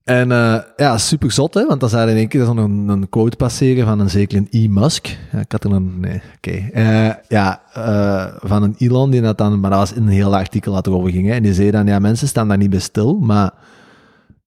En 0.04 0.30
uh, 0.30 0.58
ja, 0.76 0.98
super 0.98 1.32
zot, 1.32 1.54
hè? 1.54 1.66
want 1.66 1.80
dan 1.80 1.88
zou 1.88 2.10
in 2.10 2.16
één 2.16 2.28
keer 2.28 2.48
een, 2.48 2.88
een 2.88 3.08
quote 3.08 3.36
passeren 3.36 3.86
van 3.86 4.00
een 4.00 4.10
zeker 4.10 4.38
een 4.38 4.46
E. 4.50 4.68
Musk. 4.68 5.18
Ja, 5.32 5.38
ik 5.38 5.52
had 5.52 5.64
er 5.64 5.72
een, 5.72 6.00
nee, 6.00 6.22
oké. 6.36 6.70
Okay. 6.70 7.08
Uh, 7.08 7.14
ja, 7.28 7.62
uh, 7.76 8.48
van 8.48 8.62
een 8.62 8.74
Elon, 8.78 9.10
die 9.10 9.20
dat 9.20 9.38
dan, 9.38 9.60
maar 9.60 9.70
dat 9.70 9.78
was 9.78 9.92
in 9.92 10.02
een 10.02 10.08
heel 10.08 10.36
artikel 10.36 10.72
dat 10.72 10.86
erover 10.86 11.10
ging. 11.10 11.26
Hè? 11.26 11.34
En 11.34 11.42
die 11.42 11.54
zei 11.54 11.70
dan, 11.70 11.86
ja, 11.86 11.98
mensen 11.98 12.28
staan 12.28 12.48
daar 12.48 12.56
niet 12.56 12.70
bij 12.70 12.78
stil, 12.78 13.18
maar 13.18 13.52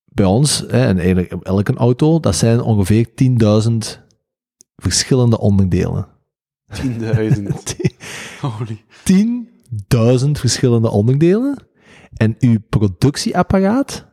bij 0.06 0.26
ons, 0.26 0.64
hè, 0.68 0.86
en 0.86 0.98
eigenlijk 0.98 1.34
op 1.34 1.46
elke 1.46 1.74
auto, 1.74 2.20
dat 2.20 2.36
zijn 2.36 2.62
ongeveer 2.62 3.08
10.000 3.08 4.05
verschillende 4.76 5.40
onderdelen. 5.40 6.08
10.000? 6.74 6.84
Holy. 8.42 8.84
10.000 10.26 10.32
verschillende 10.32 10.90
onderdelen. 10.90 11.58
En 12.14 12.36
uw 12.40 12.58
productieapparaat 12.70 14.06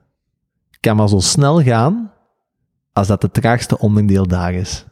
kan 0.80 0.96
maar 0.96 1.08
zo 1.08 1.18
snel 1.18 1.62
gaan 1.62 2.12
als 2.92 3.06
dat 3.06 3.22
het 3.22 3.34
traagste 3.34 3.78
onderdeel 3.78 4.26
daar 4.26 4.54
is. 4.54 4.86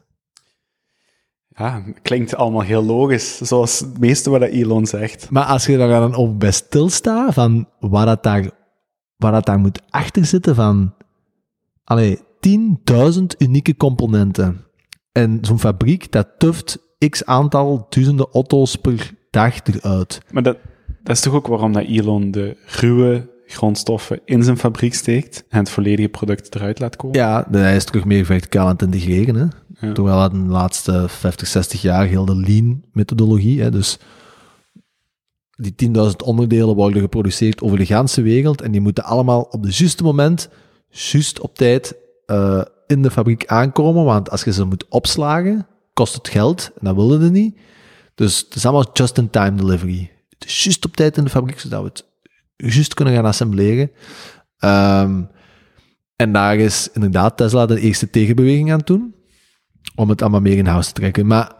Ja, 1.48 1.84
klinkt 2.02 2.34
allemaal 2.34 2.62
heel 2.62 2.84
logisch, 2.84 3.36
zoals 3.38 3.78
het 3.78 3.98
meeste 3.98 4.30
wat 4.30 4.42
Elon 4.42 4.86
zegt. 4.86 5.30
Maar 5.30 5.44
als 5.44 5.66
je 5.66 5.76
daar 5.76 6.00
dan 6.00 6.14
op 6.14 6.40
bij 6.40 6.50
stilstaat, 6.50 7.34
van 7.34 7.68
waar 7.78 8.06
dat 8.06 8.22
daar, 8.22 8.50
waar 9.16 9.32
dat 9.32 9.46
daar 9.46 9.58
moet 9.58 9.82
achter 9.90 10.24
zitten, 10.24 10.54
van 10.54 10.94
allee, 11.84 12.18
10.000 12.18 13.22
unieke 13.38 13.76
componenten. 13.76 14.64
En 15.12 15.38
zo'n 15.42 15.58
fabriek, 15.58 16.12
dat 16.12 16.28
tuft 16.38 16.78
x 17.08 17.24
aantal 17.24 17.86
duizenden 17.88 18.28
auto's 18.32 18.76
per 18.76 19.10
dag 19.30 19.60
eruit. 19.64 20.20
Maar 20.30 20.42
dat, 20.42 20.58
dat 21.02 21.16
is 21.16 21.22
toch 21.22 21.34
ook 21.34 21.46
waarom 21.46 21.72
dat 21.72 21.84
Elon 21.86 22.30
de 22.30 22.56
ruwe 22.66 23.28
grondstoffen 23.46 24.20
in 24.24 24.42
zijn 24.42 24.56
fabriek 24.56 24.94
steekt 24.94 25.44
en 25.48 25.58
het 25.58 25.70
volledige 25.70 26.08
product 26.08 26.54
eruit 26.54 26.78
laat 26.78 26.96
komen. 26.96 27.18
Ja, 27.18 27.46
hij 27.50 27.76
is 27.76 27.84
terug 27.84 28.04
meer 28.04 28.24
verticaal 28.24 28.66
aan 28.66 28.72
het 28.72 28.82
integreren. 28.82 29.34
Hè? 29.34 29.46
Ja. 29.86 29.92
Terwijl 29.92 30.30
de 30.30 30.36
laatste 30.36 31.04
50, 31.08 31.48
60 31.48 31.82
jaar 31.82 32.06
heel 32.06 32.24
de 32.24 32.36
lean-methodologie, 32.36 33.62
hè? 33.62 33.70
dus 33.70 33.98
die 35.56 35.90
10.000 35.96 36.16
onderdelen 36.24 36.74
worden 36.74 37.00
geproduceerd 37.00 37.62
over 37.62 37.78
de 37.78 37.86
ganse 37.86 38.22
wereld 38.22 38.60
en 38.60 38.70
die 38.70 38.80
moeten 38.80 39.04
allemaal 39.04 39.40
op 39.40 39.62
het 39.62 39.76
juiste 39.76 40.02
moment, 40.02 40.48
juist 40.88 41.40
op 41.40 41.54
tijd, 41.54 41.96
uh, 42.26 42.62
in 42.90 43.02
de 43.02 43.10
fabriek 43.10 43.46
aankomen, 43.46 44.04
want 44.04 44.30
als 44.30 44.44
je 44.44 44.52
ze 44.52 44.64
moet 44.64 44.88
opslagen, 44.88 45.66
kost 45.92 46.14
het 46.14 46.28
geld 46.28 46.70
en 46.74 46.84
dat 46.84 46.94
willen 46.94 47.22
ze 47.22 47.30
niet. 47.30 47.58
Dus 48.14 48.38
het 48.38 48.54
is 48.54 48.64
allemaal 48.64 48.90
just-in-time 48.92 49.54
delivery. 49.56 50.10
Het 50.28 50.44
is 50.48 50.64
juist 50.64 50.84
op 50.84 50.96
tijd 50.96 51.16
in 51.16 51.24
de 51.24 51.30
fabriek, 51.30 51.60
zodat 51.60 51.82
we 51.82 51.88
het 51.88 52.04
juist 52.56 52.94
kunnen 52.94 53.14
gaan 53.14 53.24
assembleren. 53.24 53.90
Um, 54.64 55.28
en 56.16 56.32
daar 56.32 56.56
is 56.56 56.88
inderdaad 56.92 57.36
Tesla 57.36 57.66
de 57.66 57.80
eerste 57.80 58.10
tegenbeweging 58.10 58.72
aan 58.72 58.80
doen, 58.84 59.14
om 59.94 60.08
het 60.08 60.22
allemaal 60.22 60.40
meer 60.40 60.56
in 60.56 60.66
huis 60.66 60.86
te 60.86 60.92
trekken. 60.92 61.26
Maar, 61.26 61.52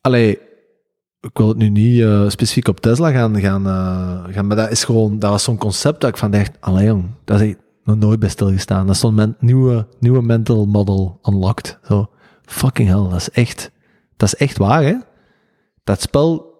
allee, 0.00 0.38
ik 1.20 1.30
wil 1.38 1.48
het 1.48 1.56
nu 1.56 1.68
niet 1.68 1.98
uh, 1.98 2.28
specifiek 2.28 2.68
op 2.68 2.80
Tesla 2.80 3.10
gaan, 3.10 3.40
gaan, 3.40 3.66
uh, 3.66 4.34
gaan, 4.34 4.46
maar 4.46 4.56
dat 4.56 4.70
is 4.70 4.84
gewoon, 4.84 5.18
dat 5.18 5.30
was 5.30 5.44
zo'n 5.44 5.58
concept 5.58 6.00
dat 6.00 6.10
ik 6.10 6.16
van 6.16 6.30
dacht, 6.30 6.50
allee 6.60 6.86
jong, 6.86 7.04
dat 7.24 7.40
is 7.40 7.54
nog 7.84 7.96
nooit 7.96 8.18
bij 8.18 8.28
stilgestaan. 8.28 8.86
Dat 8.86 8.94
is 8.94 9.00
zo'n 9.00 9.36
nieuwe, 9.38 9.86
nieuwe 9.98 10.22
mental 10.22 10.66
model 10.66 11.18
unlocked. 11.22 11.78
Zo, 11.84 12.10
fucking 12.42 12.88
hell, 12.88 13.08
dat 13.08 13.14
is 13.14 13.30
echt, 13.30 13.70
dat 14.16 14.28
is 14.32 14.34
echt 14.34 14.58
waar, 14.58 14.82
hè? 14.82 14.96
Dat 15.84 16.00
spel 16.00 16.50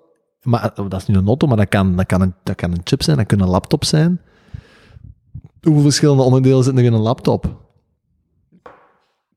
maar 0.43 0.73
dat 0.75 0.95
is 0.95 1.07
nu 1.07 1.15
een 1.15 1.27
auto, 1.27 1.47
maar 1.47 1.57
dat 1.57 1.69
kan, 1.69 1.97
dat, 1.97 2.07
kan 2.07 2.21
een, 2.21 2.35
dat 2.43 2.55
kan 2.55 2.73
een 2.73 2.81
chip 2.85 3.03
zijn, 3.03 3.17
dat 3.17 3.27
kan 3.27 3.41
een 3.41 3.49
laptop 3.49 3.85
zijn. 3.85 4.21
Hoeveel 5.61 5.83
verschillende 5.83 6.23
onderdelen 6.23 6.65
zitten 6.65 6.83
er 6.83 6.89
in 6.89 6.97
een 6.97 7.01
laptop? 7.01 7.59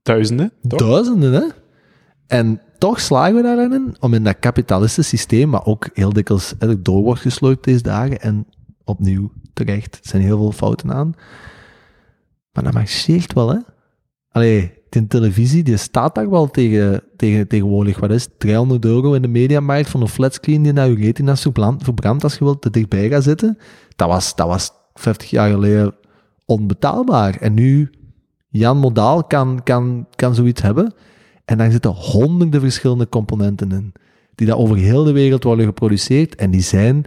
Duizenden. 0.02 0.52
Toch? 0.68 0.80
Duizenden, 0.80 1.34
hè? 1.34 1.48
En 2.28 2.62
toch 2.78 3.00
slagen 3.00 3.36
we 3.36 3.42
daarin 3.42 3.96
om 4.00 4.14
in 4.14 4.24
dat 4.24 4.40
kapitalistische 4.40 5.18
systeem, 5.18 5.50
maar 5.50 5.66
ook 5.66 5.90
heel 5.94 6.14
dikwijls 6.14 6.54
door 6.80 7.02
wordt 7.02 7.22
gesloopt 7.22 7.64
deze 7.64 7.84
dagen, 7.84 8.22
en 8.22 8.48
opnieuw 8.84 9.32
terecht, 9.54 9.96
er 9.96 10.10
zijn 10.10 10.22
heel 10.22 10.38
veel 10.38 10.52
fouten 10.52 10.94
aan. 10.94 11.14
Maar 12.54 12.64
dat 12.64 12.74
marcheert 12.74 13.34
wel, 13.34 13.50
hè? 13.50 13.58
Allee, 14.30 14.74
de 14.90 15.08
televisie, 15.08 15.64
die 15.64 15.78
staat 15.78 16.16
daar 16.16 16.30
wel 16.30 16.48
tegen, 16.48 17.04
tegen 17.16 17.48
tegenwoordig, 17.48 18.00
wat 18.00 18.12
is 18.12 18.28
300 18.38 18.86
euro 18.86 19.14
in 19.14 19.22
de 19.22 19.28
mediamarkt 19.28 19.90
van 19.90 20.02
een 20.02 20.08
flatscreen 20.08 20.62
die 20.62 20.74
naar 20.74 20.90
je 20.90 20.96
retina 20.96 21.36
verbrandt 21.36 22.24
als 22.24 22.38
je 22.38 22.44
wilt 22.44 22.62
te 22.62 22.70
dichtbij 22.70 23.10
gaat 23.10 23.24
zitten. 23.24 23.58
Dat 23.96 24.08
was, 24.08 24.36
dat 24.36 24.48
was 24.48 24.72
50 24.94 25.30
jaar 25.30 25.52
geleden 25.52 25.96
onbetaalbaar. 26.46 27.36
En 27.36 27.54
nu, 27.54 27.90
Jan 28.50 28.78
Modaal 28.78 29.24
kan, 29.24 29.64
kan, 29.64 30.08
kan 30.16 30.36
zoiets 30.36 30.62
hebben. 30.62 30.94
En 31.46 31.58
daar 31.58 31.72
zitten 31.72 31.92
honderden 31.92 32.62
verschillende 32.62 33.10
componenten 33.10 33.72
in, 33.72 33.94
die 34.36 34.48
daar 34.48 34.58
over 34.58 34.78
heel 34.78 35.04
de 35.04 35.12
wereld 35.12 35.44
worden 35.44 35.66
geproduceerd. 35.66 36.36
En 36.36 36.52
die 36.52 36.62
zijn 36.62 37.06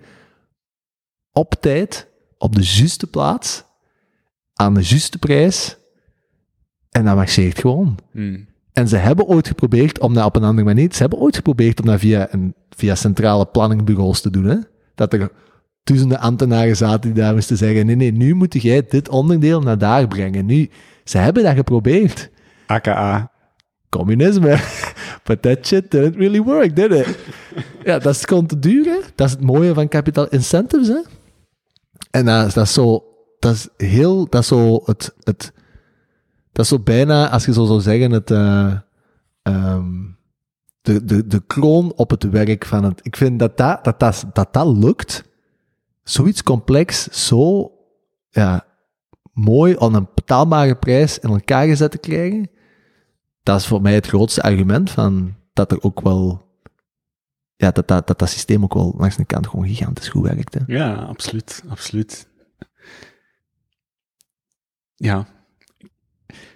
op 1.32 1.54
tijd, 1.60 2.08
op 2.38 2.54
de 2.54 2.62
juiste 2.62 3.06
plaats, 3.06 3.64
aan 4.56 4.74
de 4.74 4.82
juiste 4.82 5.18
prijs 5.18 5.76
en 6.90 7.04
dat 7.04 7.14
marcheert 7.14 7.58
gewoon. 7.58 7.98
Hmm. 8.12 8.46
En 8.72 8.88
ze 8.88 8.96
hebben 8.96 9.26
ooit 9.26 9.48
geprobeerd 9.48 9.98
om 9.98 10.14
dat 10.14 10.24
op 10.24 10.36
een 10.36 10.44
andere 10.44 10.66
manier... 10.66 10.88
Ze 10.92 10.98
hebben 10.98 11.18
ooit 11.18 11.36
geprobeerd 11.36 11.80
om 11.80 11.86
dat 11.86 11.98
via, 11.98 12.28
een, 12.30 12.54
via 12.70 12.94
centrale 12.94 13.46
planningbureaus 13.46 14.20
te 14.20 14.30
doen. 14.30 14.44
Hè? 14.44 14.56
Dat 14.94 15.12
er 15.12 15.30
duizenden 15.84 16.18
ambtenaren 16.18 16.76
zaten 16.76 17.12
die 17.12 17.22
daar 17.22 17.34
moesten 17.34 17.56
zeggen... 17.56 17.86
Nee, 17.86 17.96
nee, 17.96 18.12
nu 18.12 18.34
moet 18.34 18.62
jij 18.62 18.86
dit 18.88 19.08
onderdeel 19.08 19.60
naar 19.60 19.78
daar 19.78 20.08
brengen. 20.08 20.46
Nu, 20.46 20.70
ze 21.04 21.18
hebben 21.18 21.42
dat 21.42 21.54
geprobeerd. 21.54 22.30
AKA. 22.66 23.30
Communisme. 23.88 24.58
But 25.26 25.42
that 25.42 25.66
shit 25.66 25.90
didn't 25.90 26.16
really 26.16 26.42
work, 26.42 26.76
did 26.76 26.90
it? 26.92 27.18
ja, 27.84 27.98
dat 27.98 28.14
is 28.14 28.24
gewoon 28.24 28.46
te 28.46 28.58
duur, 28.58 28.84
hè? 28.84 28.98
Dat 29.14 29.26
is 29.26 29.32
het 29.32 29.42
mooie 29.42 29.74
van 29.74 29.88
capital 29.88 30.28
incentives, 30.28 30.88
hè? 30.88 31.00
En 32.10 32.24
dat, 32.24 32.54
dat 32.54 32.64
is 32.64 32.72
zo... 32.72 33.04
Dat 33.38 33.54
is 33.54 33.68
heel... 33.76 34.28
Dat 34.28 34.42
is 34.42 34.48
zo 34.48 34.82
het... 34.84 35.14
het 35.22 35.52
dat 36.52 36.64
is 36.64 36.70
zo 36.70 36.78
bijna, 36.78 37.30
als 37.30 37.44
je 37.44 37.52
zo 37.52 37.64
zou 37.64 37.80
zeggen, 37.80 38.10
het, 38.10 38.30
uh, 38.30 38.78
um, 39.42 40.18
de, 40.80 41.04
de, 41.04 41.26
de 41.26 41.42
kroon 41.46 41.92
op 41.96 42.10
het 42.10 42.30
werk 42.30 42.64
van 42.64 42.84
het... 42.84 43.00
Ik 43.02 43.16
vind 43.16 43.38
dat 43.38 43.56
dat, 43.56 43.84
dat, 43.84 44.24
dat, 44.32 44.52
dat, 44.52 44.76
lukt. 44.76 45.24
Zoiets 46.02 46.42
complex, 46.42 47.08
zo 47.26 47.72
ja, 48.30 48.66
mooi 49.32 49.76
aan 49.78 49.94
een 49.94 50.08
betaalbare 50.14 50.76
prijs 50.76 51.18
in 51.18 51.30
elkaar 51.30 51.66
gezet 51.66 51.90
te 51.90 51.98
krijgen. 51.98 52.50
Dat 53.42 53.60
is 53.60 53.66
voor 53.66 53.82
mij 53.82 53.94
het 53.94 54.06
grootste 54.06 54.42
argument 54.42 54.90
van 54.90 55.34
dat 55.52 55.72
er 55.72 55.82
ook 55.82 56.00
wel... 56.00 56.44
Ja, 57.56 57.70
dat 57.70 57.88
dat, 57.88 58.06
dat, 58.06 58.18
dat 58.18 58.28
systeem 58.28 58.62
ook 58.62 58.74
wel 58.74 58.94
langs 58.98 59.16
de 59.16 59.24
kant 59.24 59.46
gewoon 59.46 59.66
gigantisch 59.66 60.08
goed 60.08 60.22
werkt. 60.22 60.56
Ja, 60.66 60.94
absoluut, 60.94 61.62
absoluut. 61.68 62.28
Ja. 64.96 65.26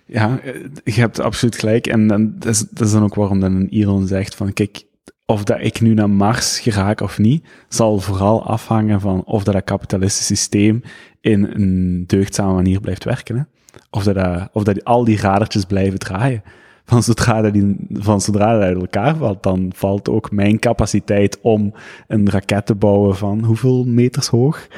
Ja, 0.06 0.40
eh, 0.40 0.54
je 0.84 1.00
hebt 1.00 1.20
absoluut 1.20 1.56
gelijk. 1.56 1.86
En 1.86 2.06
dan, 2.06 2.34
dat, 2.38 2.66
is, 2.80 2.90
dan 2.90 3.02
ook 3.02 3.14
waarom 3.14 3.40
dan 3.40 3.54
een 3.54 3.68
Elon 3.68 4.06
zegt 4.06 4.34
van, 4.34 4.52
kijk, 4.52 4.84
of 5.26 5.44
dat 5.44 5.58
ik 5.60 5.80
nu 5.80 5.94
naar 5.94 6.10
Mars 6.10 6.60
geraak 6.60 7.00
of 7.00 7.18
niet, 7.18 7.46
zal 7.68 7.98
vooral 7.98 8.46
afhangen 8.46 9.00
van 9.00 9.24
of 9.24 9.44
dat, 9.44 9.54
dat 9.54 9.64
kapitalistisch 9.64 10.26
systeem 10.26 10.82
in 11.20 11.44
een 11.44 12.04
deugdzame 12.06 12.52
manier 12.52 12.80
blijft 12.80 13.04
werken. 13.04 13.36
Hè? 13.36 13.42
Of, 13.90 14.04
dat, 14.04 14.14
dat, 14.14 14.48
of 14.52 14.64
dat 14.64 14.84
al 14.84 15.04
die 15.04 15.20
radertjes 15.20 15.64
blijven 15.64 15.98
draaien. 15.98 16.42
Van 16.84 17.02
zodra, 17.02 17.40
dat 17.40 17.52
die, 17.52 17.76
van 17.92 18.20
zodra 18.20 18.52
dat 18.52 18.62
uit 18.62 18.80
elkaar 18.80 19.16
valt, 19.16 19.42
dan 19.42 19.72
valt 19.74 20.08
ook 20.08 20.30
mijn 20.30 20.58
capaciteit 20.58 21.38
om 21.40 21.74
een 22.06 22.30
raket 22.30 22.66
te 22.66 22.74
bouwen 22.74 23.16
van 23.16 23.44
hoeveel 23.44 23.84
meters 23.84 24.26
hoog? 24.26 24.68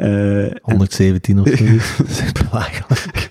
Eh, 0.00 0.50
117 0.62 1.40
of 1.40 1.48
zo. 1.48 1.64
dat 1.98 2.08
is 2.08 2.20
echt 2.20 2.50
belachelijk. 2.50 3.30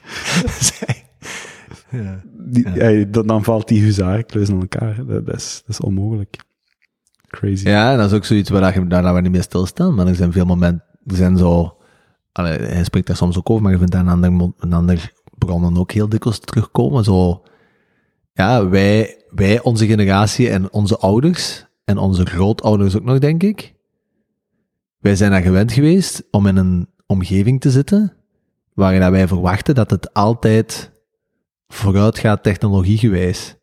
ja. 1.92 2.22
die, 2.38 2.70
ja, 2.74 3.06
dan, 3.08 3.28
dan 3.28 3.44
valt 3.44 3.68
die 3.68 3.82
huzarenklus 3.82 4.50
aan 4.50 4.60
elkaar. 4.60 4.96
Dat, 5.06 5.26
dat 5.26 5.36
is, 5.36 5.64
dat 5.66 5.76
is 5.76 5.80
onmogelijk. 5.80 6.38
Crazy. 7.28 7.68
Ja, 7.68 7.92
en 7.92 7.98
dat 7.98 8.12
is 8.12 8.18
ook 8.18 8.26
zoiets 8.26 8.50
waar 8.50 8.80
je 8.80 8.88
daar 8.88 9.14
we 9.14 9.22
niet 9.22 9.32
meer 9.32 9.44
stilstaan. 9.44 9.96
Maar 9.96 10.08
er 10.08 10.16
zijn 10.16 10.32
veel 10.32 10.46
momenten, 10.46 10.84
er 11.06 11.16
zijn 11.16 11.38
zo, 11.38 11.78
allee, 12.32 12.58
hij 12.58 12.84
spreekt 12.84 13.08
daar 13.08 13.16
soms 13.16 13.38
ook 13.38 13.50
over, 13.50 13.64
maar 13.64 13.72
je 13.72 13.78
vindt 13.78 13.92
daar 13.92 14.02
een 14.02 14.24
ander, 14.24 14.52
een 14.60 14.74
ander 14.74 15.12
bronnen 15.38 15.78
ook 15.78 15.92
heel 15.92 16.10
dikwijls 16.10 16.40
terugkomen. 16.40 17.04
Zo, 17.04 17.44
ja, 18.34 18.68
wij, 18.68 19.24
wij, 19.30 19.62
onze 19.62 19.86
generatie 19.86 20.50
en 20.50 20.72
onze 20.72 20.98
ouders, 20.98 21.66
en 21.86 21.98
onze 21.98 22.26
grootouders 22.26 22.96
ook 22.96 23.04
nog, 23.04 23.20
denk 23.20 23.44
ik. 23.44 23.78
Wij 25.00 25.16
zijn 25.16 25.32
daar 25.32 25.42
gewend 25.42 25.72
geweest 25.72 26.24
om 26.32 26.48
in 26.48 26.56
een 26.56 26.88
omgeving 27.06 27.62
te 27.62 27.72
zitten, 27.72 28.14
waarin 28.74 29.12
wij 29.12 29.28
verwachten 29.28 29.76
dat 29.76 29.90
het 29.90 30.14
altijd 30.14 30.92
vooruit 31.68 32.20
gaat 32.20 32.44
technologiegewijs. 32.44 33.56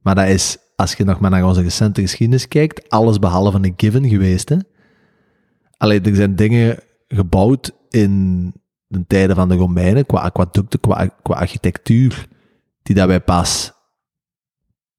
Maar 0.00 0.14
dat 0.14 0.28
is, 0.28 0.58
als 0.76 0.94
je 0.94 1.04
nog 1.04 1.20
maar 1.20 1.30
naar 1.30 1.44
onze 1.44 1.62
recente 1.62 2.00
geschiedenis 2.00 2.48
kijkt, 2.48 2.90
alles 2.90 3.18
behalve 3.18 3.58
een 3.58 3.74
given 3.76 4.08
geweest. 4.08 4.48
Hè? 4.48 4.56
Alleen 5.76 6.04
er 6.04 6.14
zijn 6.14 6.36
dingen 6.36 6.78
gebouwd 7.08 7.72
in 7.90 8.52
de 8.86 9.04
tijden 9.06 9.36
van 9.36 9.48
de 9.48 9.54
Romeinen, 9.54 10.06
qua 10.06 10.20
aquaducten, 10.20 10.80
qua, 10.80 11.06
qua 11.22 11.34
architectuur, 11.34 12.26
die 12.82 12.94
dat 12.94 13.06
wij 13.06 13.20
pas 13.20 13.72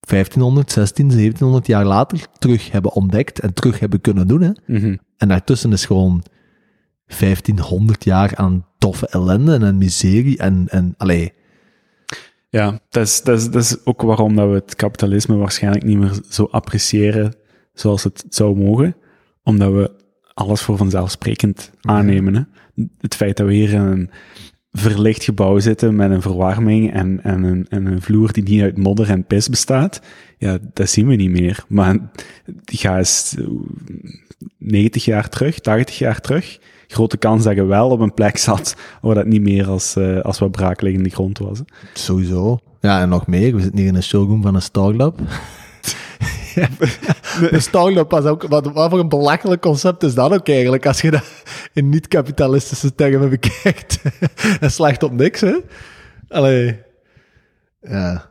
1500, 0.10 0.72
16, 0.72 1.08
1700 1.08 1.68
jaar 1.68 1.86
later 1.86 2.28
terug 2.38 2.72
hebben 2.72 2.92
ontdekt 2.92 3.40
en 3.40 3.54
terug 3.54 3.80
hebben 3.80 4.02
kunnen 4.02 4.28
doen. 4.28 4.42
Hè? 4.42 4.52
Mhm. 4.66 4.96
En 5.18 5.28
daartussen 5.28 5.72
is 5.72 5.86
gewoon 5.86 6.24
1500 7.20 8.04
jaar 8.04 8.36
aan 8.36 8.66
toffe 8.78 9.08
ellende 9.08 9.58
en 9.58 9.78
miserie 9.78 10.38
en, 10.38 10.66
en 10.70 10.94
allee, 10.98 11.34
Ja, 12.50 12.80
dat 12.90 13.08
is, 13.08 13.22
dat, 13.22 13.40
is, 13.40 13.50
dat 13.50 13.64
is 13.64 13.86
ook 13.86 14.02
waarom 14.02 14.36
dat 14.36 14.48
we 14.48 14.54
het 14.54 14.76
kapitalisme 14.76 15.36
waarschijnlijk 15.36 15.84
niet 15.84 15.98
meer 15.98 16.20
zo 16.30 16.48
appreciëren 16.52 17.36
zoals 17.74 18.04
het 18.04 18.26
zou 18.30 18.58
mogen. 18.58 18.96
Omdat 19.44 19.72
we 19.72 19.92
alles 20.34 20.62
voor 20.62 20.78
vanzelfsprekend 20.78 21.72
aannemen. 21.82 22.36
Hè? 22.36 22.42
Het 22.98 23.16
feit 23.16 23.38
dat 23.38 23.48
we 23.48 23.54
hier 23.54 23.74
in 23.74 23.82
een 23.82 24.10
verlicht 24.72 25.24
gebouw 25.24 25.60
zitten 25.60 25.96
met 25.96 26.12
een 26.12 26.22
verwarming 26.22 26.94
en, 26.94 27.24
en, 27.24 27.44
een, 27.44 27.66
en 27.70 27.86
een 27.86 28.02
vloer 28.02 28.32
die 28.32 28.44
niet 28.44 28.62
uit 28.62 28.78
modder 28.78 29.10
en 29.10 29.26
pis 29.26 29.50
bestaat, 29.50 30.02
ja, 30.38 30.58
dat 30.74 30.90
zien 30.90 31.08
we 31.08 31.16
niet 31.16 31.30
meer. 31.30 31.64
Maar 31.68 31.98
ga 32.66 32.98
eens 32.98 33.36
eh, 33.38 33.46
90 34.58 35.06
jaar 35.06 35.30
terug, 35.30 35.60
80 35.60 35.98
jaar 35.98 36.22
terug, 36.22 36.60
grote 36.88 37.18
kans 37.18 37.44
dat 37.44 37.56
je 37.56 37.64
wel 37.64 37.90
op 37.90 38.00
een 38.00 38.14
plek 38.14 38.38
zat 38.38 38.76
waar 39.02 39.16
dat 39.16 39.26
niet 39.26 39.42
meer 39.42 39.68
als, 39.68 39.96
eh, 39.96 40.20
als 40.20 40.40
wat 40.40 40.52
braakliggende 40.52 41.10
grond 41.10 41.38
was. 41.38 41.62
Sowieso. 41.94 42.60
Ja, 42.82 43.02
en 43.02 43.10
nog 43.10 43.28
meer. 43.28 43.56
We 43.56 43.62
zitten 43.62 43.80
hier 43.80 43.88
in 43.88 43.96
een 43.96 44.04
showroom 44.04 44.42
van 44.42 44.56
een 44.56 44.62
startup. 44.62 45.20
Startup 47.62 48.12
was 48.12 48.26
ook... 48.26 48.48
Wat, 48.48 48.72
wat 48.72 48.90
voor 48.90 49.00
een 49.00 49.10
belachelijk 49.10 49.62
concept 49.62 50.04
is 50.04 50.14
dat 50.14 50.34
ook 50.34 50.48
eigenlijk, 50.48 50.86
als 50.86 51.02
je 51.02 51.12
dat 51.12 51.44
in 51.74 51.90
niet-kapitalistische 51.90 52.96
termen 52.96 53.30
bekijkt. 53.30 54.02
en 54.60 54.72
slecht 54.72 55.04
op 55.04 55.12
niks, 55.12 55.42
hè? 55.42 55.56
Allee. 56.28 56.80
Ja. 57.82 58.30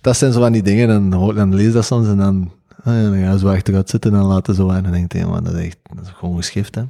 Dat 0.00 0.16
zijn 0.16 0.32
zo 0.32 0.40
van 0.40 0.52
die 0.52 0.62
dingen, 0.62 0.88
dan, 0.88 1.12
hoor, 1.12 1.34
dan 1.34 1.54
lees 1.54 1.66
je 1.66 1.72
dat 1.72 1.84
soms 1.84 2.06
en 2.06 2.16
dan... 2.16 2.52
ah 2.84 2.94
ja, 2.94 3.02
dan 3.02 3.20
gaan 3.20 3.38
ze 3.38 3.48
achteruit 3.48 3.90
zitten 3.90 4.12
en 4.12 4.18
dan 4.18 4.26
laten 4.26 4.54
zo 4.54 4.68
en 4.68 4.82
dan 4.82 4.92
denk 4.92 5.12
je, 5.12 5.26
man, 5.26 5.44
dat 5.44 5.54
is 5.54 5.64
echt 5.64 5.78
dat 5.96 6.04
is 6.04 6.10
gewoon 6.10 6.36
geschift, 6.36 6.74
hè? 6.74 6.82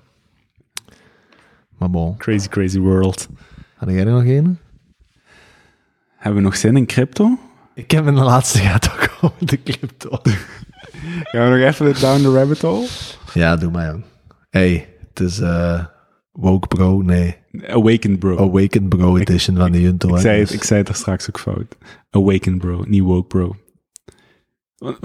Maar 1.79 1.91
bon. 1.91 2.17
Crazy, 2.17 2.49
crazy 2.49 2.79
world. 2.79 3.29
Had 3.77 3.89
jij 3.89 3.99
er 3.99 4.13
nog 4.13 4.25
een? 4.25 4.59
Hebben 6.17 6.43
we 6.43 6.49
nog 6.49 6.57
zin 6.57 6.77
in 6.77 6.87
crypto? 6.87 7.39
Ik 7.75 7.91
heb 7.91 8.07
in 8.07 8.15
de 8.15 8.23
laatste 8.23 8.59
gaat 8.59 8.91
ook 8.93 9.11
over 9.21 9.47
de 9.47 9.63
crypto. 9.63 10.21
Gaan 11.23 11.51
we 11.53 11.59
nog 11.59 11.69
even 11.69 12.01
down 12.01 12.23
the 12.23 12.33
rabbit 12.33 12.61
hole? 12.61 12.87
Ja, 13.35 13.57
doe 13.57 13.71
maar, 13.71 13.87
jong. 13.91 14.05
Hey, 14.51 14.89
het 15.09 15.21
is 15.21 15.39
eh 15.41 15.85
Woke 16.33 16.67
Bro, 16.67 17.01
nee, 17.01 17.37
Awakened 17.67 18.19
bro. 18.19 18.37
Awakened 18.39 18.89
Bro 18.89 19.17
edition 19.17 19.57
van 19.57 19.73
de 19.73 19.81
Junto. 19.81 20.15
ik, 20.15 20.21
zei 20.21 20.41
het, 20.41 20.53
ik 20.53 20.63
zei 20.65 20.81
het 20.81 20.89
er 20.89 20.95
straks 20.95 21.29
ook 21.29 21.39
fout. 21.41 21.77
Awakened 22.11 22.59
bro, 22.59 22.85
niet 22.87 23.03
woke 23.03 23.27
bro. 23.27 23.57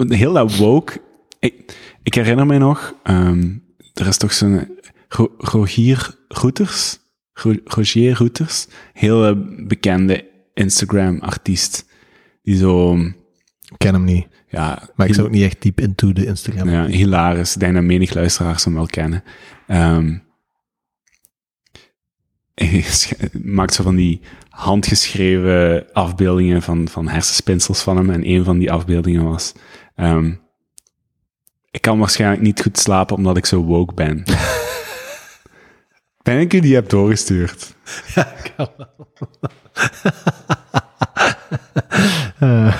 Heel 0.08 0.32
dat 0.32 0.56
woke... 0.56 1.00
Ik, 1.40 1.76
ik 2.02 2.14
herinner 2.14 2.46
mij 2.46 2.58
nog, 2.58 2.94
ehm, 3.02 3.56
er 3.94 4.06
is 4.06 4.16
toch 4.16 4.32
zo'n 4.32 4.78
Ro- 5.08 5.34
Rogier 5.38 6.14
Roeters, 6.28 6.98
Ro- 7.32 7.60
Rogier 7.64 8.16
Roeters, 8.18 8.66
heel 8.92 9.34
bekende 9.66 10.24
Instagram-artiest, 10.54 11.86
die 12.42 12.56
zo, 12.56 12.96
Ik 13.70 13.78
ken 13.78 13.94
hem 13.94 14.04
niet, 14.04 14.26
ja... 14.48 14.88
maar 14.94 15.06
ik 15.06 15.14
zit 15.14 15.24
ook 15.24 15.30
niet 15.30 15.42
echt 15.42 15.62
diep 15.62 15.80
into 15.80 16.12
de 16.12 16.26
Instagram. 16.26 16.68
Ja, 16.68 16.86
hilarisch. 16.86 17.54
Ik 17.54 17.60
denk 17.60 17.74
dat 17.74 17.82
menig 17.82 18.14
luisteraars 18.14 18.64
hem 18.64 18.74
wel 18.74 18.86
kennen. 18.86 19.24
Ehm, 19.66 20.18
hij 22.54 22.80
sch- 22.98 23.12
maakt 23.42 23.74
zo 23.74 23.82
van 23.82 23.96
die 23.96 24.20
handgeschreven 24.48 25.86
afbeeldingen 25.92 26.62
van, 26.62 26.88
van 26.88 27.08
hersenspinsels 27.08 27.82
van 27.82 27.96
hem. 27.96 28.10
En 28.10 28.28
een 28.28 28.44
van 28.44 28.58
die 28.58 28.72
afbeeldingen 28.72 29.24
was... 29.24 29.52
ehm, 29.94 30.32
ik 31.70 31.80
kan 31.80 31.98
waarschijnlijk 31.98 32.42
niet 32.42 32.62
goed 32.62 32.78
slapen 32.78 33.16
omdat 33.16 33.36
ik 33.36 33.46
zo 33.46 33.62
woke 33.62 33.94
ben. 33.94 34.22
ben 36.22 36.40
ik 36.40 36.52
u 36.52 36.60
die 36.60 36.74
heb 36.74 36.88
doorgestuurd? 36.88 37.74
Eh, 42.38 42.74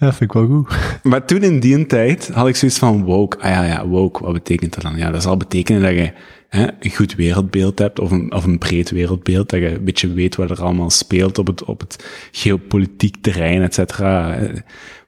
ja, 0.00 0.12
vind 0.12 0.20
ik 0.20 0.32
wel 0.32 0.46
goed. 0.46 0.74
Maar 1.10 1.26
toen 1.26 1.42
in 1.42 1.60
die 1.60 1.86
tijd 1.86 2.28
had 2.28 2.48
ik 2.48 2.56
zoiets 2.56 2.78
van 2.78 3.04
woke. 3.04 3.38
Ah 3.38 3.50
ja, 3.50 3.64
ja, 3.64 3.86
woke, 3.86 4.22
wat 4.22 4.32
betekent 4.32 4.74
dat 4.74 4.82
dan? 4.82 4.96
Ja, 4.96 5.10
dat 5.10 5.22
zal 5.22 5.36
betekenen 5.36 5.82
dat 5.82 5.92
je 5.92 6.12
hè, 6.48 6.66
een 6.80 6.90
goed 6.90 7.14
wereldbeeld 7.14 7.78
hebt, 7.78 8.00
of 8.00 8.10
een, 8.10 8.32
of 8.32 8.44
een 8.44 8.58
breed 8.58 8.90
wereldbeeld, 8.90 9.50
dat 9.50 9.60
je 9.60 9.74
een 9.74 9.84
beetje 9.84 10.12
weet 10.12 10.36
wat 10.36 10.50
er 10.50 10.62
allemaal 10.62 10.90
speelt 10.90 11.38
op 11.38 11.46
het, 11.46 11.64
op 11.64 11.80
het 11.80 12.04
geopolitiek 12.32 13.16
terrein, 13.20 13.62
et 13.62 13.74
cetera. 13.74 14.38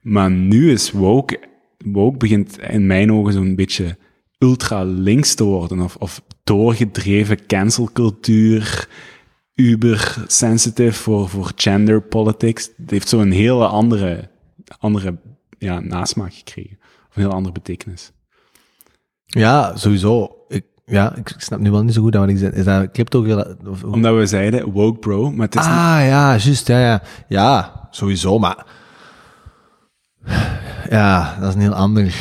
Maar 0.01 0.31
nu 0.31 0.70
is 0.70 0.90
woke, 0.90 1.40
woke 1.85 2.16
begint 2.16 2.59
in 2.60 2.86
mijn 2.86 3.12
ogen 3.12 3.32
zo'n 3.32 3.55
beetje 3.55 3.97
ultra 4.39 4.85
links 4.85 5.35
te 5.35 5.44
worden, 5.44 5.81
of, 5.81 5.97
of 5.97 6.23
doorgedreven 6.44 7.47
cancelcultuur, 7.47 8.89
uber 9.55 10.24
sensitive 10.27 10.93
voor, 10.93 11.28
voor 11.28 11.52
gender 11.56 12.02
politics. 12.02 12.70
Het 12.77 12.90
heeft 12.90 13.09
zo'n 13.09 13.31
hele 13.31 13.66
andere, 13.66 14.31
andere 14.78 15.19
ja, 15.59 15.81
nasmaak 15.81 16.35
gekregen. 16.35 16.78
Of 17.09 17.16
een 17.16 17.23
heel 17.23 17.32
andere 17.32 17.53
betekenis. 17.53 18.12
Ja, 19.27 19.77
sowieso. 19.77 20.36
Ik, 20.49 20.65
ja, 20.85 21.16
ik 21.16 21.35
snap 21.36 21.59
nu 21.61 21.70
wel 21.70 21.82
niet 21.82 21.94
zo 21.94 22.03
goed 22.03 22.15
wat 22.15 22.28
ik 22.28 22.39
zeg. 22.39 22.51
Is 22.53 22.65
dat 22.65 22.90
crypto... 22.90 23.44
Of, 23.69 23.81
hoe- 23.81 23.93
Omdat 23.93 24.16
we 24.16 24.27
zeiden 24.27 24.70
woke 24.70 24.99
bro, 24.99 25.31
maar 25.32 25.47
het 25.47 25.55
is 25.55 25.61
niet- 25.61 25.70
ah, 25.70 25.99
ja, 26.01 26.36
juist, 26.36 26.66
ja, 26.69 26.78
ja. 26.78 27.03
Ja, 27.28 27.86
sowieso, 27.90 28.39
maar... 28.39 28.66
Ja, 30.90 31.36
dat 31.40 31.49
is 31.49 31.55
een 31.55 31.61
heel 31.61 31.74
ander 31.74 32.15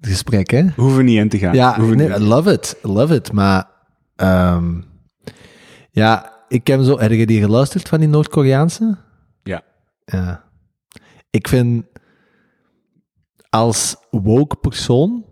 gesprek, 0.00 0.50
hè? 0.50 0.62
we 0.64 0.72
hoeven 0.76 1.04
niet 1.04 1.18
in 1.18 1.28
te 1.28 1.38
gaan. 1.38 1.54
Ja, 1.54 1.78
nee, 1.80 2.08
I 2.08 2.18
love 2.18 2.52
it. 2.52 2.76
Love 2.82 3.14
it. 3.14 3.32
Maar, 3.32 3.66
ehm, 4.16 4.80
ja, 5.90 6.32
ik 6.48 6.66
heb 6.66 6.82
zo, 6.82 6.98
heb 6.98 7.10
je 7.10 7.26
die 7.26 7.40
geluisterd 7.40 7.88
van 7.88 7.98
die 8.00 8.08
Noord-Koreaanse? 8.08 8.96
ja. 9.42 9.62
Ja. 10.04 10.46
Ik 11.38 11.48
vind, 11.48 11.84
als 13.48 13.96
woke 14.10 14.56
persoon, 14.56 15.24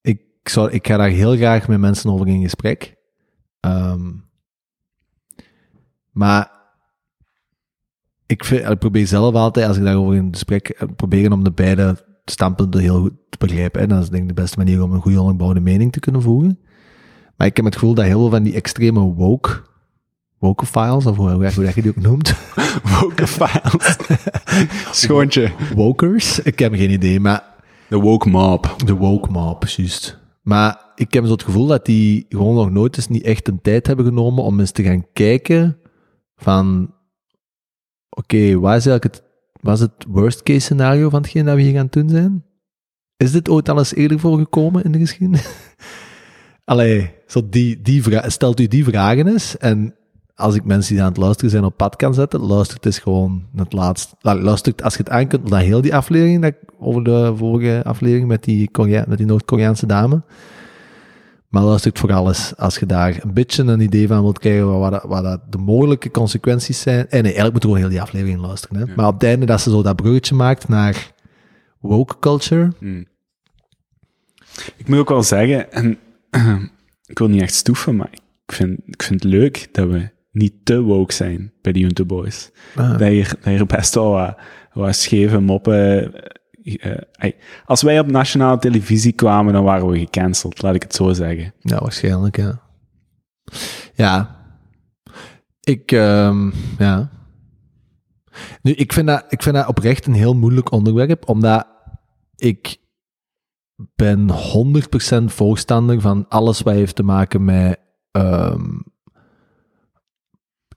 ik, 0.00 0.20
zou, 0.42 0.70
ik 0.70 0.86
ga 0.86 0.96
daar 0.96 1.08
heel 1.08 1.36
graag 1.36 1.68
met 1.68 1.78
mensen 1.78 2.10
over 2.10 2.28
in 2.28 2.42
gesprek. 2.42 2.96
Ehm, 3.60 4.12
maar 6.10 6.50
ik, 8.26 8.76
probeer 8.78 9.06
zelf 9.06 9.34
altijd, 9.34 9.68
als 9.68 9.76
ik 9.76 9.84
daarover 9.84 10.14
in 10.14 10.28
gesprek 10.30 10.68
eh, 10.68 10.88
proberen 10.96 11.32
om 11.32 11.44
de 11.44 11.52
beide 11.52 12.04
standpunten 12.24 12.80
heel 12.80 13.00
goed 13.00 13.14
te 13.28 13.38
begrijpen. 13.38 13.80
En 13.80 13.88
dat 13.88 14.02
is 14.02 14.08
denk 14.08 14.22
ik 14.22 14.28
de 14.28 14.42
beste 14.42 14.58
manier 14.58 14.82
om 14.82 14.92
een 14.92 15.00
goede 15.00 15.20
onderbouwde 15.20 15.60
mening 15.60 15.92
te 15.92 16.00
kunnen 16.00 16.22
voeren. 16.22 16.58
Maar 17.36 17.46
ik 17.46 17.56
heb 17.56 17.64
het 17.64 17.74
gevoel 17.74 17.94
dat 17.94 18.04
heel 18.04 18.20
veel 18.20 18.30
van 18.30 18.42
die 18.42 18.54
extreme 18.54 19.00
woke, 19.00 19.62
woke 20.38 20.66
files, 20.66 21.06
of 21.06 21.16
hoe, 21.16 21.30
hoe 21.30 21.72
je 21.74 21.82
die 21.82 21.90
ook 21.90 22.02
noemt. 22.02 22.34
woke 23.00 23.26
files. 23.26 23.96
Schoontje. 25.00 25.52
Wokers? 25.74 26.38
Ik 26.38 26.58
heb 26.58 26.74
geen 26.74 26.90
idee, 26.90 27.20
maar... 27.20 27.44
De 27.88 27.96
woke 27.96 28.28
mob. 28.28 28.74
De 28.84 28.94
woke 28.94 29.30
mob, 29.30 29.66
juist. 29.66 30.18
Maar 30.42 30.80
ik 30.94 31.12
heb 31.12 31.24
zo 31.24 31.32
het 31.32 31.42
gevoel 31.42 31.66
dat 31.66 31.86
die 31.86 32.26
gewoon 32.28 32.54
nog 32.54 32.70
nooit 32.70 32.96
eens 32.96 33.08
niet 33.08 33.22
echt 33.22 33.48
een 33.48 33.60
tijd 33.60 33.86
hebben 33.86 34.04
genomen 34.04 34.44
om 34.44 34.60
eens 34.60 34.70
te 34.70 34.82
gaan 34.82 35.06
kijken 35.12 35.78
van... 36.36 36.94
Oké, 38.08 38.58
wat 38.58 38.76
is 38.76 38.86
eigenlijk 38.86 39.04
het, 39.04 39.22
wat 39.60 39.74
is 39.74 39.80
het 39.80 40.04
worst 40.08 40.42
case 40.42 40.60
scenario 40.60 41.08
van 41.08 41.22
hetgeen 41.22 41.44
dat 41.44 41.54
we 41.54 41.62
hier 41.62 41.74
gaan 41.74 41.86
doen 41.90 42.08
zijn? 42.08 42.44
Is 43.16 43.32
dit 43.32 43.48
ooit 43.48 43.68
al 43.68 43.78
eens 43.78 43.94
eerder 43.94 44.18
voorgekomen 44.18 44.84
in 44.84 44.92
de 44.92 44.98
geschiedenis? 44.98 45.48
Allee, 46.64 47.14
zo 47.26 47.48
die, 47.48 47.80
die 47.80 48.02
vraag, 48.02 48.32
stelt 48.32 48.60
u 48.60 48.66
die 48.66 48.84
vragen 48.84 49.26
eens 49.26 49.56
en 49.56 49.97
als 50.38 50.54
ik 50.54 50.64
mensen 50.64 50.94
die 50.94 51.02
aan 51.02 51.08
het 51.08 51.16
luisteren 51.16 51.50
zijn 51.50 51.64
op 51.64 51.76
pad 51.76 51.96
kan 51.96 52.14
zetten, 52.14 52.40
luistert 52.40 52.84
het 52.84 52.98
gewoon 52.98 53.46
het 53.56 53.72
laatste. 53.72 54.16
Luistert 54.20 54.82
als 54.82 54.92
je 54.92 54.98
het 54.98 55.10
aan 55.10 55.26
kunt 55.26 55.48
naar 55.48 55.60
heel 55.60 55.80
die 55.80 55.94
aflevering, 55.94 56.42
dat, 56.42 56.54
over 56.78 57.04
de 57.04 57.32
vorige 57.36 57.82
aflevering 57.84 58.28
met 58.28 58.44
die, 58.44 58.70
met 59.06 59.16
die 59.16 59.26
Noord-Koreaanse 59.26 59.86
dame. 59.86 60.22
Maar 61.48 61.62
luistert 61.62 61.98
voor 61.98 62.12
alles. 62.12 62.56
Als 62.56 62.78
je 62.78 62.86
daar 62.86 63.18
een 63.22 63.34
beetje 63.34 63.62
een 63.62 63.80
idee 63.80 64.06
van 64.06 64.22
wilt 64.22 64.38
krijgen 64.38 64.78
wat, 64.78 65.22
dat 65.22 65.40
de 65.52 65.58
mogelijke 65.58 66.10
consequenties 66.10 66.80
zijn. 66.80 67.08
En 67.08 67.22
nee, 67.22 67.22
eigenlijk 67.22 67.52
moet 67.52 67.62
je 67.62 67.68
gewoon 67.68 67.82
heel 67.82 67.92
die 67.92 68.02
aflevering 68.02 68.40
luisteren. 68.40 68.76
Hè? 68.76 68.94
Maar 68.94 69.06
op 69.06 69.14
het 69.14 69.22
einde 69.22 69.46
dat 69.46 69.60
ze 69.60 69.70
zo 69.70 69.82
dat 69.82 69.96
bruggetje 69.96 70.34
maakt 70.34 70.68
naar 70.68 71.12
woke 71.80 72.18
culture. 72.20 72.72
Hmm. 72.78 73.06
Ik 74.76 74.88
moet 74.88 74.98
ook 74.98 75.08
wel 75.08 75.22
zeggen, 75.22 75.72
en 75.72 75.98
ik 77.12 77.18
wil 77.18 77.28
niet 77.28 77.42
echt 77.42 77.54
stoeven, 77.54 77.96
maar 77.96 78.10
ik 78.46 78.52
vind, 78.52 78.78
ik 78.86 79.02
vind 79.02 79.22
het 79.22 79.32
leuk 79.32 79.68
dat 79.72 79.88
we 79.88 80.16
niet 80.38 80.54
te 80.64 80.80
woke 80.80 81.12
zijn 81.12 81.52
bij 81.62 81.72
de 81.72 81.78
Junte 81.78 82.04
Boys. 82.04 82.50
Ah. 82.76 82.98
Dat, 82.98 83.08
je, 83.08 83.26
dat 83.42 83.58
je 83.58 83.66
best 83.66 83.94
wel 83.94 84.10
wat, 84.10 84.38
wat 84.72 84.96
scheve 84.96 85.40
moppen... 85.40 86.12
Uh, 86.62 87.32
als 87.64 87.82
wij 87.82 88.00
op 88.00 88.10
nationale 88.10 88.58
televisie 88.58 89.12
kwamen, 89.12 89.52
dan 89.52 89.64
waren 89.64 89.88
we 89.88 89.98
gecanceld, 89.98 90.62
laat 90.62 90.74
ik 90.74 90.82
het 90.82 90.94
zo 90.94 91.12
zeggen. 91.12 91.54
Ja, 91.60 91.78
waarschijnlijk, 91.78 92.36
ja. 92.36 92.60
Ja. 93.94 94.36
Ik, 95.60 95.90
um, 95.90 96.52
ja. 96.78 97.10
Nu, 98.62 98.72
ik 98.72 98.92
vind, 98.92 99.06
dat, 99.06 99.24
ik 99.28 99.42
vind 99.42 99.54
dat 99.54 99.66
oprecht 99.66 100.06
een 100.06 100.12
heel 100.12 100.34
moeilijk 100.34 100.72
onderwerp, 100.72 101.28
omdat 101.28 101.66
ik 102.36 102.76
ben 103.94 104.28
100% 105.20 105.24
voorstander 105.24 106.00
van 106.00 106.28
alles 106.28 106.60
wat 106.60 106.74
heeft 106.74 106.96
te 106.96 107.02
maken 107.02 107.44
met 107.44 107.78
um, 108.12 108.84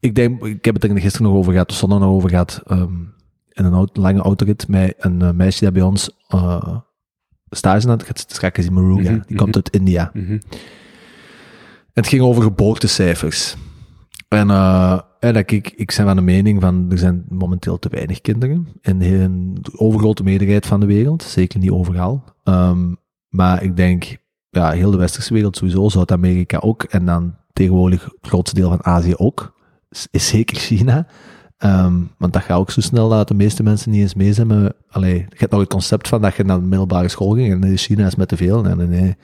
ik 0.02 0.16
denk, 0.16 0.46
ik 0.46 0.66
heb 0.66 0.74
het 0.74 0.84
er 0.84 1.00
gisteren 1.00 1.28
nog 1.28 1.36
over 1.36 1.52
gehad, 1.52 1.70
of 1.70 1.76
zondag 1.76 2.00
nog 2.00 2.10
over 2.10 2.30
gehad, 2.30 2.62
um, 2.72 3.14
in 3.50 3.66
een 3.66 3.90
lange 3.94 4.22
autorit 4.22 4.68
met 4.68 4.96
een 4.98 5.22
uh, 5.22 5.32
meisje 5.32 5.64
dat 5.64 5.74
bij 5.74 5.82
ons 5.82 6.10
uh, 6.36 6.78
stage 7.50 7.88
had. 7.88 8.08
Het 8.08 8.20
straks 8.20 8.66
in 8.66 8.74
Maruga, 8.74 9.12
mm 9.12 9.24
die 9.28 9.38
komt 9.38 9.56
uit 9.56 9.70
India. 9.70 10.12
Mm 10.14 10.42
Het 11.94 12.08
ging 12.08 12.22
over 12.22 12.44
geboortecijfers. 12.44 13.56
En, 14.28 14.48
uh, 14.50 15.00
en 15.20 15.34
dat 15.34 15.52
ik, 15.52 15.74
ik 15.76 15.94
ben 15.98 16.06
van 16.06 16.16
de 16.16 16.22
mening 16.22 16.62
van, 16.62 16.88
er 16.90 16.98
zijn 16.98 17.26
momenteel 17.30 17.80
te 17.80 17.90
weinig 17.90 18.22
kinderen 18.22 18.68
in 18.82 19.00
de 19.00 19.72
overgrote 19.76 20.24
meerderheid 20.24 20.66
van 20.66 20.80
de 20.80 20.86
wereld. 20.86 21.24
Zeker 21.24 21.60
niet 21.60 21.72
overal. 21.72 22.24
Um, 22.44 22.98
maar 23.30 23.64
ik 23.64 23.76
denk, 23.76 24.18
ja, 24.50 24.72
heel 24.72 24.92
de 24.92 24.98
westerse 24.98 25.34
wereld 25.34 25.56
sowieso, 25.58 25.90
Zuid-Amerika 25.90 26.58
ook. 26.58 26.84
En 26.84 27.06
dan 27.06 27.36
tegenwoordig 27.54 28.04
het 28.04 28.14
grootste 28.22 28.56
deel 28.56 28.70
van 28.70 28.86
Azië 28.86 29.16
ook 29.16 29.54
is 30.12 30.28
zeker 30.28 30.58
China. 30.58 31.08
Um, 31.64 32.12
want 32.18 32.34
dat 32.34 32.42
gaat 32.42 32.58
ook 32.58 32.72
zo 32.72 32.82
snel 32.82 33.10
dat 33.10 33.28
de 33.28 33.34
meeste 33.34 33.64
mensen 33.64 33.92
niet 33.92 34.02
eens 34.02 34.14
mee 34.14 34.34
zijn 34.34 34.48
met... 34.48 34.74
Allee, 34.90 35.16
je 35.16 35.36
hebt 35.36 35.52
nog 35.52 35.60
het 35.60 35.70
concept 35.70 36.08
van 36.08 36.22
dat 36.22 36.36
je 36.36 36.44
naar 36.44 36.60
de 36.60 36.66
middelbare 36.66 37.08
school 37.08 37.34
ging 37.34 37.64
en 37.64 37.78
China 37.78 38.06
is 38.06 38.16
met 38.16 38.28
te 38.28 38.38
veel. 38.38 38.62
Nee, 38.62 38.88
nee. 38.88 39.16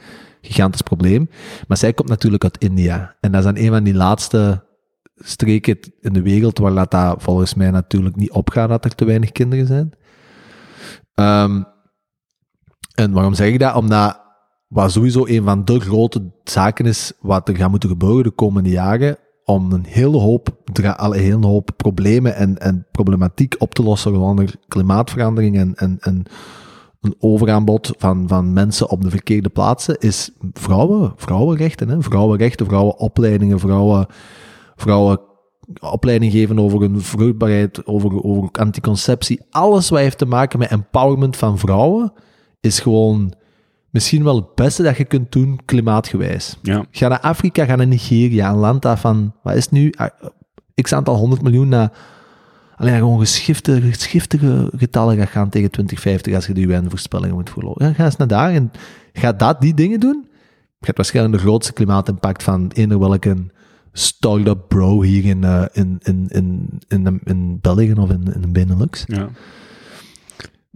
Gigantisch 0.42 0.82
probleem. 0.82 1.30
Maar 1.68 1.78
zij 1.78 1.94
komt 1.94 2.10
natuurlijk 2.10 2.44
uit 2.44 2.58
India. 2.58 3.16
En 3.20 3.32
dat 3.32 3.40
is 3.40 3.54
dan 3.54 3.64
een 3.64 3.72
van 3.72 3.84
die 3.84 3.94
laatste 3.94 4.66
streken 5.16 5.80
in 6.02 6.14
de 6.14 6.22
wereld 6.22 6.58
waar 6.58 6.74
dat, 6.74 6.92
dat 6.92 7.24
volgens 7.24 7.54
mij 7.54 7.72
natuurlijk 7.72 8.16
niet 8.16 8.32
opgaat 8.32 8.70
dat 8.70 8.86
er 8.86 8.96
te 8.96 9.06
weinig 9.06 9.32
kinderen 9.32 9.68
zijn. 9.68 9.94
Um, 11.16 11.66
en 12.96 13.12
waarom 13.12 13.34
zeg 13.34 13.48
ik 13.48 13.60
dat? 13.60 13.76
Omdat 13.76 14.22
wat 14.68 14.92
sowieso 14.92 15.26
een 15.26 15.44
van 15.44 15.66
de 15.66 15.80
grote 15.80 16.32
zaken 16.44 16.86
is 16.86 17.14
wat 17.20 17.50
er 17.50 17.56
gaat 17.56 17.70
moeten 17.70 17.90
gebeuren 17.90 18.24
de 18.24 18.32
komende 18.32 18.70
jaren, 18.70 19.18
om 19.50 19.72
een 19.72 19.86
hele 19.88 20.18
hoop, 20.18 20.50
een 20.74 21.14
hele 21.14 21.46
hoop 21.46 21.72
problemen 21.76 22.36
en, 22.36 22.58
en 22.58 22.86
problematiek 22.92 23.56
op 23.58 23.74
te 23.74 23.84
lossen, 23.84 24.16
onder 24.16 24.56
klimaatverandering 24.68 25.58
en, 25.58 25.76
en, 25.76 25.98
en 26.00 26.24
een 27.02 27.16
overaanbod 27.20 27.94
van, 27.98 28.28
van 28.28 28.54
mensen 28.54 28.90
op 28.90 29.02
de 29.02 29.10
verkeerde 29.10 29.50
plaatsen, 29.50 30.00
is 30.00 30.32
vrouwen, 30.54 31.14
vrouwenrechten, 31.16 31.90
hè? 31.90 32.02
vrouwenrechten, 32.02 32.66
vrouwenopleidingen, 32.66 33.60
vrouwen, 33.60 34.08
vrouwen 34.76 35.20
opleiding 35.80 36.32
geven 36.32 36.60
over 36.60 36.80
hun 36.80 37.02
vruchtbaarheid, 37.02 37.86
over, 37.86 38.24
over 38.24 38.50
anticonceptie. 38.52 39.42
Alles 39.50 39.90
wat 39.90 40.00
heeft 40.00 40.18
te 40.18 40.26
maken 40.26 40.60
met 40.60 40.70
empowerment 40.70 41.38
van 41.38 41.58
vrouwen, 41.58 42.14
is 42.60 42.80
gewoon 42.80 43.34
misschien 43.90 44.24
wel 44.24 44.36
het 44.36 44.56
beste 44.56 44.84
dat 44.84 44.98
je 44.98 45.06
kunt 45.06 45.32
doen 45.32 45.60
klimaatgewijs. 45.66 46.58
Ja. 46.62 46.86
Ga 46.92 47.08
naar 47.08 47.20
Afrika, 47.20 47.66
ga 47.66 47.76
naar 47.76 47.88
Nigeria, 47.88 48.50
een 48.50 48.58
land 48.58 48.82
daarvan, 48.82 49.34
wat 49.44 49.56
is 49.56 49.70
nu, 49.70 49.94
ah, 49.96 50.08
x 50.82 50.94
aantal 50.94 51.16
honderd 51.16 51.42
miljoen 51.42 51.68
naar, 51.68 51.92
alleen 52.76 52.98
gewoon 52.98 53.20
geschiftige, 53.20 53.82
geschiftige 53.82 54.72
getallen 54.78 55.18
gaat 55.18 55.30
gaan 55.30 55.50
tegen 55.50 55.72
2050 55.72 56.34
als 56.34 56.48
je 56.48 56.54
de 56.54 56.62
UN-voorspellingen 56.62 57.36
moet. 57.36 57.52
Ja, 57.76 57.94
ga 57.94 58.06
eens 58.06 58.16
naar 58.16 58.28
daar 58.28 58.52
en 58.52 58.72
ga 59.14 59.34
dat, 59.34 59.62
die 59.62 59.74
dingen 59.74 60.00
doen. 60.00 60.26
Je 60.80 60.86
hebt 60.86 60.98
waarschijnlijk 60.98 61.36
de 61.36 61.42
grootste 61.42 61.74
klimaatimpact 61.74 62.44
van 62.44 62.72
eender 62.74 63.00
welke 63.00 63.36
start-up 63.92 64.66
bro 64.68 65.02
hier 65.02 65.26
in, 65.26 65.44
uh, 65.44 65.66
in, 65.72 66.00
in, 66.04 66.26
in, 66.28 66.80
in, 66.88 67.20
in, 67.24 67.60
België 67.62 67.94
of 67.94 68.10
in, 68.10 68.34
in 68.42 68.52
Benelux. 68.52 69.04
Ja. 69.08 69.30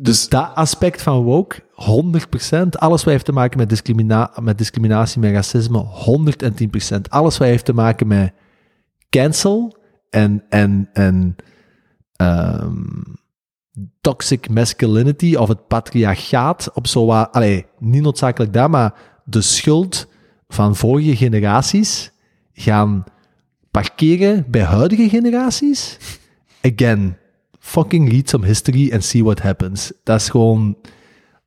Dus 0.01 0.29
dat 0.29 0.51
aspect 0.55 1.01
van 1.01 1.23
woke, 1.23 1.61
100%. 1.61 2.67
Alles 2.69 3.03
wat 3.03 3.13
heeft 3.13 3.25
te 3.25 3.31
maken 3.31 3.57
met, 3.57 3.69
discrimina 3.69 4.31
met 4.41 4.57
discriminatie, 4.57 5.19
met 5.19 5.31
racisme, 5.31 5.85
110%. 6.93 7.01
Alles 7.09 7.37
wat 7.37 7.47
heeft 7.47 7.65
te 7.65 7.73
maken 7.73 8.07
met 8.07 8.33
cancel 9.09 9.77
en, 10.09 10.43
en, 10.49 10.89
en 10.93 11.35
um, 12.17 13.03
toxic 14.01 14.49
masculinity 14.49 15.35
of 15.35 15.47
het 15.47 15.67
patriarchaat 15.67 16.71
op 16.73 16.87
zo 16.87 17.05
wat, 17.05 17.31
allee, 17.31 17.65
niet 17.79 18.01
noodzakelijk 18.01 18.53
dat, 18.53 18.69
maar 18.69 18.93
de 19.25 19.41
schuld 19.41 20.07
van 20.47 20.75
vorige 20.75 21.15
generaties 21.15 22.11
gaan 22.53 23.03
parkeren 23.71 24.45
bij 24.47 24.63
huidige 24.63 25.09
generaties. 25.09 25.97
Again, 26.61 27.17
fucking 27.61 28.09
read 28.09 28.29
some 28.29 28.45
history 28.45 28.91
and 28.93 29.03
see 29.03 29.23
what 29.23 29.41
happens. 29.41 29.91
Dat 30.03 30.19
is 30.19 30.29
gewoon... 30.29 30.77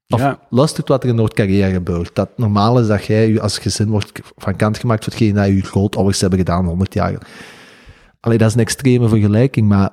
Of 0.09 0.21
ja. 0.21 0.39
luistert 0.51 0.89
wat 0.89 1.03
er 1.03 1.09
in 1.09 1.15
Noord-Korea 1.15 1.69
gebeurt. 1.71 2.15
Dat 2.15 2.39
normaal 2.39 2.81
is 2.81 2.87
dat 2.87 3.05
jij 3.05 3.41
als 3.41 3.59
gezin 3.59 3.89
wordt 3.89 4.13
van 4.37 4.57
kant 4.57 4.79
gemaakt 4.79 5.05
voor 5.05 5.13
hetgeen 5.13 5.35
dat 5.35 5.47
je 5.47 5.61
grootouders 5.61 6.21
hebben 6.21 6.39
gedaan 6.39 6.67
100 6.67 6.95
jaar. 6.95 7.27
Alleen 8.21 8.39
dat 8.39 8.49
is 8.49 8.55
een 8.55 8.61
extreme 8.61 9.09
vergelijking, 9.09 9.69
maar 9.69 9.91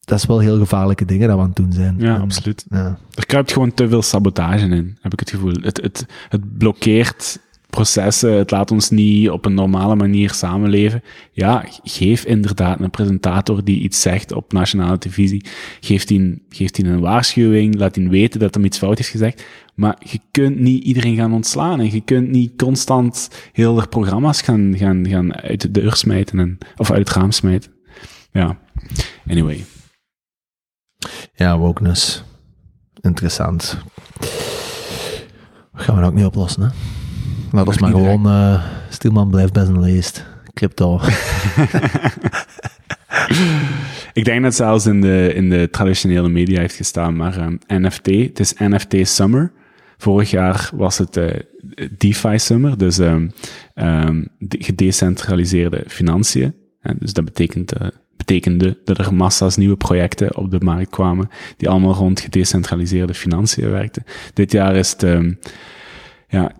dat 0.00 0.18
is 0.18 0.26
wel 0.26 0.38
heel 0.38 0.58
gevaarlijke 0.58 1.04
dingen 1.04 1.28
dat 1.28 1.36
we 1.36 1.42
aan 1.42 1.48
het 1.48 1.56
doen 1.56 1.72
zijn. 1.72 1.94
Ja, 1.98 2.16
absoluut. 2.16 2.64
Ja. 2.68 2.98
Er 3.14 3.26
kruipt 3.26 3.52
gewoon 3.52 3.74
te 3.74 3.88
veel 3.88 4.02
sabotage 4.02 4.66
in, 4.66 4.98
heb 5.00 5.12
ik 5.12 5.20
het 5.20 5.30
gevoel. 5.30 5.54
Het, 5.60 5.82
het, 5.82 6.06
het 6.28 6.58
blokkeert 6.58 7.38
processen, 7.76 8.32
het 8.32 8.50
laat 8.50 8.70
ons 8.70 8.90
niet 8.90 9.30
op 9.30 9.44
een 9.44 9.54
normale 9.54 9.94
manier 9.94 10.32
samenleven. 10.32 11.02
Ja, 11.32 11.64
geef 11.82 12.24
inderdaad 12.24 12.80
een 12.80 12.90
presentator 12.90 13.64
die 13.64 13.80
iets 13.80 14.00
zegt 14.00 14.32
op 14.32 14.52
nationale 14.52 14.98
televisie, 14.98 15.44
geeft 15.80 16.08
die, 16.08 16.42
geeft 16.48 16.74
die 16.74 16.84
een 16.84 17.00
waarschuwing, 17.00 17.74
laat 17.78 17.94
hij 17.94 18.08
weten 18.08 18.40
dat 18.40 18.54
hem 18.54 18.64
iets 18.64 18.78
fout 18.78 18.98
is 18.98 19.08
gezegd. 19.08 19.44
Maar 19.74 19.96
je 20.10 20.18
kunt 20.30 20.58
niet 20.58 20.84
iedereen 20.84 21.16
gaan 21.16 21.32
ontslaan 21.32 21.80
en 21.80 21.92
je 21.92 22.00
kunt 22.00 22.28
niet 22.28 22.52
constant 22.56 23.30
heel 23.52 23.74
de 23.74 23.86
programma's 23.86 24.42
gaan, 24.42 24.74
gaan, 24.76 25.08
gaan 25.08 25.34
uit 25.34 25.60
de 25.60 25.70
deur 25.70 25.96
smijten 25.96 26.38
en, 26.38 26.58
of 26.76 26.90
uit 26.90 27.08
het 27.08 27.16
raam 27.16 27.30
smijten. 27.30 27.70
Ja, 28.32 28.58
anyway. 29.28 29.64
Ja, 31.34 31.58
wokeness. 31.58 32.22
interessant. 33.00 33.78
gaan 35.72 36.00
we 36.00 36.04
ook 36.04 36.14
niet 36.14 36.24
oplossen, 36.24 36.62
hè? 36.62 36.68
Laat 37.52 37.66
ons 37.66 37.78
maar 37.78 37.90
niet 37.90 37.98
gewoon... 37.98 38.26
eh 38.26 38.64
Stielman 38.88 39.30
blijft 39.30 39.52
best 39.52 39.68
een 39.68 39.80
leest. 39.80 40.24
Crypto. 40.54 41.00
Ik 44.12 44.24
denk 44.24 44.42
dat 44.42 44.54
zelfs 44.54 44.86
in 44.86 45.00
de, 45.00 45.32
in 45.34 45.50
de 45.50 45.68
traditionele 45.70 46.28
media 46.28 46.60
heeft 46.60 46.74
gestaan, 46.74 47.16
maar 47.16 47.36
ehm, 47.38 47.82
NFT, 47.82 48.06
het 48.06 48.40
is 48.40 48.54
NFT 48.58 49.08
Summer. 49.08 49.52
Vorig 49.96 50.30
jaar 50.30 50.70
was 50.74 50.98
het 50.98 51.16
eh, 51.16 51.40
DeFi 51.98 52.38
Summer, 52.38 52.78
dus 52.78 52.98
ehm, 52.98 53.28
ehm, 53.74 54.24
de 54.38 54.56
gedecentraliseerde 54.60 55.84
financiën. 55.86 56.54
Dus 56.98 57.12
dat 57.12 57.24
betekent, 57.24 57.72
eh, 57.72 57.88
betekende 58.16 58.78
dat 58.84 58.98
er 58.98 59.14
massa's 59.14 59.56
nieuwe 59.56 59.76
projecten 59.76 60.36
op 60.36 60.50
de 60.50 60.60
markt 60.60 60.90
kwamen, 60.90 61.28
die 61.56 61.68
allemaal 61.68 61.94
rond 61.94 62.20
gedecentraliseerde 62.20 63.14
financiën 63.14 63.70
werkten. 63.70 64.04
Dit 64.34 64.52
jaar 64.52 64.76
is 64.76 64.90
het 64.90 65.02
ehm, 65.02 65.32
ja, 66.28 66.52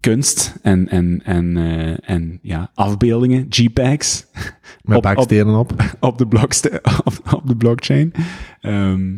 kunst 0.00 0.54
en, 0.62 0.88
en, 0.88 1.20
en, 1.24 1.56
eh, 1.56 2.10
en 2.16 2.38
ja, 2.42 2.70
afbeeldingen, 2.74 3.46
JPEGs. 3.48 4.26
Met 4.82 4.96
Op- 4.96 5.02
bakstenen 5.02 5.54
op. 5.58 5.72
op 6.00 6.18
de, 6.18 6.26
blokste, 6.28 6.80
op, 7.04 7.32
op 7.34 7.46
de 7.46 7.56
blockchain. 7.56 8.12
Ehm, 8.60 9.16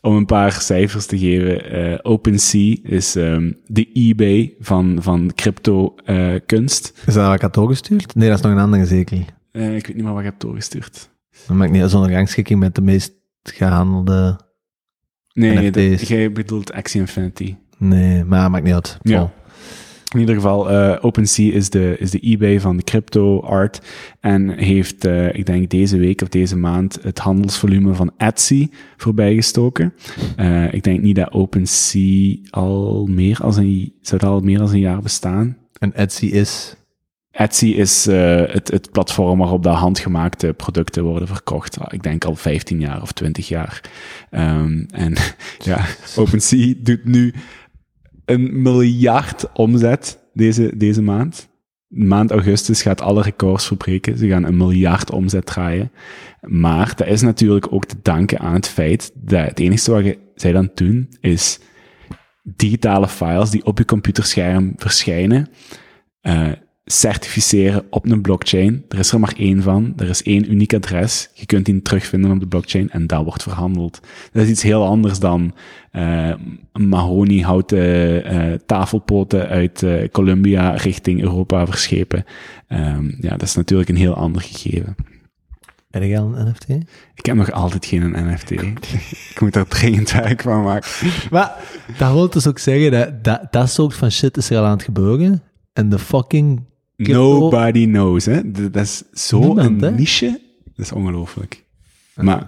om 0.00 0.16
een 0.16 0.26
paar 0.26 0.52
cijfers 0.52 1.06
te 1.06 1.18
geven. 1.18 1.70
eh, 1.70 1.98
OpenSea 2.02 2.76
is 2.82 3.16
ehm, 3.16 3.52
de 3.66 3.90
eBay 3.92 4.54
van, 4.58 4.98
van 5.02 5.30
crypto 5.34 5.94
eh, 6.04 6.34
kunst. 6.46 7.02
Is 7.06 7.14
dat 7.14 7.26
wat 7.26 7.34
ik 7.34 7.40
had 7.40 7.54
doorgestuurd? 7.54 8.14
Nee, 8.14 8.28
dat 8.28 8.38
is 8.38 8.44
nog 8.44 8.52
een 8.52 8.58
andere 8.58 8.86
zeker. 8.86 9.16
Ik 9.16 9.26
weet 9.52 9.86
niet 9.94 10.02
meer 10.04 10.10
wat 10.12 10.18
ik 10.18 10.24
heb 10.24 10.40
doorgestuurd. 10.40 11.10
Dan 11.46 11.56
maak 11.56 11.66
ik 11.68 11.72
niet 11.74 11.90
zo'n 11.90 12.10
rangschikking 12.12 12.60
met 12.60 12.74
de 12.74 12.80
meest 12.82 13.12
gehandelde... 13.42 14.40
Nee, 15.32 15.70
dat, 15.70 16.08
jij 16.08 16.32
bedoelt 16.32 16.72
Axie 16.72 17.00
Infinity. 17.00 17.56
Nee, 17.78 18.24
maar 18.24 18.50
maakt 18.50 18.64
niet 18.64 18.74
uit. 18.74 18.98
Ja. 19.02 19.32
In 20.14 20.20
ieder 20.20 20.34
geval, 20.34 20.70
eh, 20.70 20.96
OpenSea 21.00 21.52
is 21.52 21.70
de, 21.70 21.96
is 21.98 22.10
de 22.10 22.18
eBay 22.18 22.60
van 22.60 22.76
de 22.76 22.82
crypto 22.82 23.40
art 23.40 23.80
en 24.20 24.48
heeft, 24.48 25.04
eh, 25.04 25.34
ik 25.34 25.46
denk 25.46 25.70
deze 25.70 25.98
week 25.98 26.22
of 26.22 26.28
deze 26.28 26.56
maand, 26.56 26.98
het 27.02 27.18
handelsvolume 27.18 27.94
van 27.94 28.12
Etsy 28.16 28.68
voorbijgestoken. 28.96 29.94
Eh, 30.36 30.72
ik 30.72 30.82
denk 30.82 31.00
niet 31.00 31.16
dat 31.16 31.32
OpenSea 31.32 32.36
al 32.50 33.06
meer 33.06 33.38
als 33.42 33.56
een, 33.56 33.92
zou 34.00 34.20
dat 34.20 34.30
al 34.30 34.40
meer 34.40 34.58
dan 34.58 34.70
een 34.70 34.78
jaar 34.78 35.00
bestaan. 35.02 35.56
En 35.78 35.94
Etsy 35.94 36.26
is... 36.26 36.74
Etsy 37.30 37.66
is 37.66 38.04
het, 38.06 38.70
het 38.70 38.90
platform 38.90 39.38
waarop 39.38 39.62
de 39.62 39.68
handgemaakte 39.68 40.52
producten 40.52 41.04
worden 41.04 41.28
verkocht. 41.28 41.78
Ah, 41.78 41.92
Ik 41.92 42.02
denk 42.02 42.24
al 42.24 42.34
15 42.34 42.80
jaar 42.80 43.02
of 43.02 43.12
20 43.12 43.48
jaar. 43.48 43.80
Ehm, 44.30 44.84
en 44.90 45.16
ja, 45.70 45.84
OpenSea 46.16 46.74
doet 46.78 47.04
nu 47.04 47.34
een 48.30 48.62
miljard 48.62 49.52
omzet 49.52 50.18
deze, 50.32 50.76
deze 50.76 51.02
maand. 51.02 51.48
Maand 51.88 52.30
augustus 52.30 52.82
gaat 52.82 53.00
alle 53.00 53.22
records 53.22 53.66
verbreken. 53.66 54.18
Ze 54.18 54.28
gaan 54.28 54.44
een 54.44 54.56
miljard 54.56 55.10
omzet 55.10 55.46
draaien. 55.46 55.92
Maar 56.40 56.92
dat 56.96 57.06
is 57.06 57.22
natuurlijk 57.22 57.72
ook 57.72 57.84
te 57.84 57.96
danken 58.02 58.38
aan 58.38 58.54
het 58.54 58.68
feit 58.68 59.12
dat 59.14 59.46
het 59.46 59.58
enige 59.58 59.92
wat 59.92 60.16
zij 60.34 60.52
dan 60.52 60.70
doen 60.74 61.08
is 61.20 61.60
digitale 62.42 63.08
files 63.08 63.50
die 63.50 63.64
op 63.64 63.78
je 63.78 63.84
computerscherm 63.84 64.72
verschijnen, 64.76 65.48
eh, 66.20 66.50
certificeren 66.84 67.84
op 67.90 68.10
een 68.10 68.20
blockchain. 68.20 68.84
Er 68.88 68.98
is 68.98 69.12
er 69.12 69.20
maar 69.20 69.34
één 69.36 69.62
van. 69.62 69.92
Er 69.96 70.08
is 70.08 70.22
één 70.22 70.50
uniek 70.50 70.74
adres. 70.74 71.30
Je 71.34 71.46
kunt 71.46 71.66
die 71.66 71.82
terugvinden 71.82 72.30
op 72.30 72.40
de 72.40 72.46
blockchain 72.46 72.90
en 72.90 73.06
dat 73.06 73.24
wordt 73.24 73.42
verhandeld. 73.42 74.00
Dat 74.32 74.42
is 74.42 74.48
iets 74.48 74.62
heel 74.62 74.86
anders 74.86 75.18
dan 75.18 75.54
eh 75.90 76.34
mahoniehouten 76.72 78.24
eh 78.24 78.58
tafelpoten 78.66 79.48
uit 79.48 79.82
eh, 79.82 80.08
Colombia 80.08 80.70
richting 80.70 81.22
Europa 81.22 81.66
verschepen. 81.66 82.24
Ehm, 82.66 83.10
ja, 83.20 83.30
dat 83.30 83.42
is 83.42 83.54
natuurlijk 83.54 83.88
een 83.88 83.96
heel 83.96 84.14
ander 84.14 84.42
gegeven. 84.42 84.94
Heb 85.90 86.02
jij 86.02 86.20
al 86.20 86.36
een 86.36 86.48
NFT? 86.48 86.68
Ik 87.14 87.26
heb 87.26 87.36
nog 87.36 87.50
altijd 87.50 87.86
geen 87.86 88.32
NFT. 88.32 88.50
ik 89.30 89.40
moet 89.40 89.52
daar 89.52 89.68
dringend 89.68 90.12
werk 90.12 90.42
van 90.42 90.62
maken. 90.62 90.90
Maar 91.30 91.56
dat 91.98 92.12
wil 92.12 92.30
dus 92.30 92.46
ook 92.46 92.58
zeggen 92.58 92.90
dat, 92.90 93.24
dat 93.24 93.46
dat 93.50 93.70
soort 93.70 93.94
van 93.94 94.10
shit 94.10 94.36
is 94.36 94.50
er 94.50 94.58
al 94.58 94.64
aan 94.64 94.70
het 94.70 94.82
gebeuren. 94.82 95.42
En 95.72 95.88
de 95.88 95.98
fucking... 95.98 96.68
Nobody 97.08 97.86
knows, 97.86 98.24
hè. 98.24 98.50
Dat 98.70 98.82
is 98.82 99.02
zo 99.12 99.38
Niemand, 99.38 99.80
hè? 99.80 99.86
een 99.86 99.94
niche. 99.94 100.40
Dat 100.64 100.86
is 100.86 100.92
ongelooflijk. 100.92 101.64
Dat 102.14 102.24
Maar 102.24 102.46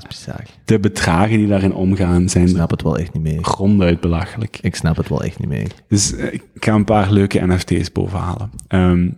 de 0.64 0.80
bedragen 0.80 1.36
die 1.36 1.46
daarin 1.46 1.74
omgaan 1.74 2.22
Ik 2.22 2.30
zijn 2.30 2.48
snap 2.48 2.70
het 2.70 2.82
wel 2.82 2.98
echt 2.98 3.12
niet 3.12 3.22
meer. 3.22 3.44
gronduit 3.44 4.00
belachelijk. 4.00 4.58
Ik 4.62 4.74
snap 4.74 4.96
het 4.96 5.08
wel 5.08 5.22
echt 5.22 5.38
niet 5.38 5.48
meer. 5.48 5.70
Dus 5.88 6.14
eh, 6.14 6.32
ik 6.32 6.42
ga 6.54 6.74
een 6.74 6.84
paar 6.84 7.12
leuke 7.12 7.46
NFT's 7.46 7.92
bovenhalen. 7.92 8.50
Ehm 8.68 9.08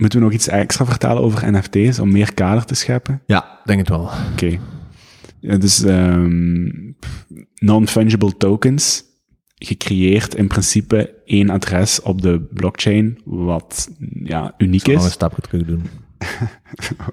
moeten 0.00 0.18
we 0.18 0.24
nog 0.24 0.34
iets 0.34 0.48
extra 0.48 0.84
vertellen 0.84 1.22
over 1.22 1.52
NFT's 1.52 1.98
om 1.98 2.12
meer 2.12 2.34
kader 2.34 2.64
te 2.64 2.74
scheppen? 2.74 3.22
Ja, 3.26 3.60
denk 3.64 3.78
het 3.78 3.88
wel. 3.88 4.10
Oké. 4.32 4.58
Ja, 5.40 5.56
dus 5.56 5.82
ehm, 5.82 6.68
non-fungible 7.54 8.36
tokens, 8.36 9.04
gecreëerd 9.64 10.34
in 10.34 10.46
principe 10.46 11.14
één 11.24 11.50
adres 11.50 12.02
op 12.02 12.22
de 12.22 12.40
blockchain, 12.54 13.18
wat 13.24 13.88
ja, 14.24 14.54
uniek 14.58 14.86
Nog 14.86 15.00
een 15.00 15.06
is. 15.06 15.12
stapje 15.12 15.42
terug 15.42 15.64
doen. 15.66 15.82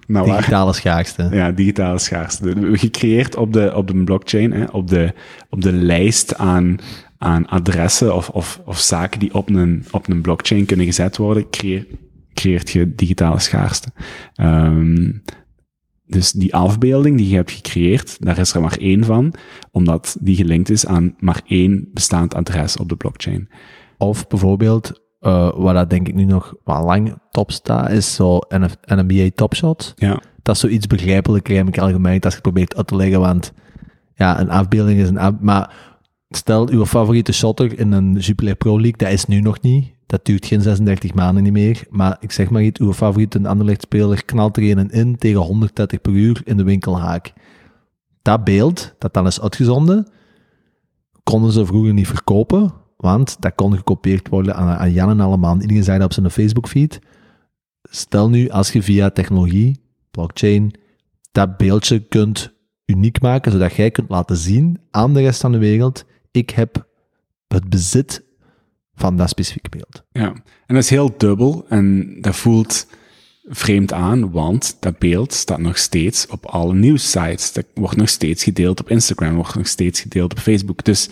Nou, 0.08 0.28
waar- 0.28 0.38
Digitale 0.38 0.74
schaarste. 0.74 1.28
Ja, 1.32 1.52
digitale 1.52 2.00
schaarste. 2.00 2.54
Gecreëerd 2.72 3.36
op 3.36 3.54
de, 3.54 3.76
op 3.76 3.88
de 3.88 4.04
blockchain, 4.04 4.52
hè, 4.52 4.64
op, 4.66 4.88
de, 4.88 5.14
op 5.50 5.62
de 5.62 5.72
lijst 5.72 6.36
aan, 6.38 6.78
aan 7.18 7.46
adressen 7.48 8.16
of, 8.16 8.30
of, 8.30 8.62
of 8.66 8.80
zaken 8.80 9.20
die 9.20 9.34
op 9.34 9.50
een, 9.50 9.86
op 9.92 10.10
een 10.10 10.22
blockchain 10.22 10.66
kunnen 10.66 10.86
gezet 10.86 11.18
worden, 11.18 11.50
creëer, 11.50 11.86
creëert 12.34 12.70
je 12.70 12.96
digitale 12.96 13.40
schaarste. 13.40 13.88
Ehm, 14.36 15.12
dus 16.08 16.32
die 16.32 16.56
afbeelding 16.56 17.18
die 17.18 17.30
je 17.30 17.36
hebt 17.36 17.52
gecreëerd, 17.52 18.18
daar 18.20 18.38
is 18.38 18.54
er 18.54 18.62
maar 18.62 18.78
één 18.78 19.04
van, 19.04 19.34
omdat 19.72 20.18
die 20.20 20.36
gelinkt 20.36 20.70
is 20.70 20.86
aan 20.86 21.16
maar 21.20 21.42
één 21.46 21.90
bestaand 21.94 22.34
adres 22.36 22.78
op 22.78 22.90
de 22.90 22.96
blockchain. 22.96 23.50
Of 23.98 24.28
bijvoorbeeld, 24.28 25.02
eh 25.20 25.52
waar 25.56 25.74
dat 25.74 25.90
denk 25.90 26.08
ik 26.08 26.16
nu 26.16 26.24
nog 26.24 26.56
wel 26.64 26.84
lang 26.84 27.18
top 27.32 27.52
staat, 27.52 27.92
is 27.92 28.16
zo 28.16 28.40
NF 28.48 28.76
NBA 28.86 29.30
Top 29.36 29.56
Shot. 29.56 29.94
Ja, 29.96 30.22
Dat 30.42 30.56
is 30.56 30.62
zoiets 30.62 30.88
begrijpelijker, 30.88 31.56
heb 31.56 31.68
ik 31.68 31.78
al 31.78 31.92
gemerkt, 31.92 32.26
als 32.26 32.34
je 32.34 32.40
het 32.40 32.52
probeert 32.52 32.76
uit 32.76 32.88
te 32.88 32.96
leggen, 32.96 33.20
want 33.20 33.54
ja, 34.16 34.40
een 34.40 34.50
afbeelding 34.50 35.00
is 35.00 35.08
een 35.08 35.18
af... 35.18 35.34
Maar 35.40 35.76
stel, 36.30 36.70
uw 36.70 36.86
favoriete 36.86 37.34
shotter 37.34 37.80
in 37.80 37.92
een 37.92 38.14
Jupiler 38.14 38.56
Pro 38.56 38.74
League, 38.80 38.98
dat 38.98 39.12
is 39.12 39.26
nu 39.26 39.42
nog 39.42 39.62
niet. 39.62 39.96
Dat 40.08 40.26
duurt 40.26 40.46
geen 40.46 40.62
36 40.62 41.14
maanden 41.14 41.44
niet 41.44 41.54
meer. 41.54 41.84
Maar 41.90 42.18
ik 42.20 42.32
zeg 42.32 42.50
maar 42.50 42.64
iets, 42.64 42.80
uw 42.80 42.94
favoriete 42.94 43.48
Anderlecht-speler 43.48 44.26
knalt 44.26 44.58
er 44.58 44.78
een 44.78 44.90
in 44.90 45.18
tegen 45.18 45.40
130 45.40 46.02
per 46.02 46.12
uur 46.12 46.42
in 46.44 46.58
de 46.58 46.64
winkelhaak. 46.64 47.34
Dat 48.22 48.44
beeld, 48.44 48.96
dat 48.98 49.14
dan 49.14 49.28
is 49.28 49.42
uitgezonden, 49.42 50.08
konden 51.24 51.52
ze 51.52 51.66
vroeger 51.66 51.94
niet 51.94 52.08
verkopen, 52.08 52.74
want 52.98 53.42
dat 53.42 53.56
kon 53.56 53.76
gekopieerd 53.76 54.30
worden 54.30 54.56
aan, 54.56 54.78
aan 54.78 54.92
Jan 54.92 55.10
en 55.10 55.20
allemaal. 55.20 55.62
Iedereen 55.62 55.84
zei 55.84 55.98
dat 55.98 56.08
op 56.08 56.14
zijn 56.14 56.32
Facebook-feed. 56.32 57.00
Stel 57.82 58.30
nu, 58.30 58.50
als 58.50 58.72
je 58.72 58.84
via 58.84 59.10
technologie, 59.10 59.82
blockchain, 60.12 60.74
dat 61.32 61.58
beeldje 61.58 62.00
kunt 62.00 62.54
uniek 62.86 63.22
maken, 63.22 63.52
zodat 63.52 63.74
jij 63.74 63.92
kunt 63.92 64.10
laten 64.10 64.38
zien 64.38 64.80
aan 64.92 65.14
de 65.14 65.22
rest 65.22 65.42
van 65.42 65.52
de 65.52 65.58
wereld, 65.58 66.06
ik 66.32 66.50
heb 66.50 66.88
het 67.48 67.70
bezit 67.70 68.27
van 68.98 69.18
dat 69.18 69.30
specifieke 69.30 69.70
beeld. 69.70 70.04
Ja, 70.12 70.28
en 70.66 70.76
dat 70.76 70.84
is 70.84 70.90
heel 70.90 71.18
dubbel 71.18 71.66
en 71.70 72.16
dat 72.22 72.36
voelt 72.36 72.88
vreemd 73.50 73.94
aan, 73.94 74.32
want 74.32 74.78
dat 74.80 75.00
beeld 75.00 75.34
staat 75.34 75.60
nog 75.60 75.78
steeds 75.78 76.28
op 76.28 76.46
alle 76.46 76.74
nieuwssites. 76.74 77.54
Dat 77.54 77.66
wordt 77.74 77.96
nog 77.96 78.10
steeds 78.10 78.44
gedeeld 78.44 78.80
op 78.80 78.90
Instagram, 78.90 79.36
wordt 79.36 79.56
nog 79.56 79.68
steeds 79.68 80.02
gedeeld 80.02 80.32
op 80.32 80.40
Facebook. 80.40 80.84
Dus 80.84 81.10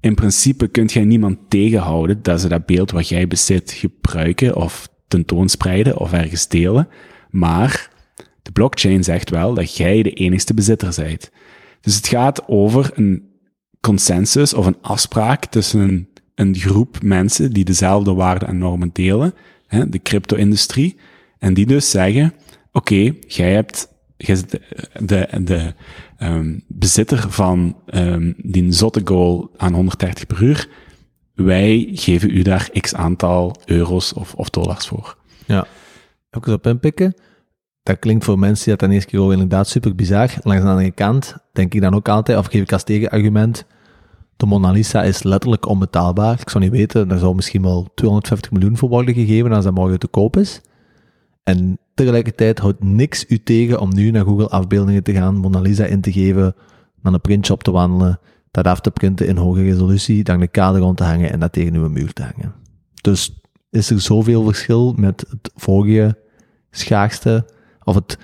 in 0.00 0.14
principe 0.14 0.68
kunt 0.68 0.92
jij 0.92 1.04
niemand 1.04 1.38
tegenhouden 1.48 2.22
dat 2.22 2.40
ze 2.40 2.48
dat 2.48 2.66
beeld 2.66 2.90
wat 2.90 3.08
jij 3.08 3.28
bezit 3.28 3.72
gebruiken 3.72 4.56
of 4.56 4.88
tentoonspreiden 5.08 5.98
of 5.98 6.12
ergens 6.12 6.48
delen. 6.48 6.88
Maar 7.30 7.90
de 8.42 8.52
blockchain 8.52 9.04
zegt 9.04 9.30
wel 9.30 9.54
dat 9.54 9.76
jij 9.76 10.02
de 10.02 10.12
enigste 10.12 10.54
bezitter 10.54 10.94
bent. 10.96 11.30
Dus 11.80 11.96
het 11.96 12.08
gaat 12.08 12.48
over 12.48 12.90
een 12.94 13.32
consensus 13.80 14.54
of 14.54 14.66
een 14.66 14.78
afspraak 14.80 15.44
tussen 15.44 15.80
een, 15.80 16.08
een 16.34 16.54
groep 16.54 17.02
mensen 17.02 17.52
die 17.52 17.64
dezelfde 17.64 18.14
waarden 18.14 18.48
en 18.48 18.58
normen 18.58 18.90
delen, 18.92 19.34
hè, 19.66 19.88
de 19.88 20.02
crypto-industrie, 20.02 20.96
en 21.38 21.54
die 21.54 21.66
dus 21.66 21.90
zeggen, 21.90 22.34
oké, 22.72 23.14
jij 23.26 23.52
hebt 23.52 23.92
jij 24.16 24.42
de, 25.04 25.28
de, 25.42 25.74
ehm, 26.16 26.58
bezitter 26.66 27.30
van 27.30 27.76
ehm, 27.86 28.32
die 28.36 28.72
zotte 28.72 29.00
goal 29.04 29.50
aan 29.56 29.74
130 29.74 30.26
per 30.26 30.42
uur, 30.42 30.68
wij 31.34 31.88
geven 31.92 32.30
u 32.30 32.42
daar 32.42 32.70
x 32.80 32.94
aantal 32.94 33.56
euro's 33.64 34.12
of, 34.12 34.34
of 34.34 34.50
dollars 34.50 34.86
voor. 34.86 35.16
Ja. 35.46 35.66
Ook 36.30 36.46
eens 36.46 36.56
op 36.56 36.66
inpikken. 36.66 37.14
dat 37.82 37.98
klinkt 37.98 38.24
voor 38.24 38.38
mensen 38.38 38.64
die 38.64 38.72
dat 38.72 38.80
dan 38.80 38.90
eerst 38.90 39.06
keer 39.06 39.32
inderdaad 39.32 39.68
super 39.68 39.94
bizar. 39.94 40.30
Langs 40.42 40.62
de 40.62 40.68
andere 40.68 40.90
kant 40.90 41.36
denk 41.52 41.74
ik 41.74 41.80
dan 41.80 41.94
ook 41.94 42.08
altijd, 42.08 42.38
of 42.38 42.46
geef 42.46 42.62
ik 42.62 42.72
als 42.72 42.84
tegenargument, 42.84 43.66
de 44.36 44.46
Mona 44.46 44.70
Lisa 44.70 45.02
is 45.02 45.22
letterlijk 45.22 45.68
onbetaalbaar. 45.68 46.40
Ik 46.40 46.48
zou 46.48 46.64
niet 46.64 46.72
weten, 46.72 47.10
er 47.10 47.18
zou 47.18 47.34
misschien 47.34 47.62
wel 47.62 47.88
250 47.94 48.50
miljoen 48.50 48.76
voor 48.76 48.88
worden 48.88 49.14
gegeven 49.14 49.52
als 49.52 49.64
dat 49.64 49.74
morgen 49.74 49.98
te 49.98 50.06
koop 50.06 50.36
is. 50.36 50.60
En 51.42 51.78
tegelijkertijd 51.94 52.58
houdt 52.58 52.82
niks 52.82 53.24
u 53.28 53.42
tegen 53.42 53.80
om 53.80 53.94
nu 53.94 54.10
naar 54.10 54.24
Google 54.24 54.48
afbeeldingen 54.48 55.02
te 55.02 55.12
gaan, 55.12 55.36
Mona 55.36 55.60
Lisa 55.60 55.84
in 55.84 56.00
te 56.00 56.12
geven, 56.12 56.54
naar 57.02 57.12
een 57.12 57.20
printshop 57.20 57.62
te 57.62 57.70
wandelen, 57.70 58.20
dat 58.50 58.66
af 58.66 58.80
te 58.80 58.90
printen 58.90 59.26
in 59.26 59.36
hoge 59.36 59.62
resolutie, 59.62 60.24
dan 60.24 60.40
de 60.40 60.48
kader 60.48 60.80
rond 60.80 60.96
te 60.96 61.04
hangen 61.04 61.30
en 61.32 61.40
dat 61.40 61.52
tegen 61.52 61.74
uw 61.74 61.88
muur 61.88 62.12
te 62.12 62.22
hangen. 62.22 62.54
Dus 63.00 63.40
is 63.70 63.90
er 63.90 64.00
zoveel 64.00 64.44
verschil 64.44 64.94
met 64.96 65.24
het 65.28 65.50
vorige 65.54 66.18
schaarste, 66.70 67.46
of 67.84 67.94
het 67.94 68.18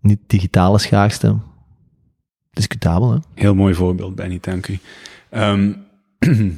niet 0.00 0.18
digitale 0.26 0.78
schaarste? 0.78 1.36
Discutabel, 2.50 3.12
hè? 3.12 3.18
Heel 3.34 3.54
mooi 3.54 3.74
voorbeeld, 3.74 4.14
Benny, 4.14 4.38
dank 4.40 4.68
u. 4.68 4.78
Ehm, 5.30 5.72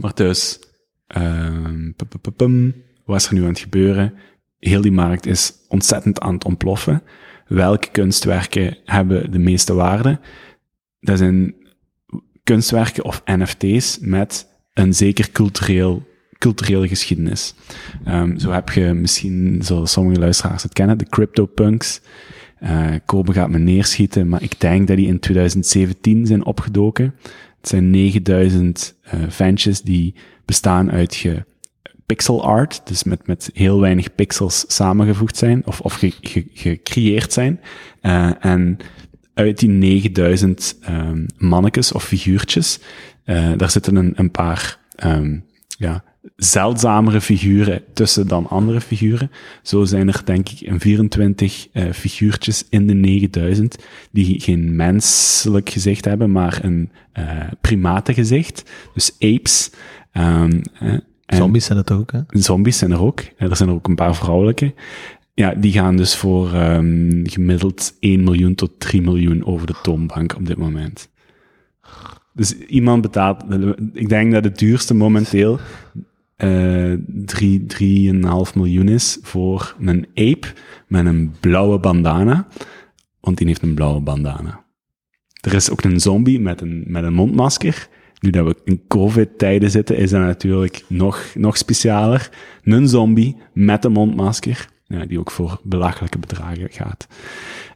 maar 0.00 0.14
dus, 0.14 0.58
pum, 1.06 1.94
pum, 2.20 2.34
pum. 2.36 2.74
wat 3.04 3.20
is 3.20 3.26
er 3.26 3.34
nu 3.34 3.42
aan 3.42 3.48
het 3.48 3.58
gebeuren? 3.58 4.14
Heel 4.58 4.80
die 4.80 4.92
markt 4.92 5.26
is 5.26 5.52
ontzettend 5.68 6.20
aan 6.20 6.34
het 6.34 6.44
ontploffen. 6.44 7.02
Welke 7.46 7.90
kunstwerken 7.90 8.78
hebben 8.84 9.30
de 9.30 9.38
meeste 9.38 9.74
waarde? 9.74 10.20
Dat 11.00 11.18
zijn 11.18 11.54
kunstwerken 12.44 13.04
of 13.04 13.22
NFT's 13.24 13.98
met 14.00 14.48
een 14.72 14.94
zeker 14.94 15.30
cultureel, 15.30 16.06
culturele 16.38 16.88
geschiedenis. 16.88 17.54
Um, 18.08 18.38
zo 18.38 18.50
heb 18.50 18.68
je 18.68 18.92
misschien, 18.92 19.60
zoals 19.62 19.92
sommige 19.92 20.20
luisteraars 20.20 20.62
het 20.62 20.72
kennen, 20.72 20.98
de 20.98 21.08
CryptoPunks. 21.08 22.00
Uh, 22.62 22.94
Kobe 23.04 23.32
gaat 23.32 23.50
me 23.50 23.58
neerschieten, 23.58 24.28
maar 24.28 24.42
ik 24.42 24.60
denk 24.60 24.88
dat 24.88 24.96
die 24.96 25.06
in 25.06 25.20
2017 25.20 26.26
zijn 26.26 26.44
opgedoken. 26.44 27.14
Het 27.60 27.68
zijn 27.68 27.90
9000 27.90 28.94
uh, 29.06 29.12
ventjes 29.28 29.82
die 29.82 30.14
bestaan 30.44 30.90
uit 30.90 31.14
ge 31.14 31.44
pixel 32.06 32.44
art, 32.44 32.80
dus 32.84 33.04
met, 33.04 33.26
met 33.26 33.50
heel 33.52 33.80
weinig 33.80 34.14
pixels 34.14 34.64
samengevoegd 34.66 35.36
zijn, 35.36 35.66
of, 35.66 35.80
of 35.80 35.94
ge, 35.94 36.12
ge, 36.20 36.46
gecreëerd 36.54 37.32
zijn. 37.32 37.60
Uh, 38.02 38.30
en 38.44 38.76
uit 39.34 39.58
die 39.58 39.68
9000 39.68 40.78
um, 40.88 41.26
mannetjes 41.38 41.92
of 41.92 42.04
figuurtjes, 42.04 42.80
uh, 43.24 43.52
daar 43.56 43.70
zitten 43.70 43.96
een, 43.96 44.12
een 44.16 44.30
paar 44.30 44.78
um, 45.04 45.44
ja, 45.78 46.04
zeldzamere 46.36 47.20
figuren 47.20 47.82
tussen 47.92 48.28
dan 48.28 48.48
andere 48.48 48.80
figuren. 48.80 49.30
Zo 49.62 49.84
zijn 49.84 50.08
er 50.08 50.22
denk 50.24 50.48
ik 50.48 50.68
een 50.68 50.80
24 50.80 51.68
uh, 51.72 51.92
figuurtjes 51.92 52.64
in 52.68 52.86
de 52.86 52.94
9000 52.94 53.76
die 54.10 54.40
geen 54.40 54.76
menselijk 54.76 55.68
gezicht 55.68 56.04
hebben, 56.04 56.32
maar 56.32 56.58
een 56.62 56.90
uh, 57.18 57.40
primatengezicht. 57.60 58.70
Dus 58.94 59.16
apes. 59.18 59.70
Um, 60.12 60.62
en 61.26 61.36
zombies 61.36 61.64
zijn 61.64 61.78
het 61.78 61.90
ook, 61.90 62.12
hè? 62.12 62.20
Zombies 62.28 62.78
zijn 62.78 62.90
er 62.90 63.02
ook. 63.02 63.20
Er 63.36 63.56
zijn 63.56 63.68
er 63.68 63.74
ook 63.74 63.88
een 63.88 63.94
paar 63.94 64.14
vrouwelijke. 64.14 64.74
Ja, 65.34 65.54
die 65.54 65.72
gaan 65.72 65.96
dus 65.96 66.16
voor 66.16 66.54
um, 66.54 67.22
gemiddeld 67.24 67.96
1 68.00 68.24
miljoen 68.24 68.54
tot 68.54 68.80
3 68.80 69.02
miljoen 69.02 69.44
over 69.44 69.66
de 69.66 69.74
toonbank 69.82 70.34
op 70.36 70.46
dit 70.46 70.56
moment. 70.56 71.08
Dus 72.32 72.56
iemand 72.56 73.02
betaalt, 73.02 73.44
ik 73.92 74.08
denk 74.08 74.32
dat 74.32 74.44
het 74.44 74.58
duurste 74.58 74.94
momenteel 74.94 75.58
uh, 76.36 76.98
3, 77.06 77.66
3,5 78.14 78.54
miljoen 78.54 78.88
is 78.88 79.18
voor 79.22 79.76
een 79.80 80.06
ape 80.14 80.46
met 80.86 81.06
een 81.06 81.34
blauwe 81.40 81.78
bandana. 81.78 82.46
Want 83.20 83.38
die 83.38 83.46
heeft 83.46 83.62
een 83.62 83.74
blauwe 83.74 84.00
bandana. 84.00 84.64
Er 85.40 85.54
is 85.54 85.70
ook 85.70 85.82
een 85.82 86.00
zombie 86.00 86.40
met 86.40 86.60
een, 86.60 86.84
met 86.86 87.04
een 87.04 87.12
mondmasker. 87.12 87.88
Nu 88.20 88.30
dat 88.30 88.46
we 88.46 88.56
in 88.64 88.86
COVID-tijden 88.88 89.70
zitten, 89.70 89.96
is 89.96 90.10
dat 90.10 90.20
natuurlijk 90.20 90.84
nog, 90.88 91.24
nog 91.34 91.56
specialer. 91.56 92.30
Een 92.62 92.88
zombie 92.88 93.36
met 93.52 93.84
een 93.84 93.92
mondmasker, 93.92 94.68
ja, 94.86 95.06
die 95.06 95.18
ook 95.18 95.30
voor 95.30 95.60
belachelijke 95.62 96.18
bedragen 96.18 96.68
gaat. 96.70 97.06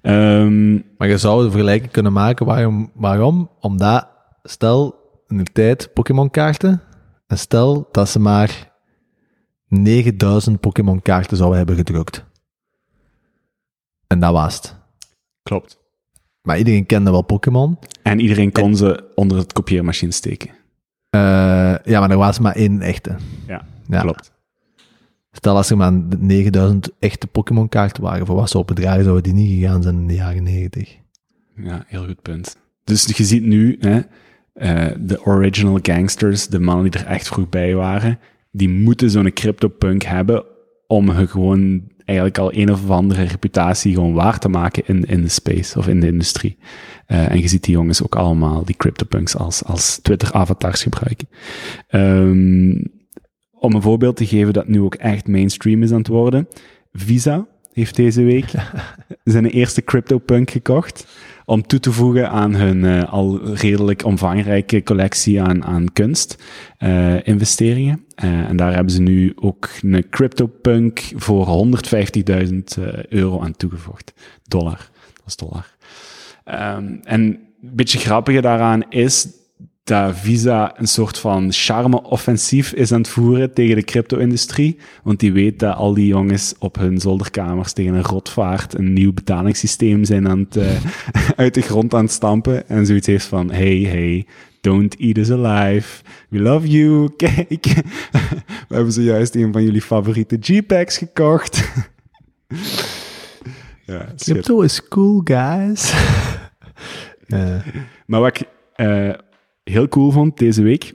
Um, 0.02 0.84
maar 0.98 1.08
je 1.08 1.18
zou 1.18 1.44
de 1.44 1.50
vergelijking 1.50 1.90
kunnen 1.90 2.12
maken. 2.12 2.46
Waarom? 2.46 2.90
waarom? 2.94 3.50
Omdat, 3.60 4.08
stel 4.42 4.94
in 5.28 5.36
de 5.36 5.52
tijd 5.52 5.90
Pokémon 5.94 6.30
kaarten, 6.30 6.82
en 7.28 7.38
stel 7.38 7.88
dat 7.92 8.08
ze 8.08 8.18
maar 8.18 8.72
9000 9.68 10.60
Pokémon 10.60 11.02
kaarten 11.02 11.36
zouden 11.36 11.58
hebben 11.58 11.76
gedrukt. 11.76 12.24
En 14.06 14.20
dat 14.20 14.32
was 14.32 14.54
het. 14.54 14.76
Klopt. 15.42 15.78
Maar 16.42 16.58
iedereen 16.58 16.86
kende 16.86 17.10
wel 17.10 17.22
Pokémon. 17.22 17.78
En 18.02 18.20
iedereen 18.20 18.52
kon 18.52 18.76
ze 18.76 19.10
onder 19.14 19.38
het 19.38 19.52
kopieermachine 19.52 20.12
steken. 20.12 20.48
Uh, 20.48 21.20
ja, 21.84 22.00
maar 22.00 22.10
er 22.10 22.16
was 22.16 22.38
maar 22.38 22.54
één 22.54 22.80
echte. 22.80 23.16
Ja, 23.46 23.64
ja. 23.86 24.00
klopt. 24.00 24.32
Stel 25.32 25.56
als 25.56 25.70
er 25.70 25.76
maar 25.76 25.92
9000 26.18 26.90
echte 26.98 27.26
Pokémon-kaarten 27.26 28.02
waren, 28.02 28.26
voor 28.26 28.36
wat 28.36 28.50
ze 28.50 28.58
op 28.58 28.68
het 28.68 28.76
draaien 28.76 29.04
zouden 29.04 29.22
die 29.22 29.32
niet 29.32 29.60
gegaan 29.60 29.82
zijn 29.82 29.94
in 29.94 30.06
de 30.06 30.14
jaren 30.14 30.42
90. 30.42 30.96
Ja, 31.54 31.84
heel 31.86 32.06
goed 32.06 32.22
punt. 32.22 32.56
Dus 32.84 33.16
je 33.16 33.24
ziet 33.24 33.42
nu, 33.42 33.76
hè, 33.80 34.00
de 34.98 35.20
original 35.24 35.78
gangsters, 35.82 36.46
de 36.46 36.60
mannen 36.60 36.90
die 36.90 37.00
er 37.00 37.06
echt 37.06 37.28
vroeg 37.28 37.48
bij 37.48 37.74
waren, 37.74 38.18
die 38.50 38.68
moeten 38.68 39.10
zo'n 39.10 39.32
CryptoPunk 39.32 40.02
hebben 40.02 40.44
om 40.86 41.10
hun 41.10 41.28
gewoon 41.28 41.82
eigenlijk 42.08 42.38
al 42.38 42.54
een 42.54 42.72
of 42.72 42.90
andere 42.90 43.22
reputatie 43.22 43.94
gewoon 43.94 44.14
waar 44.14 44.38
te 44.38 44.48
maken 44.48 44.82
in, 44.86 45.04
in 45.04 45.22
de 45.22 45.28
space 45.28 45.78
of 45.78 45.88
in 45.88 46.00
de 46.00 46.06
industrie. 46.06 46.56
Uh, 47.08 47.30
en 47.30 47.40
je 47.40 47.48
ziet 47.48 47.64
die 47.64 47.74
jongens 47.74 48.02
ook 48.02 48.16
allemaal 48.16 48.64
die 48.64 48.76
CryptoPunks 48.76 49.36
als, 49.36 49.64
als 49.64 49.98
Twitter-avatars 50.02 50.82
gebruiken. 50.82 51.28
Um, 51.90 52.96
om 53.52 53.74
een 53.74 53.82
voorbeeld 53.82 54.16
te 54.16 54.26
geven 54.26 54.52
dat 54.52 54.68
nu 54.68 54.80
ook 54.80 54.94
echt 54.94 55.28
mainstream 55.28 55.82
is 55.82 55.90
aan 55.90 55.98
het 55.98 56.06
worden. 56.06 56.48
Visa 56.92 57.46
heeft 57.72 57.96
deze 57.96 58.22
week 58.22 58.50
zijn 59.24 59.46
eerste 59.46 59.82
CryptoPunk 59.82 60.50
gekocht 60.50 61.06
om 61.48 61.66
toe 61.66 61.80
te 61.80 61.92
voegen 61.92 62.30
aan 62.30 62.54
hun 62.54 62.84
uh, 62.84 63.12
al 63.12 63.54
redelijk 63.54 64.04
omvangrijke 64.04 64.82
collectie 64.82 65.42
aan, 65.42 65.64
aan 65.64 65.92
kunst, 65.92 66.42
uh, 66.78 67.26
investeringen. 67.26 68.04
Uh, 68.24 68.48
en 68.48 68.56
daar 68.56 68.74
hebben 68.74 68.92
ze 68.92 69.00
nu 69.00 69.32
ook 69.36 69.68
een 69.80 70.08
CryptoPunk 70.10 71.02
voor 71.14 71.68
150.000 72.46 72.54
euro 73.08 73.40
aan 73.40 73.56
toegevoegd. 73.56 74.12
Dollar. 74.42 74.90
Dat 75.14 75.26
is 75.26 75.36
dollar. 75.36 75.76
Um, 76.44 77.00
en 77.02 77.20
een 77.20 77.40
beetje 77.60 77.98
grappige 77.98 78.40
daaraan 78.40 78.82
is 78.88 79.26
dat 79.88 80.16
Visa 80.16 80.78
een 80.78 80.88
soort 80.88 81.18
van 81.18 81.52
charme-offensief 81.52 82.72
is 82.72 82.92
aan 82.92 83.00
het 83.00 83.08
voeren 83.08 83.52
tegen 83.52 83.76
de 83.76 83.82
crypto-industrie. 83.82 84.78
Want 85.02 85.20
die 85.20 85.32
weet 85.32 85.58
dat 85.58 85.76
al 85.76 85.94
die 85.94 86.06
jongens 86.06 86.54
op 86.58 86.76
hun 86.76 86.98
zolderkamers 87.00 87.72
tegen 87.72 87.94
een 87.94 88.02
rotvaart 88.02 88.78
een 88.78 88.92
nieuw 88.92 89.12
betalingssysteem 89.12 90.04
zijn 90.04 90.28
aan 90.28 90.38
het, 90.38 90.56
uh, 90.56 90.70
uit 91.36 91.54
de 91.54 91.60
grond 91.60 91.94
aan 91.94 92.02
het 92.02 92.12
stampen. 92.12 92.68
En 92.68 92.86
zoiets 92.86 93.06
heeft 93.06 93.26
van, 93.26 93.50
hey, 93.50 93.76
hey, 93.76 94.26
don't 94.60 94.96
eat 94.96 95.16
us 95.16 95.30
alive. 95.30 96.02
We 96.28 96.40
love 96.40 96.68
you. 96.68 97.10
Kijk, 97.16 97.64
we 98.68 98.74
hebben 98.74 98.92
zojuist 98.92 99.34
een 99.34 99.52
van 99.52 99.64
jullie 99.64 99.82
favoriete 99.82 100.36
JPEGs 100.40 100.96
gekocht. 100.96 101.68
ja, 103.86 104.06
Crypto 104.16 104.60
is 104.60 104.88
cool, 104.88 105.20
guys. 105.24 105.94
uh. 107.28 107.56
Maar 108.06 108.20
wat 108.20 108.40
ik... 108.40 108.46
Uh, 108.76 109.12
heel 109.68 109.88
cool 109.88 110.10
vond 110.10 110.38
deze 110.38 110.62
week. 110.62 110.94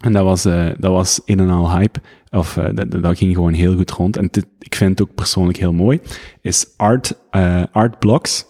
En 0.00 0.12
dat 0.12 0.24
was, 0.24 0.46
uh, 0.46 0.70
dat 0.78 0.92
was 0.92 1.20
een 1.24 1.40
en 1.40 1.50
al 1.50 1.76
hype. 1.78 2.00
Of 2.30 2.56
uh, 2.56 2.68
dat, 2.74 2.90
dat 2.90 3.18
ging 3.18 3.34
gewoon 3.34 3.52
heel 3.52 3.76
goed 3.76 3.90
rond. 3.90 4.16
En 4.16 4.28
ik 4.58 4.74
vind 4.74 4.98
het 4.98 5.08
ook 5.08 5.14
persoonlijk 5.14 5.58
heel 5.58 5.72
mooi. 5.72 6.00
Is 6.40 6.66
Art, 6.76 7.18
uh, 7.30 7.62
Art 7.72 7.98
Blocks. 7.98 8.46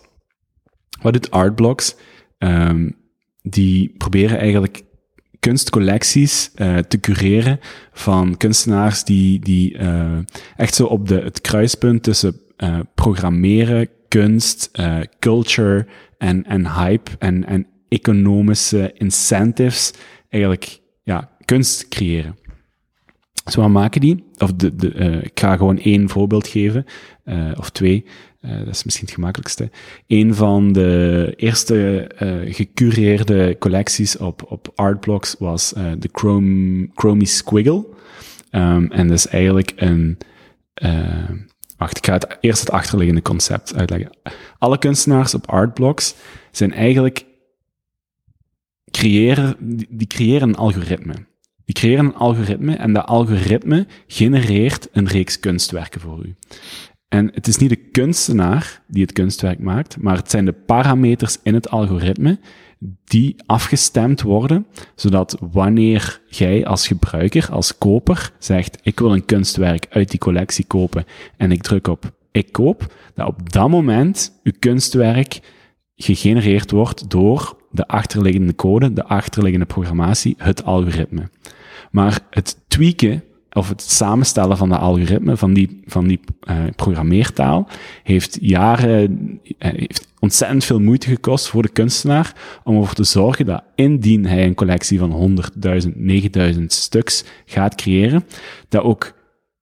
Wat 1.03 1.13
doet 1.13 1.31
Art 1.31 1.55
Blocks? 1.55 1.97
Um, 2.39 2.97
die 3.43 3.95
proberen 3.97 4.39
eigenlijk 4.39 4.83
kunstcollecties 5.41 6.51
te 6.89 7.01
cureren 7.01 7.59
van 7.93 8.37
kunstenaars 8.37 9.05
die, 9.05 9.41
die 9.41 9.79
echt 10.57 10.75
zo 10.75 10.87
op 10.87 11.09
de, 11.09 11.21
het 11.21 11.41
kruispunt 11.41 12.03
tussen 12.03 12.41
programmeren, 12.95 13.89
kunst, 14.09 14.71
culture 15.19 15.87
en, 16.19 16.45
en 16.45 16.75
hype 16.75 17.11
en, 17.19 17.47
en 17.47 17.67
economische 17.93 18.93
incentives 18.95 19.93
eigenlijk 20.29 20.81
ja, 21.03 21.31
kunst 21.45 21.89
creëren. 21.89 22.37
Dus 23.45 23.55
wat 23.55 23.69
maken 23.69 24.01
die? 24.01 24.25
Of 24.39 24.53
de, 24.53 24.77
de, 24.77 24.95
uh, 24.95 25.23
ik 25.23 25.41
ga 25.41 25.57
gewoon 25.57 25.79
één 25.79 26.09
voorbeeld 26.09 26.49
geven, 26.49 26.85
uh, 27.25 27.53
of 27.59 27.71
twee. 27.71 28.05
Uh, 28.41 28.59
dat 28.59 28.75
is 28.75 28.85
misschien 28.85 29.07
het 29.07 29.15
gemakkelijkste. 29.15 29.71
Een 30.07 30.35
van 30.35 30.73
de 30.73 31.33
eerste 31.37 32.11
gecureerde 32.45 33.57
collecties 33.59 34.17
op, 34.17 34.45
op 34.49 34.73
Artblocks 34.75 35.37
was 35.39 35.73
de 35.99 36.09
Chrome, 36.13 36.89
Chromie 36.95 37.27
Squiggle. 37.27 37.87
Um, 38.51 38.91
en 38.91 39.09
dat 39.09 39.17
is 39.17 39.27
eigenlijk 39.27 39.73
een, 39.77 40.19
wacht, 41.77 41.97
ik 41.97 42.07
ga 42.07 42.13
het, 42.13 42.37
eerst 42.41 42.61
het 42.61 42.71
achterliggende 42.71 43.23
concept 43.23 43.75
uitleggen. 43.75 44.11
Alle 44.59 44.79
kunstenaars 44.79 45.35
op 45.35 45.51
Artblocks 45.51 46.15
zijn 46.51 46.73
eigenlijk 46.73 47.25
creëren, 48.93 49.57
die, 49.89 50.07
creëren 50.07 50.49
een 50.49 50.57
algoritme. 50.57 51.15
Die 51.65 51.75
creëren 51.75 52.05
een 52.05 52.15
algoritme 52.15 52.75
en 52.75 52.93
dat 52.93 53.07
algoritme 53.07 53.87
genereert 54.07 54.89
een 54.93 55.09
reeks 55.09 55.41
kunstwerken 55.41 56.01
voor 56.01 56.27
u. 56.27 56.35
En 57.09 57.31
het 57.35 57.47
is 57.47 57.57
niet 57.57 57.69
de 57.69 57.77
kunstenaar 57.91 58.83
die 58.87 59.03
het 59.03 59.13
kunstwerk 59.13 59.59
maakt, 59.59 59.97
maar 60.01 60.17
het 60.17 60.31
zijn 60.31 60.45
de 60.45 60.53
parameters 60.53 61.39
in 61.43 61.55
het 61.55 61.71
algoritme 61.71 62.39
die 63.05 63.37
afgestemd 63.47 64.23
worden, 64.23 64.67
zodat 64.95 65.37
wanneer 65.53 66.21
jij 66.29 66.67
als 66.67 66.87
gebruiker, 66.87 67.49
als 67.51 67.79
koper, 67.79 68.33
zegt 68.39 68.79
ik 68.83 68.99
wil 68.99 69.13
een 69.13 69.25
kunstwerk 69.25 69.87
uit 69.91 70.11
die 70.11 70.19
collectie 70.19 70.65
kopen 70.65 71.05
en 71.37 71.53
ik 71.53 71.63
druk 71.63 71.87
op 71.87 72.13
ik 72.33 72.53
koop, 72.53 72.95
dat 73.15 73.27
op 73.27 73.53
dat 73.53 73.69
moment 73.69 74.41
uw 74.43 74.53
kunstwerk 74.59 75.41
gegenereerd 75.97 76.71
wordt 76.71 77.11
door 77.11 77.57
de 77.73 77.89
achterliggende 77.89 78.55
code, 78.55 78.93
de 78.93 79.05
achterliggende 79.05 79.67
programmatie, 79.67 80.35
het 80.39 80.65
algoritme. 80.65 81.29
Maar 81.91 82.21
het 82.31 82.57
tweaken 82.69 83.23
of 83.53 83.69
het 83.69 83.83
samenstellen 83.83 84.57
van 84.57 84.69
de 84.69 84.77
algoritme, 84.77 85.37
van 85.37 85.53
die, 85.53 85.83
van 85.87 86.07
die 86.07 86.21
uh, 86.51 86.57
programmeertaal, 86.77 87.69
heeft 88.03 88.39
jaren, 88.41 89.41
uh, 89.43 89.51
heeft 89.59 90.09
ontzettend 90.19 90.65
veel 90.65 90.81
moeite 90.81 91.09
gekost 91.09 91.49
voor 91.49 91.63
de 91.63 91.69
kunstenaar 91.69 92.35
om 92.65 92.77
ervoor 92.77 92.95
te 92.95 93.05
zorgen 93.05 93.47
dat 93.47 93.63
indien 93.75 94.27
hij 94.27 94.45
een 94.47 94.55
collectie 94.55 94.99
van 94.99 95.39
100.000, 95.83 95.89
9.000 96.57 96.65
stuks 96.67 97.25
gaat 97.45 97.75
creëren, 97.75 98.25
dat 98.69 98.83
ook 98.83 99.15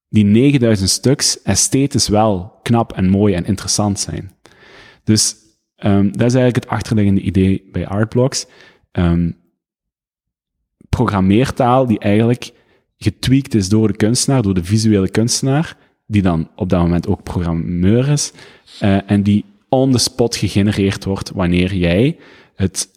die 0.09 0.25
9000 0.25 0.91
stuks 0.91 1.43
esthetisch 1.43 2.09
wel 2.09 2.59
knap 2.63 2.93
en 2.93 3.09
mooi 3.09 3.35
en 3.35 3.45
interessant 3.45 3.99
zijn. 4.01 4.31
Dus 5.05 5.35
um, 5.83 6.13
dat 6.13 6.27
is 6.27 6.35
eigenlijk 6.35 6.65
het 6.65 6.69
achterliggende 6.69 7.21
idee 7.21 7.69
bij 7.73 7.87
Artblocks. 7.87 8.47
Um, 8.93 9.37
programmeertaal 10.89 11.87
die 11.87 11.99
eigenlijk 11.99 12.51
getweakt 12.99 13.55
is 13.55 13.69
door 13.69 13.89
de 13.89 13.97
kunstenaar, 13.97 14.43
door 14.43 14.55
de 14.55 14.65
visuele 14.65 15.09
kunstenaar, 15.09 15.77
die 16.07 16.23
dan 16.23 16.51
op 16.57 16.69
dat 16.69 16.81
moment 16.81 17.07
ook 17.07 17.23
programmeur 17.23 18.09
is, 18.09 18.33
uh, 18.83 19.11
en 19.11 19.23
die 19.23 19.45
on 19.69 19.93
the 19.93 19.99
spot 19.99 20.37
gegenereerd 20.37 21.05
wordt 21.05 21.31
wanneer 21.31 21.75
jij 21.75 22.19
het, 22.55 22.89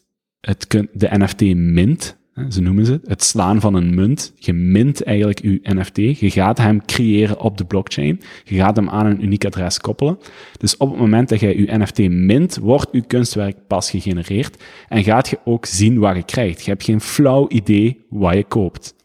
het, 0.41 0.69
de 0.93 1.09
NFT 1.11 1.41
mint, 1.55 2.17
ze 2.49 2.61
noemen 2.61 2.85
ze 2.85 2.99
het, 3.05 3.23
slaan 3.23 3.61
van 3.61 3.73
een 3.73 3.95
munt. 3.95 4.33
Je 4.35 4.53
mint 4.53 5.03
eigenlijk 5.03 5.41
je 5.41 5.59
NFT. 5.63 6.19
Je 6.19 6.31
gaat 6.31 6.57
hem 6.57 6.85
creëren 6.85 7.39
op 7.39 7.57
de 7.57 7.65
blockchain. 7.65 8.21
Je 8.43 8.55
gaat 8.55 8.75
hem 8.75 8.89
aan 8.89 9.05
een 9.05 9.23
uniek 9.23 9.45
adres 9.45 9.79
koppelen. 9.79 10.19
Dus 10.57 10.77
op 10.77 10.89
het 10.89 10.99
moment 10.99 11.29
dat 11.29 11.39
jij 11.39 11.57
je 11.57 11.77
NFT 11.77 11.97
mint, 12.09 12.57
wordt 12.57 12.89
je 12.91 13.01
kunstwerk 13.01 13.57
pas 13.67 13.89
gegenereerd 13.89 14.63
en 14.89 15.03
gaat 15.03 15.29
je 15.29 15.39
ook 15.45 15.65
zien 15.65 15.99
wat 15.99 16.15
je 16.15 16.23
krijgt. 16.23 16.63
Je 16.63 16.69
hebt 16.69 16.83
geen 16.83 17.01
flauw 17.01 17.49
idee 17.49 18.05
wat 18.09 18.33
je 18.33 18.43
koopt. 18.43 18.95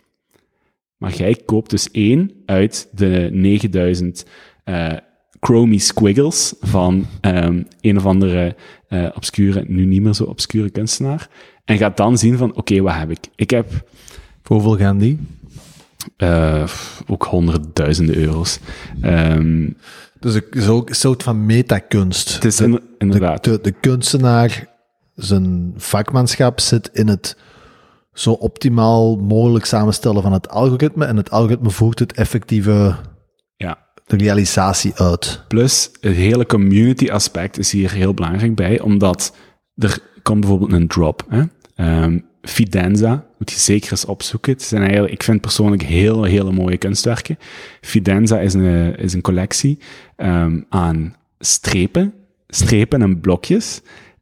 Maar 0.96 1.14
jij 1.14 1.34
koopt 1.44 1.70
dus 1.70 1.90
één 1.90 2.30
uit 2.46 2.88
de 2.92 3.28
9000 3.32 4.26
uh, 4.64 4.92
Chromie 5.40 5.78
Squiggles 5.78 6.55
van 6.60 7.06
um, 7.20 7.66
een 7.80 7.96
of 7.96 8.06
andere 8.06 8.56
uh, 8.88 9.09
obscure, 9.14 9.64
nu 9.66 9.84
niet 9.84 10.02
meer 10.02 10.14
zo 10.14 10.24
obscure 10.24 10.70
kunstenaar. 10.70 11.28
En 11.69 11.78
gaat 11.78 11.97
dan 11.97 12.19
zien 12.19 12.36
van, 12.36 12.49
oké, 12.49 12.59
okay, 12.59 12.82
wat 12.82 12.95
heb 12.95 13.11
ik? 13.11 13.28
Ik 13.35 13.51
heb... 13.51 13.89
Voor 14.43 14.57
hoeveel 14.57 14.77
gaan 14.77 14.99
die? 14.99 15.19
Uh, 16.16 16.69
ook 17.07 17.24
honderdduizenden 17.24 18.16
euro's. 18.16 18.59
Um, 19.05 19.77
dus 20.20 20.35
het 20.35 20.47
is 20.51 20.69
ook 20.69 20.89
een 20.89 20.95
soort 20.95 21.23
van 21.23 21.47
metakunst. 21.47 22.35
Het 22.35 22.45
is 22.45 22.61
in, 22.61 22.81
inderdaad. 22.99 23.45
De, 23.45 23.51
de, 23.51 23.61
de, 23.61 23.73
kunstenaar, 23.73 24.69
zijn 25.15 25.74
vakmanschap 25.77 26.61
zit 26.61 26.90
in 26.93 27.09
het 27.09 27.36
zo 28.12 28.32
optimaal 28.32 29.16
mogelijk 29.16 29.65
samenstellen 29.65 30.23
van 30.23 30.32
het 30.32 30.49
algoritme 30.49 31.05
en 31.05 31.16
het 31.16 31.31
algoritme 31.31 31.70
voert 31.70 31.99
het 31.99 32.12
effectieve 32.12 32.97
ja. 33.57 33.78
de 34.07 34.16
realisatie 34.16 34.95
uit. 34.95 35.43
Plus, 35.49 35.90
het 36.01 36.15
hele 36.15 36.47
community 36.47 37.11
aspect 37.11 37.59
is 37.59 37.73
hier 37.73 37.93
heel 37.93 38.15
belangrijk 38.15 38.55
bij, 38.55 38.81
omdat 38.81 39.36
er 39.74 39.99
komt 40.23 40.40
bijvoorbeeld 40.40 40.73
een 40.73 40.89
drop. 40.89 41.24
Hè? 41.28 41.43
Um, 41.80 42.26
Fidenza, 42.42 43.26
moet 43.38 43.50
je 43.50 43.59
zeker 43.59 43.90
eens 43.90 44.05
opzoeken. 44.05 44.52
Het 44.52 44.62
zijn 44.62 44.82
eigenlijk, 44.82 45.12
ik 45.12 45.22
vind 45.22 45.40
persoonlijk 45.40 45.82
heel, 45.82 46.22
hele 46.22 46.52
mooie 46.52 46.76
kunstwerken. 46.76 47.38
Fidenza 47.80 48.38
is 48.38 48.55
een, 48.55 48.96
is 48.96 49.12
een 49.12 49.20
collectie 49.20 49.78
um, 50.16 50.66
aan 50.68 51.16
strepen, 51.38 52.14
strepen 52.48 53.02
en 53.02 53.20
blokjes. 53.20 53.80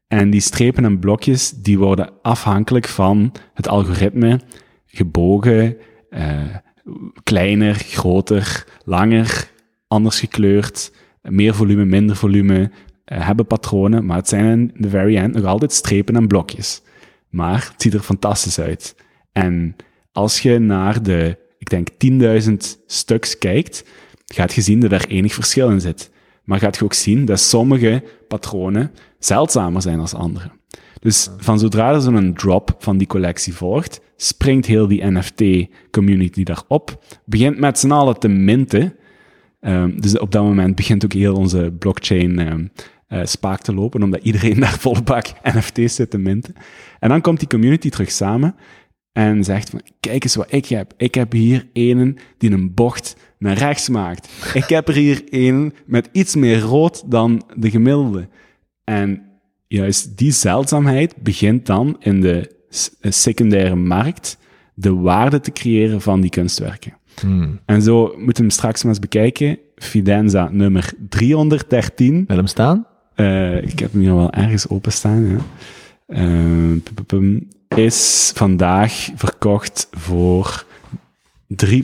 En 0.09 0.31
die 0.31 0.41
strepen 0.41 0.85
en 0.85 0.99
blokjes, 0.99 1.51
die 1.51 1.79
worden 1.79 2.11
afhankelijk 2.23 2.89
van 2.89 3.33
het 3.55 3.69
algoritme 3.69 4.41
gebogen, 4.87 5.77
uh, 6.11 6.41
kleiner, 7.23 7.75
groter, 7.75 8.67
langer, 8.85 9.51
anders 9.89 10.21
gekleurd, 10.21 10.93
meer 11.23 11.55
volume, 11.55 11.85
minder 11.85 12.17
volume, 12.17 12.59
uh, 12.61 12.69
hebben 13.27 13.47
patronen, 13.47 14.07
maar 14.07 14.17
het 14.17 14.29
zijn 14.29 14.73
in 14.75 14.83
the 14.83 14.89
very 14.89 15.17
end 15.17 15.35
nog 15.35 15.45
altijd 15.45 15.73
strepen 15.73 16.17
en 16.17 16.27
blokjes. 16.27 16.83
Maar 17.37 17.69
het 17.73 17.83
ziet 17.83 17.95
er 17.95 18.01
fantastisch 18.01 18.61
uit. 18.61 18.95
En 19.33 19.77
als 20.13 20.41
je 20.41 20.59
naar 20.59 21.03
de, 21.03 21.39
ik 21.59 21.71
denk, 21.71 21.89
10.000 22.49 22.55
stuks 22.87 23.39
kijkt, 23.39 23.85
gaat 24.27 24.55
je 24.55 24.61
zien 24.61 24.81
dat 24.81 24.93
er 24.93 25.09
enig 25.09 25.35
verschil 25.35 25.71
in 25.71 25.81
zit. 25.81 26.11
Maar 26.45 26.59
gaat 26.59 26.77
je 26.77 26.85
ook 26.85 26.93
zien 26.93 27.25
dat 27.25 27.41
sommige 27.41 28.03
patronen 28.29 28.91
zeldzamer 29.19 29.83
zijn 29.83 30.01
als 30.01 30.15
andere. 30.15 30.51
Dus 31.01 31.29
van 31.37 31.59
zodra 31.59 31.93
er 31.93 32.01
zo'n 32.01 32.35
drop 32.35 32.77
van 32.79 32.99
die 32.99 33.07
collectie 33.07 33.55
volgt, 33.55 34.01
springt 34.17 34.67
heel 34.67 34.87
die 34.87 35.05
NFT-community 35.05 36.43
daarop, 36.43 37.05
begint 37.25 37.59
met 37.59 37.79
z'n 37.79 37.91
allen 37.91 38.19
te 38.19 38.29
minten. 38.29 38.95
Um, 39.61 40.01
dus 40.01 40.19
op 40.19 40.33
dat 40.33 40.43
moment 40.43 40.75
begint 40.75 41.05
ook 41.05 41.13
heel 41.13 41.35
onze 41.35 41.75
blockchain 41.79 42.53
um, 42.53 42.71
uh, 43.09 43.21
spaak 43.25 43.61
te 43.61 43.75
lopen, 43.75 44.03
omdat 44.03 44.23
iedereen 44.23 44.61
daar 44.61 44.79
volle 44.79 45.03
bak 45.03 45.27
NFT's 45.43 45.95
zit 45.95 46.11
te 46.11 46.19
minten. 46.19 46.55
En 46.99 47.09
dan 47.09 47.21
komt 47.21 47.39
die 47.39 47.49
community 47.49 47.89
terug 47.89 48.11
samen 48.11 48.55
en 49.13 49.45
zegt 49.45 49.71
van, 49.71 49.81
kijk 50.01 50.25
eens 50.25 50.35
wat 50.35 50.53
ik 50.53 50.67
heb. 50.67 50.93
Ik 50.97 51.15
heb 51.15 51.33
hier 51.33 51.69
een 51.73 52.19
die 52.39 52.51
een 52.51 52.75
bocht 52.75 53.17
naar 53.39 53.57
rechts 53.57 53.89
maakt. 53.89 54.29
Ik 54.55 54.69
heb 54.69 54.89
er 54.89 54.95
hier 54.95 55.23
een 55.31 55.75
met 55.87 56.09
iets 56.13 56.35
meer 56.35 56.61
rood 56.61 57.11
dan 57.11 57.43
de 57.57 57.71
gemiddelde. 57.71 58.29
En 58.85 59.23
juist 59.67 60.19
die 60.19 60.33
zeldzaamheid 60.33 61.17
begint 61.17 61.67
dan 61.67 61.97
in 61.99 62.21
de 62.21 62.55
secundaire 63.01 63.75
markt 63.75 64.39
de 64.75 64.95
waarde 64.95 65.41
te 65.41 65.53
creëren 65.53 66.01
van 66.01 66.21
die 66.21 66.31
kunstwerken. 66.31 66.97
Hmm. 67.21 67.61
En 67.67 67.83
zo 67.83 68.03
moeten 68.03 68.27
we 68.27 68.41
hem 68.41 68.51
straks 68.51 68.83
maar 68.83 68.93
eens 68.93 69.01
bekijken. 69.01 69.59
Fidenza 69.75 70.49
nummer 70.53 70.93
313. 71.09 72.25
Wil 72.27 72.37
hem 72.37 72.47
staan? 72.47 72.87
Uh, 73.17 73.63
ik 73.63 73.79
heb 73.79 73.93
hem 73.93 74.01
hier 74.01 74.15
wel 74.15 74.31
ergens 74.31 74.69
openstaan. 74.69 75.41
Uh, 76.07 77.41
is 77.69 78.33
vandaag 78.35 79.09
verkocht 79.15 79.89
voor 79.91 80.65
3,3 81.65 81.81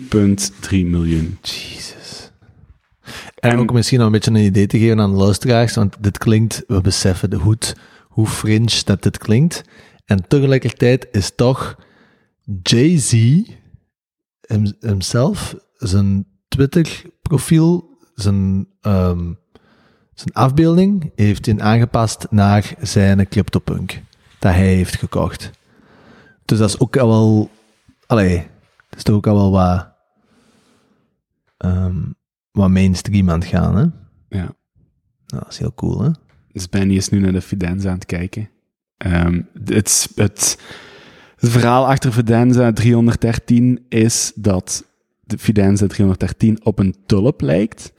miljoen. 0.70 1.38
Jesus. 1.42 2.30
En 3.34 3.58
ook 3.58 3.72
misschien 3.72 3.98
nog 3.98 4.06
een 4.06 4.12
beetje 4.12 4.30
een 4.30 4.36
idee 4.36 4.66
te 4.66 4.78
geven 4.78 5.00
aan 5.00 5.10
de 5.10 5.16
luisteraars, 5.16 5.74
want 5.74 5.96
dit 6.00 6.18
klinkt, 6.18 6.64
we 6.66 6.80
beseffen 6.80 7.30
de 7.30 7.36
hoed, 7.36 7.76
hoe 8.08 8.26
fringe 8.26 8.80
dat 8.84 9.02
dit 9.02 9.18
klinkt. 9.18 9.62
En 10.04 10.28
tegelijkertijd 10.28 11.08
is 11.12 11.32
toch 11.34 11.76
Jay-Z 12.62 13.42
hemzelf, 14.80 15.56
zijn 15.76 16.26
Twitter-profiel, 16.48 17.98
zijn, 18.14 18.68
um, 18.82 19.38
zijn 20.14 20.34
afbeelding, 20.34 21.12
heeft 21.14 21.46
hij 21.46 21.58
aangepast 21.58 22.26
naar 22.30 22.74
zijn 22.80 23.28
CryptoPunk 23.28 24.00
dat 24.38 24.52
hij 24.52 24.74
heeft 24.74 24.96
gekocht. 24.96 25.50
Dus 26.44 26.58
dat 26.58 26.68
is 26.68 26.78
ook 26.78 26.96
al 26.96 27.08
wel, 27.08 27.50
allee, 28.06 28.36
dat 28.88 28.98
is 28.98 29.02
toch 29.02 29.16
ook 29.16 29.26
al 29.26 29.34
wel 29.34 29.50
wat, 29.50 29.88
um, 31.64 32.14
wat 32.50 32.70
mainstream 32.70 33.30
aan 33.30 33.40
het 33.40 33.48
gaan, 33.48 33.76
hè? 33.76 33.82
Ja. 34.38 34.54
Nou, 35.26 35.42
dat 35.44 35.48
is 35.48 35.58
heel 35.58 35.74
cool, 35.74 36.02
hè? 36.02 36.10
Dus 36.52 36.68
Benny 36.68 36.96
is 36.96 37.08
nu 37.08 37.20
naar 37.20 37.32
de 37.32 37.40
Fidenza 37.40 37.88
aan 37.88 37.94
het 37.94 38.06
kijken. 38.06 38.50
Um, 39.06 39.48
het, 39.64 40.08
het, 40.14 40.58
het 41.36 41.50
verhaal 41.50 41.86
achter 41.86 42.12
Fidenza 42.12 42.72
313 42.72 43.86
is 43.88 44.32
dat 44.34 44.84
de 45.20 45.38
Fidenza 45.38 45.86
313 45.86 46.64
op 46.64 46.78
een 46.78 46.96
tulp 47.06 47.40
lijkt. 47.40 47.92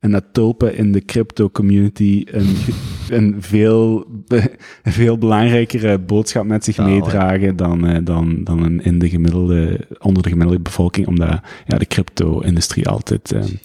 En 0.00 0.10
dat 0.10 0.24
tulpen 0.32 0.76
in 0.76 0.92
de 0.92 1.04
crypto 1.04 1.50
community 1.50 2.24
een, 2.26 2.56
een 3.18 3.42
veel, 3.42 4.06
veel 4.82 5.18
belangrijkere 5.18 5.98
boodschap 5.98 6.44
met 6.44 6.64
zich 6.64 6.78
meedragen 6.78 7.56
dan, 7.56 7.90
uh, 7.90 7.98
dan, 8.04 8.44
dan 8.44 8.62
een, 8.62 8.82
in 8.82 8.98
de 8.98 9.08
gemiddelde, 9.08 9.86
onder 9.98 10.22
de 10.22 10.28
gemiddelde 10.28 10.62
bevolking, 10.62 11.06
omdat 11.06 11.40
ja, 11.66 11.78
de 11.78 11.86
crypto-industrie 11.86 12.88
altijd 12.88 13.32
um, 13.32 13.60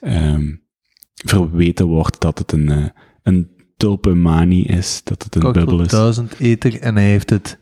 um, 0.00 0.62
verweten 1.24 1.86
wordt 1.86 2.20
dat 2.20 2.38
het 2.38 2.52
een, 2.52 2.68
eh, 2.70 2.84
een 3.22 3.50
tulpenmanie 3.76 4.64
is, 4.64 5.00
dat 5.04 5.22
het 5.22 5.34
een 5.34 5.52
bubbel 5.52 5.80
is. 5.80 5.88
1000 5.88 6.34
ether 6.38 6.80
en 6.80 6.96
hij 6.96 7.04
heeft 7.04 7.30
het 7.30 7.58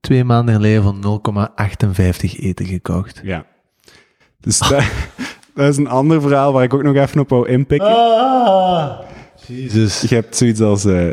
twee 0.00 0.24
maanden 0.24 0.54
geleden 0.54 0.82
van 0.82 1.00
0,58 1.00 2.38
ether 2.38 2.66
gekocht. 2.66 3.20
Ja. 3.24 3.46
Dus 4.40 4.58
dat, 4.68 4.84
dat 5.54 5.68
is 5.68 5.76
een 5.76 5.88
ander 5.88 6.20
verhaal 6.20 6.52
waar 6.52 6.64
ik 6.64 6.74
ook 6.74 6.82
nog 6.82 6.96
even 6.96 7.20
op 7.20 7.28
wou 7.28 7.48
inpikken. 7.48 7.88
Ah, 7.88 8.98
Jezus. 9.46 10.00
Je 10.00 10.14
hebt 10.14 10.36
zoiets 10.36 10.60
als, 10.60 10.84
eh, 10.84 11.08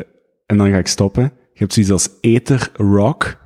en 0.46 0.58
dan 0.58 0.70
ga 0.70 0.78
ik 0.78 0.88
stoppen, 0.88 1.24
je 1.24 1.60
hebt 1.60 1.74
zoiets 1.74 1.92
als 1.92 2.10
Ether 2.22 2.72
Rock. 2.74 3.38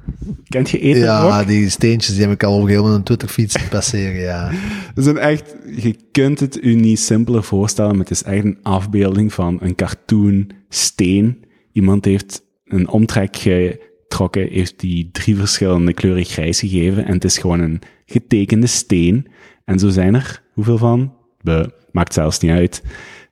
Kent 0.48 0.70
je 0.70 0.80
Ether 0.80 1.03
Ja, 1.03 1.38
Rock? 1.38 1.48
die 1.48 1.70
steentjes 1.70 2.14
die 2.15 2.24
heb 2.24 2.34
ik 2.34 2.44
al 2.44 2.60
op 2.60 2.68
een 2.68 2.86
een 2.86 3.03
Twitterfiets 3.03 3.68
passeren, 3.70 4.22
ja. 4.22 4.52
Dat 4.95 5.03
zijn 5.03 5.18
echt, 5.18 5.56
je 5.76 5.95
kunt 6.11 6.40
het 6.40 6.64
u 6.64 6.74
niet 6.74 6.99
simpeler 6.99 7.44
voorstellen, 7.44 7.91
maar 7.91 7.99
het 7.99 8.11
is 8.11 8.24
echt 8.24 8.44
een 8.44 8.60
afbeelding 8.61 9.34
van 9.34 9.57
een 9.61 9.76
cartoon 9.76 10.49
steen. 10.70 11.45
Iemand 11.72 12.06
heeft 12.06 12.41
een 12.65 12.88
omtrek 12.88 13.36
getrokken, 13.36 14.48
heeft 14.48 14.80
die 14.80 15.10
drie 15.11 15.36
verschillende 15.36 15.94
kleuren 15.94 16.26
grijs 16.26 16.60
gegeven 16.60 17.06
en 17.06 17.14
het 17.14 17.24
is 17.24 17.38
gewoon 17.38 17.60
een 17.60 17.82
getekende 18.06 18.68
steen. 18.68 19.28
En 19.65 19.80
zo 19.80 19.90
zijn 19.90 20.15
er, 20.15 20.41
hoeveel 20.53 20.77
van? 20.77 21.14
Buh, 21.41 21.68
maakt 21.91 22.14
zelfs 22.14 22.40
niet 22.40 22.52
uit. 22.52 22.84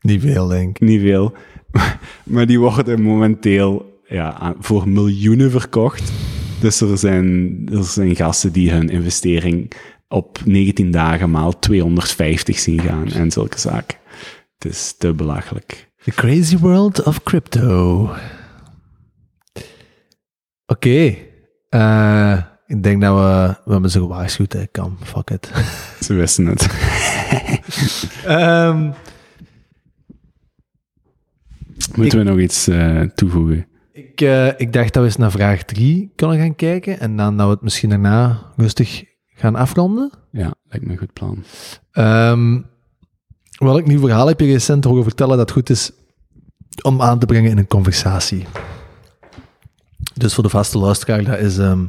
Niet 0.01 0.21
veel, 0.21 0.47
denk 0.47 0.79
ik. 0.79 0.87
Niet 0.87 1.01
veel. 1.01 1.33
Maar 2.23 2.45
die 2.45 2.59
worden 2.59 3.01
momenteel 3.01 3.99
ja, 4.07 4.55
voor 4.59 4.89
miljoenen 4.89 5.51
verkocht. 5.51 6.11
Dus 6.59 6.81
er 6.81 6.97
zijn, 6.97 7.61
er 7.73 7.83
zijn 7.83 8.15
gasten 8.15 8.51
die 8.51 8.71
hun 8.71 8.89
investering 8.89 9.71
op 10.07 10.39
19 10.45 10.91
dagen 10.91 11.31
maal 11.31 11.59
250 11.59 12.59
zien 12.59 12.79
gaan 12.79 13.11
en 13.11 13.31
zulke 13.31 13.59
zaken. 13.59 13.97
Het 14.57 14.71
is 14.71 14.95
te 14.97 15.13
belachelijk. 15.13 15.89
The 16.03 16.11
crazy 16.11 16.57
world 16.57 17.03
of 17.03 17.23
crypto. 17.23 18.09
Oké. 20.65 21.15
eh, 21.69 22.37
ik 22.71 22.83
denk 22.83 23.01
dat 23.01 23.15
we... 23.15 23.55
We 23.65 23.71
hebben 23.71 23.91
ze 23.91 23.99
gewaarschuwd, 23.99 24.53
hè. 24.53 24.65
Kan. 24.67 24.97
Fuck 25.03 25.29
it. 25.29 25.51
Ze 26.05 26.13
wisten 26.13 26.45
het. 26.45 26.67
Ehm, 28.25 28.91
Moeten 31.95 32.17
we 32.17 32.23
nog 32.23 32.39
iets 32.39 32.67
eh, 32.67 33.01
toevoegen? 33.01 33.67
ik, 33.93 34.21
eh, 34.21 34.59
ik 34.59 34.73
dacht 34.73 34.93
dat 34.93 35.03
we 35.03 35.09
eens 35.09 35.17
naar 35.17 35.31
vraag 35.31 35.63
3 35.63 36.11
kunnen 36.15 36.37
gaan 36.37 36.55
kijken. 36.55 36.99
En 36.99 37.17
dan 37.17 37.37
dat 37.37 37.45
we 37.45 37.53
het 37.53 37.61
misschien 37.61 37.89
daarna 37.89 38.51
rustig 38.55 39.03
gaan 39.27 39.55
afronden. 39.55 40.11
Ja, 40.31 40.53
lijkt 40.69 40.85
me 40.85 40.91
een 40.91 40.97
goed 40.97 41.13
plan. 41.13 41.43
Ehm 41.91 42.59
welk 43.57 43.85
nieuw 43.85 43.99
verhaal 43.99 44.27
heb 44.27 44.39
je 44.39 44.45
recent 44.45 44.83
horen 44.83 45.03
vertellen 45.03 45.37
dat 45.37 45.51
goed 45.51 45.69
is 45.69 45.91
om 46.81 47.01
aan 47.01 47.19
te 47.19 47.25
brengen 47.25 47.51
in 47.51 47.57
een 47.57 47.67
conversatie? 47.67 48.45
Dus 50.13 50.33
voor 50.33 50.43
de 50.43 50.49
vaste 50.49 50.77
luisteraar, 50.77 51.23
dat 51.23 51.39
is, 51.39 51.57
ehm, 51.57 51.85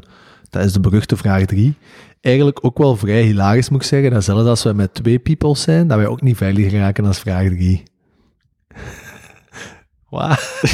dat 0.52 0.64
is 0.64 0.72
de 0.72 0.80
beruchte 0.80 1.16
vraag 1.16 1.44
3. 1.44 1.74
Eigenlijk 2.20 2.58
ook 2.64 2.78
wel 2.78 2.96
vrij 2.96 3.22
hilarisch, 3.22 3.68
moet 3.68 3.82
ik 3.82 3.86
zeggen. 3.88 4.10
Dat 4.10 4.24
zelfs 4.24 4.46
als 4.46 4.62
we 4.62 4.72
met 4.72 4.94
twee 4.94 5.18
people 5.18 5.56
zijn, 5.56 5.88
dat 5.88 5.98
wij 5.98 6.06
ook 6.06 6.20
niet 6.22 6.36
veilig 6.36 6.72
raken 6.72 7.04
als 7.04 7.18
vraag 7.18 7.48
3. 7.48 7.82
Wauw. 10.10 10.36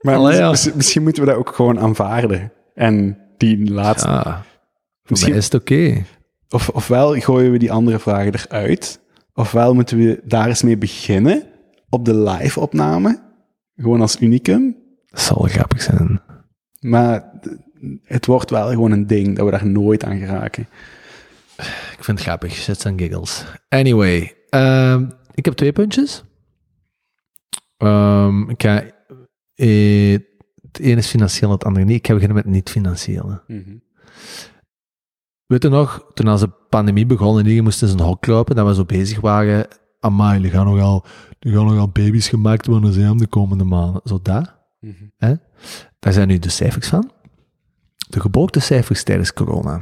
Maar 0.00 0.14
Allee, 0.16 0.36
ja. 0.38 0.50
mis- 0.50 0.72
misschien 0.72 1.02
moeten 1.02 1.22
we 1.22 1.28
dat 1.28 1.38
ook 1.38 1.54
gewoon 1.54 1.78
aanvaarden. 1.80 2.52
En 2.74 3.18
die 3.36 3.70
laatste... 3.70 4.36
Misschien- 5.06 5.34
is 5.34 5.44
het 5.44 5.54
oké. 5.54 6.04
Of, 6.48 6.68
ofwel 6.68 7.20
gooien 7.20 7.52
we 7.52 7.58
die 7.58 7.72
andere 7.72 7.98
vragen 7.98 8.32
eruit, 8.34 9.00
ofwel 9.34 9.74
moeten 9.74 9.98
we 9.98 10.20
daar 10.24 10.48
eens 10.48 10.62
mee 10.62 10.76
beginnen 10.78 11.46
op 11.88 12.04
de 12.04 12.14
live-opname, 12.14 13.22
gewoon 13.76 14.00
als 14.00 14.20
unicum. 14.20 14.76
Dat 15.06 15.20
zal 15.20 15.38
wel 15.38 15.48
grappig 15.50 15.82
zijn. 15.82 16.20
Maar 16.82 17.30
het 18.04 18.26
wordt 18.26 18.50
wel 18.50 18.68
gewoon 18.68 18.90
een 18.90 19.06
ding 19.06 19.36
dat 19.36 19.44
we 19.44 19.50
daar 19.50 19.66
nooit 19.66 20.04
aan 20.04 20.18
geraken. 20.18 20.68
Ik 21.96 22.04
vind 22.04 22.18
het 22.18 22.26
grappig. 22.26 22.52
Shits 22.52 22.84
en 22.84 22.98
giggles. 22.98 23.44
Anyway, 23.68 24.34
ehm, 24.48 25.06
ik 25.34 25.44
heb 25.44 25.54
twee 25.54 25.72
puntjes. 25.72 26.24
Ehm, 27.76 28.50
ik 28.50 28.62
ga, 28.62 28.82
eh, 29.54 30.12
het 30.62 30.78
ene 30.78 30.96
is 30.96 31.06
financieel, 31.06 31.50
het 31.50 31.64
andere 31.64 31.84
niet. 31.84 31.98
Ik 31.98 32.06
ga 32.06 32.12
beginnen 32.12 32.36
met 32.36 32.46
niet-financiële. 32.46 33.42
Weet 35.46 35.62
je 35.62 35.68
nog, 35.68 36.10
toen 36.14 36.26
als 36.26 36.40
de 36.40 36.50
pandemie 36.68 37.06
begon 37.06 37.32
en 37.32 37.42
iedereen 37.42 37.62
moest 37.62 37.82
in 37.82 37.88
zijn 37.88 38.00
hok 38.00 38.20
kruipen, 38.20 38.56
dat 38.56 38.66
we 38.66 38.74
zo 38.74 38.84
bezig 38.84 39.20
waren, 39.20 39.66
amai, 40.00 40.44
er 40.44 40.50
gaan 40.50 40.66
nogal, 40.66 41.04
er 41.38 41.52
gaan 41.52 41.66
nogal 41.66 41.88
baby's 41.88 42.28
gemaakt 42.28 42.66
worden 42.66 42.92
zijn 42.92 43.16
de 43.16 43.26
komende 43.26 43.64
maanden. 43.64 44.00
Zo 44.04 44.18
dat. 44.22 44.54
Hè? 45.16 45.34
Daar 46.02 46.12
zijn 46.12 46.28
nu 46.28 46.38
de 46.38 46.48
cijfers 46.48 46.88
van. 46.88 47.10
De 48.08 48.20
geboortecijfers 48.20 49.02
tijdens 49.02 49.32
corona. 49.32 49.80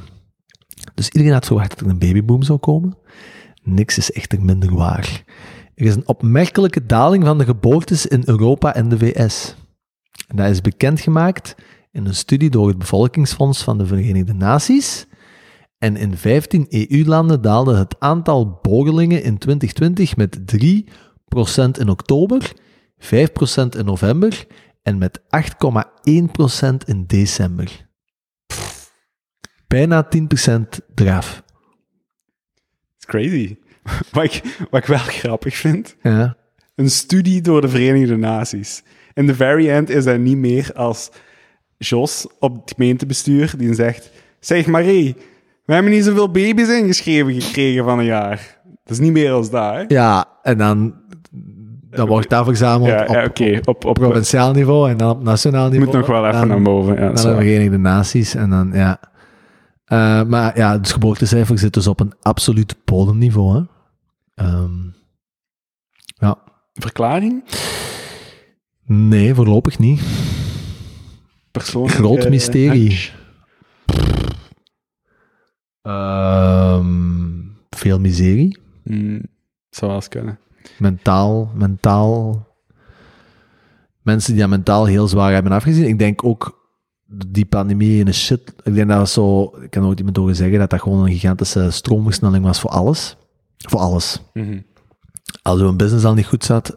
Dus 0.95 1.09
iedereen 1.09 1.35
had 1.35 1.47
verwacht 1.47 1.71
dat 1.71 1.81
er 1.81 1.87
een 1.87 1.99
babyboom 1.99 2.43
zou 2.43 2.59
komen. 2.59 2.97
Niks 3.63 3.99
is 3.99 4.13
echter 4.13 4.43
minder 4.43 4.75
waar. 4.75 5.25
Er 5.75 5.87
is 5.87 5.95
een 5.95 6.09
opmerkelijke 6.09 6.87
daling 6.87 7.25
van 7.25 7.39
de 7.39 7.45
geboortes 7.45 8.07
in 8.07 8.23
Europa 8.25 8.75
en 8.75 8.89
de 8.89 8.99
VS. 8.99 9.55
Dat 10.35 10.51
is 10.51 10.61
bekendgemaakt 10.61 11.55
in 11.93 12.07
een 12.07 12.15
studie 12.15 12.51
door 12.51 12.69
het 12.69 12.79
Bevolkingsfonds 12.79 13.63
van 13.63 13.79
de 13.79 13.87
Verenigde 13.87 14.35
Naties. 14.35 15.07
En 15.79 15.97
in 15.97 16.17
15 16.17 16.67
EU-landen 16.69 17.43
daalde 17.43 17.77
het 17.77 17.97
aantal 17.99 18.59
boorlingen 18.63 19.23
in 19.23 19.39
2020 19.39 20.17
met 20.17 20.39
3% 20.57 21.81
in 21.81 21.89
oktober, 21.89 22.53
5% 22.99 23.07
in 23.79 23.85
november 23.85 24.47
en 24.82 24.98
met 24.98 25.20
8,1% 25.20 25.24
in 26.86 27.05
december. 27.07 27.89
Bijna 29.66 30.09
10% 30.16 30.85
draf. 30.94 31.43
It's 32.97 33.07
crazy. 33.07 33.57
wat, 34.12 34.24
ik, 34.24 34.66
wat 34.70 34.81
ik 34.81 34.86
wel 34.86 34.98
grappig 34.98 35.57
vind, 35.57 35.97
Ja. 36.02 36.36
een 36.74 36.90
studie 36.90 37.40
door 37.40 37.61
de 37.61 37.69
Verenigde 37.69 38.16
Naties. 38.16 38.82
In 39.15 39.27
de 39.27 39.35
very 39.35 39.70
end 39.70 39.89
is 39.90 40.05
dat 40.05 40.19
niet 40.19 40.36
meer 40.36 40.73
als 40.74 41.11
Jos 41.77 42.27
op 42.39 42.61
het 42.61 42.73
gemeentebestuur 42.77 43.55
die 43.57 43.74
zegt, 43.74 44.11
zeg 44.40 44.66
Marie, 44.66 45.16
we 45.65 45.73
hebben 45.73 45.93
niet 45.93 46.05
zoveel 46.05 46.31
baby's 46.31 46.69
ingeschreven 46.69 47.40
gekregen 47.43 47.85
van 47.85 47.98
een 47.98 48.05
jaar. 48.05 48.61
Dat 48.65 48.93
is 48.93 48.98
niet 48.98 49.12
meer 49.12 49.32
als 49.32 49.51
hè? 49.51 49.85
Ja, 49.89 50.39
en 50.43 50.59
dan, 50.59 50.99
dan 51.91 52.09
wordt 52.09 52.31
dat 52.31 52.45
verzameld 52.45 52.91
Ja, 52.91 53.03
op, 53.03 53.37
ja, 53.37 53.57
op 53.59 53.69
Op, 53.69 53.85
op, 53.85 53.95
provinciaal 53.95 54.53
niveau 54.53 54.91
en 54.91 54.97
dan 54.97 55.11
op 55.11 55.23
nationaal 55.23 55.69
niveau. 55.69 55.85
moet 55.85 55.95
nog 55.95 56.07
wel 56.07 56.27
even 56.27 56.39
dan, 56.39 56.49
naar 56.49 56.62
boven. 56.62 56.95
Ja, 56.95 57.01
dat 57.01 57.25
Naar 57.25 57.35
de. 57.35 57.41
Verenigde 57.41 57.79
Naties 57.79 58.35
en 58.35 58.51
dan, 58.51 58.71
ja. 58.73 59.01
Eh, 59.85 60.23
maar 60.23 60.59
ja, 60.59 60.73
het 60.73 60.93
geboortecijfer 60.93 61.59
zit 61.59 61.75
dus 61.75 61.87
op 61.87 62.01
een 62.01 62.12
absoluut 62.23 62.77
bodemniveau. 62.85 63.55
Hè. 63.57 63.62
Ehm, 64.45 64.73
ja. 66.05 66.39
Verklaring? 66.73 67.45
Nee, 68.87 69.35
voorlopig 69.35 69.79
niet. 69.79 70.03
Persoonlijk, 71.51 71.95
Groot 71.95 72.25
eh, 72.25 72.31
mysterie. 72.31 73.11
Ehm, 75.83 76.87
veel 77.71 78.01
miserie. 78.01 78.59
Hmm, 78.85 79.23
zou 79.71 79.91
wel 79.91 79.95
eens 79.95 80.09
kunnen. 80.09 80.39
Mentaal, 80.79 81.51
mentaal. 81.55 82.47
Mensen 84.03 84.33
die 84.33 84.41
dat 84.41 84.51
mentaal 84.51 84.85
heel 84.85 85.09
zwaar 85.09 85.33
hebben 85.33 85.53
afgezien. 85.53 85.87
Ik 85.87 85.99
denk 85.99 86.25
ook 86.25 86.59
die 87.27 87.47
pandemie 87.47 88.01
in 88.01 88.07
een 88.07 88.15
shit. 88.15 88.55
Ik 88.63 88.75
denk 88.75 88.89
dat 88.89 89.11
zo. 89.11 89.43
Ik 89.63 89.71
kan 89.71 89.83
nooit 89.83 89.99
iemand 89.99 90.17
horen 90.17 90.37
zeggen 90.37 90.59
dat 90.59 90.71
dat 90.71 90.81
gewoon 90.81 91.05
een 91.05 91.13
gigantische 91.13 91.71
stroomversnelling 91.71 92.45
was 92.45 92.61
voor 92.61 92.71
alles. 92.71 93.17
Voor 93.57 93.81
alles. 93.81 94.23
Mhm. 94.33 94.61
Als 95.43 95.61
uw 95.61 95.77
business 95.77 96.05
al 96.05 96.15
niet 96.15 96.27
goed 96.27 96.45
zat 96.45 96.77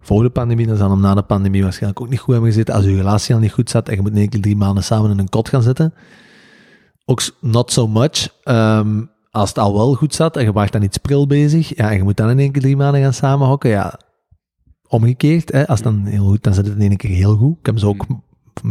voor 0.00 0.22
de 0.22 0.30
pandemie, 0.30 0.66
dan 0.66 0.76
zal 0.76 0.90
hem 0.90 1.00
na 1.00 1.14
de 1.14 1.22
pandemie 1.22 1.62
waarschijnlijk 1.62 2.00
ook 2.00 2.08
niet 2.08 2.18
goed 2.18 2.32
hebben 2.32 2.52
gezeten. 2.52 2.74
Als 2.74 2.84
uw 2.84 2.96
relatie 2.96 3.34
al 3.34 3.40
niet 3.40 3.52
goed 3.52 3.70
zat 3.70 3.88
en 3.88 3.94
je 3.94 4.00
moet 4.00 4.10
in 4.10 4.16
één 4.16 4.28
keer 4.28 4.40
drie 4.40 4.56
maanden 4.56 4.84
samen 4.84 5.10
in 5.10 5.18
een 5.18 5.28
kot 5.28 5.48
gaan 5.48 5.62
zitten. 5.62 5.94
Ook 7.04 7.22
not 7.40 7.72
so 7.72 7.88
much. 7.88 8.28
Ehm, 8.42 9.04
als 9.30 9.48
het 9.48 9.58
al 9.58 9.74
wel 9.74 9.94
goed 9.94 10.14
zat 10.14 10.36
en 10.36 10.44
je 10.44 10.52
waart 10.52 10.72
dan 10.72 10.82
iets 10.82 10.98
pril 10.98 11.26
bezig, 11.26 11.76
ja, 11.76 11.90
en 11.90 11.96
je 11.96 12.02
moet 12.02 12.16
dan 12.16 12.30
in 12.30 12.38
één 12.38 12.52
keer 12.52 12.62
drie 12.62 12.76
maanden 12.76 13.02
gaan 13.02 13.12
samenhokken, 13.14 13.70
ja, 13.70 13.98
omgekeerd, 14.88 15.52
hè, 15.52 15.66
als 15.66 15.78
het 15.78 15.88
dan 15.88 16.04
heel 16.04 16.24
goed, 16.24 16.42
dan 16.42 16.54
zit 16.54 16.66
het 16.66 16.74
in 16.74 16.80
één 16.80 16.96
keer 16.96 17.10
heel 17.10 17.36
goed. 17.36 17.58
Ik 17.58 17.66
heb 17.66 17.78
zo 17.78 17.88
ook 17.88 18.06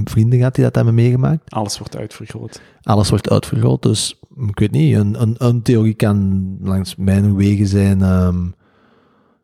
vrienden 0.03 0.37
gehad 0.37 0.55
die 0.55 0.63
dat 0.63 0.75
hebben 0.75 0.93
meegemaakt 0.93 1.51
Alles 1.51 1.77
wordt 1.77 1.97
uitvergroot. 1.97 2.61
alles 2.81 3.09
wordt 3.09 3.29
uitvergroot. 3.29 3.81
Dus 3.81 4.19
ik 4.47 4.59
weet 4.59 4.71
niet, 4.71 4.95
een, 4.95 5.21
een, 5.21 5.35
een 5.37 5.61
theorie 5.61 5.93
kan 5.93 6.57
langs 6.61 6.95
mijn 6.95 7.35
wegen 7.35 7.67
zijn. 7.67 8.01
ehm, 8.01 8.47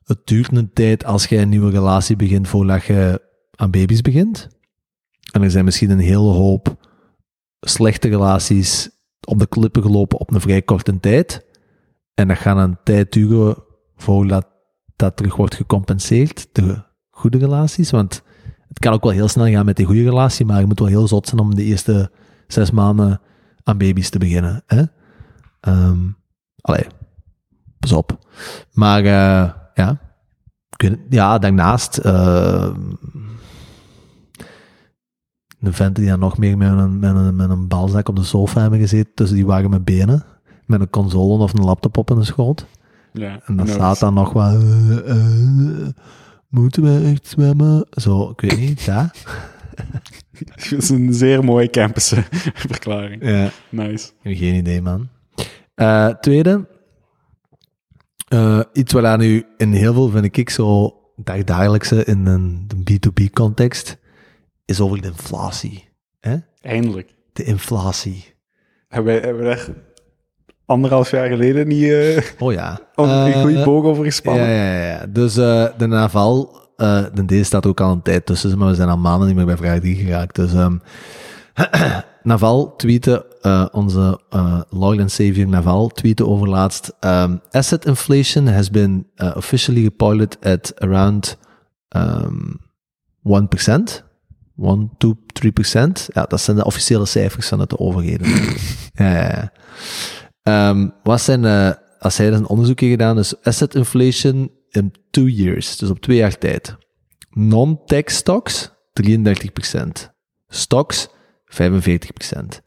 het 0.03 0.19
duurt 0.27 0.57
een 0.57 0.73
tijd 0.73 1.05
als 1.05 1.25
je 1.25 1.37
een 1.37 1.49
nieuwe 1.49 1.71
relatie 1.71 2.15
begint 2.15 2.47
voordat 2.47 2.83
je 2.83 3.21
aan 3.55 3.71
baby's 3.71 4.01
begint. 4.01 4.47
En 5.31 5.41
er 5.41 5.51
zijn 5.51 5.65
misschien 5.65 5.89
een 5.89 5.99
hele 5.99 6.31
hoop 6.31 6.75
slechte 7.59 8.07
relaties 8.07 8.89
op 9.25 9.39
de 9.39 9.47
klippen 9.47 9.81
gelopen 9.81 10.19
op 10.19 10.33
een 10.33 10.41
vrij 10.41 10.61
korte 10.61 10.99
tijd. 10.99 11.45
En 12.13 12.27
dat 12.27 12.37
gaat 12.37 12.57
een 12.57 12.77
tijd 12.83 13.11
duren 13.11 13.55
voor 13.95 14.27
dat 14.27 14.47
terug 15.17 15.35
wordt 15.35 15.55
gecompenseerd, 15.55 16.47
de 16.51 16.83
goede 17.09 17.37
relaties. 17.37 17.91
Want 17.91 18.23
het 18.67 18.79
kan 18.79 18.93
ook 18.93 19.03
wel 19.03 19.11
heel 19.11 19.27
snel 19.27 19.47
gaan 19.47 19.65
met 19.65 19.75
die 19.75 19.85
goede 19.85 20.03
relatie, 20.03 20.45
maar 20.45 20.59
je 20.59 20.65
moet 20.65 20.79
wel 20.79 20.87
heel 20.87 21.07
zot 21.07 21.27
zijn 21.27 21.41
om 21.41 21.55
de 21.55 21.63
eerste 21.63 22.11
zes 22.47 22.71
maanden 22.71 23.21
aan 23.63 23.77
baby's 23.77 24.09
te 24.09 24.19
beginnen. 24.19 24.63
Hè? 24.65 24.83
Ehm, 25.59 25.99
allee, 26.61 26.85
pas 27.79 27.91
op. 27.91 28.19
Maar 28.71 28.99
eh, 28.99 29.51
ja, 29.73 29.99
ja, 31.09 31.37
daarnaast... 31.37 31.97
eh, 31.97 32.73
een 35.61 35.73
vent 35.73 35.95
die 35.95 36.07
dan 36.07 36.19
nog 36.19 36.37
meer 36.37 36.57
met 36.57 36.69
een, 36.71 36.99
met, 36.99 37.15
een, 37.15 37.35
met 37.35 37.49
een 37.49 37.67
balzak 37.67 38.09
op 38.09 38.15
de 38.15 38.23
sofa 38.23 38.61
hebben 38.61 38.79
gezeten 38.79 39.11
tussen 39.15 39.37
die 39.37 39.45
wagen 39.45 39.69
met 39.69 39.85
benen. 39.85 40.23
Met 40.65 40.81
een 40.81 40.89
console 40.89 41.43
of 41.43 41.53
een 41.53 41.63
laptop 41.63 41.97
op 41.97 42.09
in 42.09 42.15
de 42.15 42.23
schoot. 42.23 42.65
Ja. 43.13 43.39
En 43.45 43.55
dan 43.55 43.67
staat 43.67 43.99
dan 43.99 44.13
nog 44.13 44.33
wat... 44.33 44.53
eh, 44.53 45.09
eh, 45.09 45.87
moeten 46.49 46.83
we 46.83 47.09
echt 47.11 47.27
zwemmen? 47.27 47.87
Zo, 47.91 48.29
ik 48.29 48.41
weet 48.41 48.59
niet, 48.59 48.81
ja. 48.81 49.11
Dat 50.45 50.71
is 50.71 50.89
een 50.89 51.13
zeer 51.13 51.43
mooie 51.43 51.69
campus 51.69 52.11
eh, 52.11 52.23
verklaring. 52.71 53.25
ja. 53.25 53.49
Nice. 53.69 54.11
Geen 54.23 54.55
idee, 54.55 54.81
man. 54.81 55.07
Tweede, 56.21 56.67
eh, 58.27 58.59
iets 58.73 58.93
wat 58.93 59.03
aan 59.03 59.19
nu 59.19 59.45
in 59.57 59.71
heel 59.71 59.93
veel, 59.93 60.09
vind 60.09 60.37
ik, 60.37 60.49
zo 60.49 60.93
dagdagelijkse 61.15 62.05
in 62.05 62.25
een 62.25 62.67
B2B-context, 62.91 63.97
is 64.65 64.79
over 64.79 65.01
de 65.01 65.07
inflatie. 65.07 65.89
Hè? 66.19 66.35
Eindelijk. 66.61 67.15
De 67.33 67.43
inflatie. 67.43 68.33
Hebben 68.87 69.13
we, 69.15 69.19
hebben 69.19 69.43
we 69.43 69.49
daar 69.49 69.67
anderhalf 70.65 71.11
jaar 71.11 71.27
geleden 71.27 71.67
niet 71.67 71.89
eh, 71.91 72.17
Oh 72.39 72.53
ja. 72.53 72.79
een 72.95 73.33
Eh, 73.33 73.41
goede 73.41 73.63
boog 73.63 73.83
over 73.83 74.03
gespannen? 74.03 74.47
ja, 74.47 74.73
ja, 74.73 74.87
ja. 74.87 75.05
Dus 75.05 75.37
eh, 75.37 75.65
de 75.77 75.85
naval, 75.85 76.59
de 76.77 77.23
deze 77.25 77.43
staat 77.43 77.65
ook 77.65 77.79
al 77.81 77.91
een 77.91 78.01
tijd 78.01 78.25
tussen, 78.25 78.57
maar 78.57 78.67
we 78.67 78.75
zijn 78.75 78.89
al 78.89 78.97
maanden 78.97 79.27
niet 79.27 79.35
meer 79.35 79.45
bij 79.45 79.57
vraag 79.57 79.79
3 79.79 79.95
geraakt. 79.95 80.35
Dus 80.35 80.53
ehm 80.53 80.77
Naval 82.23 82.75
tweette, 82.75 83.25
eh, 83.41 83.65
onze 83.71 84.19
eh 84.29 84.61
loyal 84.69 84.99
and 85.01 85.11
savior 85.11 85.47
Naval 85.47 85.87
tweette 85.87 86.25
over 86.25 86.49
laatst, 86.49 86.93
ehm, 86.99 87.35
asset 87.51 87.85
inflation 87.85 88.47
has 88.47 88.69
been 88.69 89.07
uh, 89.15 89.33
officially 89.35 89.83
reported 89.83 90.37
at 90.45 90.73
around 90.81 91.37
um, 91.95 92.59
1%. 93.23 94.03
1, 94.57 94.91
2, 94.97 95.15
3%. 95.33 96.05
Ja, 96.13 96.23
dat 96.23 96.41
zijn 96.41 96.57
de 96.57 96.65
officiële 96.65 97.05
cijfers 97.05 97.47
van 97.47 97.59
het 97.59 97.77
overheden. 97.77 98.27
ja, 98.93 99.11
ja, 99.11 99.27
ja. 99.27 99.51
Ehm, 100.41 100.89
wat 101.03 101.21
zijn, 101.21 101.45
eh, 101.45 101.71
als 101.99 102.17
hij 102.17 102.29
dus 102.29 102.39
een 102.39 102.47
onderzoekje 102.47 102.89
gedaan, 102.89 103.19
is 103.19 103.41
asset 103.43 103.75
inflation 103.75 104.51
in 104.69 104.93
two 105.11 105.25
years, 105.25 105.77
dus 105.77 105.89
op 105.89 105.99
twee 105.99 106.17
jaar 106.17 106.37
tijd. 106.37 106.75
Non-tech 107.29 108.11
stocks, 108.11 108.71
33%. 108.93 110.13
Stocks, 110.47 111.07
45%. 111.45 112.61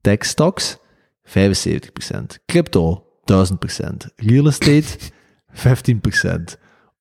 Tech 0.00 0.24
stocks, 0.24 0.78
75%. 1.22 2.38
Crypto, 2.46 3.06
1000%. 3.24 4.12
Real 4.16 4.46
estate, 4.46 4.98
15%. 6.56 6.58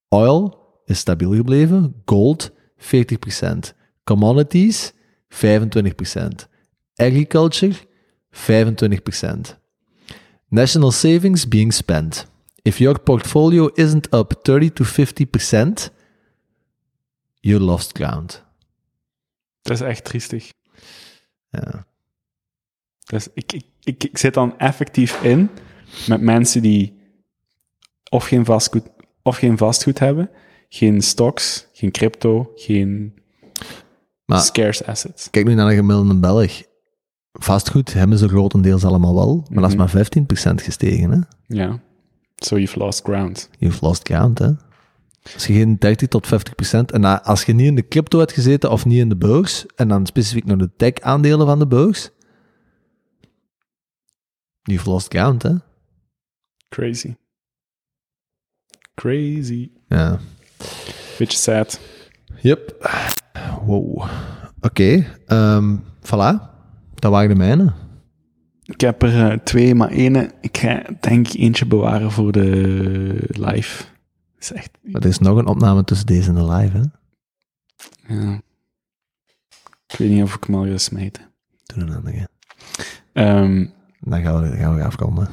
Oil 0.09 0.57
is 0.85 0.99
stabiel 0.99 1.34
gebleven. 1.34 2.01
Gold, 2.05 2.51
40%. 2.77 3.73
Commodities, 4.12 4.94
25%. 5.30 6.48
Agriculture, 6.98 7.76
25%. 8.32 9.58
National 10.50 10.92
savings 10.92 11.48
being 11.48 11.72
spent. 11.74 12.28
If 12.64 12.80
your 12.80 13.00
portfolio 13.00 13.70
isn't 13.76 14.14
up 14.14 14.34
30 14.44 14.70
to 14.72 14.84
50%, 14.84 15.92
you 17.40 17.60
lost 17.60 17.92
ground. 17.98 18.44
Dat 19.62 19.76
is 19.76 19.82
echt 19.82 20.04
triestig. 20.04 20.52
Ja. 21.50 21.86
Dus 23.06 23.28
ik, 23.34 23.54
ik, 23.54 23.66
ik, 23.84 24.04
ik 24.04 24.18
zit 24.18 24.34
dan 24.34 24.60
effectief 24.60 25.24
in 25.24 25.50
met 26.08 26.22
mensen 26.22 26.62
die 26.62 27.00
of 28.10 28.28
geen 28.28 28.46
vastgoed, 28.46 28.90
of 29.22 29.38
geen 29.38 29.58
vastgoed 29.58 30.00
hebben, 30.00 30.30
geen 30.70 31.02
stocks, 31.02 31.68
geen 31.74 31.92
crypto, 31.92 32.52
geen 32.56 33.20
Maar 34.32 34.41
scarce 34.41 34.86
assets. 34.86 35.30
kijk 35.30 35.45
nu 35.45 35.53
naar 35.53 35.70
de 35.70 35.76
gemiddelde 35.76 36.16
Belg. 36.16 36.62
Vastgoed 37.32 37.94
hebben 37.94 38.18
ze 38.18 38.28
grotendeels 38.28 38.84
allemaal 38.84 39.16
wel, 39.16 39.48
maar 39.49 39.62
dat 39.62 39.72
is 39.72 39.78
maar 39.78 39.90
15% 39.90 40.64
gestegen. 40.64 41.12
Hè? 41.12 41.20
Ja. 41.56 41.80
So 42.36 42.58
you've 42.58 42.80
lost 42.80 43.03
ground. 43.03 43.49
You've 43.58 43.86
lost 43.86 44.08
ground, 44.08 44.40
hè. 44.40 44.52
Als 45.34 45.48
je 45.48 45.53
geen 45.53 45.78
30 45.78 46.08
tot 46.08 46.28
50% 46.28 46.30
en 46.86 47.24
als 47.24 47.44
je 47.44 47.53
niet 47.53 47.68
in 47.68 47.76
de 47.76 47.88
crypto 47.88 48.20
hebt 48.20 48.32
gezeten 48.32 48.72
of 48.72 48.86
niet 48.86 48.99
in 48.99 49.10
de 49.10 49.18
beurs, 49.18 49.66
en 49.76 49.88
dan 49.88 50.06
specifiek 50.06 50.45
naar 50.45 50.58
de 50.58 50.70
tech-aandelen 50.78 51.45
van 51.45 51.60
de 51.60 51.68
beurs, 51.68 52.10
you've 54.62 54.90
lost 54.90 55.14
ground, 55.14 55.44
hè. 55.44 55.53
Crazy. 56.70 57.16
Crazy. 58.95 59.72
Ja. 59.88 60.20
Beetje 61.18 61.38
sad. 61.38 61.80
Yep. 62.41 62.89
Wow. 63.65 64.03
Oké, 64.61 65.05
ehm, 65.26 65.76
voilà. 66.01 66.49
Dat 66.95 67.11
waren 67.11 67.30
de 67.30 67.35
mijne. 67.35 67.73
Ik 68.63 68.81
heb 68.81 69.01
er 69.01 69.31
eh, 69.31 69.38
twee, 69.38 69.76
maar 69.76 69.89
ene, 69.89 70.31
ik 70.41 70.57
ga 70.57 70.84
denk 70.99 71.27
ik 71.27 71.39
eentje 71.39 71.65
bewaren 71.65 72.11
voor 72.11 72.31
de 72.31 72.43
live. 73.27 73.84
Dat 74.34 74.41
is 74.41 74.51
echt, 74.51 74.77
Maar 74.81 75.01
er 75.01 75.07
is 75.07 75.19
nog 75.19 75.38
een 75.38 75.45
opname 75.47 75.84
tussen 75.84 76.05
deze 76.07 76.30
en 76.30 76.35
de 76.35 76.45
live, 76.51 76.77
hè. 76.77 76.84
ja. 78.15 78.41
Ik 79.88 79.97
weet 79.97 80.09
niet 80.09 80.23
of 80.23 80.35
ik 80.35 80.43
hem 80.43 80.55
al 80.55 80.65
ga 80.65 80.77
smijten. 80.77 81.23
Doe 81.65 81.84
een 81.84 81.95
andere. 81.95 82.27
Ehm, 83.13 83.65
Dan 83.99 84.22
gaan 84.22 84.41
we, 84.41 84.57
gaan 84.57 84.76
we 84.76 84.84
afkomen. 84.84 85.27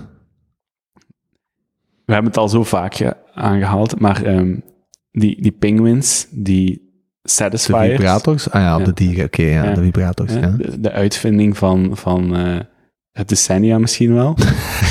we 2.05 2.13
hebben 2.13 2.31
het 2.31 2.37
al 2.41 2.49
zo 2.49 2.65
vaak 2.65 2.95
ge- 2.95 3.17
aangehaald, 3.35 4.01
maar 4.01 4.23
ehm, 4.23 4.59
die, 5.13 5.43
die 5.43 5.53
penguins, 5.53 6.27
die 6.31 6.88
De 7.29 7.35
satisfiers, 7.35 7.91
vibrators? 7.97 8.51
Ah 8.51 8.61
ja, 8.63 8.75
op 8.75 8.79
Ja. 8.81 8.85
de 8.87 8.93
dieren. 8.95 9.25
Oké, 9.25 9.43
ja, 9.43 9.65
Ja. 9.65 9.73
de 9.75 9.83
vibrators, 9.83 10.33
ja. 10.33 10.55
de, 10.59 10.81
de 10.81 10.91
uitvinding 10.93 11.57
van, 11.59 11.91
van 11.95 12.37
eh, 12.37 12.57
het 13.13 13.29
decennia 13.29 13.79
misschien 13.79 14.15
wel, 14.15 14.37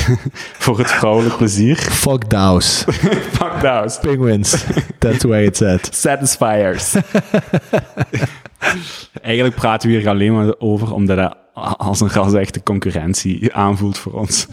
voor 0.64 0.78
het 0.78 0.90
vrouwelijk 0.90 1.36
plezier. 1.36 1.76
Fuck 1.76 2.30
DAO's. 2.30 2.84
Fuck 3.38 3.52
those. 3.62 4.00
Penguins. 4.00 4.64
That's 4.98 5.24
where 5.24 5.44
it's 5.44 5.62
at. 5.62 5.88
Satisfiers. 5.92 6.94
Eigenlijk 9.22 9.54
praten 9.54 9.88
we 9.88 9.94
hier 9.96 10.08
alleen 10.08 10.32
maar 10.34 10.54
over 10.58 10.92
omdat 10.94 11.16
dat 11.16 11.36
als 11.76 12.00
een 12.00 12.10
ras-echte 12.10 12.62
concurrentie 12.62 13.54
aanvoelt 13.54 13.98
voor 13.98 14.12
ons. 14.12 14.46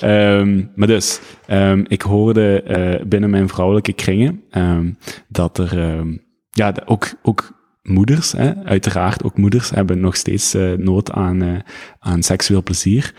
Ehm, 0.00 0.64
maar 0.74 0.86
dus, 0.86 1.20
ehm, 1.46 1.84
ik 1.88 2.02
hoorde 2.02 2.62
eh, 2.62 3.06
binnen 3.06 3.30
mijn 3.30 3.48
vrouwelijke 3.48 3.92
kringen 3.92 4.42
ehm, 4.50 4.90
dat 5.28 5.58
er 5.58 6.04
ja, 6.50 6.74
ook, 6.84 7.06
ook 7.22 7.52
moeders, 7.82 8.32
hè, 8.32 8.64
uiteraard 8.64 9.22
ook 9.24 9.36
moeders, 9.36 9.70
hebben 9.70 10.00
nog 10.00 10.16
steeds 10.16 10.54
eh, 10.54 10.72
nood 10.72 11.12
aan, 11.12 11.42
eh, 11.42 11.58
aan 11.98 12.22
seksueel 12.22 12.62
plezier. 12.62 13.14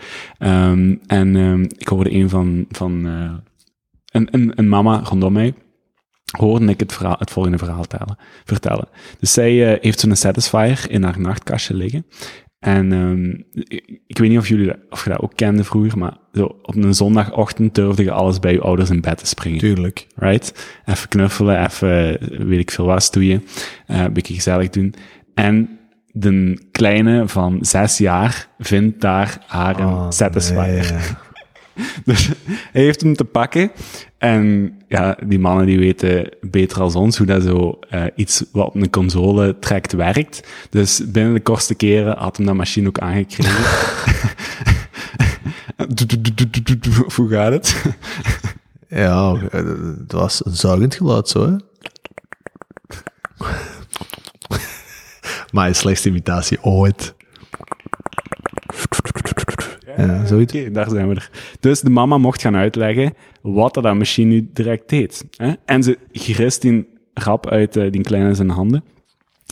En 1.06 1.66
ik 1.78 1.88
hoorde 1.88 2.12
een 2.12 2.28
van, 2.28 2.66
van 2.68 3.04
een, 3.04 4.28
een, 4.30 4.52
een 4.54 4.68
mama 4.68 5.00
rondom 5.04 5.32
mij, 5.32 5.54
hoorde 6.38 6.66
ik 6.66 6.80
het, 6.80 6.92
verhaal, 6.92 7.16
het 7.18 7.30
volgende 7.30 7.58
verhaal 7.58 7.84
tellen, 7.84 8.16
vertellen. 8.44 8.88
Dus 9.18 9.32
zij 9.32 9.78
heeft 9.80 10.00
zo'n 10.00 10.16
satisfier 10.16 10.90
in 10.90 11.02
haar 11.02 11.20
nachtkastje 11.20 11.74
liggen. 11.74 12.06
En 12.62 12.92
ehm, 12.92 13.30
ik, 13.68 14.00
ik 14.06 14.18
weet 14.18 14.28
niet 14.30 14.38
of 14.38 14.48
jullie 14.48 14.66
dat, 14.66 14.76
of 14.90 15.04
je 15.04 15.10
dat 15.10 15.20
ook 15.20 15.32
kende 15.34 15.64
vroeger, 15.64 15.98
maar 15.98 16.16
zo 16.32 16.44
op 16.62 16.74
een 16.74 16.94
zondagochtend 16.94 17.74
durfde 17.74 18.02
je 18.02 18.10
alles 18.10 18.38
bij 18.38 18.52
je 18.52 18.60
ouders 18.60 18.90
in 18.90 19.00
bed 19.00 19.18
te 19.18 19.26
springen. 19.26 19.58
Tuurlijk. 19.58 20.06
Right? 20.14 20.68
Even 20.84 21.08
knuffelen, 21.08 21.64
even 21.64 22.18
weet 22.48 22.58
ik 22.58 22.70
veel 22.70 22.84
wat 22.86 23.02
stoeien, 23.02 23.44
eh, 23.86 24.00
een 24.00 24.12
beetje 24.12 24.34
gezellig 24.34 24.70
doen. 24.70 24.94
En 25.34 25.78
de 26.12 26.62
kleine 26.72 27.28
van 27.28 27.58
zes 27.60 27.98
jaar 27.98 28.48
vindt 28.58 29.00
daar 29.00 29.44
haar 29.46 29.80
een 29.80 29.86
Oh, 29.86 30.10
satisfier. 30.10 30.56
nee. 30.92 31.00
Dus 32.04 32.30
hij 32.72 32.82
heeft 32.82 33.00
hem 33.00 33.14
te 33.14 33.24
pakken. 33.24 33.70
En 34.18 34.74
ja, 34.88 35.16
die 35.26 35.38
mannen 35.38 35.66
die 35.66 35.78
weten 35.78 36.28
beter 36.40 36.80
als 36.80 36.94
ons 36.94 37.18
hoe 37.18 37.26
dat 37.26 37.42
zo 37.42 37.78
eh, 37.90 38.04
iets 38.16 38.44
wat 38.52 38.66
op 38.66 38.74
een 38.74 38.90
console 38.90 39.58
trekt 39.58 39.92
werkt. 39.92 40.48
Dus 40.70 41.10
binnen 41.10 41.34
de 41.34 41.40
kortste 41.40 41.74
keren 41.74 42.18
had 42.18 42.36
hem 42.36 42.46
dat 42.46 42.54
machine 42.54 42.88
ook 42.88 42.98
aangekregen. 42.98 43.64
Hoe 47.14 47.28
gaat 47.28 47.52
het? 47.52 47.82
Ja, 48.88 49.34
eh, 49.50 49.64
het 49.98 50.12
was 50.12 50.44
een 50.44 50.56
zuigend 50.56 50.94
geluid 50.94 51.28
zo, 51.28 51.46
hè. 51.46 51.56
Maar 55.52 55.68
je 55.68 55.74
slechtste 55.74 56.08
imitatie 56.08 56.62
ooit. 56.62 57.14
Ja, 59.96 60.26
zoiets. 60.26 60.54
Oké, 60.54 60.70
daar 60.70 60.90
zijn 60.90 61.08
we 61.08 61.14
er. 61.14 61.30
Dus 61.60 61.80
de 61.80 61.90
mama 61.90 62.18
mocht 62.18 62.40
gaan 62.40 62.56
uitleggen 62.56 63.14
wat 63.42 63.74
dat, 63.74 63.94
machine 63.94 64.30
nu 64.34 64.50
direct 64.52 64.88
deed. 64.88 65.24
Hè? 65.36 65.52
En 65.64 65.82
ze 65.82 65.98
grist 66.12 66.62
die 66.62 66.88
rap 67.14 67.48
uit 67.48 67.76
eh, 67.76 67.90
die 67.90 68.00
kleine 68.00 68.34
zijn 68.34 68.50
handen. 68.50 68.84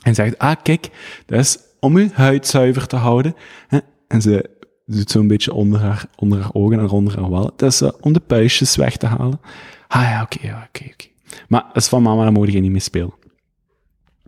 En 0.03 0.15
zegt, 0.15 0.39
ah 0.39 0.57
kijk, 0.63 0.89
dat 1.27 1.39
is 1.39 1.59
om 1.81 1.97
uw 1.97 2.09
huid 2.13 2.47
zuiver 2.47 2.87
te 2.87 2.97
houden. 2.97 3.35
Hè? 3.69 3.79
En 4.09 4.23
ze 4.23 4.51
doet 4.87 5.11
zo'n 5.11 5.27
beetje 5.27 5.53
onder 5.53 5.81
haar, 5.81 6.05
onder 6.17 6.41
haar 6.41 6.51
ogen 6.53 6.79
en 6.79 6.89
onder 6.89 7.21
haar 7.21 7.31
wal. 7.31 7.53
Dat 7.57 7.73
is 7.73 7.81
eh, 7.81 7.91
om 8.01 8.13
de 8.13 8.21
puistjes 8.21 8.77
weg 8.77 8.97
te 8.97 9.07
halen. 9.07 9.41
Ah 9.89 10.03
ja, 10.03 10.23
oké, 10.23 10.37
oké, 10.37 10.85
oké. 10.93 11.09
Maar 11.49 11.65
dat 11.67 11.77
is 11.77 11.89
van 11.89 12.03
mama, 12.03 12.23
daar 12.23 12.33
mogen 12.33 12.53
je 12.53 12.61
niet 12.61 12.71
mee 12.71 12.81
spelen. 12.81 13.15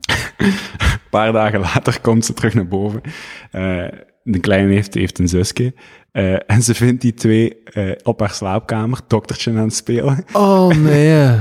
Een 0.38 1.10
paar 1.10 1.32
dagen 1.32 1.60
later 1.60 2.00
komt 2.00 2.24
ze 2.24 2.32
terug 2.32 2.54
naar 2.54 2.68
boven. 2.68 3.00
Eh, 3.50 3.86
de 4.22 4.38
kleine 4.40 4.72
heeft, 4.72 4.94
heeft 4.94 5.18
een 5.18 5.28
zusje. 5.28 5.74
Eh, 6.12 6.36
en 6.50 6.62
ze 6.62 6.74
vindt 6.74 7.00
die 7.00 7.14
twee 7.14 7.62
eh, 7.64 7.92
op 8.02 8.20
haar 8.20 8.30
slaapkamer 8.30 8.98
doktertje 9.06 9.50
aan 9.50 9.56
het 9.56 9.74
spelen. 9.74 10.24
Oh, 10.32 10.68
nee. 10.76 11.36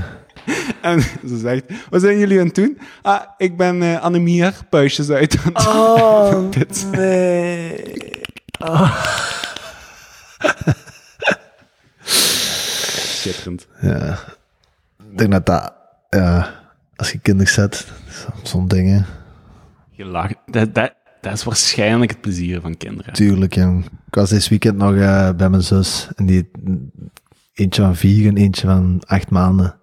En 0.81 1.01
ze 1.01 1.37
zegt, 1.37 1.63
wat 1.89 2.01
zijn 2.01 2.17
jullie 2.19 2.39
aan 2.39 2.45
het 2.45 2.55
doen? 2.55 2.77
Ah, 3.01 3.21
ik 3.37 3.57
ben 3.57 3.81
eh 3.81 4.01
Annemie 4.01 4.43
haar 4.43 4.55
puistjes 4.69 5.09
uit 5.09 5.37
aan 5.45 5.53
het 5.53 5.67
Oh, 5.67 6.49
Pit. 6.57 6.87
nee. 6.91 7.83
Schitterend. 13.19 13.67
Ja. 13.81 14.19
Ik 15.11 15.17
denk 15.17 15.31
dat 15.31 15.45
dat, 15.45 15.73
ja, 16.09 16.53
als 16.95 17.11
je 17.11 17.19
kinderen 17.19 17.51
zet, 17.53 17.75
zo- 18.09 18.33
zo'n 18.43 18.67
dingen. 18.67 19.05
Je 19.91 20.05
lacht. 20.05 20.35
Dat, 20.45 20.73
dat, 20.75 20.93
dat 21.21 21.33
is 21.33 21.43
waarschijnlijk 21.43 22.11
het 22.11 22.21
plezier 22.21 22.61
van 22.61 22.77
kinderen. 22.77 23.13
Tuurlijk, 23.13 23.55
jong. 23.55 23.85
Ik 24.11 24.17
was 24.17 24.29
dit 24.29 24.47
weekend 24.47 24.77
nog 24.77 24.95
eh, 24.95 25.29
bij 25.35 25.49
mijn 25.49 25.63
zus. 25.63 26.07
En 26.15 26.25
die 26.25 26.51
eentje 27.53 27.81
van 27.81 27.95
vier 27.95 28.27
en 28.27 28.37
eentje 28.37 28.67
van 28.67 29.01
acht 29.05 29.29
maanden. 29.29 29.79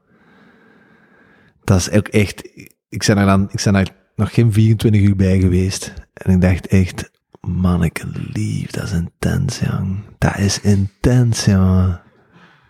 Dat 1.65 1.79
is 1.79 1.91
ook 1.91 2.09
echt... 2.09 2.45
Ik 2.89 3.05
ben 3.07 3.19
er 3.19 3.27
dan... 3.27 3.49
Ik 3.51 3.63
ben 3.65 3.75
er 3.75 3.93
nog 4.17 4.35
geen 4.35 4.53
24 4.53 5.01
uur 5.01 5.17
bij 5.17 5.41
geweest. 5.41 5.93
En 6.13 6.33
ik 6.33 6.41
dacht 6.41 6.67
echt... 6.67 7.11
Manneke 7.41 8.07
lief, 8.33 8.71
dat 8.71 8.85
is 8.85 8.93
intens, 8.93 9.59
jong. 9.59 9.99
Dat 10.19 10.39
is 10.39 10.61
intens, 10.61 11.45
jongen. 11.45 12.01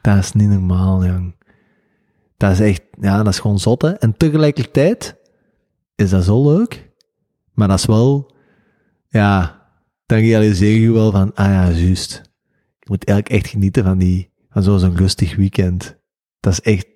Dat 0.03 0.17
is 0.17 0.33
niet 0.33 0.49
normaal, 0.49 1.05
jong. 1.05 1.35
Dat 2.37 2.51
is 2.51 2.61
echt... 2.61 2.83
Ja, 3.01 3.23
dat 3.23 3.33
is 3.33 3.39
gewoon 3.39 3.59
zot. 3.59 3.83
En 3.83 4.17
tegelijkertijd 4.17 5.17
is 5.95 6.11
dat 6.11 6.25
zo 6.25 6.57
leuk. 6.57 6.91
Maar 7.53 7.69
dat 7.69 7.79
is 7.79 7.87
wel... 7.87 8.37
Ja, 9.09 9.58
dan 10.09 10.19
realiseer 10.19 10.81
je 10.81 10.93
wel 10.93 11.11
van, 11.11 11.35
ah 11.35 11.47
ja, 11.47 11.71
juist. 11.71 12.13
Je 12.79 12.87
moet 12.91 13.05
eigenlijk 13.05 13.43
echt 13.43 13.53
genieten 13.53 13.85
van, 13.85 13.99
die, 13.99 14.31
van 14.51 14.63
zo- 14.63 14.79
zo'n 14.79 14.97
rustig 14.97 15.37
weekend. 15.37 15.97
Dat 16.41 16.53
is 16.53 16.61
echt, 16.61 16.87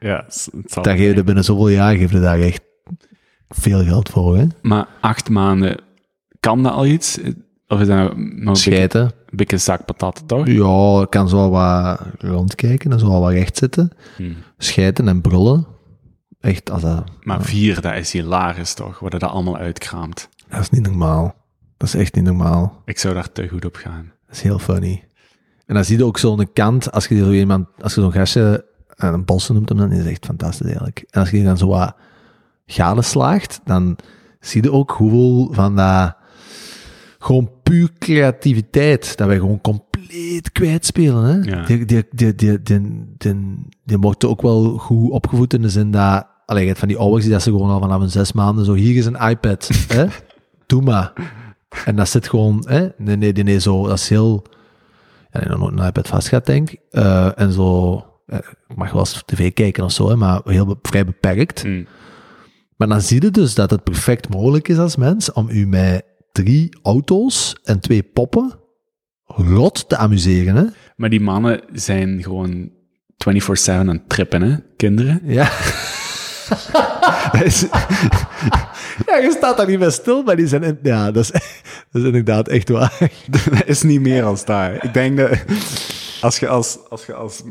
Ja, 0.00 0.24
het 0.26 0.78
daar 0.84 0.96
geef 0.96 1.14
je 1.14 1.24
binnen 1.24 1.44
zoveel 1.44 1.68
jaar 1.68 1.94
geef 1.96 2.12
je 2.12 2.20
daar 2.20 2.40
echt 2.40 2.60
veel 3.48 3.84
geld 3.84 4.08
voor, 4.08 4.36
hè. 4.36 4.46
Maar 4.62 4.88
acht 5.00 5.28
maanden, 5.30 5.80
kan 6.40 6.62
dat 6.62 6.72
al 6.72 6.86
iets? 6.86 7.18
Of 7.68 7.80
is 7.80 7.86
dat 7.86 7.96
nog 7.96 8.12
een 8.16 8.44
beetje, 8.44 8.56
Schijten. 8.56 9.02
een 9.02 9.36
beetje 9.36 9.58
zak 9.58 9.84
patat, 9.84 10.22
toch? 10.26 10.46
Ja, 10.46 11.00
ik 11.02 11.10
kan 11.10 11.28
zo 11.28 11.50
wat 11.50 12.00
rondkijken 12.18 12.92
en 12.92 12.98
zo 12.98 13.20
wat 13.20 13.32
recht 13.32 13.56
zitten. 13.56 13.90
Hmm. 14.16 14.36
Schijten 14.58 15.08
en 15.08 15.20
brullen. 15.20 15.66
Echt, 16.40 16.70
als 16.70 16.82
dat, 16.82 17.04
Maar 17.22 17.42
vier, 17.42 17.80
dat 17.80 17.94
is 17.94 18.12
hilarisch, 18.12 18.74
toch? 18.74 18.98
Worden 18.98 19.18
dat 19.20 19.30
allemaal 19.30 19.56
uitkraamt. 19.56 20.28
dat 20.48 20.60
is 20.60 20.70
niet 20.70 20.82
normaal. 20.82 21.34
Dat 21.76 21.88
is 21.88 21.94
echt 21.94 22.14
niet 22.14 22.24
normaal. 22.24 22.82
Ik 22.84 22.98
zou 22.98 23.14
daar 23.14 23.32
te 23.32 23.48
goed 23.48 23.64
op 23.64 23.76
gaan. 23.76 24.12
Dat 24.26 24.36
is 24.36 24.42
heel 24.42 24.58
funny. 24.58 25.04
En 25.66 25.74
dan 25.74 25.84
zie 25.84 25.98
je 25.98 26.04
ook 26.04 26.18
zo'n 26.18 26.52
kant, 26.52 26.92
als 26.92 27.06
je 27.06 27.16
zo 27.16 27.30
iemand, 27.30 27.66
als 27.80 27.94
je 27.94 28.00
zo'n 28.00 28.12
gastje, 28.12 28.64
eh, 28.96 29.10
een 29.12 29.24
bossen 29.24 29.54
noemt 29.54 29.68
hem 29.68 29.78
dan, 29.78 29.92
is 29.92 30.06
echt 30.06 30.24
fantastisch 30.24 30.66
eigenlijk. 30.66 31.04
En 31.10 31.20
als 31.20 31.30
je 31.30 31.36
die 31.36 31.44
dan 31.44 31.58
zo 31.58 31.66
wat 31.66 31.94
gadeslaagt, 32.66 33.60
dan 33.64 33.96
zie 34.40 34.62
je 34.62 34.72
ook 34.72 34.90
hoeveel 34.90 35.48
van 35.52 35.76
dat, 35.76 36.16
gewoon 37.18 37.50
puur 37.62 37.90
creativiteit, 37.98 39.16
dat 39.16 39.26
wij 39.26 39.38
gewoon 39.38 39.60
compleet 39.60 40.52
kwijtspelen. 40.52 41.24
Hè? 41.24 41.50
Ja. 41.50 41.64
Die, 41.64 41.84
die, 41.84 42.04
die, 42.10 42.34
die, 42.34 42.62
die, 42.62 42.80
die, 43.16 43.66
die 43.84 43.98
wordt 43.98 44.24
ook 44.24 44.42
wel 44.42 44.78
goed 44.78 45.10
opgevoed 45.10 45.54
in 45.54 45.62
de 45.62 45.68
zin 45.68 45.90
dat, 45.90 46.26
allee, 46.46 46.60
je 46.60 46.68
hebt 46.68 46.78
van 46.78 46.88
die 46.88 46.96
ouders 46.98 47.22
die 47.22 47.32
dat 47.32 47.42
ze 47.42 47.50
gewoon 47.50 47.70
al 47.70 47.80
vanaf 47.80 48.00
een 48.00 48.10
zes 48.10 48.32
maanden, 48.32 48.64
zo 48.64 48.74
hier 48.74 48.96
is 48.96 49.06
een 49.06 49.28
iPad, 49.28 49.70
hè? 49.88 50.06
doe 50.66 50.82
maar. 50.82 51.12
En 51.84 51.96
dat 51.96 52.08
zit 52.08 52.28
gewoon, 52.28 52.64
hè? 52.68 52.80
Nee, 52.96 53.16
nee, 53.16 53.32
nee, 53.32 53.44
nee, 53.44 53.60
zo, 53.60 53.86
dat 53.86 53.98
is 53.98 54.08
heel, 54.08 54.44
ja, 55.30 55.40
ik 55.40 55.48
heb 55.48 55.58
nooit 55.58 55.80
iPad 55.88 56.08
vast 56.08 56.28
gehad, 56.28 56.46
denk 56.46 56.70
ik. 56.70 56.80
Eh, 56.90 57.38
en 57.40 57.52
zo, 57.52 57.94
eh, 58.26 58.38
ik 58.68 58.76
mag 58.76 58.90
wel 58.90 59.00
eens 59.00 59.22
tv 59.26 59.52
kijken 59.52 59.84
of 59.84 59.92
zo, 59.92 60.08
hè, 60.08 60.16
maar 60.16 60.40
heel 60.44 60.66
be- 60.66 60.78
vrij 60.82 61.04
beperkt. 61.04 61.62
Hmm. 61.62 61.86
Maar 62.76 62.88
dan 62.88 63.00
zie 63.00 63.22
je 63.22 63.30
dus 63.30 63.54
dat 63.54 63.70
het 63.70 63.82
perfect 63.82 64.28
mogelijk 64.28 64.68
is 64.68 64.78
als 64.78 64.96
mens 64.96 65.32
om 65.32 65.48
u 65.50 65.66
met 65.66 66.04
drie 66.32 66.76
auto's 66.82 67.56
en 67.62 67.80
twee 67.80 68.02
poppen 68.02 68.52
rot 69.24 69.88
te 69.88 69.96
amuseren, 69.96 70.56
hè? 70.56 70.64
Maar 70.96 71.10
die 71.10 71.20
mannen 71.20 71.60
zijn 71.72 72.22
gewoon 72.22 72.70
24-7 73.16 73.88
aan 73.88 73.88
het 73.88 74.08
trippen, 74.08 74.42
hè? 74.42 74.56
Kinderen. 74.76 75.20
Ja. 75.24 75.50
Is- 77.42 77.66
ja, 79.06 79.16
je 79.16 79.34
staat 79.36 79.56
daar 79.56 79.66
niet 79.68 79.78
bij 79.78 79.90
stil, 79.90 80.22
maar 80.22 80.36
die 80.36 80.46
zijn... 80.46 80.62
in- 80.62 80.78
ja, 80.82 81.10
dat 81.10 81.22
is, 81.22 81.30
dat 81.30 81.42
is 81.92 82.02
inderdaad 82.02 82.48
echt 82.48 82.68
waar. 82.68 82.98
dat 83.30 83.62
is 83.66 83.82
niet 83.82 84.00
meer 84.00 84.24
als 84.24 84.44
daar. 84.44 84.84
Ik 84.84 84.94
denk 84.94 85.16
dat 85.16 85.30
als 86.20 86.38
je 86.38 86.48
als, 86.48 86.78
als, 86.88 87.06
je 87.06 87.14
als 87.14 87.42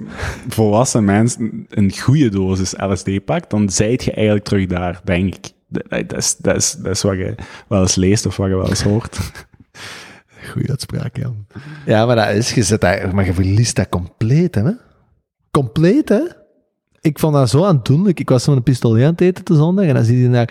volwassen 0.47 1.03
mens 1.03 1.35
een 1.69 1.93
goede 1.99 2.29
dosis 2.29 2.73
LSD 2.77 3.25
pakt, 3.25 3.49
dan 3.49 3.69
zijt 3.69 4.03
je 4.03 4.11
eigenlijk 4.11 4.45
terug 4.45 4.65
daar, 4.65 5.01
denk 5.03 5.35
ik. 5.35 5.51
Dat, 5.67 6.09
dat, 6.09 6.17
is, 6.17 6.35
dat, 6.37 6.55
is, 6.55 6.71
dat 6.71 6.91
is 6.91 7.01
wat 7.01 7.15
je 7.17 7.35
wel 7.67 7.81
eens 7.81 7.95
leest 7.95 8.25
of 8.25 8.37
wat 8.37 8.47
je 8.47 8.55
wel 8.55 8.69
eens 8.69 8.83
hoort. 8.83 9.17
Goeie 10.51 10.69
uitspraak, 10.69 11.17
ja. 11.17 11.31
Ja, 11.85 12.05
maar 12.05 12.15
dat 12.15 12.29
is, 12.29 12.53
je 12.53 12.63
zit 12.63 12.81
daar, 12.81 13.15
maar 13.15 13.25
je 13.25 13.33
verliest 13.33 13.75
dat 13.75 13.89
compleet, 13.89 14.55
hè? 14.55 14.71
Compleet, 15.51 16.09
hè? 16.09 16.21
Ik 17.03 17.19
vond 17.19 17.33
dat 17.33 17.49
zo 17.49 17.63
aandoenlijk. 17.63 18.19
Ik 18.19 18.29
was 18.29 18.43
zo'n 18.43 18.63
pistolet 18.63 19.03
aan 19.03 19.11
het 19.11 19.21
eten 19.21 19.43
te 19.43 19.55
zondag 19.55 19.85
en 19.85 19.93
dan 19.93 20.03
zie 20.03 20.17
je 20.17 20.29
daar... 20.29 20.45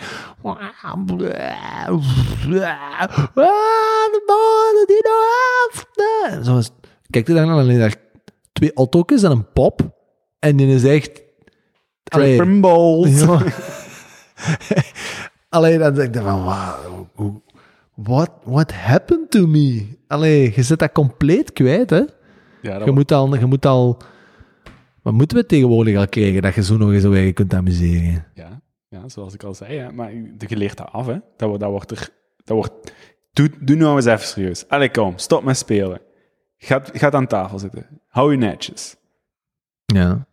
De 4.11 4.23
banden 4.25 4.87
die 4.87 5.01
nog 5.03 5.23
af. 5.65 6.45
Zo 6.45 6.75
kijk 7.09 7.27
je 7.27 7.33
daar 7.33 7.45
naar 7.45 7.67
en 7.67 7.79
daar 7.79 7.95
twee 8.51 8.73
auto's 8.73 9.23
en 9.23 9.31
een 9.31 9.51
pop. 9.51 9.81
En 10.39 10.55
die 10.55 10.67
is 10.67 10.83
echt... 10.83 11.21
Allee, 12.03 12.35
ja. 13.05 13.41
Alleen 15.49 15.79
dan 15.79 15.93
denk 15.93 16.15
ik 16.15 16.21
van, 16.21 16.43
wow, 16.43 17.35
what, 17.95 18.29
what 18.43 18.71
happened 18.71 19.31
to 19.31 19.47
me? 19.47 19.87
Allee, 20.07 20.51
je 20.55 20.63
zit 20.63 20.79
dat 20.79 20.91
compleet 20.91 21.53
kwijt, 21.53 21.89
hè? 21.89 22.01
Ja, 22.61 22.77
dat 22.77 22.85
Je 22.85 22.91
moet 22.91 23.11
al, 23.11 23.35
je 23.35 23.45
moet 23.45 23.65
al, 23.65 23.97
wat 25.03 25.13
moeten 25.13 25.37
we 25.37 25.45
tegenwoordig 25.45 25.97
al 25.97 26.07
krijgen, 26.07 26.41
dat 26.41 26.55
je 26.55 26.63
zo 26.63 26.77
nog 26.77 26.91
eens 26.91 27.03
eigen 27.03 27.33
kunt 27.33 27.53
amuseren? 27.53 28.25
Ja, 28.33 28.61
ja, 28.89 29.09
zoals 29.09 29.33
ik 29.33 29.43
al 29.43 29.53
zei, 29.53 29.77
hè. 29.77 29.91
maar 29.91 30.13
je 30.13 30.57
leert 30.57 30.77
dat 30.77 30.91
af, 30.91 31.05
hè. 31.05 31.17
Dat, 31.37 31.59
dat 31.59 31.69
wordt 31.69 31.91
er... 31.91 32.09
Dat 32.43 32.57
wordt, 32.57 32.93
doe, 33.33 33.49
doe 33.59 33.75
nou 33.75 33.95
eens 33.95 34.05
even 34.05 34.25
serieus. 34.25 34.67
Allee, 34.67 34.91
kom, 34.91 35.17
stop 35.17 35.43
met 35.43 35.57
spelen. 35.57 36.01
Ga, 36.57 36.81
ga 36.93 37.11
aan 37.11 37.27
tafel 37.27 37.59
zitten. 37.59 37.87
Hou 38.07 38.31
je 38.31 38.37
netjes. 38.37 38.95
Ja. 39.85 40.27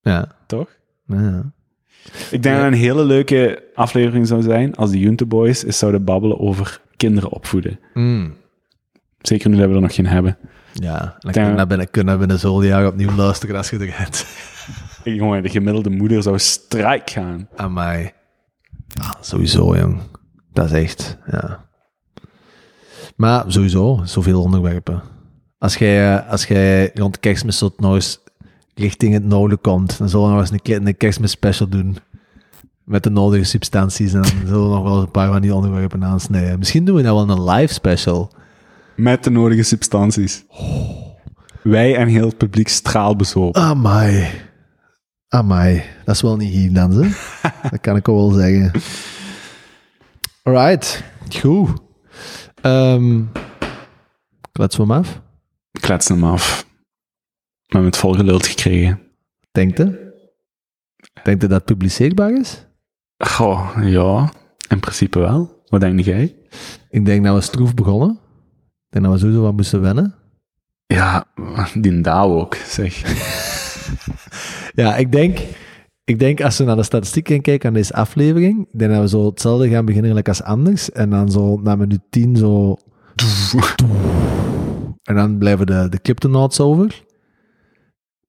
Ja. 0.00 0.28
Toch? 0.46 0.78
ja. 1.06 1.52
Ik 2.30 2.42
denk 2.42 2.56
dat 2.56 2.64
een 2.64 2.72
hele 2.72 3.04
leuke 3.04 3.64
aflevering 3.74 4.26
zou 4.26 4.42
zijn 4.42 4.74
als 4.74 4.90
de 4.90 4.98
Junte 4.98 5.26
Boys 5.26 5.64
eens 5.64 5.78
zouden 5.78 6.04
babbelen 6.04 6.40
over 6.40 6.80
kinderen 6.96 7.30
opvoeden. 7.30 7.80
Mm. 7.94 8.36
Zeker 9.20 9.50
nu 9.50 9.56
dat 9.56 9.68
we 9.68 9.74
er 9.74 9.80
nog 9.80 9.94
geen 9.94 10.06
hebben. 10.06 10.38
Ja, 10.82 11.16
dan 11.18 11.32
kunnen 11.32 11.56
we 11.56 11.66
binnen, 11.66 11.90
kunnen 11.90 12.18
binnen 12.18 12.38
zo'n 12.38 12.64
jaar 12.64 12.86
opnieuw 12.86 13.14
luisteren 13.14 13.56
als 13.56 13.70
je 13.70 13.78
er 13.78 13.98
hebt. 14.02 14.26
Jongen, 15.04 15.42
de 15.42 15.48
gemiddelde 15.48 15.90
moeder 15.90 16.22
zou 16.22 16.38
strijk 16.38 17.10
gaan. 17.10 17.48
Aan 17.56 17.72
mij. 17.72 18.14
Ah, 19.00 19.12
sowieso, 19.20 19.76
jong. 19.76 19.98
Dat 20.52 20.64
is 20.64 20.72
echt, 20.72 21.18
ja. 21.30 21.64
Maar 23.16 23.44
sowieso, 23.46 24.00
zoveel 24.04 24.42
onderwerpen. 24.42 25.02
Als 25.58 25.76
jij, 25.76 26.16
eh, 26.16 26.30
als 26.30 26.44
jij 26.44 26.90
rond 26.94 27.20
kerstmis 27.20 27.58
tot 27.58 27.84
eens 27.84 28.18
richting 28.74 29.12
het 29.12 29.24
noorden 29.24 29.60
komt, 29.60 29.98
dan 29.98 30.08
zullen 30.08 30.26
we 30.26 30.32
nog 30.32 30.40
eens 30.40 30.50
een, 30.50 30.62
keer 30.62 30.86
een 30.86 30.96
kerstmis 30.96 31.30
special 31.30 31.68
doen. 31.68 31.96
Met 32.84 33.02
de 33.02 33.10
nodige 33.10 33.44
substanties. 33.44 34.12
En 34.12 34.22
dan 34.22 34.30
zullen 34.46 34.68
we 34.68 34.74
nog 34.74 34.82
wel 34.82 35.00
een 35.00 35.10
paar 35.10 35.32
van 35.32 35.42
die 35.42 35.54
onderwerpen 35.54 36.04
aansnijden. 36.04 36.58
Misschien 36.58 36.84
doen 36.84 36.96
we 36.96 37.02
nou 37.02 37.26
wel 37.26 37.36
een 37.36 37.44
live 37.50 37.72
special. 37.72 38.32
Met 38.96 39.24
de 39.24 39.30
nodige 39.30 39.62
substanties. 39.62 40.44
Wij 41.62 41.96
en 41.96 42.08
heel 42.08 42.26
het 42.26 42.36
publiek 42.36 42.68
straalbezopen. 42.68 43.62
Amai. 43.62 44.28
Amai. 45.28 45.82
Dat 46.04 46.14
is 46.14 46.22
wel 46.22 46.36
niet 46.36 46.52
hier 46.52 46.72
dan, 46.72 46.90
hè? 46.90 47.08
dat 47.70 47.80
kan 47.80 47.96
ik 47.96 48.06
wel 48.06 48.30
zeggen. 48.30 48.72
Alright. 50.42 51.04
Goed. 51.40 51.70
Ehm, 52.60 53.22
Kletsen 54.52 54.86
we 54.86 54.92
hem 54.92 55.02
af? 55.02 55.20
Kletsen 55.80 56.14
hem 56.14 56.24
af. 56.24 56.66
We 57.66 57.80
hebben 57.80 57.90
het 57.90 57.96
volgeluld 58.00 58.46
gekregen. 58.46 59.00
Denkt 59.52 59.78
je? 59.78 60.12
Denkt 61.22 61.42
je 61.42 61.48
dat 61.48 61.50
het 61.50 61.64
publiceerbaar 61.64 62.32
is? 62.32 62.66
Goh, 63.18 63.76
ja. 63.82 64.32
In 64.68 64.80
principe 64.80 65.18
wel. 65.18 65.62
Wat 65.66 65.80
denk 65.80 66.00
jij? 66.00 66.36
Ik 66.90 67.04
denk 67.04 67.24
dat 67.24 67.34
we 67.34 67.40
stroef 67.40 67.74
begonnen. 67.74 68.18
Denk 68.94 69.06
dat 69.06 69.14
we 69.14 69.20
sowieso 69.20 69.42
wat 69.42 69.56
moesten 69.56 69.80
wennen. 69.80 70.14
Ja, 70.86 71.24
die 71.74 72.00
Douw 72.00 72.40
ook, 72.40 72.54
zeg. 72.54 73.02
Ja, 74.74 74.96
ik 74.96 75.12
denk, 75.12 75.38
ik 76.04 76.18
denk 76.18 76.40
als 76.40 76.58
we 76.58 76.64
naar 76.64 76.76
de 76.76 76.82
statistieken 76.82 77.40
kijken 77.40 77.68
aan 77.68 77.74
deze 77.74 77.94
aflevering, 77.94 78.68
denk 78.72 78.90
dat 78.90 79.00
we 79.00 79.08
zo 79.08 79.26
hetzelfde 79.26 79.68
gaan 79.68 79.84
beginnen 79.84 80.10
gelijk 80.10 80.28
als 80.28 80.42
anders. 80.42 80.92
En 80.92 81.10
dan 81.10 81.30
zo 81.30 81.60
na 81.60 81.76
minuut 81.76 82.00
10 82.10 82.36
zo... 82.36 82.76
En 85.02 85.14
dan 85.14 85.38
blijven 85.38 85.66
de, 85.66 85.86
de 85.90 86.00
Cliptonauts 86.00 86.60
over. 86.60 87.02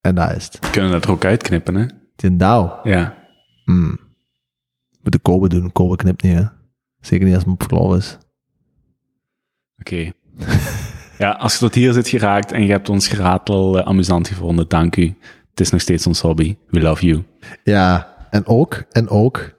En 0.01 0.15
dat 0.15 0.35
is 0.35 0.45
het. 0.45 0.59
We 0.59 0.69
kunnen 0.69 0.91
dat 0.91 1.03
er 1.03 1.11
ook 1.11 1.25
uitknippen, 1.25 1.75
hè? 1.75 1.85
Die 2.15 2.35
Douw. 2.35 2.79
Ja. 2.83 3.17
Hmm. 3.65 3.99
Moet 5.01 5.11
de 5.11 5.19
Kobe 5.19 5.49
doen. 5.49 5.71
Kobe 5.71 5.95
knipt 5.95 6.23
niet, 6.23 6.35
hè. 6.35 6.45
Zeker 6.99 7.25
niet 7.25 7.35
als 7.35 7.43
het 7.43 7.53
op 7.53 7.63
verlof 7.63 7.97
is. 7.97 8.17
Oké. 9.79 10.11
ja, 11.17 11.31
als 11.31 11.53
je 11.53 11.59
tot 11.59 11.73
hier 11.73 11.93
zit 11.93 12.07
geraakt 12.07 12.51
en 12.51 12.63
je 12.63 12.71
hebt 12.71 12.89
ons 12.89 13.07
geratel 13.07 13.79
eh, 13.79 13.85
amusant 13.85 14.27
gevonden, 14.27 14.67
dank 14.67 14.95
u. 14.95 15.15
Het 15.49 15.59
is 15.59 15.69
nog 15.69 15.81
steeds 15.81 16.07
ons 16.07 16.21
hobby. 16.21 16.57
We 16.69 16.81
love 16.81 17.05
you. 17.05 17.23
Ja, 17.63 18.15
en 18.29 18.47
ook, 18.47 18.83
en 18.91 19.09
ook, 19.09 19.53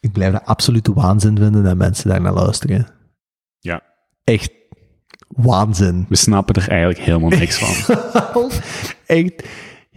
ik 0.00 0.12
blijf 0.12 0.32
dat 0.32 0.44
absolute 0.44 0.92
waanzin 0.92 1.36
vinden 1.36 1.64
dat 1.64 1.76
mensen 1.76 2.08
daar 2.08 2.20
naar 2.20 2.32
luisteren. 2.32 2.86
Ja. 3.58 3.82
Echt 4.24 4.50
waanzin. 5.28 6.06
We 6.08 6.16
snappen 6.16 6.54
er 6.54 6.68
eigenlijk 6.68 7.00
helemaal 7.00 7.30
niks 7.30 7.58
van. 7.58 7.96
echt 9.06 9.42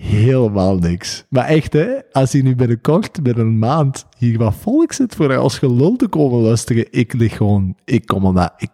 helemaal 0.01 0.77
niks. 0.77 1.26
Maar 1.30 1.45
echt, 1.45 1.73
hè, 1.73 1.88
als 2.11 2.31
hij 2.31 2.41
nu 2.41 2.55
binnenkort, 2.55 3.23
binnen 3.23 3.45
een 3.45 3.59
maand, 3.59 4.05
hier 4.18 4.38
wat 4.38 4.55
volk 4.55 4.93
zit 4.93 5.15
voor 5.15 5.38
als 5.38 5.57
gelul 5.57 5.95
te 5.95 6.07
komen 6.07 6.39
luisteren, 6.39 6.88
ik 6.91 7.13
lig 7.13 7.38
gewoon, 7.38 7.76
ik 7.85 8.05
kom 8.05 8.26
omdat, 8.26 8.53
ik, 8.57 8.69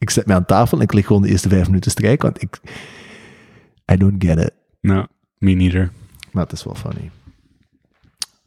ik, 0.00 0.10
zet 0.10 0.26
mij 0.26 0.36
aan 0.36 0.44
tafel 0.44 0.76
en 0.78 0.84
ik 0.84 0.92
lig 0.92 1.06
gewoon 1.06 1.22
de 1.22 1.28
eerste 1.28 1.48
vijf 1.48 1.66
minuten 1.66 1.90
strijken, 1.90 2.30
want 2.30 2.42
ik, 2.42 2.60
I 3.92 3.96
don't 3.96 4.24
get 4.24 4.38
it. 4.38 4.52
nou, 4.80 5.06
me 5.38 5.52
neither. 5.52 5.90
Maar 6.32 6.42
het 6.42 6.52
is 6.52 6.64
wel 6.64 6.74
funny. 6.74 7.10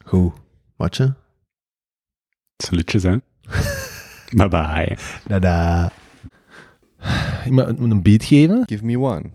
Goed. 0.05 0.33
Watje? 0.75 1.13
Salutjes, 2.57 3.03
hè? 3.03 3.17
bye 4.37 4.47
bye. 4.47 4.97
Dada. 5.27 5.91
Ik 7.45 7.51
moet 7.51 7.91
een 7.91 8.01
beat 8.01 8.23
geven. 8.23 8.63
Give 8.65 8.85
me 8.85 8.99
one. 8.99 9.31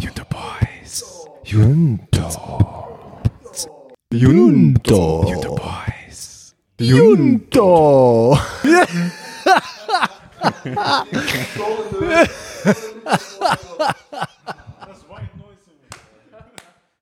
You 0.00 0.12
the 0.14 0.24
boys. 0.28 1.04
Junto. 1.42 2.28
Junto. 4.10 5.26
Junto. 5.26 5.54
Boys. 5.54 5.91
Junto. 6.82 8.34